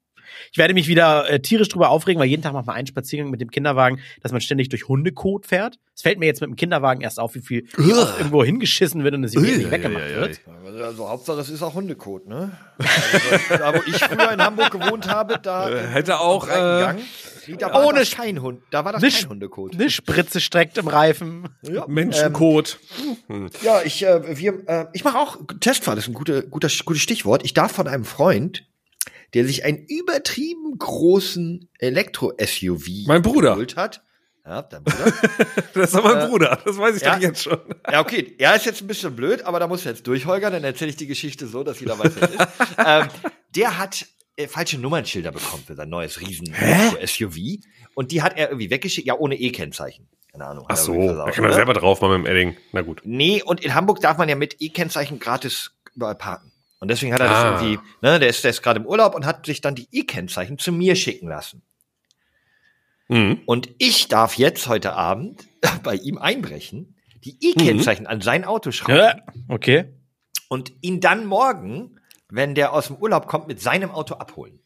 Ich 0.52 0.58
werde 0.58 0.74
mich 0.74 0.88
wieder 0.88 1.30
äh, 1.30 1.40
tierisch 1.40 1.68
drüber 1.68 1.90
aufregen, 1.90 2.20
weil 2.20 2.28
jeden 2.28 2.42
Tag 2.42 2.52
macht 2.52 2.66
man 2.66 2.76
einen 2.76 2.86
Spaziergang 2.86 3.30
mit 3.30 3.40
dem 3.40 3.50
Kinderwagen, 3.50 4.00
dass 4.22 4.32
man 4.32 4.40
ständig 4.40 4.68
durch 4.68 4.88
Hundekot 4.88 5.46
fährt. 5.46 5.78
Es 5.94 6.02
fällt 6.02 6.18
mir 6.18 6.26
jetzt 6.26 6.40
mit 6.40 6.50
dem 6.50 6.56
Kinderwagen 6.56 7.02
erst 7.02 7.20
auf, 7.20 7.34
wie 7.34 7.40
viel 7.40 7.66
irgendwo 7.76 8.42
hingeschissen 8.44 9.04
wird 9.04 9.14
und 9.14 9.24
es 9.24 9.32
hier 9.32 9.42
nicht 9.42 9.70
weggemacht 9.70 10.08
wird. 10.14 10.40
Also 10.82 11.08
Hauptsache, 11.08 11.40
es 11.40 11.50
ist 11.50 11.62
auch 11.62 11.74
Hundekot, 11.74 12.26
ne? 12.26 12.50
Also, 12.78 13.56
da, 13.56 13.74
wo 13.74 13.80
ich 13.86 13.96
früher 13.96 14.32
in 14.32 14.42
Hamburg 14.42 14.72
gewohnt 14.72 15.08
habe, 15.08 15.38
da 15.40 15.70
äh, 15.70 15.86
hätte 15.86 16.18
auch 16.18 16.48
äh, 16.48 16.96
da 17.58 17.72
war 17.72 17.86
ohne 17.86 18.04
kein 18.04 18.42
Hund, 18.42 18.62
da 18.70 18.84
war 18.84 18.92
das 18.92 19.02
kein 19.02 19.28
Hundekot. 19.28 19.74
Eine 19.74 19.90
Spritze 19.90 20.40
streckt 20.40 20.78
im 20.78 20.88
Reifen. 20.88 21.48
Ja. 21.62 21.84
Menschenkot. 21.86 22.78
Ähm, 23.28 23.50
ja, 23.62 23.82
ich 23.82 24.04
äh, 24.04 24.36
wir 24.36 24.68
äh, 24.68 24.86
ich 24.92 25.04
mache 25.04 25.18
auch 25.18 25.38
Testfahrt, 25.60 25.98
das 25.98 26.04
ist 26.04 26.10
ein 26.10 26.14
guter, 26.14 26.42
guter 26.42 26.68
gutes 26.84 27.02
Stichwort. 27.02 27.44
Ich 27.44 27.54
darf 27.54 27.72
von 27.72 27.86
einem 27.86 28.04
Freund 28.04 28.66
der 29.34 29.44
sich 29.44 29.64
einen 29.64 29.84
übertrieben 29.86 30.78
großen 30.78 31.68
Elektro-SUV 31.78 33.06
mein 33.06 33.22
Bruder. 33.22 33.52
geholt 33.52 33.76
hat. 33.76 34.02
Ja, 34.46 34.62
dein 34.62 34.84
Bruder. 34.84 35.12
das 35.74 35.94
ist 35.94 36.02
mein 36.02 36.18
äh, 36.18 36.26
Bruder, 36.26 36.58
das 36.64 36.76
weiß 36.76 36.96
ich 36.96 37.02
ja, 37.02 37.14
doch 37.14 37.22
jetzt 37.22 37.42
schon. 37.42 37.58
Ja, 37.90 38.00
okay. 38.00 38.34
Er 38.38 38.54
ist 38.54 38.66
jetzt 38.66 38.82
ein 38.82 38.86
bisschen 38.86 39.16
blöd, 39.16 39.42
aber 39.42 39.58
da 39.58 39.66
muss 39.66 39.86
er 39.86 39.92
jetzt 39.92 40.06
durchholgern, 40.06 40.52
dann 40.52 40.64
erzähle 40.64 40.90
ich 40.90 40.96
die 40.96 41.06
Geschichte 41.06 41.46
so, 41.46 41.64
dass 41.64 41.80
jeder 41.80 41.98
weiß, 41.98 42.12
wer 42.16 42.28
es 42.28 42.34
ist. 42.34 42.48
ähm, 42.86 43.08
der 43.56 43.78
hat 43.78 44.06
äh, 44.36 44.46
falsche 44.46 44.78
Nummernschilder 44.78 45.32
bekommen 45.32 45.64
für 45.66 45.74
sein 45.74 45.88
neues 45.88 46.20
Riesen-SUV. 46.20 47.36
Und 47.94 48.12
die 48.12 48.22
hat 48.22 48.36
er 48.36 48.48
irgendwie 48.48 48.70
weggeschickt, 48.70 49.06
ja, 49.06 49.14
ohne 49.14 49.36
E-Kennzeichen. 49.36 50.08
Keine 50.30 50.46
Ahnung. 50.46 50.66
Ach 50.68 50.76
so, 50.76 51.14
da 51.14 51.30
kann 51.30 51.44
man 51.44 51.52
selber 51.52 51.72
drauf 51.72 52.00
mal 52.00 52.18
mit 52.18 52.26
dem 52.26 52.30
Edding. 52.30 52.56
Na 52.72 52.82
gut. 52.82 53.00
Nee, 53.04 53.42
und 53.42 53.64
in 53.64 53.74
Hamburg 53.74 54.00
darf 54.00 54.18
man 54.18 54.28
ja 54.28 54.34
mit 54.34 54.56
E-Kennzeichen 54.60 55.20
gratis 55.20 55.72
überall 55.94 56.16
parken. 56.16 56.52
Und 56.84 56.88
deswegen 56.88 57.14
hat 57.14 57.20
er 57.20 57.30
ah. 57.30 57.52
das 57.52 57.62
irgendwie, 57.62 57.88
ne, 58.02 58.18
der 58.18 58.28
ist, 58.28 58.44
der 58.44 58.50
ist 58.50 58.60
gerade 58.60 58.78
im 58.78 58.84
Urlaub 58.84 59.14
und 59.14 59.24
hat 59.24 59.46
sich 59.46 59.62
dann 59.62 59.74
die 59.74 59.88
E-Kennzeichen 59.90 60.58
zu 60.58 60.70
mir 60.70 60.96
schicken 60.96 61.28
lassen. 61.28 61.62
Mhm. 63.08 63.40
Und 63.46 63.70
ich 63.78 64.08
darf 64.08 64.36
jetzt 64.36 64.68
heute 64.68 64.92
Abend 64.92 65.46
bei 65.82 65.94
ihm 65.94 66.18
einbrechen, 66.18 66.94
die 67.24 67.38
E-Kennzeichen 67.40 68.02
mhm. 68.02 68.10
an 68.10 68.20
sein 68.20 68.44
Auto 68.44 68.70
schreiben. 68.70 69.22
Ja, 69.24 69.34
okay. 69.48 69.94
Und 70.48 70.74
ihn 70.82 71.00
dann 71.00 71.24
morgen, 71.24 71.98
wenn 72.28 72.54
der 72.54 72.74
aus 72.74 72.88
dem 72.88 72.96
Urlaub 72.96 73.28
kommt, 73.28 73.48
mit 73.48 73.62
seinem 73.62 73.90
Auto 73.90 74.16
abholen. 74.16 74.60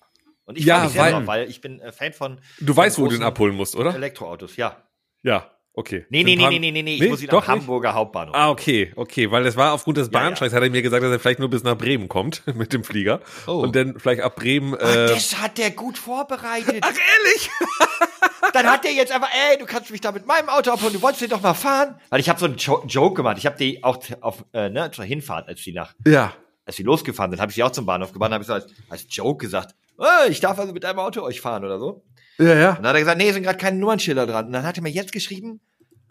Und 0.45 0.59
ich 0.59 0.65
ja, 0.65 0.93
weil, 0.97 1.25
weil 1.29 1.49
ich 1.49 1.61
bin 1.61 1.79
äh, 1.79 1.93
Fan 1.93 2.13
von. 2.13 2.41
Du 2.59 2.77
weißt, 2.77 2.99
wo 2.99 3.07
du 3.07 3.15
ihn 3.15 3.23
abholen 3.23 3.55
musst, 3.55 3.77
oder? 3.77 3.95
Elektroautos, 3.95 4.57
ja. 4.57 4.83
Ja. 5.23 5.53
Okay. 5.79 6.07
Nee, 6.09 6.25
nee, 6.25 6.35
nee, 6.35 6.49
nee, 6.49 6.59
nee, 6.59 6.73
nee, 6.73 6.83
nee, 6.83 6.95
ich 6.97 7.09
muss 7.09 7.21
wieder 7.21 7.35
am 7.35 7.47
Hamburger 7.47 7.95
Hauptbahnhof. 7.95 8.35
Ah, 8.35 8.51
okay, 8.51 8.93
okay, 8.97 9.31
weil 9.31 9.47
es 9.47 9.55
war 9.55 9.73
aufgrund 9.75 9.97
des 9.99 10.11
Bahnsteigs, 10.11 10.53
hat 10.53 10.61
er 10.61 10.71
mir 10.71 10.83
gesagt, 10.83 11.05
dass 11.05 11.13
er 11.13 11.21
vielleicht 11.21 11.39
nur 11.39 11.49
bis 11.49 11.63
nach 11.63 11.79
Bremen 11.79 12.09
kommt 12.09 12.43
mit 12.57 12.73
dem 12.73 12.83
Flieger. 12.83 13.21
Oh. 13.47 13.61
Und 13.61 13.77
dann 13.77 13.97
vielleicht 13.97 14.23
ab 14.23 14.35
Bremen. 14.35 14.75
Ach, 14.75 14.93
äh, 14.93 15.07
das 15.07 15.41
hat 15.41 15.57
der 15.57 15.71
gut 15.71 15.97
vorbereitet. 15.97 16.81
Ach, 16.81 16.89
ehrlich? 16.89 17.51
dann 18.55 18.67
hat 18.67 18.83
der 18.83 18.93
jetzt 18.93 19.13
einfach, 19.13 19.31
ey, 19.53 19.57
du 19.57 19.67
kannst 19.67 19.93
mich 19.93 20.01
da 20.01 20.11
mit 20.11 20.27
meinem 20.27 20.49
Auto 20.49 20.73
abholen, 20.73 20.95
du 20.95 21.01
wolltest 21.01 21.23
den 21.23 21.31
doch 21.31 21.43
mal 21.43 21.55
fahren. 21.55 21.95
Weil 22.11 22.19
ich 22.19 22.29
habe 22.29 22.41
so 22.41 22.47
einen 22.47 22.57
jo 22.57 22.83
Joke 22.89 23.15
gemacht. 23.15 23.39
Ich 23.39 23.47
habe 23.47 23.57
die 23.57 23.85
auch 23.85 23.99
auf, 24.21 24.45
äh, 24.53 24.71
ne, 24.71 24.91
zur 24.91 25.05
Hinfahrt, 25.05 25.47
als 25.47 25.63
die 25.63 25.75
nach. 25.75 25.95
Ja. 26.05 26.33
Als 26.67 26.75
sie 26.75 26.83
losgefahren 26.83 27.31
sind, 27.31 27.41
habe 27.41 27.53
ich 27.53 27.55
sie 27.55 27.63
auch 27.63 27.71
zum 27.71 27.87
Bahnhof 27.87 28.13
gebracht, 28.13 28.33
habe 28.33 28.43
ich 28.43 28.49
so 28.49 28.55
als, 28.55 28.67
als 28.89 29.07
Joke 29.11 29.47
gesagt, 29.47 29.77
oh, 29.97 30.29
ich 30.29 30.41
darf 30.41 30.59
also 30.59 30.73
mit 30.73 30.83
deinem 30.83 30.99
Auto 30.99 31.23
euch 31.23 31.41
fahren 31.41 31.65
oder 31.65 31.79
so. 31.79 32.03
Ja, 32.39 32.55
ja. 32.55 32.71
Und 32.71 32.79
dann 32.79 32.89
hat 32.89 32.95
er 32.95 33.01
gesagt, 33.01 33.19
nee, 33.19 33.31
sind 33.31 33.45
gerade 33.45 33.59
keine 33.59 33.79
Nummernschilder 33.79 34.27
dran. 34.27 34.47
Und 34.47 34.53
dann 34.53 34.65
hat 34.65 34.77
er 34.77 34.83
mir 34.83 34.91
jetzt 34.91 35.13
geschrieben, 35.13 35.61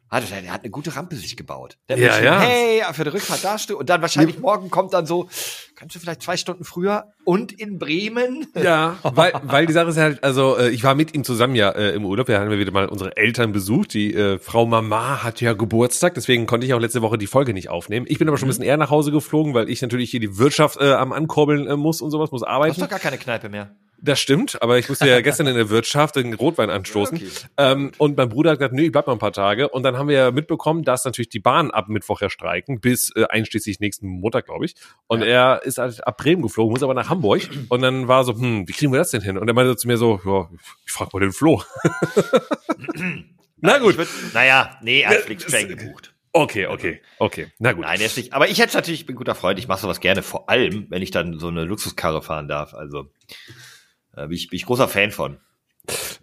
hat 0.10 0.24
er, 0.32 0.53
hat 0.53 0.62
eine 0.64 0.70
gute 0.70 0.95
Rampe 0.95 1.16
sich 1.16 1.36
gebaut. 1.36 1.78
Der 1.89 1.97
ja, 1.97 2.20
ja. 2.22 2.39
Hey, 2.39 2.82
für 2.93 3.03
die 3.03 3.10
Rückfahrt 3.10 3.43
darfst 3.43 3.70
du. 3.70 3.78
Und 3.78 3.89
dann 3.89 4.01
wahrscheinlich 4.01 4.39
morgen 4.39 4.70
kommt 4.70 4.93
dann 4.93 5.05
so, 5.05 5.28
kannst 5.76 5.95
du 5.95 5.99
vielleicht 5.99 6.22
zwei 6.22 6.38
Stunden 6.38 6.64
früher 6.64 7.12
und 7.26 7.51
in 7.51 7.78
Bremen? 7.80 8.47
Ja, 8.58 8.97
weil, 9.03 9.34
weil 9.43 9.66
die 9.66 9.74
Sache 9.74 9.89
ist 9.89 9.97
halt, 9.97 10.24
also 10.24 10.58
äh, 10.58 10.70
ich 10.70 10.84
war 10.84 10.95
mit 10.95 11.14
ihm 11.14 11.24
zusammen 11.24 11.55
ja 11.55 11.70
äh, 11.70 11.91
im 11.91 12.05
Urlaub. 12.05 12.28
Wir 12.28 12.39
haben 12.39 12.51
ja 12.51 12.58
wieder 12.58 12.72
mal 12.72 12.88
unsere 12.88 13.16
Eltern 13.16 13.51
besucht. 13.51 13.93
Die 13.93 14.14
äh, 14.14 14.39
Frau 14.39 14.66
Mama 14.66 15.24
hat 15.24 15.41
ja 15.41 15.53
Geburtstag, 15.53 16.16
deswegen 16.16 16.47
konnte 16.47 16.66
ich 16.66 16.74
auch 16.74 16.80
letzte 16.80 17.01
Woche 17.01 17.18
die 17.18 17.28
Folge 17.28 17.53
nicht 17.53 17.70
aufnehmen. 17.70 18.05
Ich 18.10 18.18
bin 18.18 18.28
aber 18.28 18.38
schon 18.38 18.45
ein 18.45 18.47
mhm. 18.47 18.51
bisschen 18.51 18.64
eher 18.64 18.78
nach 18.78 18.89
Hause 18.89 19.12
geflogen, 19.12 19.53
weil 19.53 19.70
ich 19.70 19.82
natürlich 19.82 20.10
hier 20.10 20.20
die 20.20 20.38
Wirtschaft 20.38 20.82
äh, 20.82 20.91
am 20.93 21.14
Ankurbeln 21.14 21.68
äh, 21.68 21.78
muss 21.78 22.01
und 22.01 22.12
sowas, 22.12 22.32
muss 22.32 22.43
arbeiten. 22.43 22.76
Du 22.76 22.82
hast 22.82 22.88
doch 22.88 22.89
gar 22.89 22.99
keine 22.99 23.18
Kneipe 23.18 23.47
mehr. 23.49 23.76
Das 24.00 24.20
stimmt, 24.20 24.62
aber 24.62 24.78
ich 24.78 24.89
musste 24.89 25.08
ja 25.08 25.22
gestern 25.22 25.48
in 25.48 25.56
der 25.56 25.70
Wirtschaft 25.70 26.16
den 26.16 26.34
Rotwein 26.34 26.70
anstoßen. 26.70 27.18
Okay. 27.18 27.30
Ähm, 27.58 27.91
und 27.98 28.16
mein 28.18 28.30
Bruder 28.30 28.52
hat 28.52 28.60
gesagt, 28.60 28.74
nö, 28.74 28.84
ich 28.84 28.91
bleib 28.91 29.08
mal 29.08 29.14
ein 29.14 29.20
paar 29.20 29.34
Tage. 29.34 29.70
Und 29.70 29.84
dann 29.84 29.98
haben 29.98 30.08
wir 30.08 30.16
ja 30.16 30.32
mitbekommen, 30.32 30.84
dass 30.84 31.04
natürlich 31.04 31.30
die 31.30 31.39
Bahn 31.39 31.72
ab 31.72 31.89
Mittwoch 31.89 32.22
ja 32.22 32.30
streiken, 32.30 32.80
bis 32.80 33.12
äh, 33.16 33.26
einschließlich 33.26 33.80
nächsten 33.80 34.08
Montag, 34.08 34.45
glaube 34.45 34.66
ich. 34.66 34.76
Und 35.08 35.22
ja. 35.22 35.56
er 35.56 35.64
ist 35.64 35.80
halt 35.80 36.06
ab 36.06 36.18
Bremen 36.18 36.41
geflogen, 36.43 36.72
muss 36.72 36.84
aber 36.84 36.93
nach 36.93 37.10
Hamburg. 37.10 37.50
Und 37.70 37.82
dann 37.82 38.08
war 38.08 38.24
so, 38.24 38.34
hm, 38.34 38.68
wie 38.68 38.74
kriegen 38.74 38.91
wir 38.91 39.00
das 39.00 39.12
denn 39.12 39.22
hin? 39.22 39.38
Und 39.38 39.48
er 39.48 39.54
meinte 39.54 39.76
zu 39.76 39.88
mir 39.88 39.98
so, 39.98 40.20
ja, 40.24 40.50
ich 40.86 40.91
frag 40.91 41.12
mal 41.14 41.20
den 41.20 41.32
Flo. 41.32 41.64
Na 43.60 43.80
gut. 43.80 43.98
Würd, 43.98 44.08
naja, 44.34 44.78
nee, 44.82 45.02
er 45.02 45.10
hat 45.10 45.18
Flixtrain 45.18 45.68
gebucht. 45.68 46.14
Okay, 46.34 46.68
okay, 46.68 47.02
okay. 47.18 47.48
Na 47.58 47.72
gut. 47.72 47.82
Nein, 47.82 48.00
er 48.00 48.06
ist 48.06 48.18
nicht. 48.18 48.34
Aber 48.34 48.48
ich 48.48 48.60
hätte 48.60 48.76
natürlich, 48.76 49.02
ich 49.02 49.06
bin 49.08 49.16
guter 49.16 49.34
Freund, 49.34 49.58
ich 49.58 49.68
mache 49.68 49.82
sowas 49.82 50.00
gerne, 50.00 50.22
vor 50.22 50.50
allem, 50.50 50.86
wenn 50.89 51.02
ich 51.02 51.10
dann 51.10 51.39
so 51.39 51.48
eine 51.48 51.64
Luxuskarre 51.64 52.22
fahren 52.22 52.48
darf. 52.48 52.76
Also 52.76 53.10
äh, 54.18 54.28
bin, 54.28 54.36
ich, 54.36 54.49
bin 54.49 54.57
ich 54.57 54.65
großer 54.65 54.88
Fan 54.88 55.11
von. 55.11 55.38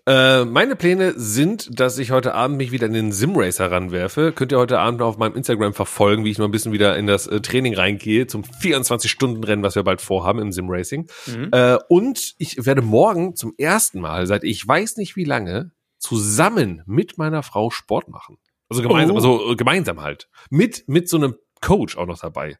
Äh, 0.06 0.44
meine 0.44 0.76
Pläne 0.76 1.14
sind, 1.16 1.80
dass 1.80 1.98
ich 1.98 2.10
heute 2.10 2.34
Abend 2.34 2.58
mich 2.58 2.70
wieder 2.70 2.86
in 2.86 2.92
den 2.92 3.12
Simracer 3.12 3.70
ranwerfe. 3.70 4.32
Könnt 4.32 4.52
ihr 4.52 4.58
heute 4.58 4.78
Abend 4.78 5.00
auf 5.00 5.16
meinem 5.16 5.34
Instagram 5.34 5.72
verfolgen, 5.72 6.24
wie 6.24 6.30
ich 6.30 6.38
noch 6.38 6.44
ein 6.44 6.50
bisschen 6.50 6.72
wieder 6.72 6.98
in 6.98 7.06
das 7.06 7.26
äh, 7.26 7.40
Training 7.40 7.74
reingehe 7.74 8.26
zum 8.26 8.42
24-Stunden-Rennen, 8.42 9.62
was 9.62 9.76
wir 9.76 9.82
bald 9.82 10.02
vorhaben 10.02 10.40
im 10.40 10.52
Simracing. 10.52 11.08
Mhm. 11.26 11.48
Äh, 11.52 11.78
und 11.88 12.34
ich 12.38 12.66
werde 12.66 12.82
morgen 12.82 13.34
zum 13.34 13.54
ersten 13.56 14.00
Mal 14.00 14.26
seit 14.26 14.44
ich 14.44 14.66
weiß 14.66 14.98
nicht 14.98 15.16
wie 15.16 15.24
lange 15.24 15.70
zusammen 15.98 16.82
mit 16.84 17.16
meiner 17.16 17.42
Frau 17.42 17.70
Sport 17.70 18.08
machen. 18.08 18.36
Also 18.68 18.82
gemeinsam, 18.82 19.16
oh. 19.16 19.18
also 19.18 19.52
äh, 19.52 19.56
gemeinsam 19.56 20.02
halt. 20.02 20.28
Mit, 20.50 20.84
mit 20.86 21.08
so 21.08 21.16
einem 21.16 21.36
Coach 21.62 21.96
auch 21.96 22.06
noch 22.06 22.18
dabei. 22.18 22.58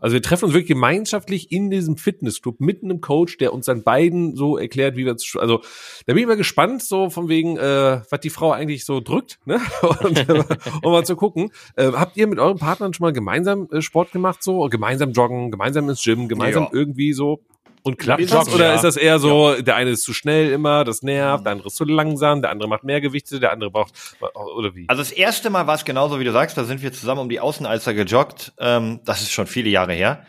Also 0.00 0.14
wir 0.14 0.22
treffen 0.22 0.46
uns 0.46 0.54
wirklich 0.54 0.68
gemeinschaftlich 0.68 1.52
in 1.52 1.70
diesem 1.70 1.96
Fitnessclub 1.96 2.60
mit 2.60 2.82
einem 2.82 3.00
Coach, 3.00 3.38
der 3.38 3.52
uns 3.52 3.66
dann 3.66 3.82
beiden 3.82 4.36
so 4.36 4.56
erklärt, 4.56 4.96
wie 4.96 5.04
wir 5.04 5.16
zu, 5.16 5.40
also 5.40 5.60
da 6.06 6.12
bin 6.12 6.18
ich 6.18 6.26
mal 6.26 6.36
gespannt, 6.36 6.82
so 6.82 7.10
von 7.10 7.28
wegen, 7.28 7.56
äh, 7.56 8.00
was 8.10 8.20
die 8.20 8.30
Frau 8.30 8.52
eigentlich 8.52 8.84
so 8.84 9.00
drückt, 9.00 9.38
ne? 9.44 9.60
Und, 10.02 10.28
äh, 10.28 10.44
um 10.82 10.92
mal 10.92 11.04
zu 11.04 11.16
gucken. 11.16 11.50
Äh, 11.76 11.92
habt 11.92 12.16
ihr 12.16 12.26
mit 12.26 12.38
euren 12.38 12.58
Partnern 12.58 12.92
schon 12.94 13.04
mal 13.04 13.12
gemeinsam 13.12 13.68
äh, 13.70 13.82
Sport 13.82 14.12
gemacht, 14.12 14.42
so 14.42 14.68
gemeinsam 14.68 15.12
joggen, 15.12 15.50
gemeinsam 15.50 15.88
ins 15.88 16.02
Gym, 16.02 16.28
gemeinsam 16.28 16.64
ja. 16.64 16.70
irgendwie 16.72 17.12
so? 17.12 17.40
Und 17.86 17.98
klappt 17.98 18.32
das? 18.32 18.52
Oder 18.52 18.66
ja. 18.66 18.74
ist 18.74 18.82
das 18.82 18.96
eher 18.96 19.20
so, 19.20 19.54
ja. 19.54 19.62
der 19.62 19.76
eine 19.76 19.90
ist 19.90 20.02
zu 20.02 20.12
schnell 20.12 20.50
immer, 20.50 20.82
das 20.82 21.02
nervt, 21.02 21.46
der 21.46 21.52
andere 21.52 21.68
ist 21.68 21.76
zu 21.76 21.84
langsam, 21.84 22.42
der 22.42 22.50
andere 22.50 22.68
macht 22.68 22.82
mehr 22.82 23.00
Gewichte, 23.00 23.38
der 23.38 23.52
andere 23.52 23.70
braucht, 23.70 23.94
oder 24.34 24.74
wie? 24.74 24.86
Also 24.88 25.02
das 25.02 25.12
erste 25.12 25.50
Mal 25.50 25.68
war 25.68 25.76
es 25.76 25.84
genauso, 25.84 26.18
wie 26.18 26.24
du 26.24 26.32
sagst, 26.32 26.58
da 26.58 26.64
sind 26.64 26.82
wir 26.82 26.92
zusammen 26.92 27.20
um 27.20 27.28
die 27.28 27.38
Außenalster 27.38 27.94
gejoggt, 27.94 28.54
ähm, 28.58 28.98
das 29.04 29.22
ist 29.22 29.30
schon 29.30 29.46
viele 29.46 29.70
Jahre 29.70 29.92
her. 29.92 30.26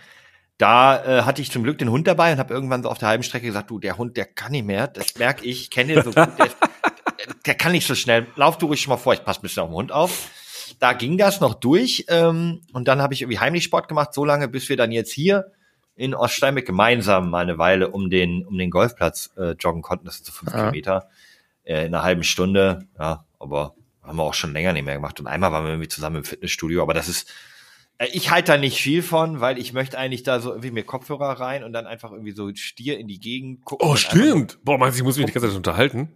Da 0.60 1.04
äh, 1.04 1.22
hatte 1.24 1.42
ich 1.42 1.52
zum 1.52 1.64
Glück 1.64 1.80
den 1.80 1.90
Hund 1.90 2.06
dabei 2.06 2.32
und 2.32 2.38
habe 2.38 2.54
irgendwann 2.54 2.84
so 2.84 2.90
auf 2.90 3.00
der 3.00 3.08
halben 3.08 3.24
Strecke 3.24 3.48
gesagt, 3.48 3.72
du, 3.72 3.80
der 3.80 3.98
Hund, 3.98 4.18
der 4.18 4.26
kann 4.26 4.52
nicht 4.52 4.66
mehr, 4.66 4.86
das 4.86 5.18
merke 5.18 5.44
ich, 5.44 5.72
kenne 5.72 5.94
ihn 5.94 6.04
so 6.04 6.12
gut, 6.12 6.30
der, 6.38 6.50
der 7.48 7.56
kann 7.56 7.72
nicht 7.72 7.88
so 7.88 7.96
schnell. 7.96 8.28
Lauf 8.36 8.60
du 8.60 8.68
ruhig 8.68 8.82
schon 8.82 8.92
mal 8.92 8.98
vor, 8.98 9.16
ich 9.16 9.24
passe 9.24 9.40
ein 9.40 9.42
bisschen 9.42 9.64
auf 9.64 9.70
den 9.70 9.76
Hund 9.76 9.92
auf. 9.92 10.30
Da 10.78 10.94
ging 10.94 11.18
das 11.18 11.42
noch 11.42 11.56
durch 11.56 12.06
ähm, 12.10 12.62
und 12.72 12.88
dann 12.88 13.02
habe 13.02 13.16
ich 13.16 13.24
irgendwie 13.24 13.40
heimlich 13.40 13.64
Sport 13.64 13.88
gemacht, 13.88 14.14
so 14.14 14.24
lange, 14.24 14.48
bis 14.48 14.70
wir 14.70 14.78
dann 14.78 14.92
jetzt 14.92 15.12
hier 15.12 15.52
in 15.98 16.14
Oststeinbeck 16.14 16.66
gemeinsam 16.66 17.32
mal 17.32 17.42
eine 17.42 17.58
Weile 17.58 17.90
um 17.90 18.10
den, 18.10 18.46
um 18.46 18.58
den 18.58 18.70
Golfplatz 18.70 19.32
äh, 19.36 19.56
joggen 19.60 19.82
konnten. 19.82 20.06
Das 20.06 20.18
sind 20.18 20.28
so 20.28 20.32
fünf 20.32 20.54
ja. 20.54 20.60
Kilometer 20.60 21.10
äh, 21.64 21.86
in 21.86 21.94
einer 21.94 22.04
halben 22.04 22.24
Stunde. 22.24 22.88
Ja, 22.98 23.26
aber 23.40 23.74
haben 24.04 24.18
wir 24.18 24.24
auch 24.24 24.36
schon 24.36 24.54
länger 24.54 24.74
nicht 24.74 24.86
mehr 24.86 24.94
gemacht. 24.94 25.20
Und 25.20 25.28
einmal 25.28 25.52
waren 25.52 25.66
wir 25.66 25.72
irgendwie 25.72 25.90
zusammen 25.90 26.18
im 26.18 26.24
Fitnessstudio. 26.24 26.84
Aber 26.84 26.94
das 26.94 27.10
ist, 27.10 27.34
äh, 27.98 28.08
ich 28.14 28.30
halte 28.30 28.54
da 28.54 28.58
nicht 28.60 28.80
viel 28.80 29.02
von, 29.02 29.42
weil 29.42 29.58
ich 29.58 29.74
möchte 29.74 29.98
eigentlich 29.98 30.22
da 30.22 30.40
so 30.40 30.52
irgendwie 30.52 30.72
mir 30.72 30.84
Kopfhörer 30.84 31.40
rein 31.40 31.64
und 31.64 31.74
dann 31.74 31.88
einfach 31.88 32.12
irgendwie 32.12 32.32
so 32.32 32.54
Stier 32.54 33.00
in 33.00 33.08
die 33.08 33.20
Gegend 33.20 33.66
gucken. 33.66 33.88
Oh, 33.88 33.96
stimmt. 33.96 34.60
Boah, 34.64 34.78
meinst 34.78 34.98
du, 34.98 35.02
ich 35.02 35.06
muss 35.06 35.18
mich 35.18 35.26
die 35.26 35.34
ganze 35.34 35.50
Zeit 35.50 35.58
unterhalten? 35.58 36.10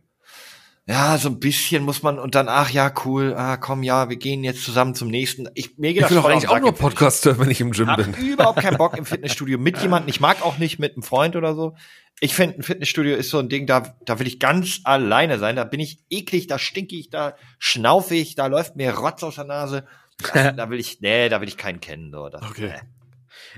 Ja, 0.88 1.18
so 1.18 1.30
ein 1.30 1.40
bisschen 1.40 1.84
muss 1.84 2.02
man 2.02 2.18
und 2.18 2.34
dann, 2.34 2.50
ach 2.50 2.72
ja, 2.72 2.92
cool, 3.06 3.36
ah, 3.36 3.58
komm, 3.58 3.84
ja, 3.84 4.10
wir 4.10 4.18
gehen 4.18 4.44
jetzt 4.44 4.64
zusammen 4.64 4.96
zum 4.96 5.10
nächsten. 5.10 5.48
Ich, 5.54 5.78
mir 5.78 5.94
geht 5.94 5.98
ich 5.98 6.02
das 6.02 6.12
will 6.12 6.18
doch 6.18 6.30
eigentlich 6.30 6.50
auch 6.50 6.60
nur 6.60 6.74
Podcast 6.74 7.24
hören, 7.24 7.40
wenn 7.40 7.52
ich 7.52 7.62
im 7.62 7.72
Gym 7.72 7.88
hab 7.88 7.98
bin. 7.98 8.14
überhaupt 8.16 8.62
keinen 8.62 8.78
Bock 8.78 8.98
im 8.98 9.06
Fitnessstudio 9.06 9.60
mit 9.60 9.78
jemandem. 9.80 10.10
Ich 10.10 10.20
mag 10.20 10.44
auch 10.44 10.58
nicht 10.58 10.80
mit 10.80 10.94
einem 10.94 11.04
Freund 11.04 11.36
oder 11.36 11.54
so. 11.54 11.76
Ich 12.20 12.34
finde, 12.34 12.58
ein 12.58 12.64
Fitnessstudio 12.64 13.16
ist 13.16 13.30
so 13.30 13.38
ein 13.38 13.48
Ding, 13.48 13.68
da, 13.68 13.96
da 14.06 14.20
will 14.20 14.28
ich 14.28 14.40
ganz 14.40 14.82
alleine 14.84 15.38
sein. 15.38 15.56
Da 15.56 15.66
bin 15.66 15.80
ich 15.80 16.04
eklig, 16.10 16.48
da 16.48 16.58
stinke 16.58 16.96
ich, 16.96 17.10
da 17.10 17.36
schnaufe 17.60 18.16
ich, 18.16 18.36
da 18.36 18.48
läuft 18.48 18.76
mir 18.76 18.94
Rotz 18.94 19.24
aus 19.24 19.36
der 19.36 19.46
Nase. 19.46 19.86
Da, 20.34 20.52
da 20.52 20.70
will 20.72 20.80
ich, 20.80 21.00
nee, 21.02 21.30
da 21.30 21.42
will 21.42 21.48
ich 21.48 21.58
keinen 21.58 21.80
kennen. 21.80 22.12
So. 22.12 22.28
Das, 22.30 22.42
okay. 22.42 22.74
Nee. 22.74 23.01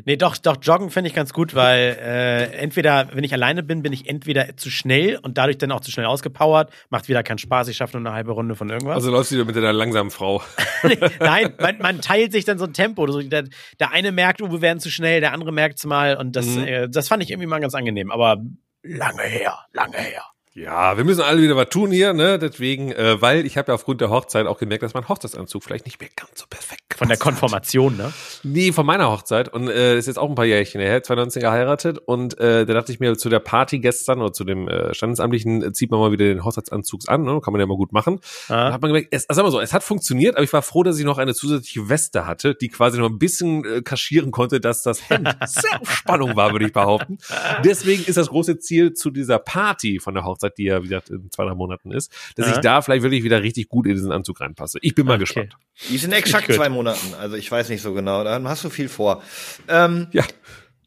Nee, 0.05 0.17
doch, 0.17 0.37
doch, 0.37 0.57
joggen 0.61 0.89
finde 0.89 1.09
ich 1.09 1.15
ganz 1.15 1.33
gut, 1.33 1.55
weil 1.55 1.97
äh, 2.01 2.43
entweder, 2.57 3.09
wenn 3.13 3.23
ich 3.23 3.33
alleine 3.33 3.63
bin, 3.63 3.81
bin 3.81 3.93
ich 3.93 4.09
entweder 4.09 4.57
zu 4.57 4.69
schnell 4.69 5.17
und 5.21 5.37
dadurch 5.37 5.57
dann 5.57 5.71
auch 5.71 5.81
zu 5.81 5.91
schnell 5.91 6.05
ausgepowert, 6.05 6.71
macht 6.89 7.09
wieder 7.09 7.23
keinen 7.23 7.37
Spaß, 7.37 7.67
ich 7.67 7.77
schaffe 7.77 7.97
nur 7.97 8.07
eine 8.07 8.15
halbe 8.15 8.31
Runde 8.31 8.55
von 8.55 8.69
irgendwas. 8.69 8.95
Also 8.95 9.11
läufst 9.11 9.31
du 9.31 9.35
wieder 9.35 9.45
mit 9.45 9.55
deiner 9.55 9.73
langsamen 9.73 10.11
Frau. 10.11 10.41
Nein, 11.19 11.53
man, 11.59 11.77
man, 11.79 12.01
teilt 12.01 12.31
sich 12.31 12.45
dann 12.45 12.57
so 12.57 12.65
ein 12.65 12.73
Tempo. 12.73 13.05
Der, 13.05 13.43
der 13.79 13.91
eine 13.91 14.11
merkt, 14.11 14.41
oh, 14.41 14.51
wir 14.51 14.61
werden 14.61 14.79
zu 14.79 14.89
schnell, 14.89 15.21
der 15.21 15.33
andere 15.33 15.51
merkt 15.51 15.77
es 15.77 15.85
mal 15.85 16.17
und 16.17 16.35
das, 16.35 16.45
mhm. 16.45 16.65
äh, 16.65 16.89
das 16.89 17.07
fand 17.07 17.23
ich 17.23 17.31
irgendwie 17.31 17.47
mal 17.47 17.59
ganz 17.59 17.75
angenehm, 17.75 18.11
aber 18.11 18.37
lange 18.81 19.23
her, 19.23 19.57
lange 19.73 19.97
her. 19.97 20.23
Ja, 20.55 20.97
wir 20.97 21.03
müssen 21.03 21.21
alle 21.21 21.41
wieder 21.41 21.55
was 21.55 21.69
tun 21.69 21.89
hier, 21.89 22.13
ne? 22.13 22.37
Deswegen, 22.37 22.91
äh, 22.91 23.19
weil 23.19 23.43
ich 23.43 23.57
habe 23.57 23.71
ja 23.71 23.73
aufgrund 23.73 24.01
der 24.01 24.11
Hochzeit 24.11 24.45
auch 24.45 24.59
gemerkt, 24.59 24.83
dass 24.83 24.93
mein 24.93 25.09
Hochzeitsanzug 25.09 25.63
vielleicht 25.63 25.85
nicht 25.85 25.99
mehr 25.99 26.11
ganz 26.15 26.41
so 26.41 26.45
perfekt 26.47 26.93
Von 26.95 27.07
der 27.07 27.17
Konformation, 27.17 27.97
ne? 27.97 28.13
Nee, 28.43 28.71
von 28.71 28.85
meiner 28.85 29.09
Hochzeit. 29.09 29.51
Und 29.51 29.67
äh, 29.67 29.97
ist 29.97 30.05
jetzt 30.05 30.19
auch 30.19 30.29
ein 30.29 30.35
paar 30.35 30.45
Jährchen 30.45 30.79
her, 30.79 31.01
2019 31.01 31.41
geheiratet. 31.41 31.97
Und 31.97 32.37
äh, 32.37 32.67
da 32.67 32.73
dachte 32.75 32.91
ich 32.91 32.99
mir, 32.99 33.17
zu 33.17 33.29
der 33.29 33.39
Party 33.39 33.79
gestern 33.79 34.21
oder 34.21 34.31
zu 34.31 34.43
dem 34.43 34.67
äh, 34.67 34.93
Standesamtlichen 34.93 35.63
äh, 35.63 35.73
zieht 35.73 35.89
man 35.89 35.99
mal 35.99 36.11
wieder 36.11 36.25
den 36.25 36.45
Hochzeitsanzug 36.45 37.01
an, 37.07 37.23
ne? 37.23 37.41
Kann 37.43 37.51
man 37.51 37.59
ja 37.59 37.65
mal 37.65 37.75
gut 37.75 37.91
machen. 37.91 38.19
Ah. 38.47 38.67
Da 38.67 38.73
hat 38.73 38.81
man 38.83 38.89
gemerkt, 38.89 39.07
es, 39.09 39.27
also 39.27 39.39
sag 39.39 39.45
mal 39.45 39.51
so, 39.51 39.59
es 39.59 39.73
hat 39.73 39.81
funktioniert, 39.81 40.35
aber 40.35 40.43
ich 40.43 40.53
war 40.53 40.61
froh, 40.61 40.83
dass 40.83 40.99
ich 40.99 41.05
noch 41.05 41.17
eine 41.17 41.33
zusätzliche 41.33 41.89
Weste 41.89 42.27
hatte, 42.27 42.53
die 42.53 42.67
quasi 42.67 42.99
noch 42.99 43.09
ein 43.09 43.17
bisschen 43.17 43.65
äh, 43.65 43.81
kaschieren 43.81 44.29
konnte, 44.29 44.59
dass 44.59 44.83
das 44.83 45.09
Hemd 45.09 45.35
sehr 45.47 45.81
auf 45.81 45.91
Spannung 45.91 46.35
war, 46.35 46.51
würde 46.51 46.67
ich 46.67 46.73
behaupten. 46.73 47.17
Deswegen 47.65 48.03
ist 48.03 48.17
das 48.17 48.27
große 48.27 48.59
Ziel 48.59 48.93
zu 48.93 49.09
dieser 49.09 49.39
Party 49.39 49.99
von 49.99 50.13
der 50.13 50.25
Hochzeit, 50.25 50.42
die 50.51 50.65
ja, 50.65 50.79
wie 50.83 50.87
gesagt, 50.87 51.09
in 51.09 51.29
zwei, 51.31 51.45
drei 51.45 51.55
Monaten 51.55 51.91
ist, 51.91 52.11
dass 52.35 52.47
ja. 52.47 52.53
ich 52.53 52.59
da 52.59 52.81
vielleicht 52.81 53.03
wirklich 53.03 53.23
wieder 53.23 53.41
richtig 53.41 53.69
gut 53.69 53.87
in 53.87 53.93
diesen 53.93 54.11
Anzug 54.11 54.41
reinpasse. 54.41 54.79
Ich 54.81 54.95
bin 54.95 55.05
mal 55.05 55.13
okay. 55.13 55.23
gespannt. 55.23 55.57
Die 55.89 55.97
sind 55.97 56.11
exakt 56.13 56.51
zwei 56.51 56.69
Monaten, 56.69 57.13
also 57.15 57.35
ich 57.35 57.51
weiß 57.51 57.69
nicht 57.69 57.81
so 57.81 57.93
genau. 57.93 58.23
Dann 58.23 58.47
hast 58.47 58.63
du 58.63 58.69
viel 58.69 58.89
vor. 58.89 59.21
Ähm, 59.67 60.07
ja. 60.11 60.23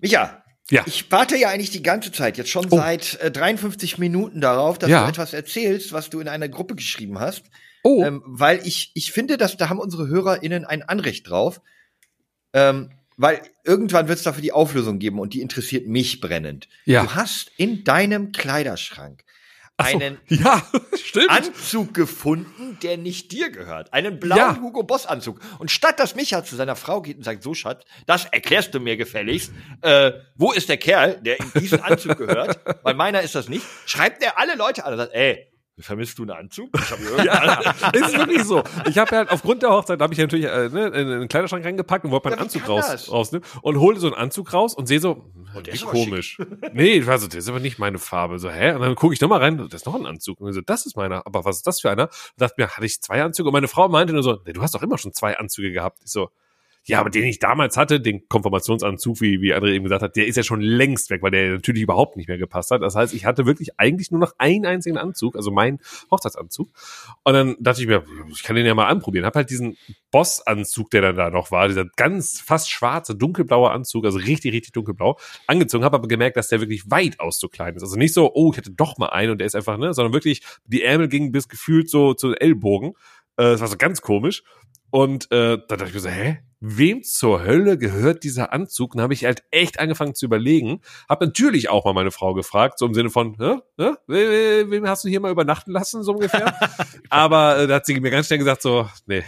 Micha, 0.01 0.43
ja. 0.71 0.83
Ich 0.87 1.11
warte 1.11 1.37
ja 1.37 1.49
eigentlich 1.49 1.71
die 1.71 1.83
ganze 1.83 2.11
Zeit, 2.11 2.39
jetzt 2.39 2.51
schon 2.51 2.67
oh. 2.71 2.77
seit 2.77 3.21
äh, 3.21 3.31
53 3.31 3.99
Minuten 3.99 4.41
darauf, 4.41 4.79
dass 4.79 4.91
ja. 4.91 5.05
du 5.05 5.09
etwas 5.09 5.33
erzählst, 5.33 5.93
was 5.93 6.11
du 6.11 6.21
in 6.21 6.29
einer 6.29 6.49
Gruppe 6.49 6.75
geschrieben 6.75 7.21
hast. 7.21 7.45
Oh. 7.85 8.03
Ähm, 8.05 8.23
weil 8.27 8.67
ich, 8.67 8.91
ich 8.95 9.13
finde, 9.13 9.37
dass 9.37 9.57
da 9.57 9.69
haben 9.69 9.79
unsere 9.79 10.09
HörerInnen 10.09 10.65
ein 10.65 10.83
Anrecht 10.83 11.31
drauf. 11.31 11.61
Ähm, 12.53 12.91
weil 13.17 13.41
irgendwann 13.65 14.09
wird 14.09 14.19
es 14.19 14.25
dafür 14.25 14.43
die 14.43 14.53
Auflösung 14.53 14.99
geben 14.99 15.19
und 15.21 15.35
die 15.35 15.41
interessiert 15.41 15.87
mich 15.87 16.21
brennend. 16.21 16.69
Ja. 16.85 17.05
Du 17.05 17.15
hast 17.15 17.51
in 17.57 17.85
deinem 17.85 18.33
Kleiderschrank 18.33 19.25
einen 19.77 20.19
so, 20.29 20.37
ja, 20.37 20.63
Anzug 21.29 21.95
gefunden, 21.95 22.79
der 22.83 22.97
nicht 22.97 23.33
dir 23.33 23.51
gehört. 23.51 23.93
Einen 23.93 24.19
blauen 24.19 24.39
ja. 24.39 24.61
Hugo 24.61 24.83
Boss 24.83 25.07
Anzug. 25.07 25.41
Und 25.59 25.71
statt 25.71 26.01
dass 26.01 26.15
Micha 26.15 26.45
zu 26.45 26.57
seiner 26.57 26.77
Frau 26.77 27.03
geht 27.03 27.19
und 27.19 27.25
sagt, 27.25 27.43
so 27.43 27.55
Schatz, 27.55 27.85
das 28.07 28.25
erklärst 28.27 28.75
du 28.75 28.81
mir 28.81 28.97
gefälligst, 28.97 29.53
äh, 29.83 30.13
wo 30.35 30.53
ist 30.53 30.69
der 30.69 30.79
Kerl, 30.79 31.21
der 31.21 31.39
in 31.41 31.53
diesen 31.61 31.81
Anzug 31.81 32.17
gehört, 32.19 32.59
weil 32.83 32.95
meiner 32.95 33.23
ist 33.23 33.35
das 33.35 33.49
nicht, 33.49 33.65
schreibt 33.85 34.23
er 34.23 34.39
alle 34.39 34.55
Leute 34.55 34.85
an 34.85 34.93
und 34.93 34.99
sagt, 34.99 35.15
ey, 35.15 35.47
Vermisst 35.79 36.19
du 36.19 36.23
einen 36.23 36.31
Anzug? 36.31 36.71
ja, 37.25 37.61
ist 37.93 38.17
wirklich 38.17 38.45
so. 38.45 38.63
Ich 38.89 38.97
habe 38.97 39.15
halt 39.15 39.31
aufgrund 39.31 39.63
der 39.63 39.71
Hochzeit, 39.71 40.01
habe 40.01 40.15
ich 40.15 40.19
natürlich 40.19 40.47
äh, 40.47 40.71
ne, 40.71 40.87
in 40.87 40.95
einen 40.95 41.29
Kleiderschrank 41.29 41.67
reingepackt 41.67 42.05
und 42.07 42.13
wollte 42.13 42.31
meinen 42.31 42.39
ja, 42.39 42.45
Anzug 42.45 42.67
raus, 42.67 43.13
rausnehmen 43.13 43.47
und 43.61 43.79
hole 43.79 43.99
so 43.99 44.07
einen 44.07 44.17
Anzug 44.17 44.55
raus 44.55 44.73
und 44.73 44.87
sehe 44.87 45.01
so, 45.01 45.27
oh, 45.55 45.61
der 45.61 45.75
ist 45.75 45.85
komisch. 45.85 46.39
nee, 46.73 46.93
ich 46.93 47.07
war 47.07 47.19
so, 47.19 47.27
das 47.27 47.37
ist 47.37 47.49
aber 47.51 47.61
nicht 47.61 47.79
meine 47.79 47.99
Farbe. 47.99 48.39
So, 48.39 48.51
hä? 48.51 48.73
Und 48.73 48.81
dann 48.81 48.95
gucke 48.95 49.13
ich 49.13 49.21
nochmal 49.21 49.41
rein, 49.41 49.59
das 49.59 49.83
ist 49.83 49.87
noch 49.87 49.95
ein 49.95 50.07
Anzug. 50.07 50.41
Und 50.41 50.49
ich 50.49 50.55
so, 50.55 50.63
das 50.63 50.87
ist 50.87 50.97
meiner. 50.97 51.27
Aber 51.27 51.45
was 51.45 51.57
ist 51.57 51.67
das 51.67 51.83
für 51.83 51.91
einer? 51.91 52.05
Und 52.05 52.11
dachte 52.39 52.55
mir, 52.57 52.69
hatte 52.69 52.87
ich 52.87 53.03
zwei 53.03 53.23
Anzüge? 53.23 53.51
Und 53.51 53.53
meine 53.53 53.69
Frau 53.69 53.87
meinte 53.91 54.15
nur 54.15 54.23
so, 54.23 54.39
nee, 54.47 54.55
du 54.55 54.63
hast 54.63 54.75
doch 54.75 54.83
immer 54.83 54.97
schon 54.97 55.13
zwei 55.13 55.37
Anzüge 55.37 55.73
gehabt. 55.73 55.99
Ich 56.05 56.11
so, 56.11 56.31
ja, 56.89 57.01
aber 57.01 57.11
den 57.11 57.25
ich 57.25 57.41
damals 57.41 57.77
hatte, 57.77 58.01
den 58.01 58.29
Konfirmationsanzug, 58.29 59.21
wie, 59.21 59.41
wie 59.41 59.53
André 59.53 59.73
eben 59.73 59.85
gesagt 59.85 60.03
hat, 60.03 60.15
der 60.15 60.29
ist 60.29 60.37
ja 60.37 60.45
schon 60.45 60.61
längst 60.61 61.11
weg, 61.11 61.21
weil 61.21 61.33
der 61.33 61.51
natürlich 61.51 61.83
überhaupt 61.83 62.17
nicht 62.17 62.29
mehr 62.29 62.39
gepasst 62.39 62.71
hat. 62.71 62.81
Das 62.83 62.95
heißt, 62.95 63.13
ich 63.13 63.25
hatte 63.25 63.45
wirklich 63.45 63.81
eigentlich 63.81 64.13
nur 64.13 64.21
noch 64.21 64.35
einen 64.39 64.67
einzigen 64.67 64.97
Anzug, 64.97 65.35
also 65.35 65.51
meinen 65.51 65.81
Hochzeitsanzug. 66.13 66.71
Und 67.25 67.33
dann 67.35 67.57
dachte 67.59 67.83
ich 67.83 67.89
mir, 67.89 68.05
ich 68.31 68.45
kann 68.45 68.55
den 68.55 68.65
ja 68.67 68.75
mal 68.75 68.87
anprobieren. 68.87 69.27
Hab 69.27 69.35
halt 69.35 69.51
diesen 69.51 69.77
Boss-Anzug, 70.13 70.91
der 70.91 71.03
dann 71.03 71.17
da 71.17 71.31
noch 71.31 71.51
war, 71.51 71.67
dieser 71.67 71.87
ganz 71.97 72.41
fast 72.41 72.71
schwarze, 72.71 73.17
dunkelblaue 73.17 73.71
Anzug, 73.73 74.05
also 74.05 74.19
richtig, 74.19 74.53
richtig 74.55 74.73
dunkelblau, 74.73 75.19
angezogen, 75.49 75.85
habe 75.85 75.97
aber 75.97 76.07
gemerkt, 76.07 76.37
dass 76.37 76.49
der 76.49 76.61
wirklich 76.61 76.89
weitaus 76.89 77.41
zu 77.41 77.49
klein 77.49 77.75
ist. 77.75 77.83
Also 77.83 77.97
nicht 77.97 78.15
so, 78.15 78.33
oh, 78.33 78.53
ich 78.53 78.59
hatte 78.59 78.71
doch 78.71 78.97
mal 78.97 79.09
einen 79.09 79.33
und 79.33 79.39
der 79.39 79.49
ist 79.49 79.57
einfach, 79.57 79.77
ne, 79.77 79.93
sondern 79.93 80.13
wirklich, 80.13 80.43
die 80.67 80.83
Ärmel 80.83 81.09
gingen 81.09 81.33
bis 81.33 81.49
gefühlt 81.49 81.91
so 81.91 82.15
zu 82.15 82.33
Ellbogen. 82.35 82.93
Äh, 83.37 83.43
das 83.43 83.61
war 83.61 83.69
so 83.69 83.77
ganz 83.77 84.01
komisch. 84.03 84.45
Und 84.91 85.31
äh, 85.31 85.59
da 85.69 85.77
dachte 85.77 85.89
ich 85.89 85.95
mir 85.95 86.01
so, 86.01 86.09
hä? 86.09 86.39
Wem 86.61 87.03
zur 87.03 87.45
Hölle 87.45 87.77
gehört 87.77 88.25
dieser 88.25 88.53
Anzug? 88.53 88.95
Und 88.95 89.01
habe 89.03 89.13
ich 89.13 89.25
halt 89.25 89.43
echt 89.51 89.79
angefangen 89.79 90.15
zu 90.15 90.25
überlegen. 90.25 90.81
Habe 91.09 91.27
natürlich 91.27 91.69
auch 91.69 91.85
mal 91.85 91.93
meine 91.93 92.11
Frau 92.11 92.33
gefragt, 92.33 92.79
so 92.79 92.87
im 92.87 92.95
Sinne 92.95 93.11
von, 93.11 93.37
hä? 93.39 93.59
Hä? 93.79 93.93
Wem 94.07 94.89
hast 94.89 95.05
du 95.05 95.09
hier 95.09 95.21
mal 95.21 95.31
übernachten 95.31 95.71
lassen, 95.71 96.03
so 96.03 96.13
ungefähr? 96.13 96.55
Aber 97.11 97.59
äh, 97.59 97.67
da 97.67 97.77
hat 97.77 97.87
sie 97.87 98.01
mir 98.01 98.11
ganz 98.11 98.27
schnell 98.27 98.39
gesagt, 98.39 98.63
so, 98.63 98.89
nee, 99.07 99.23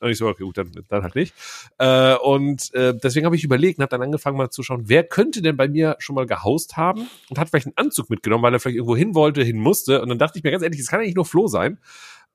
und 0.00 0.10
ich 0.10 0.18
so, 0.18 0.28
okay, 0.28 0.44
gut, 0.44 0.56
dann, 0.56 0.70
dann 0.88 1.02
halt 1.02 1.14
nicht. 1.14 1.34
Äh, 1.78 2.14
und 2.14 2.72
äh, 2.74 2.94
deswegen 2.94 3.26
habe 3.26 3.36
ich 3.36 3.44
überlegt 3.44 3.78
und 3.78 3.82
habe 3.82 3.90
dann 3.90 4.02
angefangen 4.02 4.36
mal 4.36 4.50
zu 4.50 4.62
schauen, 4.62 4.84
wer 4.86 5.02
könnte 5.02 5.42
denn 5.42 5.56
bei 5.56 5.68
mir 5.68 5.96
schon 5.98 6.14
mal 6.14 6.26
gehaust 6.26 6.76
haben 6.76 7.08
und 7.28 7.38
hat 7.38 7.48
vielleicht 7.48 7.66
einen 7.66 7.76
Anzug 7.76 8.08
mitgenommen, 8.10 8.44
weil 8.44 8.54
er 8.54 8.60
vielleicht 8.60 8.76
irgendwo 8.76 8.96
hin 8.96 9.14
wollte, 9.14 9.42
hin 9.42 9.58
musste. 9.58 10.00
Und 10.00 10.08
dann 10.08 10.18
dachte 10.18 10.38
ich 10.38 10.44
mir 10.44 10.52
ganz 10.52 10.62
ehrlich, 10.62 10.80
es 10.80 10.88
kann 10.88 11.00
eigentlich 11.00 11.16
nur 11.16 11.24
Flo 11.24 11.48
sein. 11.48 11.78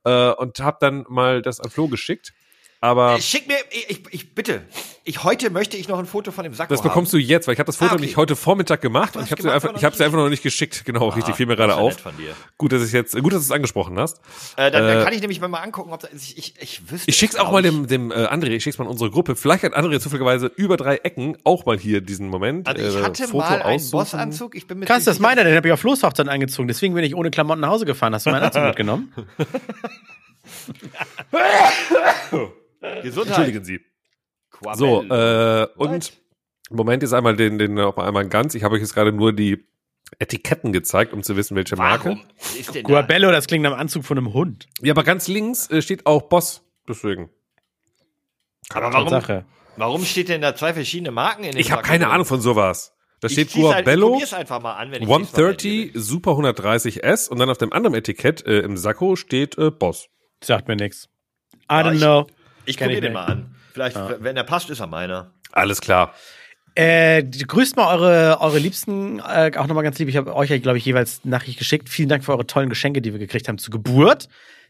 Äh, 0.04 0.32
und 0.32 0.60
habe 0.60 0.78
dann 0.82 1.06
mal 1.08 1.42
das 1.42 1.62
an 1.62 1.70
Flo 1.70 1.88
geschickt. 1.88 2.34
Aber 2.84 3.16
äh, 3.16 3.22
schick 3.22 3.48
mir, 3.48 3.56
ich, 3.88 4.02
ich 4.12 4.36
bitte, 4.36 4.64
ich 5.06 5.24
heute 5.24 5.50
möchte 5.52 5.78
ich 5.78 5.88
noch 5.88 6.00
ein 6.00 6.06
Foto 6.06 6.34
von 6.34 6.44
dem 6.44 6.54
Sack 6.54 6.68
Das 6.68 6.82
bekommst 6.82 7.14
haben. 7.14 7.22
du 7.22 7.26
jetzt, 7.26 7.48
weil 7.48 7.54
ich 7.54 7.60
habe 7.60 7.68
das 7.68 7.78
Foto 7.78 7.92
ah, 7.92 7.94
okay. 7.94 8.02
nämlich 8.02 8.18
heute 8.18 8.36
Vormittag 8.36 8.82
gemacht 8.82 9.16
und 9.16 9.24
ich 9.24 9.32
habe 9.32 9.42
es 9.42 9.48
einfach, 9.48 9.74
ich 9.74 9.86
habe 9.86 9.96
es 9.96 10.02
einfach 10.02 10.18
noch 10.18 10.28
nicht 10.28 10.44
geschickt. 10.44 10.84
Genau, 10.84 11.10
ah, 11.10 11.14
richtig, 11.14 11.34
fiel 11.36 11.46
mir 11.46 11.56
gerade 11.56 11.78
auf. 11.78 11.96
Gut, 12.58 12.74
dass 12.74 12.86
ich 12.86 12.92
jetzt, 12.92 13.14
gut, 13.14 13.32
dass 13.32 13.40
du 13.40 13.46
es 13.46 13.52
angesprochen 13.52 13.98
hast. 13.98 14.20
Äh, 14.58 14.70
dann, 14.70 14.84
äh, 14.84 14.96
dann 14.96 15.04
kann 15.06 15.14
ich 15.14 15.22
nämlich 15.22 15.40
mal 15.40 15.60
angucken, 15.60 15.94
ob 15.94 16.02
da, 16.02 16.10
ich, 16.14 16.38
ich, 16.38 16.56
ich 16.60 16.92
wüsste. 16.92 17.10
Ich 17.10 17.16
schick's 17.16 17.38
auch 17.38 17.54
mal 17.54 17.62
dem, 17.62 17.88
dem 17.88 18.12
äh, 18.12 18.16
André, 18.16 18.50
ich 18.50 18.64
schick's 18.64 18.78
mal 18.78 18.84
in 18.84 18.92
unsere 18.92 19.12
Gruppe. 19.12 19.38
Vielleicht 19.38 19.64
hat 19.64 19.78
André 19.78 20.02
zufälligerweise 20.02 20.48
über 20.48 20.76
drei 20.76 20.98
Ecken 20.98 21.38
auch 21.46 21.66
mal 21.66 21.78
hier 21.78 22.02
diesen 22.02 22.28
Moment. 22.28 22.68
Also 22.68 22.86
ich 22.86 22.96
äh, 22.98 23.02
hatte 23.02 23.24
Foto 23.30 23.38
mal 23.38 23.62
einen 23.62 23.92
Bossanzug. 23.92 24.56
Ich 24.56 24.68
bin 24.68 24.80
mit 24.80 24.90
Kannst 24.90 25.08
das 25.08 25.20
meiner, 25.20 25.46
den 25.46 25.56
habe 25.56 25.70
ich 25.70 25.74
auf 25.74 25.80
Floßhochzeit 25.80 26.28
angezogen. 26.28 26.68
Deswegen 26.68 26.94
bin 26.96 27.06
ich 27.06 27.16
ohne 27.16 27.32
Klamotten 27.32 27.62
nach 27.62 27.70
Hause 27.70 27.86
gefahren. 27.86 28.14
Hast 28.14 28.26
du 28.26 28.32
meinen 28.32 28.44
Anzug 28.44 28.64
mitgenommen? 28.68 29.14
Gesundheit. 33.02 33.38
Entschuldigen 33.38 33.64
Sie. 33.64 33.82
Quabell. 34.52 34.78
So, 34.78 35.04
äh, 35.04 35.68
und 35.78 36.14
Moment 36.70 37.04
jetzt 37.04 37.14
einmal 37.14 37.36
den, 37.36 37.58
den 37.58 37.74
noch 37.76 37.98
einmal 37.98 38.28
ganz. 38.28 38.56
Ich 38.56 38.64
habe 38.64 38.76
euch 38.76 38.82
jetzt 38.82 38.94
gerade 38.94 39.12
nur 39.12 39.34
die 39.34 39.66
Etiketten 40.20 40.74
gezeigt, 40.74 41.14
um 41.14 41.24
zu 41.24 41.36
wissen, 41.36 41.56
welche 41.56 41.78
Warum? 41.78 42.22
Marke. 42.62 42.84
Guabello, 42.84 43.32
das 43.32 43.48
klingt 43.48 43.66
am 43.66 43.74
Anzug 43.74 44.06
von 44.06 44.18
einem 44.18 44.34
Hund. 44.34 44.68
Ja, 44.82 44.94
aber 44.94 45.04
ganz 45.04 45.28
links 45.28 45.70
äh, 45.70 45.82
steht 45.82 46.06
auch 46.06 46.24
Boss. 46.24 46.62
Deswegen. 46.88 47.30
Aber 48.74 48.94
warum, 48.94 49.10
Sache. 49.10 49.46
warum 49.78 50.06
steht 50.06 50.30
denn 50.30 50.42
da 50.42 50.56
zwei 50.56 50.74
verschiedene 50.74 51.12
Marken 51.12 51.44
in 51.44 51.52
den 51.52 51.60
Ich 51.60 51.72
habe 51.72 51.82
keine 51.82 52.10
Ahnung 52.10 52.26
von 52.26 52.42
sowas. 52.42 52.94
Da 53.20 53.30
steht 53.30 53.54
Guabello 53.54 54.20
halt, 54.20 54.52
an, 54.52 54.94
130 54.94 55.92
Super 55.94 56.32
130S 56.32 57.30
und 57.30 57.40
dann 57.40 57.50
auf 57.50 57.58
dem 57.58 57.72
anderen 57.72 57.96
Etikett 57.96 58.46
äh, 58.46 58.60
im 58.60 58.76
Sakko 58.76 59.16
steht 59.16 59.58
äh, 59.58 59.72
Boss. 59.72 60.10
Sagt 60.44 60.68
mir 60.68 60.76
nichts. 60.76 61.08
I 61.72 61.76
don't 61.76 62.00
know. 62.00 62.28
Ich 62.66 62.78
gucke 62.78 63.00
den 63.00 63.14
mal 63.14 63.26
an. 63.26 63.56
Vielleicht, 63.74 63.96
ja. 63.96 64.16
wenn 64.20 64.38
er 64.38 64.44
passt, 64.44 64.70
ist 64.70 64.80
er 64.80 64.88
meiner. 64.88 65.32
Alles 65.52 65.82
klar. 65.82 66.14
Äh, 66.76 67.24
grüßt 67.24 67.76
mal 67.76 67.96
eure, 67.96 68.42
eure 68.42 68.58
Liebsten, 68.58 69.20
äh, 69.20 69.52
auch 69.58 69.68
nochmal 69.68 69.84
ganz 69.84 70.00
lieb. 70.00 70.10
Ich 70.10 70.18
habe 70.18 70.36
euch 70.36 70.50
ja, 70.50 70.58
glaube 70.58 70.80
ich, 70.80 70.86
jeweils 70.86 71.24
Nachricht 71.24 71.60
geschickt. 71.60 71.88
Vielen 71.88 72.10
Dank 72.10 72.24
für 72.24 72.32
eure 72.32 72.48
tollen 72.48 72.70
Geschenke, 72.70 73.02
die 73.02 73.12
wir 73.12 73.20
gekriegt 73.20 73.48
haben 73.48 73.60
zur 73.60 73.72
Geburt. 73.72 74.28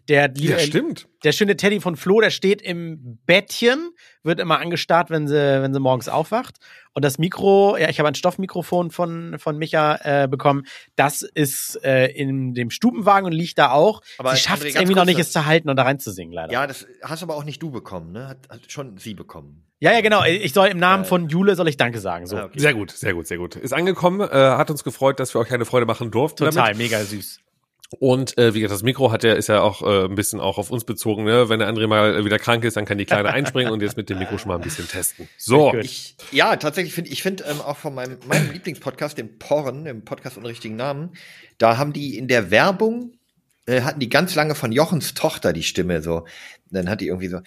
Der, 0.10 0.32
ja, 0.36 0.60
stimmt. 0.60 1.08
Der 1.24 1.32
schöne 1.32 1.56
Teddy 1.56 1.80
von 1.80 1.95
Flo, 1.95 2.20
der 2.20 2.30
steht 2.30 2.62
im 2.62 3.20
Bettchen, 3.26 3.91
wird 4.22 4.39
immer 4.39 4.60
angestarrt, 4.60 5.10
wenn 5.10 5.28
sie, 5.28 5.36
wenn 5.36 5.74
sie 5.74 5.80
morgens 5.80 6.10
aufwacht. 6.10 6.58
Und 6.93 7.06
das 7.06 7.18
Mikro, 7.18 7.78
ja, 7.78 7.89
ich 7.89 7.99
habe 7.99 8.10
ein 8.10 8.16
Stoffmikrofon 8.16 8.91
von, 8.91 9.39
von 9.39 9.58
Micha 9.58 9.99
äh, 10.04 10.28
bekommen. 10.28 10.64
Das 10.95 11.22
ist 11.22 11.80
äh, 11.84 12.08
in 12.08 12.54
dem 12.54 12.70
Stubenwagen 12.70 13.26
und 13.26 13.32
liegt 13.32 13.58
da 13.58 13.72
auch. 13.72 14.01
Aber 14.18 14.36
sie 14.36 14.41
schafft 14.41 14.66
es 14.66 14.76
irgendwie 14.76 14.95
noch 14.95 15.06
nicht, 15.06 15.20
es 15.20 15.32
zu 15.32 15.45
halten 15.45 15.70
und 15.70 15.78
da 15.78 15.84
reinzusingen, 15.84 16.34
leider. 16.34 16.51
Ja, 16.51 16.68
das 16.68 16.86
hast 17.01 17.24
aber 17.24 17.36
auch 17.36 17.45
nicht 17.45 17.62
du 17.64 17.72
bekommen, 17.72 18.12
ne? 18.12 18.28
Hat, 18.28 18.49
hat 18.49 18.72
schon 18.72 18.97
sie 18.97 19.14
bekommen. 19.14 19.64
Ja, 19.80 19.91
ja, 19.91 20.01
genau. 20.01 20.24
Ich 20.24 20.54
soll 20.54 20.68
im 20.68 20.78
Namen 20.80 21.04
äh, 21.04 21.08
von 21.08 21.30
Jule 21.30 21.56
soll 21.56 21.68
ich 21.68 21.78
Danke 21.78 21.99
sagen. 21.99 22.26
So. 22.26 22.38
Ah, 22.38 22.45
okay. 22.45 22.60
Sehr 22.60 22.74
gut, 22.74 22.91
sehr 22.91 23.14
gut, 23.14 23.28
sehr 23.28 23.38
gut. 23.38 23.56
Ist 23.56 23.74
angekommen, 23.74 24.22
äh, 24.22 24.34
hat 24.34 24.70
uns 24.70 24.84
gefreut, 24.84 25.20
dass 25.20 25.34
wir 25.34 25.39
euch 25.39 25.51
eine 25.51 25.66
Freude 25.66 25.86
machen 25.86 26.12
durften. 26.12 26.45
Total, 26.45 26.72
damit. 26.72 26.78
mega 26.78 27.04
süß. 27.04 27.39
Und 28.00 28.38
äh, 28.38 28.54
wie 28.54 28.62
gesagt, 28.62 28.76
das 28.76 28.84
Mikro 28.84 29.12
hat 29.12 29.24
ja, 29.24 29.34
ist 29.34 29.48
ja 29.48 29.62
auch 29.62 29.82
äh, 29.82 30.06
ein 30.06 30.16
bisschen 30.16 30.39
auch 30.39 30.58
auf 30.58 30.72
uns 30.72 30.84
bezogen. 30.84 31.24
Ne? 31.24 31.50
Wenn 31.50 31.60
der 31.60 31.68
andere 31.68 31.88
mal 31.88 32.26
wieder 32.26 32.39
krank 32.39 32.64
ist, 32.64 32.78
dann 32.78 32.86
kann 32.86 32.98
die 32.98 33.06
Kleine 33.06 33.30
einspringen 33.34 33.72
und 33.72 33.82
jetzt 33.82 33.98
mit 33.98 34.10
dem 34.10 34.20
Mikro 34.20 34.38
schon 34.38 34.50
mal 34.50 34.56
ein 34.56 34.62
bisschen 34.62 34.88
testen. 34.88 35.28
So. 35.38 35.74
Ich, 35.76 36.16
ja, 36.32 36.56
tatsächlich 36.56 36.94
finde 36.94 37.12
ich 37.12 37.22
finde 37.24 37.44
ähm, 37.46 37.62
auch 37.62 37.78
von 37.78 37.94
meinem, 37.94 38.18
meinem 38.28 38.52
Lieblingspodcast, 38.52 39.18
dem 39.18 39.38
Porn, 39.39 39.86
dem 39.86 40.04
Podcast 40.04 40.38
ohne 40.38 40.48
richtigen 40.48 40.76
Namen, 40.76 41.12
da 41.58 41.78
haben 41.78 41.94
die 41.94 42.18
in 42.18 42.28
der 42.28 42.52
Werbung 42.52 43.14
äh, 43.66 43.82
hatten 43.82 44.00
die 44.00 44.10
ganz 44.10 44.36
lange 44.36 44.56
von 44.56 44.72
Jochens 44.72 45.14
Tochter 45.14 45.54
die 45.54 45.64
Stimme 45.64 46.02
so. 46.02 46.26
Dann 46.70 46.89
hat 46.89 47.02
die 47.02 47.08
irgendwie 47.08 47.28
so, 47.28 47.39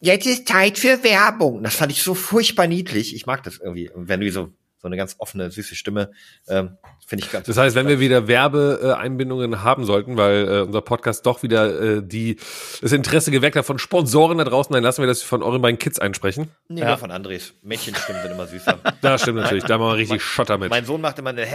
jetzt 0.00 0.26
ist 0.26 0.46
Zeit 0.46 0.78
für 0.78 1.02
Werbung. 1.02 1.62
Das 1.62 1.74
fand 1.74 1.90
ich 1.90 2.02
so 2.02 2.14
furchtbar 2.14 2.66
niedlich. 2.66 3.14
Ich 3.14 3.26
mag 3.26 3.42
das 3.42 3.58
irgendwie. 3.58 3.90
Wenn 3.94 4.20
du 4.20 4.30
so 4.30 4.52
so 4.80 4.86
eine 4.86 4.96
ganz 4.96 5.16
offene, 5.18 5.50
süße 5.50 5.74
Stimme. 5.74 6.12
Ähm, 6.48 6.76
Finde 7.08 7.24
ich 7.24 7.32
ganz 7.32 7.46
Das 7.46 7.56
heißt, 7.56 7.74
wenn 7.74 7.88
wir 7.88 8.00
wieder 8.00 8.28
Werbeeinbindungen 8.28 9.64
haben 9.64 9.86
sollten, 9.86 10.18
weil 10.18 10.46
äh, 10.46 10.60
unser 10.60 10.82
Podcast 10.82 11.24
doch 11.24 11.42
wieder 11.42 11.96
äh, 11.96 12.02
die 12.04 12.36
das 12.82 12.92
Interesse 12.92 13.30
geweckt 13.30 13.56
hat 13.56 13.64
von 13.64 13.78
Sponsoren 13.78 14.36
da 14.36 14.44
draußen, 14.44 14.74
dann 14.74 14.82
lassen 14.82 15.00
wir 15.00 15.06
das 15.06 15.22
von 15.22 15.42
euren 15.42 15.62
beiden 15.62 15.78
Kids 15.78 15.98
einsprechen. 15.98 16.50
Nee, 16.68 16.82
ja. 16.82 16.98
von 16.98 17.10
Andres. 17.10 17.54
Mädchenstimmen 17.62 18.20
sind 18.20 18.32
immer 18.32 18.46
süßer. 18.46 18.78
Da 19.00 19.16
stimmt 19.16 19.38
natürlich, 19.38 19.64
da 19.64 19.78
machen 19.78 19.92
wir 19.92 19.96
richtig 19.96 20.20
Schotter 20.22 20.58
mit. 20.58 20.68
Mein 20.68 20.84
Sohn 20.84 21.00
macht 21.00 21.18
immer 21.18 21.30
eine 21.30 21.46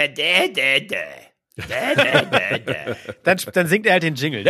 dann, 3.24 3.38
dann 3.54 3.68
singt 3.68 3.86
er 3.86 3.94
halt 3.94 4.04
den 4.04 4.16
Jingle. 4.16 4.44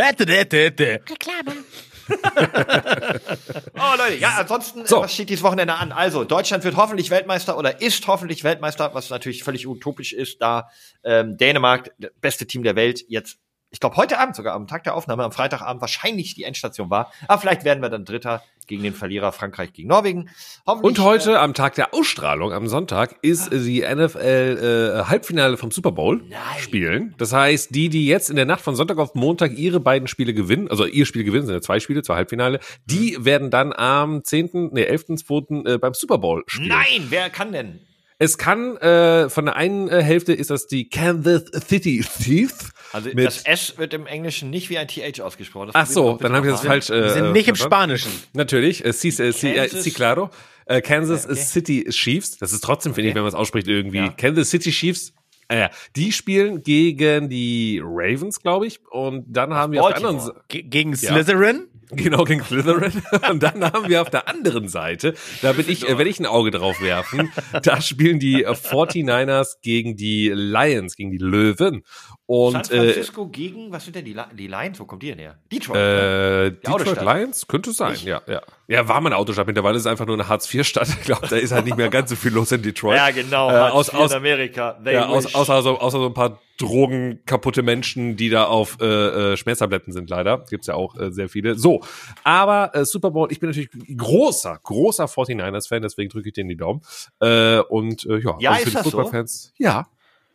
Reklame. 1.10 1.63
oh 3.74 3.96
Leute, 3.96 4.16
ja, 4.18 4.36
ansonsten, 4.38 4.86
so. 4.86 5.00
was 5.02 5.12
steht 5.12 5.28
dieses 5.30 5.42
Wochenende 5.42 5.74
an? 5.74 5.92
Also, 5.92 6.24
Deutschland 6.24 6.64
wird 6.64 6.76
hoffentlich 6.76 7.10
Weltmeister 7.10 7.56
oder 7.58 7.80
ist 7.80 8.06
hoffentlich 8.06 8.44
Weltmeister, 8.44 8.94
was 8.94 9.10
natürlich 9.10 9.44
völlig 9.44 9.66
utopisch 9.66 10.12
ist, 10.12 10.40
da 10.40 10.68
ähm, 11.02 11.36
Dänemark, 11.36 11.90
beste 12.20 12.46
Team 12.46 12.62
der 12.62 12.76
Welt, 12.76 13.04
jetzt 13.08 13.38
ich 13.74 13.80
glaube, 13.80 13.96
heute 13.96 14.20
Abend 14.20 14.36
sogar, 14.36 14.54
am 14.54 14.68
Tag 14.68 14.84
der 14.84 14.94
Aufnahme, 14.94 15.24
am 15.24 15.32
Freitagabend 15.32 15.80
wahrscheinlich 15.80 16.36
die 16.36 16.44
Endstation 16.44 16.90
war. 16.90 17.10
Aber 17.26 17.40
vielleicht 17.40 17.64
werden 17.64 17.82
wir 17.82 17.90
dann 17.90 18.04
Dritter 18.04 18.40
gegen 18.68 18.84
den 18.84 18.94
Verlierer 18.94 19.32
Frankreich 19.32 19.72
gegen 19.72 19.88
Norwegen. 19.88 20.30
Und 20.64 21.00
heute, 21.00 21.32
äh, 21.32 21.36
am 21.36 21.54
Tag 21.54 21.74
der 21.74 21.92
Ausstrahlung, 21.92 22.52
am 22.52 22.68
Sonntag, 22.68 23.16
ist 23.22 23.52
ah. 23.52 23.56
die 23.56 23.80
NFL 23.80 25.00
äh, 25.02 25.04
Halbfinale 25.08 25.56
vom 25.56 25.72
Super 25.72 25.90
Bowl 25.90 26.22
Nein. 26.28 26.40
spielen. 26.60 27.14
Das 27.18 27.32
heißt, 27.32 27.74
die, 27.74 27.88
die 27.88 28.06
jetzt 28.06 28.30
in 28.30 28.36
der 28.36 28.46
Nacht 28.46 28.60
von 28.60 28.76
Sonntag 28.76 28.98
auf 28.98 29.16
Montag 29.16 29.58
ihre 29.58 29.80
beiden 29.80 30.06
Spiele 30.06 30.34
gewinnen, 30.34 30.68
also 30.68 30.86
ihr 30.86 31.04
Spiel 31.04 31.24
gewinnen, 31.24 31.46
sind 31.46 31.56
ja 31.56 31.60
zwei 31.60 31.80
Spiele, 31.80 32.02
zwei 32.02 32.14
Halbfinale, 32.14 32.60
die 32.84 33.16
mhm. 33.18 33.24
werden 33.24 33.50
dann 33.50 33.72
am 33.72 34.22
10., 34.22 34.70
nee, 34.72 34.84
11.2. 34.84 35.68
Äh, 35.68 35.78
beim 35.78 35.94
Super 35.94 36.18
Bowl 36.18 36.44
spielen. 36.46 36.68
Nein, 36.68 37.06
wer 37.08 37.28
kann 37.28 37.50
denn? 37.50 37.80
Es 38.18 38.38
kann, 38.38 38.76
äh, 38.76 39.28
von 39.28 39.46
der 39.46 39.56
einen 39.56 39.88
äh, 39.88 40.00
Hälfte 40.00 40.32
ist 40.32 40.50
das 40.50 40.68
die 40.68 40.88
Kansas 40.88 41.46
City 41.66 42.04
Thieves. 42.22 42.70
Also 42.94 43.10
das 43.10 43.42
S 43.42 43.76
wird 43.76 43.92
im 43.92 44.06
Englischen 44.06 44.50
nicht 44.50 44.70
wie 44.70 44.78
ein 44.78 44.86
TH 44.86 45.20
ausgesprochen. 45.20 45.70
Das 45.72 45.74
Ach 45.74 45.86
so, 45.86 46.16
dann 46.16 46.32
habe 46.32 46.46
ich 46.46 46.52
das 46.52 46.64
falsch. 46.64 46.90
Äh, 46.90 47.02
Wir 47.02 47.10
sind 47.10 47.32
nicht 47.32 47.48
im 47.48 47.56
Spanischen. 47.56 48.12
Natürlich, 48.34 48.84
äh, 48.84 48.92
sí, 48.92 49.08
äh, 49.08 49.32
sí, 49.32 49.48
äh, 49.48 49.68
sí, 49.68 49.90
claro. 49.90 50.30
Äh, 50.66 50.80
Kansas 50.80 51.24
okay. 51.24 51.34
City 51.34 51.84
Chiefs. 51.90 52.38
Das 52.38 52.52
ist 52.52 52.62
trotzdem, 52.62 52.92
okay. 52.92 52.98
finde 52.98 53.08
ich, 53.08 53.14
wenn 53.16 53.22
man 53.22 53.30
es 53.30 53.34
ausspricht, 53.34 53.66
irgendwie. 53.66 53.98
Ja. 53.98 54.10
Kansas 54.10 54.48
City 54.48 54.70
Chiefs. 54.70 55.12
Äh, 55.48 55.70
die 55.96 56.12
spielen 56.12 56.62
gegen 56.62 57.28
die 57.28 57.82
Ravens, 57.84 58.40
glaube 58.40 58.68
ich. 58.68 58.80
Und 58.90 59.24
dann 59.28 59.54
haben 59.54 59.72
wir 59.72 59.82
auf 59.82 59.88
der 59.88 59.96
anderen 59.96 60.20
Seite. 60.20 60.40
Gegen 60.48 60.94
Slytherin? 60.94 61.66
Genau, 61.90 62.24
gegen 62.24 62.42
Slytherin. 62.42 62.92
Und 63.30 63.42
dann 63.42 63.62
haben 63.64 63.88
wir 63.88 64.02
auf 64.02 64.10
der 64.10 64.28
anderen 64.28 64.68
Seite, 64.68 65.14
da 65.42 65.52
bin 65.52 65.68
ich, 65.68 65.88
äh, 65.88 65.98
werde 65.98 66.08
ich 66.08 66.18
ein 66.18 66.26
Auge 66.26 66.50
drauf 66.50 66.80
werfen, 66.80 67.30
da 67.62 67.80
spielen 67.80 68.18
die 68.18 68.46
49ers 68.46 69.56
gegen 69.62 69.96
die 69.96 70.30
Lions, 70.30 70.96
gegen 70.96 71.10
die 71.10 71.18
Löwen. 71.18 71.82
Und, 72.26 72.52
San 72.52 72.64
Francisco 72.64 73.24
äh, 73.26 73.28
gegen, 73.28 73.70
was 73.70 73.84
sind 73.84 73.96
denn 73.96 74.04
die, 74.06 74.16
die 74.32 74.46
Lions? 74.46 74.80
Wo 74.80 74.86
kommt 74.86 75.02
die 75.02 75.08
denn 75.08 75.18
her? 75.18 75.38
Detroit. 75.52 75.76
Äh, 75.76 76.50
Detroit 76.52 77.02
Lions? 77.02 77.46
Könnte 77.46 77.72
sein, 77.72 77.92
ich? 77.92 78.04
ja, 78.04 78.22
ja. 78.26 78.40
Ja, 78.66 78.88
war 78.88 79.02
mal 79.02 79.10
eine 79.10 79.18
Autostadt. 79.18 79.46
Mittlerweile 79.46 79.76
ist 79.76 79.82
es 79.82 79.86
einfach 79.86 80.06
nur 80.06 80.16
eine 80.16 80.26
Hartz-IV-Stadt. 80.26 80.88
Ich 80.88 81.02
glaube, 81.02 81.28
da 81.28 81.36
ist 81.36 81.52
halt 81.52 81.66
nicht 81.66 81.76
mehr 81.76 81.90
ganz 81.90 82.08
so 82.08 82.16
viel 82.16 82.32
los 82.32 82.50
in 82.50 82.62
Detroit. 82.62 82.96
ja, 82.96 83.10
genau. 83.10 83.50
Äh, 83.50 83.70
aus, 83.70 83.90
aus 83.90 84.12
Amerika. 84.12 84.80
They 84.82 84.94
ja, 84.94 85.06
aus, 85.06 85.34
außer, 85.34 85.60
so, 85.60 85.78
außer 85.78 85.98
so 85.98 86.06
ein 86.06 86.14
paar 86.14 86.38
drogenkaputte 86.56 87.62
Menschen, 87.62 88.16
die 88.16 88.30
da 88.30 88.44
auf 88.44 88.78
äh, 88.80 88.86
äh, 89.32 89.36
Schmerztabletten 89.36 89.92
sind, 89.92 90.08
leider. 90.08 90.44
Gibt's 90.48 90.66
ja 90.66 90.74
auch 90.74 90.96
äh, 90.96 91.10
sehr 91.10 91.28
viele. 91.28 91.56
So, 91.56 91.82
aber 92.22 92.74
äh, 92.74 92.86
Super 92.86 93.10
Bowl, 93.10 93.30
ich 93.30 93.40
bin 93.40 93.50
natürlich 93.50 93.70
großer, 93.96 94.60
großer 94.62 95.04
49ers-Fan, 95.04 95.82
deswegen 95.82 96.10
drücke 96.10 96.28
ich 96.28 96.34
denen 96.34 96.48
die 96.48 96.56
Daumen. 96.56 96.80
Äh, 97.20 97.58
und 97.58 98.06
äh, 98.06 98.18
ja, 98.18 98.36
ja 98.38 98.50
also 98.52 98.66
ist 98.66 98.76
das 98.76 98.86
so? 98.86 99.52
ja, 99.58 99.86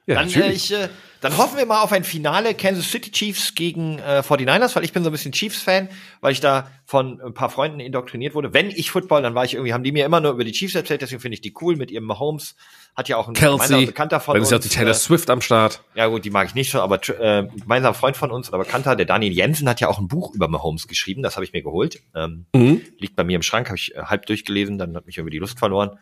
ja, 0.09 0.15
dann, 0.15 0.29
äh, 0.33 0.51
ich, 0.51 0.73
äh, 0.73 0.89
dann 1.21 1.37
hoffen 1.37 1.57
wir 1.57 1.65
mal 1.67 1.81
auf 1.81 1.91
ein 1.91 2.03
Finale 2.03 2.55
Kansas 2.55 2.89
City 2.89 3.11
Chiefs 3.11 3.53
gegen 3.53 3.99
äh, 3.99 4.23
49ers, 4.25 4.75
weil 4.75 4.83
ich 4.83 4.91
bin 4.91 5.03
so 5.03 5.09
ein 5.09 5.11
bisschen 5.11 5.31
Chiefs-Fan, 5.31 5.87
weil 6.21 6.31
ich 6.31 6.39
da 6.39 6.67
von 6.85 7.21
ein 7.21 7.35
paar 7.35 7.51
Freunden 7.51 7.79
indoktriniert 7.79 8.33
wurde. 8.33 8.51
Wenn 8.51 8.71
ich 8.71 8.89
Football, 8.89 9.21
dann 9.21 9.35
war 9.35 9.45
ich 9.45 9.53
irgendwie, 9.53 9.71
haben 9.71 9.83
die 9.83 9.91
mir 9.91 10.03
immer 10.03 10.19
nur 10.19 10.31
über 10.31 10.43
die 10.43 10.51
Chiefs 10.51 10.73
erzählt, 10.73 11.03
deswegen 11.03 11.21
finde 11.21 11.35
ich 11.35 11.41
die 11.41 11.53
cool 11.61 11.75
mit 11.75 11.91
ihrem 11.91 12.05
Mahomes. 12.05 12.55
Hat 12.95 13.07
ja 13.07 13.17
auch 13.17 13.27
ein 13.27 13.35
Kelsey, 13.35 13.85
Bekannter 13.85 14.19
von 14.19 14.33
dann 14.33 14.41
ist 14.41 14.51
ja 14.51 14.57
auch 14.57 14.61
die 14.61 14.69
Taylor 14.69 14.91
äh, 14.91 14.95
Swift 14.95 15.29
am 15.29 15.41
Start. 15.41 15.83
Ja 15.93 16.07
gut, 16.07 16.25
die 16.25 16.31
mag 16.31 16.47
ich 16.47 16.55
nicht 16.55 16.71
so, 16.71 16.81
aber 16.81 16.95
äh, 17.07 17.47
gemeinsamer 17.47 17.93
Freund 17.93 18.17
von 18.17 18.31
uns 18.31 18.49
oder 18.49 18.57
Bekannter, 18.57 18.95
der 18.95 19.05
Daniel 19.05 19.31
Jensen, 19.31 19.69
hat 19.69 19.79
ja 19.79 19.89
auch 19.89 19.99
ein 19.99 20.07
Buch 20.07 20.33
über 20.33 20.47
Mahomes 20.47 20.87
geschrieben, 20.87 21.21
das 21.21 21.35
habe 21.35 21.45
ich 21.45 21.53
mir 21.53 21.61
geholt. 21.61 22.01
Ähm, 22.15 22.45
mhm. 22.55 22.81
Liegt 22.97 23.15
bei 23.15 23.23
mir 23.23 23.35
im 23.35 23.43
Schrank, 23.43 23.67
habe 23.67 23.77
ich 23.77 23.93
äh, 23.93 24.01
halb 24.01 24.25
durchgelesen, 24.25 24.79
dann 24.79 24.95
hat 24.95 25.05
mich 25.05 25.17
irgendwie 25.17 25.33
die 25.33 25.39
Lust 25.39 25.59
verloren. 25.59 25.99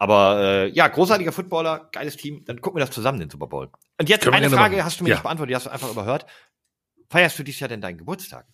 Aber 0.00 0.40
äh, 0.40 0.68
ja, 0.70 0.88
großartiger 0.88 1.30
Footballer, 1.30 1.90
geiles 1.92 2.16
Team. 2.16 2.42
Dann 2.46 2.62
gucken 2.62 2.80
wir 2.80 2.86
das 2.86 2.94
zusammen, 2.94 3.20
den 3.20 3.28
Super 3.28 3.46
Bowl. 3.46 3.70
Und 3.98 4.08
jetzt 4.08 4.24
Können 4.24 4.34
eine 4.34 4.48
Frage, 4.48 4.76
machen. 4.76 4.86
hast 4.86 4.98
du 4.98 5.04
mir 5.04 5.10
ja. 5.10 5.16
nicht 5.16 5.22
beantwortet, 5.22 5.50
die 5.50 5.56
hast 5.56 5.66
du 5.66 5.70
einfach 5.70 5.90
überhört. 5.90 6.24
Feierst 7.10 7.38
du 7.38 7.42
dieses 7.42 7.60
Jahr 7.60 7.68
denn 7.68 7.82
deinen 7.82 7.98
Geburtstag? 7.98 8.46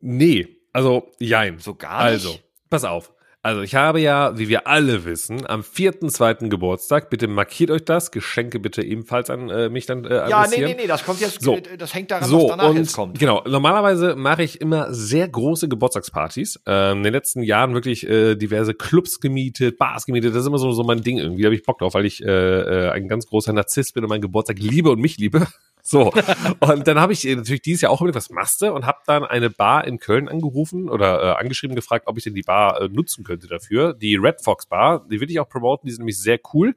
Nee, 0.00 0.48
also 0.72 1.12
jein. 1.20 1.60
So 1.60 1.76
gar 1.76 2.10
nicht? 2.10 2.26
Also, 2.26 2.40
pass 2.68 2.84
auf. 2.84 3.12
Also 3.42 3.62
ich 3.62 3.74
habe 3.74 4.00
ja, 4.00 4.38
wie 4.38 4.50
wir 4.50 4.66
alle 4.66 5.06
wissen, 5.06 5.46
am 5.46 5.62
4.2. 5.62 6.50
Geburtstag. 6.50 7.08
Bitte 7.08 7.26
markiert 7.26 7.70
euch 7.70 7.82
das. 7.86 8.10
Geschenke 8.10 8.60
bitte 8.60 8.82
ebenfalls 8.82 9.30
an 9.30 9.48
äh, 9.48 9.70
mich 9.70 9.86
dann 9.86 10.04
äh, 10.04 10.28
Ja, 10.28 10.46
nee, 10.46 10.62
nee, 10.62 10.74
nee, 10.74 10.86
das 10.86 11.06
kommt 11.06 11.20
jetzt, 11.20 11.40
so. 11.40 11.56
Äh, 11.56 11.78
das 11.78 11.94
hängt 11.94 12.10
daran, 12.10 12.28
so, 12.28 12.42
was 12.42 12.50
danach 12.50 12.68
und, 12.68 12.76
jetzt 12.76 12.92
kommt. 12.92 13.18
Genau, 13.18 13.42
normalerweise 13.46 14.14
mache 14.14 14.42
ich 14.42 14.60
immer 14.60 14.92
sehr 14.92 15.26
große 15.26 15.68
Geburtstagspartys. 15.68 16.60
Ähm, 16.66 16.98
in 16.98 17.04
den 17.04 17.12
letzten 17.14 17.42
Jahren 17.42 17.72
wirklich 17.72 18.06
äh, 18.06 18.36
diverse 18.36 18.74
Clubs 18.74 19.20
gemietet, 19.20 19.78
Bars 19.78 20.04
gemietet. 20.04 20.34
Das 20.34 20.42
ist 20.42 20.46
immer 20.46 20.58
so, 20.58 20.72
so 20.72 20.84
mein 20.84 21.00
Ding 21.00 21.16
irgendwie. 21.16 21.42
Da 21.42 21.46
habe 21.46 21.54
ich 21.54 21.62
Bock 21.62 21.78
drauf, 21.78 21.94
weil 21.94 22.04
ich 22.04 22.22
äh, 22.22 22.28
äh, 22.28 22.90
ein 22.90 23.08
ganz 23.08 23.26
großer 23.26 23.54
Narzisst 23.54 23.94
bin 23.94 24.04
und 24.04 24.10
meinen 24.10 24.20
Geburtstag 24.20 24.58
liebe 24.58 24.90
und 24.90 25.00
mich 25.00 25.16
liebe. 25.16 25.46
So, 25.82 26.12
und 26.60 26.86
dann 26.86 27.00
habe 27.00 27.12
ich 27.12 27.24
natürlich 27.24 27.62
dieses 27.62 27.82
Jahr 27.82 27.92
auch 27.92 28.00
mit 28.00 28.14
was 28.14 28.30
Maste 28.30 28.72
und 28.72 28.86
habe 28.86 28.98
dann 29.06 29.24
eine 29.24 29.50
Bar 29.50 29.86
in 29.86 29.98
Köln 29.98 30.28
angerufen 30.28 30.88
oder 30.88 31.22
äh, 31.22 31.40
angeschrieben 31.40 31.76
gefragt, 31.76 32.06
ob 32.06 32.18
ich 32.18 32.24
denn 32.24 32.34
die 32.34 32.42
Bar 32.42 32.80
äh, 32.80 32.88
nutzen 32.88 33.24
könnte 33.24 33.46
dafür. 33.46 33.94
Die 33.94 34.16
Red 34.16 34.42
Fox 34.42 34.66
Bar, 34.66 35.06
die 35.10 35.20
will 35.20 35.30
ich 35.30 35.40
auch 35.40 35.48
promoten, 35.48 35.86
die 35.86 35.92
sind 35.92 36.00
nämlich 36.00 36.20
sehr 36.20 36.38
cool. 36.52 36.74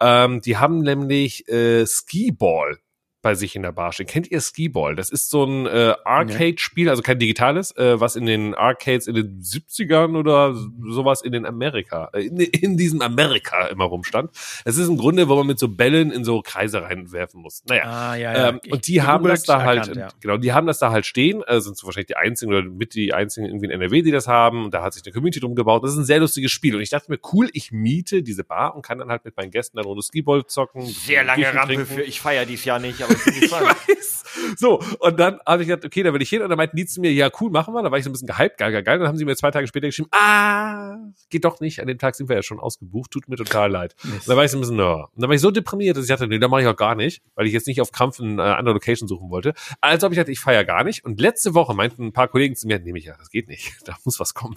Ähm, 0.00 0.40
die 0.40 0.56
haben 0.56 0.80
nämlich 0.80 1.48
äh, 1.48 1.86
Skiball 1.86 2.78
bei 3.22 3.34
sich 3.34 3.56
in 3.56 3.62
der 3.62 3.72
Bar 3.72 3.92
stehen. 3.92 4.06
Kennt 4.06 4.30
ihr 4.30 4.40
Skiball? 4.40 4.96
Das 4.96 5.08
ist 5.08 5.30
so 5.30 5.44
ein 5.44 5.66
äh, 5.66 5.94
Arcade-Spiel, 6.04 6.88
also 6.88 7.02
kein 7.02 7.18
digitales, 7.18 7.74
äh, 7.76 8.00
was 8.00 8.16
in 8.16 8.26
den 8.26 8.54
Arcades 8.54 9.06
in 9.06 9.14
den 9.14 9.40
70ern 9.40 10.18
oder 10.18 10.54
sowas 10.88 11.22
in 11.22 11.32
den 11.32 11.46
Amerika, 11.46 12.10
äh, 12.12 12.26
in, 12.26 12.38
in 12.38 12.76
diesem 12.76 13.00
Amerika 13.00 13.66
immer 13.66 13.84
rumstand. 13.84 14.30
Es 14.64 14.76
ist 14.76 14.88
im 14.88 14.98
Grunde, 14.98 15.28
wo 15.28 15.36
man 15.36 15.46
mit 15.46 15.58
so 15.60 15.68
Bällen 15.68 16.10
in 16.10 16.24
so 16.24 16.42
Kreise 16.42 16.82
reinwerfen 16.82 17.40
muss. 17.40 17.62
Naja. 17.66 17.84
Ah, 17.84 18.16
ja, 18.16 18.32
ja. 18.32 18.48
Ähm, 18.48 18.60
und 18.70 18.86
die 18.88 19.02
haben 19.02 19.24
das 19.24 19.44
da 19.44 19.62
halt, 19.62 19.88
erkannt, 19.88 19.96
ja. 19.96 20.08
genau, 20.20 20.36
die 20.36 20.52
haben 20.52 20.66
das 20.66 20.80
da 20.80 20.90
halt 20.90 21.06
stehen, 21.06 21.42
äh, 21.46 21.60
sind 21.60 21.76
so 21.76 21.86
wahrscheinlich 21.86 22.08
die 22.08 22.16
einzigen 22.16 22.52
oder 22.52 22.62
mit 22.62 22.94
die 22.94 23.14
einzigen 23.14 23.46
irgendwie 23.46 23.66
in 23.66 23.72
NRW, 23.72 24.02
die 24.02 24.10
das 24.10 24.26
haben. 24.26 24.64
Und 24.64 24.74
da 24.74 24.82
hat 24.82 24.94
sich 24.94 25.04
eine 25.04 25.12
Community 25.12 25.38
drum 25.38 25.54
gebaut. 25.54 25.84
Das 25.84 25.92
ist 25.92 25.98
ein 25.98 26.04
sehr 26.04 26.18
lustiges 26.18 26.50
Spiel. 26.50 26.74
Und 26.74 26.82
ich 26.82 26.90
dachte 26.90 27.10
mir, 27.10 27.18
cool, 27.32 27.48
ich 27.52 27.70
miete 27.70 28.24
diese 28.24 28.42
Bar 28.42 28.74
und 28.74 28.82
kann 28.82 28.98
dann 28.98 29.10
halt 29.10 29.24
mit 29.24 29.36
meinen 29.36 29.52
Gästen 29.52 29.76
dann 29.76 29.86
Runde 29.86 30.02
Skiball 30.02 30.44
zocken. 30.46 30.82
Sehr 30.86 31.22
lange 31.22 31.54
Rampe 31.54 31.86
für, 31.86 32.02
ich 32.02 32.20
feiere 32.20 32.46
dies 32.46 32.64
Jahr 32.64 32.80
nicht, 32.80 33.00
aber 33.02 33.11
ich 33.26 33.50
weiß. 33.50 34.22
So, 34.56 34.80
und 34.98 35.20
dann 35.20 35.40
habe 35.46 35.62
ich 35.62 35.68
gedacht, 35.68 35.84
okay, 35.84 36.02
da 36.02 36.12
will 36.12 36.22
ich 36.22 36.28
hin. 36.28 36.42
Und 36.42 36.48
dann 36.48 36.56
meinten 36.56 36.76
die 36.76 36.86
zu 36.86 37.00
mir, 37.00 37.12
ja, 37.12 37.30
cool, 37.40 37.50
machen 37.50 37.74
wir. 37.74 37.82
Da 37.82 37.90
war 37.90 37.98
ich 37.98 38.04
so 38.04 38.10
ein 38.10 38.12
bisschen 38.12 38.28
gehypt, 38.28 38.58
geil, 38.58 38.72
geil, 38.72 38.82
geil. 38.82 38.98
Dann 38.98 39.08
haben 39.08 39.16
sie 39.16 39.24
mir 39.24 39.36
zwei 39.36 39.50
Tage 39.50 39.66
später 39.66 39.86
geschrieben, 39.88 40.08
ah, 40.12 40.96
geht 41.30 41.44
doch 41.44 41.60
nicht. 41.60 41.80
An 41.80 41.86
dem 41.86 41.98
Tag 41.98 42.14
sind 42.14 42.28
wir 42.28 42.36
ja 42.36 42.42
schon 42.42 42.58
ausgebucht. 42.60 43.10
Tut 43.10 43.28
mir 43.28 43.36
total 43.36 43.70
leid. 43.70 43.94
Und 44.04 44.28
da 44.28 44.36
war 44.36 44.44
ich 44.44 44.50
so 44.50 44.58
ein 44.58 44.60
bisschen, 44.60 44.76
no. 44.76 45.08
Und 45.14 45.22
dann 45.22 45.28
war 45.28 45.34
ich 45.34 45.40
so 45.40 45.50
deprimiert, 45.50 45.96
dass 45.96 46.04
ich 46.04 46.08
dachte, 46.08 46.26
nee, 46.26 46.38
da 46.38 46.48
mache 46.48 46.62
ich 46.62 46.66
auch 46.66 46.76
gar 46.76 46.94
nicht, 46.94 47.22
weil 47.34 47.46
ich 47.46 47.52
jetzt 47.52 47.66
nicht 47.66 47.80
auf 47.80 47.92
Krampf 47.92 48.20
eine 48.20 48.42
äh, 48.42 48.46
andere 48.46 48.74
Location 48.74 49.08
suchen 49.08 49.30
wollte. 49.30 49.54
Also 49.80 50.04
habe 50.04 50.14
ich 50.14 50.18
gedacht, 50.18 50.30
ich 50.30 50.40
feiere 50.40 50.64
gar 50.64 50.84
nicht. 50.84 51.04
Und 51.04 51.20
letzte 51.20 51.54
Woche 51.54 51.74
meinten 51.74 52.06
ein 52.06 52.12
paar 52.12 52.28
Kollegen 52.28 52.56
zu 52.56 52.66
mir, 52.66 52.78
nehme 52.78 52.98
ich 52.98 53.04
ja, 53.04 53.14
das 53.18 53.30
geht 53.30 53.48
nicht. 53.48 53.72
Da 53.84 53.96
muss 54.04 54.20
was 54.20 54.32
kommen. 54.32 54.56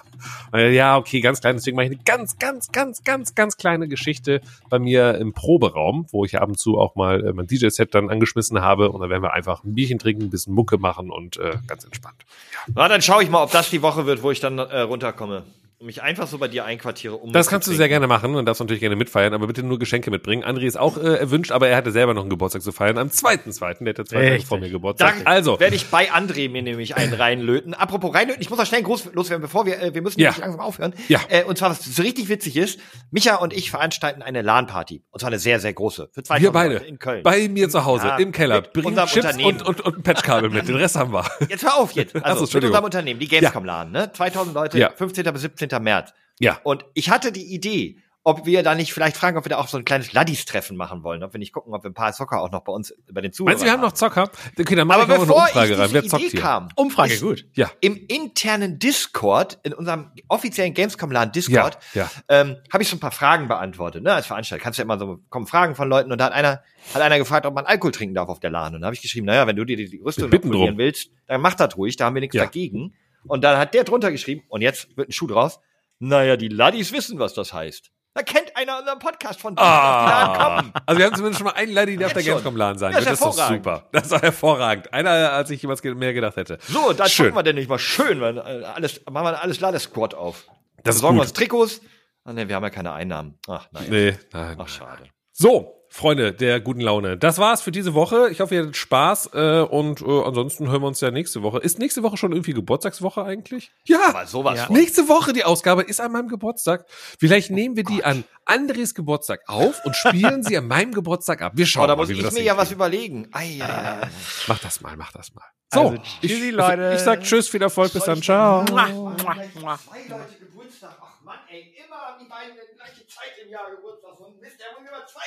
ja, 0.54 0.98
okay, 0.98 1.20
ganz 1.20 1.42
klein. 1.42 1.56
Deswegen 1.56 1.76
mache 1.76 1.88
ich 1.88 1.94
eine 1.94 2.02
ganz, 2.06 2.38
ganz, 2.38 2.72
ganz, 2.72 3.04
ganz, 3.04 3.34
ganz 3.34 3.58
kleine 3.58 3.88
Geschichte 3.88 4.40
bei 4.70 4.78
mir 4.78 5.16
im 5.16 5.34
Proberaum, 5.34 6.06
wo 6.12 6.26
ich 6.26 6.40
ab 6.40 6.48
und 6.48 6.60
zu 6.60 6.78
auch 6.78 6.96
mal 6.96 7.26
äh, 7.26 7.34
mein 7.34 7.48
DJ-Set 7.48 7.96
dann 7.96 8.10
angeschmissen 8.10 8.45
habe. 8.62 8.92
Und 8.92 9.02
dann 9.02 9.10
werden 9.10 9.24
wir 9.24 9.34
einfach 9.34 9.64
ein 9.64 9.76
Bierchen 9.76 10.00
trinken, 10.00 10.24
ein 10.24 10.30
bisschen 10.30 10.54
Mucke 10.54 10.78
machen 10.78 11.10
und 11.10 11.38
äh, 11.38 11.58
ganz 11.68 11.84
entspannt. 11.84 12.26
Ja. 12.54 12.74
Na, 12.76 12.88
dann 12.88 13.02
schaue 13.02 13.24
ich 13.24 13.30
mal, 13.30 13.44
ob 13.44 13.52
das 13.52 13.70
die 13.70 13.82
Woche 13.82 14.06
wird, 14.06 14.24
wo 14.24 14.32
ich 14.32 14.40
dann 14.40 14.58
äh, 14.58 14.82
runterkomme 14.82 15.44
mich 15.82 16.02
einfach 16.02 16.28
so 16.28 16.38
bei 16.38 16.48
dir 16.48 16.66
einquartiere. 16.66 17.16
Um 17.16 17.34
das 17.34 17.48
kannst 17.48 17.68
du 17.68 17.74
sehr 17.74 17.90
gerne 17.90 18.08
machen 18.08 18.36
und 18.36 18.46
darfst 18.46 18.62
natürlich 18.62 18.80
gerne 18.80 18.96
mitfeiern, 18.96 19.34
aber 19.34 19.48
bitte 19.48 19.64
nur 19.64 19.78
Geschenke 19.78 20.10
mitbringen. 20.10 20.44
André 20.44 20.64
ist 20.64 20.78
auch 20.78 20.98
äh, 20.98 21.16
erwünscht, 21.16 21.52
aber 21.52 21.68
er 21.68 21.76
hatte 21.76 21.92
selber 21.92 22.14
noch 22.14 22.22
einen 22.22 22.30
Geburtstag 22.30 22.62
zu 22.62 22.72
feiern. 22.72 22.98
Am 22.98 23.12
zweiten, 23.12 23.52
zweiten, 23.52 23.86
der 23.86 23.94
hatte 23.94 24.06
zwei 24.06 24.30
Tage 24.30 24.42
vor 24.44 24.58
mir 24.58 24.70
Geburtstag. 24.70 25.18
Dann 25.18 25.28
also 25.28 25.60
werde 25.60 25.76
ich 25.76 25.88
bei 25.88 26.12
André 26.12 26.50
mir 26.50 26.62
nämlich 26.62 26.96
einen 26.96 27.14
reinlöten. 27.14 27.74
Apropos 27.74 28.14
reinlöten, 28.14 28.42
ich 28.42 28.50
muss 28.50 28.58
noch 28.58 28.66
schnell 28.66 28.84
groß 28.84 29.14
loswerden, 29.14 29.42
bevor 29.42 29.66
wir, 29.66 29.82
äh, 29.82 29.94
wir 29.94 30.02
müssen 30.02 30.20
ja. 30.20 30.34
langsam 30.38 30.62
aufhören. 30.62 30.94
Ja. 31.08 31.20
Äh, 31.28 31.44
und 31.44 31.58
zwar, 31.58 31.72
was 31.72 31.84
so 31.84 32.02
richtig 32.02 32.30
witzig 32.30 32.56
ist, 32.56 32.80
Micha 33.12 33.36
und 33.36 33.54
ich 33.54 33.70
veranstalten 33.70 34.22
eine 34.22 34.42
LAN-Party. 34.42 35.04
Und 35.12 35.20
zwar 35.20 35.30
eine 35.30 35.40
sehr, 35.40 35.60
sehr 35.60 35.74
große. 35.74 36.10
Für 36.14 36.24
zwei 36.24 36.40
Wir 36.40 36.52
beide. 36.52 36.76
in 36.76 37.00
Köln. 37.00 37.24
Bei 37.24 37.48
mir 37.50 37.70
zu 37.70 37.86
Hause, 37.86 38.08
ja, 38.08 38.18
im 38.18 38.32
Keller. 38.32 38.62
Bring 38.62 38.96
Chips 39.08 39.38
und, 39.38 39.62
und, 39.62 39.82
und 39.82 39.98
ein 39.98 40.04
Patchkabel 40.04 40.50
mit. 40.50 40.68
Den 40.68 40.76
Rest 40.76 40.96
haben 40.96 41.12
wir. 41.12 41.26
Jetzt 41.50 41.64
hör 41.64 41.78
auf 41.78 41.92
jetzt. 41.92 42.16
Also, 42.16 42.44
Achso, 42.44 42.58
mit 42.58 42.66
unserem 42.66 42.86
Unternehmen, 42.86 43.20
die 43.20 43.28
Gamescom 43.28 43.66
LAN, 43.66 43.92
ne? 43.92 44.12
2000 44.12 44.56
Leute, 44.56 44.80
ja. 44.80 44.92
15. 44.96 45.24
bis 45.34 45.42
17. 45.42 45.65
März. 45.80 46.14
Ja. 46.40 46.60
Und 46.64 46.86
ich 46.94 47.10
hatte 47.10 47.32
die 47.32 47.54
Idee, 47.54 47.98
ob 48.28 48.48
wir 48.48 48.64
da 48.64 48.74
nicht 48.74 48.92
vielleicht 48.92 49.16
fragen, 49.16 49.38
ob 49.38 49.46
wir 49.46 49.52
da 49.52 49.58
auch 49.58 49.68
so 49.68 49.78
ein 49.78 49.86
kleines 49.86 50.12
Laddies-Treffen 50.12 50.76
machen 50.76 51.04
wollen. 51.04 51.22
Ob 51.22 51.34
wir 51.34 51.38
nicht 51.38 51.54
gucken, 51.54 51.76
ob 51.76 51.84
wir 51.84 51.92
ein 51.92 51.94
paar 51.94 52.12
Zocker 52.12 52.42
auch 52.42 52.52
noch 52.52 52.62
bei 52.62 52.74
uns 52.74 52.92
bei 53.12 53.22
den 53.22 53.32
Zuhörern 53.32 53.52
Meinst 53.52 53.62
du, 53.62 53.66
wir 53.68 53.72
haben 53.72 53.82
noch 53.82 53.92
Zocker? 53.92 54.32
Okay, 54.60 54.76
dann 54.76 54.88
machen 54.88 55.04
Aber 55.04 55.14
wir 55.14 55.20
bevor 55.20 55.44
eine 55.44 55.46
Umfrage 55.46 55.78
rein. 55.78 55.90
Wer 55.92 56.04
zockt 56.06 56.24
Idee 56.24 56.32
hier? 56.32 56.42
kam, 56.42 56.70
Umfrage, 56.76 57.20
gut. 57.20 57.46
Ja. 57.54 57.70
Im 57.82 57.96
internen 58.08 58.80
Discord, 58.80 59.60
in 59.62 59.76
unserem 59.76 60.10
offiziellen 60.28 60.74
Gamescom-Laden 60.74 61.34
Discord, 61.34 61.78
ja, 61.94 62.02
ja. 62.02 62.10
ähm, 62.30 62.56
habe 62.74 62.82
ich 62.82 62.90
so 62.90 62.96
ein 62.96 63.00
paar 63.00 63.12
Fragen 63.12 63.48
beantwortet. 63.48 64.02
Ne? 64.02 64.12
Als 64.12 64.26
Veranstalter 64.26 64.64
kannst 64.64 64.80
du 64.80 64.82
ja 64.82 64.86
immer 64.86 64.98
so, 64.98 65.20
kommen 65.30 65.46
Fragen 65.46 65.76
von 65.76 65.88
Leuten 65.88 66.12
und 66.12 66.18
da 66.18 66.26
hat 66.26 66.34
einer, 66.34 66.64
hat 66.96 67.04
einer 67.04 67.20
gefragt, 67.20 67.46
ob 67.46 67.54
man 67.54 67.68
Alkohol 67.68 67.92
trinken 67.92 68.16
darf 68.16 68.30
auf 68.30 68.40
der 68.40 68.50
LAN. 68.50 68.74
Und 68.74 68.82
da 68.82 68.86
habe 68.86 68.96
ich 68.96 69.04
geschrieben, 69.04 69.28
naja, 69.28 69.46
wenn 69.46 69.56
du 69.56 69.66
dir 69.66 69.78
die, 69.78 69.88
die 69.88 70.02
Rüstung 70.02 70.32
probieren 70.32 70.80
willst, 70.80 71.12
dann 71.28 71.42
mach 71.42 71.54
das 71.54 71.78
ruhig, 71.78 71.96
da 71.96 72.06
haben 72.06 72.16
wir 72.16 72.22
nichts 72.22 72.36
ja. 72.36 72.46
dagegen. 72.46 72.96
Und 73.28 73.44
dann 73.44 73.58
hat 73.58 73.74
der 73.74 73.84
drunter 73.84 74.12
geschrieben, 74.12 74.44
und 74.50 74.62
jetzt 74.62 74.96
wird 74.98 75.10
ein 75.10 75.12
Schuh 75.12 75.28
draus, 75.28 75.60
naja, 76.00 76.38
die 76.38 76.50
Laddies 76.50 76.92
wissen, 76.92 77.20
was 77.20 77.34
das 77.34 77.54
heißt. 77.54 77.92
Da 78.14 78.24
kennt 78.24 78.56
einer 78.56 78.80
unseren 78.80 79.00
Podcast 79.00 79.42
von 79.42 79.56
ah. 79.58 80.64
Also 80.86 81.00
wir 81.00 81.06
haben 81.06 81.16
zumindest 81.16 81.40
schon 81.40 81.48
mal 81.48 81.56
einen 81.56 81.74
Laddy, 81.74 81.98
der 81.98 82.08
auf 82.08 82.14
der 82.14 82.24
Gamescom-Laden 82.24 82.78
sein 82.80 82.94
wird. 82.94 83.06
Das 83.06 83.20
ist, 83.20 83.26
ist 83.26 83.48
super. 83.48 83.90
Das 83.92 84.06
ist 84.10 84.22
hervorragend. 84.22 84.94
Einer, 84.94 85.34
als 85.34 85.50
ich 85.50 85.62
jemals 85.62 85.84
mehr 85.84 86.14
gedacht 86.14 86.38
hätte. 86.38 86.58
So, 86.70 86.94
da 86.94 87.10
schauen 87.10 87.34
wir 87.36 87.44
denn 87.44 87.56
nicht 87.56 87.68
mal 87.68 87.78
schön, 87.78 88.22
weil 88.22 88.38
äh, 88.38 88.42
alles, 88.64 89.02
machen 89.12 89.26
wir 89.26 89.42
alles 89.42 89.60
Ladesquad 89.60 90.14
auf. 90.14 90.46
Das 90.84 90.96
Besorgen 90.96 91.18
wir 91.18 91.24
uns 91.24 91.34
Trikots. 91.34 91.82
Ach 92.24 92.32
nee, 92.32 92.48
wir 92.48 92.56
haben 92.56 92.64
ja 92.64 92.70
keine 92.70 92.94
Einnahmen. 92.94 93.38
Ach, 93.50 93.68
nein. 93.72 93.86
Nee, 93.90 94.18
nein. 94.32 94.58
Ach, 94.60 94.68
schade. 94.70 95.04
So, 95.34 95.85
Freunde 95.96 96.34
der 96.34 96.60
guten 96.60 96.82
Laune. 96.82 97.16
Das 97.16 97.38
war's 97.38 97.62
für 97.62 97.72
diese 97.72 97.94
Woche. 97.94 98.28
Ich 98.30 98.42
hoffe, 98.42 98.54
ihr 98.54 98.64
hattet 98.64 98.76
Spaß 98.76 99.30
äh, 99.34 99.62
und 99.62 100.02
äh, 100.02 100.24
ansonsten 100.26 100.70
hören 100.70 100.82
wir 100.82 100.88
uns 100.88 101.00
ja 101.00 101.10
nächste 101.10 101.42
Woche. 101.42 101.60
Ist 101.60 101.80
nächste 101.80 102.04
Woche 102.04 102.18
schon 102.18 102.34
irgendwie 102.34 102.52
Geburtstagswoche 102.52 103.24
eigentlich? 103.24 103.72
Ja, 103.86 104.10
Aber 104.10 104.26
sowas 104.26 104.58
ja. 104.58 104.70
nächste 104.70 105.08
Woche 105.08 105.32
die 105.32 105.46
Ausgabe 105.46 105.84
ist 105.84 106.02
an 106.02 106.12
meinem 106.12 106.28
Geburtstag. 106.28 106.86
Vielleicht 107.18 107.50
nehmen 107.50 107.78
wir 107.78 107.86
die 107.86 107.96
Gott. 107.96 108.04
an 108.04 108.24
Andres 108.44 108.94
Geburtstag 108.94 109.44
auf 109.48 109.86
und 109.86 109.96
spielen 109.96 110.44
sie 110.44 110.58
an 110.58 110.68
meinem 110.68 110.94
Geburtstag 110.94 111.42
ab. 111.42 111.54
Wir 111.56 111.66
schauen 111.66 111.86
oh, 111.86 111.88
da 111.88 111.96
mal, 111.96 112.02
muss 112.02 112.10
wie 112.10 112.20
ich 112.20 112.32
mir 112.34 112.44
ja 112.44 112.58
was 112.58 112.74
überlegen. 112.74 113.30
Ai, 113.32 113.62
ai, 113.62 113.70
ai. 113.70 114.02
Äh, 114.02 114.08
mach 114.48 114.60
das 114.60 114.82
mal, 114.82 114.98
mach 114.98 115.14
das 115.14 115.34
mal. 115.34 115.46
So, 115.74 115.80
also, 115.80 115.98
tschüssi, 116.20 116.50
ich, 116.50 116.52
Leute. 116.52 116.92
Ich 116.94 117.04
sag 117.04 117.22
Tschüss, 117.22 117.48
viel 117.48 117.62
Erfolg, 117.62 117.94
bis 117.94 118.04
dann, 118.04 118.22
ciao. 118.22 118.66
Zwei 118.66 118.92
Leute 118.92 120.36
Geburtstag. 120.42 120.98
Ach 121.02 121.22
Mann, 121.24 121.40
ey, 121.50 121.74
immer 121.86 122.05
haben 122.16 122.24
die 122.24 122.30
beiden 122.30 122.56
gleiche 122.76 123.08
Zeit 123.08 123.38
im 123.44 123.50
Jahr 123.50 123.70
Geburtstag. 123.72 124.20
Und 124.20 124.40
Mist, 124.40 124.58
der 124.60 124.68
muss 124.72 124.88
immer 124.88 125.06
zwei 125.06 125.26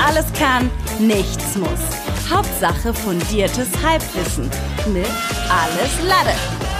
alles 0.00 0.32
kann, 0.34 0.70
nichts 1.00 1.56
muss. 1.56 1.80
Hauptsache 2.30 2.94
fundiertes 2.94 3.68
Halbwissen 3.82 4.48
mit 4.92 5.08
Alles 5.50 6.02
Lade. 6.06 6.77